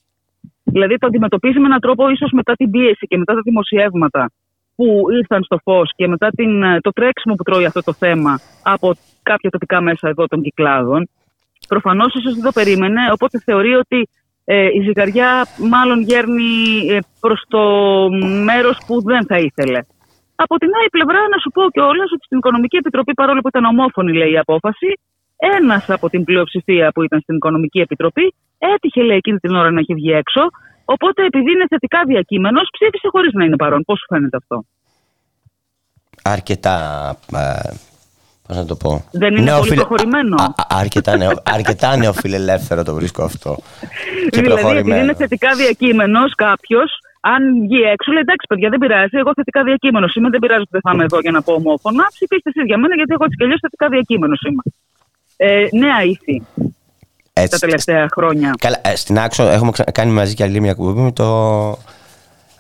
Δηλαδή 0.64 0.98
το 0.98 1.08
αντιμετωπίζει 1.08 1.60
με 1.60 1.66
έναν 1.66 1.80
τρόπο 1.80 2.10
ίσως 2.10 2.32
μετά 2.32 2.54
την 2.54 2.70
πίεση 2.72 3.08
και 3.08 3.18
μετά 3.18 3.34
τα 3.34 3.42
δημοσιεύματα 3.44 4.32
που 4.76 5.06
ήρθαν 5.12 5.44
στο 5.44 5.58
φως 5.64 5.92
και 5.96 6.08
μετά 6.08 6.30
την, 6.30 6.82
το 6.82 6.92
τρέξιμο 6.92 7.36
που 7.36 7.44
τρώει 7.44 7.66
αυτό 7.66 7.82
το 7.82 7.94
θέμα 7.94 8.40
από 8.64 8.94
κάποια 9.24 9.50
τοπικά 9.50 9.82
μέσα 9.82 10.08
εδώ 10.10 10.28
των 10.28 10.42
κυκλάδων, 10.42 11.10
προφανώς 11.74 12.12
ίσως 12.20 12.34
δεν 12.36 12.44
το 12.50 12.54
περίμενε. 12.60 13.02
Οπότε 13.16 13.36
θεωρεί 13.48 13.74
ότι 13.84 14.00
ε, 14.46 14.68
η 14.78 14.80
ζυγαριά 14.86 15.32
μάλλον 15.74 16.00
γέρνει 16.10 16.52
ε, 16.90 16.98
προς 17.20 17.40
το 17.54 17.64
μέρος 18.50 18.78
που 18.88 18.96
δεν 19.10 19.22
θα 19.30 19.38
ήθελε. 19.48 19.80
Από 20.36 20.56
την 20.62 20.70
άλλη 20.78 20.90
πλευρά, 20.96 21.20
να 21.34 21.38
σου 21.44 21.50
πω 21.56 21.62
κιόλας 21.76 22.10
ότι 22.16 22.26
στην 22.26 22.38
Οικονομική 22.38 22.78
Επιτροπή, 22.78 23.14
παρόλο 23.14 23.40
που 23.42 23.48
ήταν 23.54 23.66
ομόφωνη 23.66 24.12
λέει, 24.20 24.32
η 24.32 24.38
απόφαση, 24.38 24.90
ένας 25.58 25.90
από 25.90 26.10
την 26.10 26.24
πλειοψηφία 26.24 26.92
που 26.94 27.02
ήταν 27.04 27.20
στην 27.20 27.36
Οικονομική 27.36 27.80
Επιτροπή 27.80 28.34
έτυχε 28.74 29.02
λέει, 29.02 29.18
εκείνη 29.18 29.38
την 29.38 29.56
ώρα 29.56 29.72
να 29.72 29.80
έχει 29.80 29.94
βγει 29.94 30.12
έξω. 30.12 30.42
Οπότε, 30.86 31.26
επειδή 31.26 31.52
είναι 31.52 31.66
θετικά 31.70 32.00
διακείμενος, 32.06 32.68
ψήφισε 32.72 33.08
χωρίς 33.12 33.34
να 33.34 33.44
είναι 33.46 33.56
παρόν. 33.56 33.82
Πώς 33.88 34.00
σου 34.00 34.06
φαίνεται 34.10 34.38
αυτό; 34.38 34.66
Αρκετά 36.24 36.78
ε, 37.34 37.74
Πώς 38.48 38.58
να 38.58 38.66
το 38.66 38.76
πω; 38.76 39.06
Δεν 39.12 39.36
είναι 39.36 39.52
πολύ 39.58 39.74
προχωρημένο. 39.74 40.36
Α, 40.36 40.44
α, 40.44 40.66
αρκετά, 40.68 41.18
νεο, 41.18 41.32
αρκετά 41.44 41.98
νεοφιλελεύθερο 41.98 42.84
το 42.84 42.94
βρίσκω 42.94 43.24
αυτό. 43.24 43.58
και 44.32 44.42
δηλαδή, 44.42 44.78
επειδή 44.78 45.00
είναι 45.00 45.16
θετικά 45.16 45.56
διακείμενος 45.56 46.36
κάποιος, 46.36 46.92
αν 47.22 47.42
βγει 47.62 47.82
έξω, 47.82 48.12
λέει 48.12 48.22
εντάξει, 48.22 48.46
παιδιά, 48.48 48.70
δεν 48.70 48.80
πειράζει. 48.80 49.18
Εγώ 49.18 49.32
θετικά 49.36 49.64
διακείμενος 49.64 50.16
είμαι. 50.16 50.30
Δεν 50.30 50.40
πειράζει 50.40 50.64
που 50.64 50.70
δεν 50.72 50.82
θα 50.82 50.92
είμαι 50.94 51.04
εδώ 51.04 51.20
για 51.20 51.32
να 51.32 51.42
πω 51.42 51.54
ομόφωνα. 51.54 52.04
Ψηφίστε 52.16 52.50
εσείς 52.50 52.64
για 52.66 52.78
μένα, 52.78 52.96
γιατί 52.96 53.12
εγώ 53.14 53.24
έτσι 53.26 53.38
κι 53.38 53.44
αλλιώς 53.44 53.60
θετικά 53.62 53.88
διακείμενος 53.90 54.42
είμαι. 54.48 54.64
Ε, 55.38 55.68
νέα 55.72 56.04
ήθη. 56.04 56.42
Έτσι, 57.34 57.50
τα 57.50 57.58
τελευταία 57.58 58.08
χρόνια. 58.12 58.56
Καλά, 58.60 58.80
ε, 58.84 58.96
στην 58.96 59.20
Άξο 59.20 59.44
έχουμε 59.44 59.72
κάνει 59.92 60.12
μαζί 60.12 60.34
και 60.34 60.44
άλλη 60.44 60.60
μια 60.62 60.74
κουμπί 60.74 61.02
με 61.02 61.12
το 61.12 61.28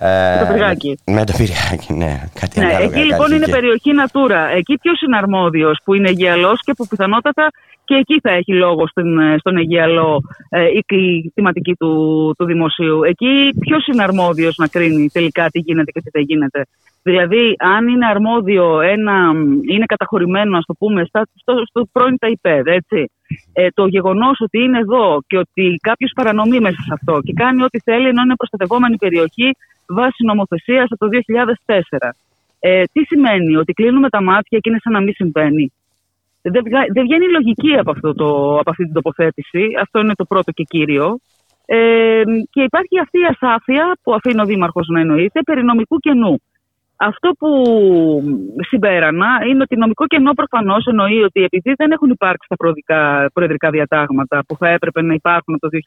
ε, 0.05 0.39
το 0.39 0.51
πυργάκι. 0.51 0.97
Με 1.05 1.23
το 1.25 1.34
πυργάκι, 1.38 1.93
ναι. 1.93 2.21
Κάτι 2.39 2.59
ναι 2.59 2.77
εκεί 2.81 2.99
λοιπόν 2.99 3.31
είναι 3.31 3.47
περιοχή 3.47 3.91
Natura. 4.01 4.55
Εκεί 4.55 4.77
ποιος 4.77 5.01
είναι 5.01 5.17
αρμόδιος 5.17 5.80
που 5.84 5.93
είναι 5.93 6.09
Αιγιαλός 6.09 6.59
και 6.63 6.73
που 6.73 6.88
πιθανότατα 6.88 7.51
και 7.85 7.95
εκεί 7.95 8.19
θα 8.21 8.31
έχει 8.31 8.53
λόγο 8.53 8.88
στην, 8.88 9.39
στον 9.39 9.57
Αιγιαλό 9.57 10.21
ε, 10.49 10.65
η 10.88 11.31
θεματική 11.35 11.73
του, 11.73 12.34
του 12.38 12.45
δημοσίου. 12.45 13.03
Εκεί 13.03 13.49
ποιος 13.59 13.88
είναι 13.88 14.03
αρμόδιος 14.03 14.55
να 14.57 14.67
κρίνει 14.67 15.09
τελικά 15.13 15.49
τι 15.49 15.59
γίνεται 15.59 15.91
και 15.91 16.01
τι 16.01 16.09
δεν 16.11 16.21
γίνεται. 16.21 16.65
Δηλαδή, 17.03 17.55
αν 17.57 17.88
είναι 17.88 18.05
αρμόδιο 18.05 18.81
ένα, 18.81 19.31
είναι 19.69 19.85
καταχωρημένο, 19.85 20.57
ας 20.57 20.65
το 20.65 20.73
πούμε, 20.73 21.05
στο, 21.05 21.53
στο 21.69 21.88
πρώην 21.91 22.17
ΤΑΙΠΕΔ, 22.17 22.67
έτσι. 22.67 23.11
Ε, 23.53 23.67
το 23.73 23.85
γεγονός 23.85 24.35
ότι 24.39 24.63
είναι 24.63 24.80
εδώ 24.80 25.19
και 25.27 25.38
ότι 25.38 25.75
κάποιος 25.81 26.11
παρανομεί 26.15 26.59
μέσα 26.59 26.81
σε 26.81 26.93
αυτό 26.93 27.19
και 27.23 27.34
κάνει 27.34 27.63
ό,τι 27.63 27.80
θέλει 27.80 28.07
ενώ 28.07 28.21
είναι 28.21 28.35
προστατευόμενη 28.35 28.95
περιοχή 28.95 29.51
βάσει 29.93 30.25
νομοθεσίας 30.25 30.87
από 30.89 31.05
το 31.05 31.17
2004. 31.65 32.09
Ε, 32.59 32.83
τι 32.93 33.03
σημαίνει, 33.03 33.55
ότι 33.55 33.73
κλείνουμε 33.73 34.09
τα 34.09 34.21
μάτια 34.23 34.59
και 34.59 34.69
είναι 34.69 34.79
σαν 34.83 34.93
να 34.93 35.01
μην 35.01 35.13
συμβαίνει; 35.13 35.73
Δεν, 36.41 36.63
δεν 36.93 37.03
βγαίνει 37.03 37.27
λογική 37.29 37.73
από, 37.79 37.91
αυτό 37.91 38.13
το, 38.13 38.57
από 38.59 38.69
αυτή 38.69 38.83
την 38.83 38.93
τοποθέτηση. 38.93 39.63
Αυτό 39.81 39.99
είναι 39.99 40.13
το 40.13 40.25
πρώτο 40.25 40.51
και 40.51 40.63
κύριο. 40.63 41.17
Ε, 41.65 42.23
και 42.49 42.61
υπάρχει 42.61 42.99
αυτή 43.01 43.19
η 43.19 43.27
ασάφεια 43.33 43.97
που 44.03 44.13
αφήνει 44.13 44.41
ο 44.41 44.45
Δήμαρχος 44.45 44.87
να 44.87 44.99
εννοείται 44.99 45.41
περί 45.41 45.63
νομικού 45.63 45.97
κενού. 45.97 46.41
Αυτό 46.95 47.29
που 47.39 47.49
συμπέρανα 48.69 49.27
είναι 49.49 49.61
ότι 49.61 49.75
νομικό 49.75 50.07
κενό 50.07 50.33
προφανώς 50.33 50.85
εννοεί 50.85 51.23
ότι 51.23 51.43
επειδή 51.43 51.73
δεν 51.77 51.91
έχουν 51.91 52.09
υπάρξει 52.09 52.47
τα 52.85 53.29
προεδρικά 53.33 53.69
διατάγματα 53.69 54.43
που 54.47 54.55
θα 54.55 54.67
έπρεπε 54.67 55.01
να 55.01 55.13
υπάρχουν 55.13 55.53
από 55.53 55.69
το 55.69 55.77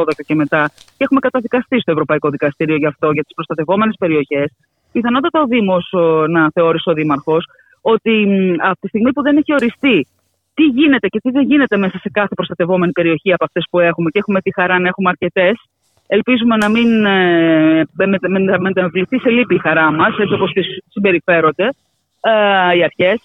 2012 0.00 0.04
και 0.26 0.34
μετά 0.34 0.70
και 0.96 1.04
έχουμε 1.04 1.20
καταδικαστεί 1.20 1.80
στο 1.80 1.90
Ευρωπαϊκό 1.92 2.30
Δικαστήριο 2.30 2.76
γι' 2.76 2.86
αυτό, 2.86 3.10
για 3.10 3.22
τις 3.22 3.34
προστατευόμενες 3.34 3.94
περιοχές, 3.98 4.52
πιθανότατα 4.92 5.40
ο 5.40 5.46
Δήμος 5.46 5.94
να 6.28 6.50
θεώρησε 6.50 6.90
ο 6.90 6.92
Δήμαρχος 6.92 7.46
ότι 7.80 8.26
από 8.58 8.80
τη 8.80 8.88
στιγμή 8.88 9.12
που 9.12 9.22
δεν 9.22 9.36
έχει 9.36 9.52
οριστεί 9.52 10.06
τι 10.54 10.64
γίνεται 10.64 11.08
και 11.08 11.18
τι 11.18 11.30
δεν 11.30 11.42
γίνεται 11.42 11.76
μέσα 11.76 11.98
σε 11.98 12.10
κάθε 12.12 12.34
προστατευόμενη 12.34 12.92
περιοχή 12.92 13.32
από 13.32 13.44
αυτές 13.44 13.66
που 13.70 13.78
έχουμε 13.80 14.10
και 14.10 14.18
έχουμε 14.18 14.40
τη 14.40 14.52
χαρά 14.52 14.78
να 14.78 14.88
έχουμε 14.88 15.08
αρκετές, 15.08 15.54
Ελπίζουμε 16.16 16.56
να 16.56 16.68
μην 16.68 17.04
ε, 17.04 17.84
μεταβληθεί 18.58 19.18
σε 19.18 19.30
λύπη 19.30 19.54
η 19.54 19.58
χαρά 19.58 19.92
μας, 19.92 20.18
έτσι 20.18 20.34
όπως 20.34 20.50
συμπεριφέρονται 20.88 21.68
ε, 22.20 22.76
οι 22.76 22.82
αρχές. 22.84 23.18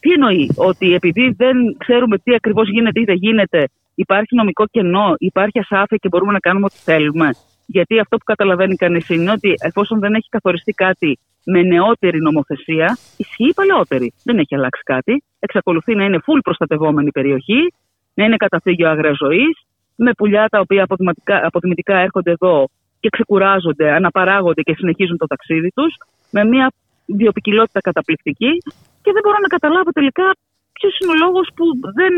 Τι 0.00 0.10
εννοεί, 0.10 0.50
ότι 0.56 0.94
επειδή 0.94 1.34
δεν 1.36 1.56
ξέρουμε 1.78 2.18
τι 2.18 2.34
ακριβώς 2.34 2.68
γίνεται 2.68 3.00
ή 3.00 3.04
δεν 3.04 3.14
γίνεται, 3.14 3.68
υπάρχει 3.94 4.34
νομικό 4.34 4.66
κενό, 4.66 5.14
υπάρχει 5.18 5.58
ασάφεια 5.58 5.96
και 5.96 6.08
μπορούμε 6.08 6.32
να 6.32 6.38
κάνουμε 6.38 6.64
ό,τι 6.64 6.78
θέλουμε. 6.78 7.28
Γιατί 7.66 7.98
αυτό 7.98 8.16
που 8.16 8.24
καταλαβαίνει 8.24 8.76
κανείς 8.76 9.08
είναι 9.08 9.30
ότι 9.30 9.54
εφόσον 9.58 9.98
δεν 9.98 10.14
έχει 10.14 10.28
καθοριστεί 10.28 10.72
κάτι 10.72 11.18
με 11.44 11.62
νεότερη 11.62 12.18
νομοθεσία, 12.20 12.98
ισχύει 13.16 13.48
η 13.48 13.54
παλαιότερη. 13.54 14.12
Δεν 14.24 14.38
έχει 14.38 14.54
αλλάξει 14.54 14.82
κάτι. 14.84 15.22
Εξακολουθεί 15.38 15.94
να 15.94 16.04
είναι 16.04 16.18
full 16.26 16.40
προστατευόμενη 16.42 17.10
περιοχή, 17.10 17.72
να 18.14 18.24
είναι 18.24 18.36
καταφύγιο 18.36 18.88
άγρια 18.88 19.12
ζωής, 19.24 19.54
με 20.06 20.12
πουλιά 20.18 20.44
τα 20.48 20.58
οποία 20.64 20.86
αποδημητικά 21.48 21.96
έρχονται 22.06 22.30
εδώ 22.30 22.68
και 23.00 23.08
ξεκουράζονται, 23.16 23.86
αναπαράγονται 23.98 24.62
και 24.62 24.74
συνεχίζουν 24.78 25.16
το 25.16 25.26
ταξίδι 25.26 25.70
τους, 25.76 25.92
με 26.30 26.44
μια 26.44 26.66
βιοπικιλότητα 27.06 27.80
καταπληκτική. 27.80 28.52
Και 29.02 29.10
δεν 29.14 29.22
μπορώ 29.24 29.38
να 29.44 29.50
καταλάβω 29.56 29.90
τελικά 29.98 30.26
ποιος 30.72 30.98
είναι 30.98 31.12
ο 31.14 31.18
λόγος 31.24 31.46
που 31.56 31.64
δεν 31.98 32.12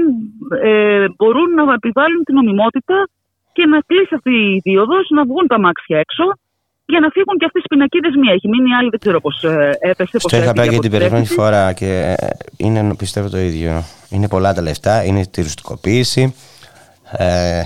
ε, 0.70 1.06
μπορούν 1.16 1.48
να 1.58 1.62
επιβάλλουν 1.80 2.24
την 2.24 2.34
νομιμότητα 2.34 3.08
και 3.52 3.64
να 3.66 3.78
κλείσει 3.88 4.14
αυτή 4.14 4.34
η 4.54 4.60
δίωδος, 4.64 5.04
να 5.16 5.22
βγουν 5.24 5.46
τα 5.46 5.58
μάξια 5.60 5.98
έξω 5.98 6.24
για 6.86 7.00
να 7.00 7.08
φύγουν 7.08 7.36
και 7.38 7.44
αυτέ 7.44 7.58
οι 7.64 7.68
πινακίδε 7.68 8.08
μία. 8.20 8.32
Έχει 8.32 8.48
μείνει 8.48 8.74
άλλη, 8.78 8.88
δεν 8.88 9.00
ξέρω 9.00 9.20
πώς 9.20 9.44
ε, 9.44 9.78
έπεσε. 9.80 10.18
Στο 10.18 10.36
είχα 10.36 10.52
πει 10.52 10.68
και 10.68 10.78
την 10.78 10.90
προηγούμενη 10.90 11.26
φορά 11.26 11.72
και 11.72 12.14
ε, 12.18 12.28
είναι 12.56 12.94
πιστεύω 12.96 13.28
το 13.28 13.38
ίδιο. 13.38 13.84
Είναι 14.10 14.28
πολλά 14.28 14.54
τα 14.54 14.62
λεφτά, 14.62 15.04
είναι 15.04 15.26
τη 15.26 15.42
ρουστικοποίηση. 15.42 16.34
Ε, 17.16 17.62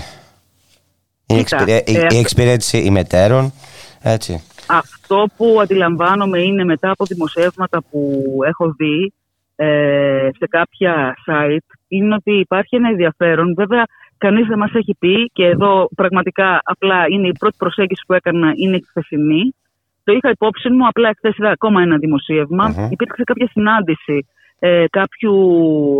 η, 1.25 1.37
εξυπηρέ... 1.37 1.83
η 1.85 1.95
ε, 1.95 2.07
εξυπηρέτηση 2.19 2.77
ημετέρων. 2.77 3.53
Έτσι. 4.01 4.43
Αυτό 4.67 5.27
που 5.37 5.57
αντιλαμβάνομαι 5.61 6.39
είναι 6.39 6.63
μετά 6.63 6.91
από 6.91 7.05
δημοσιεύματα 7.05 7.83
που 7.91 8.23
έχω 8.45 8.73
δει 8.77 9.13
ε, 9.55 10.29
σε 10.37 10.47
κάποια 10.49 11.15
site 11.27 11.75
είναι 11.87 12.15
ότι 12.15 12.39
υπάρχει 12.39 12.75
ένα 12.75 12.89
ενδιαφέρον. 12.89 13.53
Βέβαια, 13.53 13.83
κανείς 14.17 14.47
δεν 14.47 14.57
μας 14.57 14.71
έχει 14.73 14.95
πει 14.99 15.29
και 15.33 15.45
εδώ 15.45 15.89
πραγματικά 15.95 16.61
απλά 16.63 17.05
είναι 17.09 17.27
η 17.27 17.35
πρώτη 17.39 17.55
προσέγγιση 17.57 18.03
που 18.07 18.13
έκανα 18.13 18.51
είναι 18.55 18.75
η 18.75 18.85
χθεσινή. 18.89 19.55
Το 20.03 20.13
είχα 20.13 20.29
υπόψη 20.29 20.69
μου, 20.69 20.87
απλά 20.87 21.11
χθες 21.17 21.37
είδα 21.37 21.49
ακόμα 21.49 21.81
ένα 21.81 21.97
δημοσίευμα. 21.97 22.75
Uh-huh. 22.75 22.91
Υπήρξε 22.91 23.23
κάποια 23.23 23.47
συνάντηση 23.51 24.27
ε, 24.59 24.85
κάποιου 24.89 25.35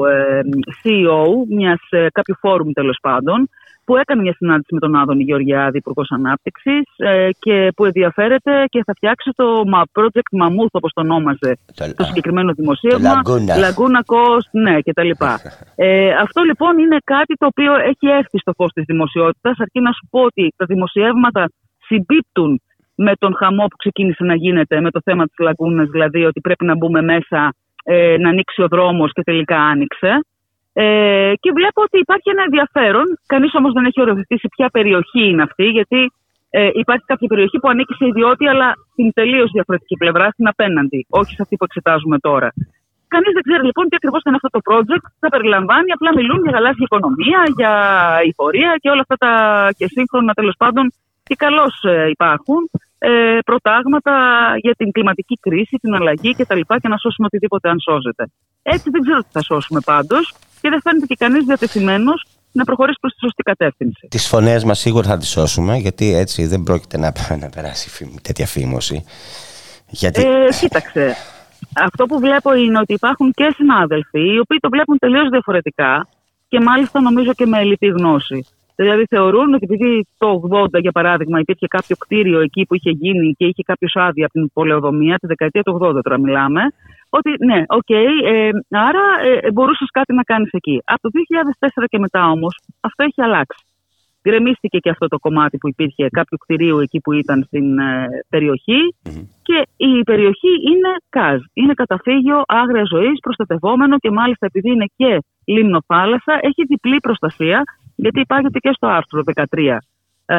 ε, 0.09 0.41
CEO, 0.83 1.25
μιας, 1.49 1.79
ε, 1.89 2.07
κάποιου 2.11 2.35
φόρουμ 2.39 2.71
τέλος 2.71 2.97
πάντων, 3.01 3.49
που 3.89 3.97
έκανε 3.97 4.21
μια 4.21 4.33
συνάντηση 4.33 4.73
με 4.73 4.79
τον 4.79 4.95
Άδωνη 4.95 5.23
Γεωργιάδη, 5.23 5.77
Υπουργός 5.77 6.11
Ανάπτυξης, 6.11 6.83
ε, 6.97 7.29
και 7.39 7.71
που 7.75 7.85
ενδιαφέρεται 7.85 8.65
και 8.67 8.83
θα 8.85 8.93
φτιάξει 8.95 9.29
το 9.35 9.45
project 9.93 10.31
Mammoth, 10.41 10.71
όπως 10.71 10.91
το 10.93 11.01
ονόμαζε, 11.01 11.57
το, 11.95 12.03
συγκεκριμένο 12.03 12.53
δημοσίευμα. 12.53 13.21
Λαγκούνας 13.57 14.03
Coast, 14.13 14.49
ναι, 14.51 14.81
κτλ. 14.81 15.09
ε, 15.85 16.11
αυτό 16.13 16.41
λοιπόν 16.41 16.77
είναι 16.77 16.97
κάτι 17.03 17.33
το 17.35 17.45
οποίο 17.45 17.73
έχει 17.75 18.07
έρθει 18.19 18.37
στο 18.39 18.51
φως 18.57 18.71
της 18.73 18.83
δημοσιότητας. 18.87 19.59
Αρκεί 19.59 19.79
να 19.79 19.91
σου 19.91 20.07
πω 20.09 20.19
ότι 20.21 20.53
τα 20.55 20.65
δημοσιεύματα 20.65 21.51
συμπίπτουν 21.87 22.61
με 22.95 23.13
τον 23.19 23.35
χαμό 23.35 23.65
που 23.65 23.77
ξεκίνησε 23.77 24.23
να 24.23 24.35
γίνεται 24.35 24.81
με 24.81 24.91
το 24.91 24.99
θέμα 25.03 25.25
της 25.25 25.37
Λαγκούνας, 25.37 25.89
δηλαδή 25.89 26.25
ότι 26.25 26.41
πρέπει 26.41 26.65
να 26.65 26.75
μπούμε 26.75 27.01
μέσα, 27.01 27.53
ε, 27.83 28.15
να 28.17 28.29
ανοίξει 28.29 28.61
ο 28.61 28.67
δρόμος 28.67 29.11
και 29.13 29.23
τελικά 29.23 29.57
άνοιξε. 29.57 30.19
Ε, 30.73 31.33
και 31.39 31.51
βλέπω 31.51 31.81
ότι 31.81 31.97
υπάρχει 31.99 32.29
ένα 32.29 32.43
ενδιαφέρον. 32.43 33.05
Κανείς 33.27 33.51
όμως 33.53 33.71
δεν 33.73 33.85
έχει 33.85 34.01
οριοθετήσει 34.01 34.47
ποια 34.55 34.69
περιοχή 34.69 35.23
είναι 35.29 35.41
αυτή, 35.41 35.65
γιατί 35.77 36.11
ε, 36.49 36.69
υπάρχει 36.73 37.05
κάποια 37.05 37.27
περιοχή 37.27 37.57
που 37.59 37.69
ανήκει 37.69 37.93
σε 37.93 38.05
ιδιώτη, 38.05 38.47
αλλά 38.47 38.73
στην 38.91 39.13
τελείως 39.13 39.49
διαφορετική 39.51 39.95
πλευρά, 39.97 40.29
στην 40.29 40.47
απέναντι, 40.47 41.05
όχι 41.09 41.33
σε 41.35 41.41
αυτή 41.41 41.55
που 41.55 41.63
εξετάζουμε 41.63 42.17
τώρα. 42.19 42.49
Κανείς 43.13 43.33
δεν 43.33 43.43
ξέρει 43.47 43.63
λοιπόν 43.69 43.83
τι 43.89 43.95
ακριβώς 43.95 44.21
είναι 44.25 44.37
αυτό 44.39 44.49
το 44.55 44.61
project. 44.69 45.05
Θα 45.19 45.29
περιλαμβάνει, 45.29 45.91
απλά 45.91 46.09
μιλούν 46.15 46.39
για 46.43 46.51
γαλάζια 46.55 46.85
οικονομία, 46.87 47.39
για 47.57 47.73
εφορία 48.29 48.71
και 48.81 48.89
όλα 48.89 49.03
αυτά 49.05 49.15
τα 49.25 49.31
και 49.77 49.87
σύγχρονα 49.95 50.33
τέλος 50.33 50.55
πάντων 50.57 50.85
και 51.27 51.35
καλώς 51.35 51.73
ε, 51.83 52.09
υπάρχουν 52.15 52.61
ε, 52.99 53.37
προτάγματα 53.45 54.13
για 54.57 54.73
την 54.77 54.91
κλιματική 54.91 55.35
κρίση, 55.35 55.77
την 55.81 55.93
αλλαγή 55.93 56.31
κτλ. 56.33 56.59
Και, 56.59 56.75
και 56.81 56.87
να 56.87 56.97
σώσουμε 56.97 57.27
οτιδήποτε 57.27 57.69
αν 57.69 57.79
σώζεται. 57.79 58.23
Έτσι 58.61 58.89
δεν 58.89 59.01
ξέρω 59.01 59.19
τι 59.19 59.27
θα 59.31 59.41
σώσουμε 59.41 59.79
πάντως 59.85 60.33
και 60.61 60.69
δεν 60.69 60.81
φαίνεται 60.81 61.05
και 61.05 61.15
κανείς 61.15 61.45
διατεθειμένος 61.45 62.25
να 62.51 62.63
προχωρήσει 62.63 62.97
προς 63.01 63.13
τη 63.13 63.19
σωστή 63.19 63.43
κατεύθυνση. 63.43 64.07
Τις 64.07 64.27
φωνές 64.27 64.63
μας 64.63 64.79
σίγουρα 64.79 65.07
θα 65.07 65.17
τις 65.17 65.29
σώσουμε, 65.29 65.77
γιατί 65.77 66.15
έτσι 66.15 66.45
δεν 66.45 66.63
πρόκειται 66.63 66.97
να, 66.97 67.13
να 67.43 67.49
περάσει 67.49 68.07
τέτοια 68.21 68.45
φήμωση. 68.45 69.03
Γιατί... 69.89 70.21
Ε, 70.21 70.47
κοίταξε. 70.59 71.15
Αυτό 71.75 72.05
που 72.05 72.19
βλέπω 72.19 72.53
είναι 72.53 72.79
ότι 72.79 72.93
υπάρχουν 72.93 73.31
και 73.31 73.53
συνάδελφοι 73.55 74.33
οι 74.33 74.39
οποίοι 74.39 74.57
το 74.61 74.69
βλέπουν 74.69 74.97
τελείως 74.99 75.29
διαφορετικά 75.29 76.07
και 76.47 76.59
μάλιστα 76.59 77.01
νομίζω 77.01 77.33
και 77.33 77.45
με 77.45 77.59
ελληπή 77.59 77.87
γνώση. 77.87 78.45
Δηλαδή 78.81 79.03
θεωρούν 79.09 79.53
ότι 79.53 79.65
επειδή 79.69 80.07
το 80.17 80.41
80 80.73 80.81
για 80.81 80.91
παράδειγμα 80.91 81.39
υπήρχε 81.39 81.67
κάποιο 81.67 81.95
κτίριο 81.95 82.39
εκεί 82.39 82.65
που 82.65 82.75
είχε 82.75 82.89
γίνει 82.89 83.33
και 83.37 83.45
είχε 83.45 83.63
κάποιος 83.63 83.93
άδεια 83.95 84.25
από 84.25 84.33
την 84.33 84.51
πολεοδομία, 84.53 85.15
τη 85.15 85.27
δεκαετία 85.27 85.63
του 85.63 85.79
80 85.81 85.99
τώρα 86.01 86.19
μιλάμε, 86.19 86.61
ότι 87.09 87.29
ναι, 87.45 87.63
οκ, 87.67 87.81
okay, 87.87 88.07
ε, 88.25 88.49
άρα 88.69 89.03
ε, 89.23 89.51
μπορούσες 89.51 89.87
κάτι 89.91 90.13
να 90.13 90.23
κάνεις 90.23 90.49
εκεί. 90.51 90.81
Από 90.83 91.01
το 91.01 91.09
2004 91.79 91.83
και 91.87 91.99
μετά 91.99 92.29
όμως 92.29 92.59
αυτό 92.79 93.03
έχει 93.03 93.21
αλλάξει. 93.21 93.63
Γκρεμίστηκε 94.23 94.77
και 94.77 94.89
αυτό 94.89 95.07
το 95.07 95.19
κομμάτι 95.19 95.57
που 95.57 95.67
υπήρχε 95.67 96.07
κάποιου 96.09 96.37
κτηρίου 96.37 96.79
εκεί 96.79 96.99
που 96.99 97.11
ήταν 97.11 97.43
στην 97.43 97.79
ε, 97.79 98.07
περιοχή 98.29 98.95
και 99.41 99.67
η 99.77 100.03
περιοχή 100.03 100.51
είναι 100.69 100.91
ΚΑΖ. 101.09 101.39
Είναι 101.53 101.73
καταφύγιο 101.73 102.41
άγριας 102.47 102.83
ζωής, 102.93 103.19
προστατευόμενο 103.19 103.97
και 103.97 104.11
μάλιστα 104.11 104.45
επειδή 104.45 104.71
είναι 104.71 104.87
και 104.95 105.19
λιμνοθάλασσα, 105.45 106.39
έχει 106.41 106.63
διπλή 106.63 106.97
προστασία 106.99 107.63
γιατί 108.03 108.19
υπάρχει 108.19 108.47
και 108.49 108.71
στο 108.73 108.87
άρθρο 108.87 109.21
13, 109.25 109.77
ε, 110.25 110.35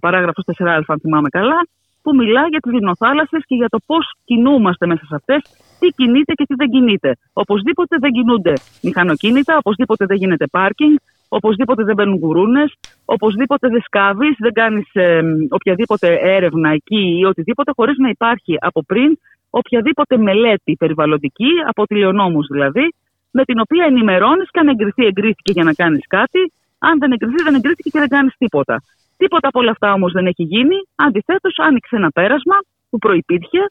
παράγραφος 0.00 0.44
4α 0.44 0.82
αν 0.86 0.98
θυμάμαι 1.00 1.28
καλά, 1.28 1.60
που 2.02 2.14
μιλά 2.14 2.46
για 2.48 2.60
τις 2.60 2.72
λιμνοθάλασσες 2.72 3.42
και 3.46 3.54
για 3.54 3.68
το 3.68 3.78
πώς 3.86 4.04
κινούμαστε 4.24 4.86
μέσα 4.86 5.04
σε 5.08 5.14
αυτές, 5.14 5.40
τι 5.78 5.88
κινείται 5.88 6.32
και 6.32 6.44
τι 6.44 6.54
δεν 6.54 6.68
κινείται. 6.70 7.16
Οπωσδήποτε 7.32 7.96
δεν 8.00 8.10
κινούνται 8.10 8.52
μηχανοκίνητα, 8.82 9.56
οπωσδήποτε 9.56 10.06
δεν 10.06 10.16
γίνεται 10.16 10.46
πάρκινγκ, 10.46 10.96
οπωσδήποτε 11.28 11.84
δεν 11.84 11.94
μπαίνουν 11.94 12.18
γουρούνες, 12.18 12.74
οπωσδήποτε 13.04 13.68
δεν 13.68 13.82
σκάβεις, 13.82 14.34
δεν 14.38 14.52
κάνεις 14.52 14.88
ε, 14.92 15.20
οποιαδήποτε 15.50 16.18
έρευνα 16.20 16.70
εκεί 16.70 17.18
ή 17.20 17.24
οτιδήποτε, 17.24 17.70
χωρίς 17.76 17.96
να 17.98 18.08
υπάρχει 18.08 18.56
από 18.60 18.84
πριν 18.84 19.18
οποιαδήποτε 19.50 20.16
μελέτη 20.16 20.76
περιβαλλοντική, 20.78 21.50
από 21.66 21.86
τηλεονόμους 21.86 22.46
δηλαδή, 22.50 22.94
με 23.30 23.44
την 23.44 23.58
οποία 23.60 23.84
ενημερώνεις 23.84 24.50
και 24.50 24.58
αν 24.58 24.68
εγκριθεί, 24.68 25.04
εγκρίθηκε 25.06 25.52
για 25.52 25.64
να 25.64 25.72
κάνεις 25.72 26.06
κάτι, 26.06 26.52
αν 26.88 26.98
δεν 26.98 27.12
εγκριθεί, 27.12 27.42
δεν 27.42 27.54
εγκρίθηκε 27.54 27.90
και 27.90 27.98
δεν 27.98 28.08
κάνεις 28.08 28.34
τίποτα. 28.38 28.82
Τίποτα 29.16 29.48
από 29.48 29.58
όλα 29.60 29.70
αυτά 29.70 29.92
όμως 29.92 30.12
δεν 30.12 30.26
έχει 30.26 30.42
γίνει. 30.42 30.76
Αντιθέτως, 30.94 31.54
άνοιξε 31.58 31.96
ένα 31.96 32.10
πέρασμα 32.10 32.56
που 32.90 32.98
προπήρχε, 32.98 33.62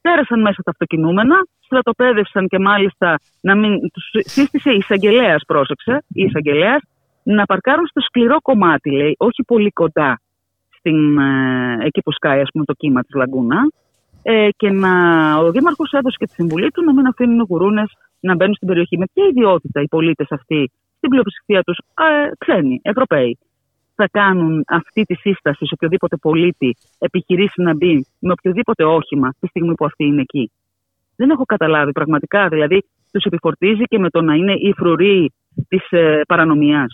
πέρασαν 0.00 0.40
μέσα 0.40 0.62
τα 0.62 0.70
αυτοκινούμενα, 0.70 1.36
στρατοπέδευσαν 1.64 2.46
και 2.46 2.58
μάλιστα 2.58 3.18
να 3.40 3.54
μην. 3.54 3.90
Τους 3.90 4.04
σύστησε 4.12 4.70
η 4.70 4.76
εισαγγελέας, 4.76 5.42
πρόσεξε, 5.46 6.04
η 6.08 6.22
εισαγγελέας, 6.22 6.82
να 7.22 7.44
παρκάρουν 7.44 7.86
στο 7.86 8.00
σκληρό 8.00 8.40
κομμάτι, 8.40 8.90
λέει, 8.90 9.14
όχι 9.18 9.42
πολύ 9.42 9.70
κοντά 9.70 10.20
στην, 10.78 11.18
ε, 11.18 11.78
εκεί 11.80 12.02
που 12.02 12.12
σκάει 12.12 12.40
ας 12.40 12.48
πούμε, 12.52 12.64
το 12.64 12.72
κύμα 12.72 13.02
της 13.02 13.14
Λαγκούνα. 13.14 13.70
Ε, 14.22 14.48
και 14.56 14.70
να, 14.70 14.92
ο 15.36 15.50
Δήμαρχος 15.50 15.92
έδωσε 15.92 16.16
και 16.18 16.26
τη 16.26 16.32
συμβουλή 16.32 16.70
του 16.70 16.84
να 16.84 16.94
μην 16.94 17.06
αφήνουν 17.06 17.46
γουρούνες 17.48 17.92
να 18.20 18.34
μπαίνουν 18.34 18.54
στην 18.54 18.68
περιοχή. 18.68 18.98
Με 18.98 19.04
ποια 19.12 19.24
ιδιότητα 19.26 19.80
οι 19.80 19.88
πολίτες 19.88 20.26
αυτοί 20.30 20.70
στην 21.08 21.20
πλειοψηφία 21.20 21.62
τους 21.62 21.78
ε, 21.78 22.30
ξένοι, 22.38 22.80
Ευρωπαίοι, 22.82 23.38
θα 23.94 24.08
κάνουν 24.10 24.64
αυτή 24.66 25.02
τη 25.02 25.14
σύσταση 25.14 25.66
σε 25.66 25.74
οποιοδήποτε 25.74 26.16
πολίτη 26.16 26.76
επιχειρήσει 26.98 27.62
να 27.62 27.74
μπει 27.74 28.06
με 28.18 28.32
οποιοδήποτε 28.32 28.84
όχημα 28.84 29.34
τη 29.40 29.46
στιγμή 29.46 29.74
που 29.74 29.84
αυτή 29.84 30.04
είναι 30.04 30.20
εκεί. 30.20 30.50
Δεν 31.16 31.30
έχω 31.30 31.44
καταλάβει 31.44 31.92
πραγματικά. 31.92 32.48
Δηλαδή, 32.48 32.84
τους 33.12 33.24
επιφορτίζει 33.24 33.82
και 33.82 33.98
με 33.98 34.10
το 34.10 34.20
να 34.20 34.34
είναι 34.34 34.52
η 34.52 34.72
φρουροί 34.76 35.32
της 35.68 35.90
ε, 35.90 36.20
παρανομία. 36.28 36.86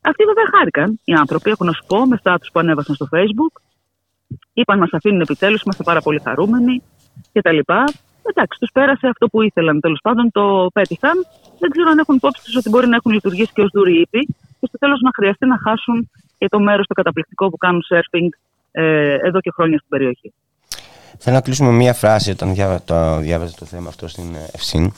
Αυτοί 0.00 0.24
βέβαια 0.24 0.44
χάρηκαν 0.56 1.00
οι 1.04 1.12
άνθρωποι, 1.12 1.50
έχω 1.50 1.64
να 1.64 1.72
σου 1.72 1.84
πω, 1.86 2.06
με 2.06 2.16
στάτους 2.16 2.50
που 2.52 2.60
ανέβασαν 2.60 2.94
στο 2.94 3.08
Facebook. 3.12 3.54
Είπαν 4.52 4.78
μας 4.78 4.90
αφήνουν 4.92 5.20
επιτέλους, 5.20 5.62
είμαστε 5.62 5.82
πάρα 5.82 6.00
πολύ 6.00 6.20
χαρούμενοι 6.24 6.82
κτλ. 7.32 7.58
Εντάξει, 8.30 8.58
τους 8.58 8.70
πέρασε 8.72 9.06
αυτό 9.06 9.26
που 9.28 9.42
ήθελαν. 9.42 9.80
Τέλος 9.80 10.00
πάντων 10.02 10.30
το 10.32 10.70
πέτυχαν. 10.72 11.26
Δεν 11.58 11.70
ξέρω 11.70 11.90
αν 11.90 11.98
έχουν 11.98 12.14
υπόψη 12.14 12.44
τους 12.44 12.56
ότι 12.56 12.68
μπορεί 12.68 12.86
να 12.86 12.96
έχουν 12.96 13.12
λειτουργήσει 13.12 13.52
και 13.54 13.62
ως 13.62 13.70
δουριήπη 13.72 14.26
και 14.60 14.66
στο 14.66 14.78
τέλος 14.78 15.00
να 15.00 15.10
χρειαστεί 15.14 15.46
να 15.46 15.58
χάσουν 15.58 16.10
και 16.38 16.48
το 16.48 16.60
μέρος 16.60 16.86
το 16.86 16.94
καταπληκτικό 16.94 17.50
που 17.50 17.56
κάνουν 17.56 17.82
surfing 17.90 18.28
ε, 18.72 19.14
εδώ 19.14 19.40
και 19.40 19.50
χρόνια 19.54 19.76
στην 19.78 19.88
περιοχή. 19.88 20.32
Θέλω 21.18 21.36
να 21.36 21.42
κλείσουμε 21.42 21.70
μία 21.70 21.94
φράση 21.94 22.30
όταν 22.30 22.54
το 22.84 23.18
διάβαζα 23.18 23.54
το 23.58 23.64
θέμα 23.64 23.88
αυτό 23.88 24.08
στην 24.08 24.36
Ευσύν. 24.52 24.92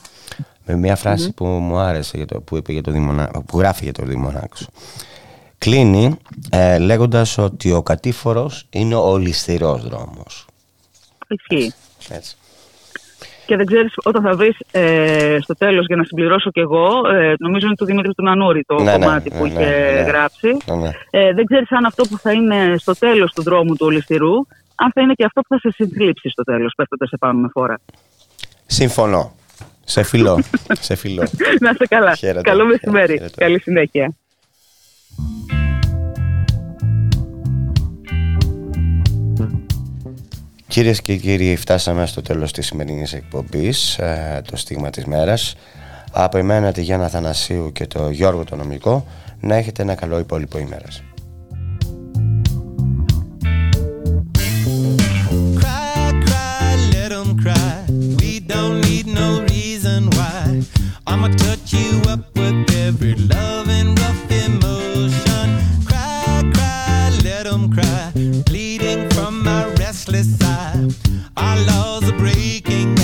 Με 0.65 0.75
μία 0.75 0.95
φραση 0.95 1.33
που 1.33 1.45
μου 1.45 1.77
άρεσε 1.77 2.17
για 2.17 2.25
το, 2.25 2.41
που, 2.41 2.57
είπε 2.57 2.71
για 2.71 2.81
το 2.81 2.91
που 3.45 3.59
γράφει 3.59 3.83
για 3.83 3.93
το 3.93 4.05
Δημονάκο. 4.05 4.57
Κλείνει 5.57 6.17
ε, 6.49 6.77
λέγοντας 6.77 7.37
ότι 7.37 7.71
ο 7.71 7.83
κατήφορος 7.83 8.67
είναι 8.69 8.95
ο 8.95 9.17
ληστηρός 9.17 9.87
δρόμος. 9.87 10.45
Ισχύει. 11.27 11.73
Έτσι. 12.09 12.35
Και 13.45 13.55
δεν 13.55 13.65
ξέρεις 13.65 13.93
όταν 14.03 14.21
θα 14.21 14.35
βρεις 14.35 14.57
ε, 14.71 15.37
στο 15.41 15.53
τέλος, 15.53 15.85
για 15.85 15.95
να 15.95 16.03
συμπληρώσω 16.03 16.51
κι 16.51 16.59
εγώ, 16.59 17.07
ε, 17.07 17.33
νομίζω 17.39 17.65
είναι 17.65 17.75
του 17.75 17.85
Δημήτρη 17.85 18.13
του 18.13 18.23
Νανούρη 18.23 18.63
το 18.63 18.75
ναι, 18.75 18.83
ναι 18.83 18.91
κομμάτι 18.91 19.29
ναι, 19.29 19.37
που 19.37 19.45
ναι, 19.45 19.51
είχε 19.51 19.91
ναι, 19.93 20.01
γράψει. 20.01 20.57
Ε, 21.09 21.33
δεν 21.33 21.45
ξέρεις 21.45 21.71
αν 21.71 21.85
αυτό 21.85 22.03
που 22.03 22.17
θα 22.17 22.31
είναι 22.31 22.75
στο 22.77 22.93
τέλος 22.93 23.31
του 23.33 23.43
δρόμου 23.43 23.75
του 23.75 23.85
ολιστηρού, 23.85 24.33
αν 24.75 24.91
θα 24.93 25.01
είναι 25.01 25.13
και 25.13 25.25
αυτό 25.25 25.41
που 25.41 25.47
θα 25.47 25.57
σε 25.59 25.75
συντλήψει 25.75 26.29
στο 26.29 26.43
τέλος, 26.43 26.73
πέφτοντας 26.75 27.11
επάνω 27.11 27.39
με 27.39 27.47
φόρα. 27.51 27.79
Συμφωνώ. 28.65 29.33
Σε 29.83 30.03
φιλό. 30.03 30.43
σε 30.87 30.95
φιλό. 30.95 31.27
να 31.59 31.69
είστε 31.69 31.85
καλά. 31.85 32.17
Καλό 32.41 32.65
μεσημέρι. 32.65 33.29
Καλή 33.35 33.59
συνέχεια. 33.59 34.15
Κυρίες 40.75 41.01
και 41.01 41.15
κύριοι, 41.15 41.55
φτάσαμε 41.55 42.05
στο 42.05 42.21
τέλος 42.21 42.51
της 42.51 42.65
σημερινής 42.65 43.13
εκπομπής, 43.13 43.97
ε, 43.97 44.41
το 44.49 44.57
στίγμα 44.57 44.89
της 44.89 45.05
μέρας. 45.05 45.55
Από 46.11 46.37
εμένα 46.37 46.71
τη 46.71 46.81
Γιάννα 46.81 47.07
Θανασίου 47.07 47.71
και 47.71 47.87
το 47.87 48.09
Γιώργο 48.09 48.43
το 48.43 48.55
Νομικό, 48.55 49.05
να 49.39 49.55
έχετε 49.55 49.81
ένα 49.81 49.95
καλό 49.95 50.19
υπόλοιπο 50.19 50.57
ημέρας. 50.57 51.03
Our 71.37 71.57
laws 71.65 72.09
are 72.09 72.17
breaking 72.17 72.94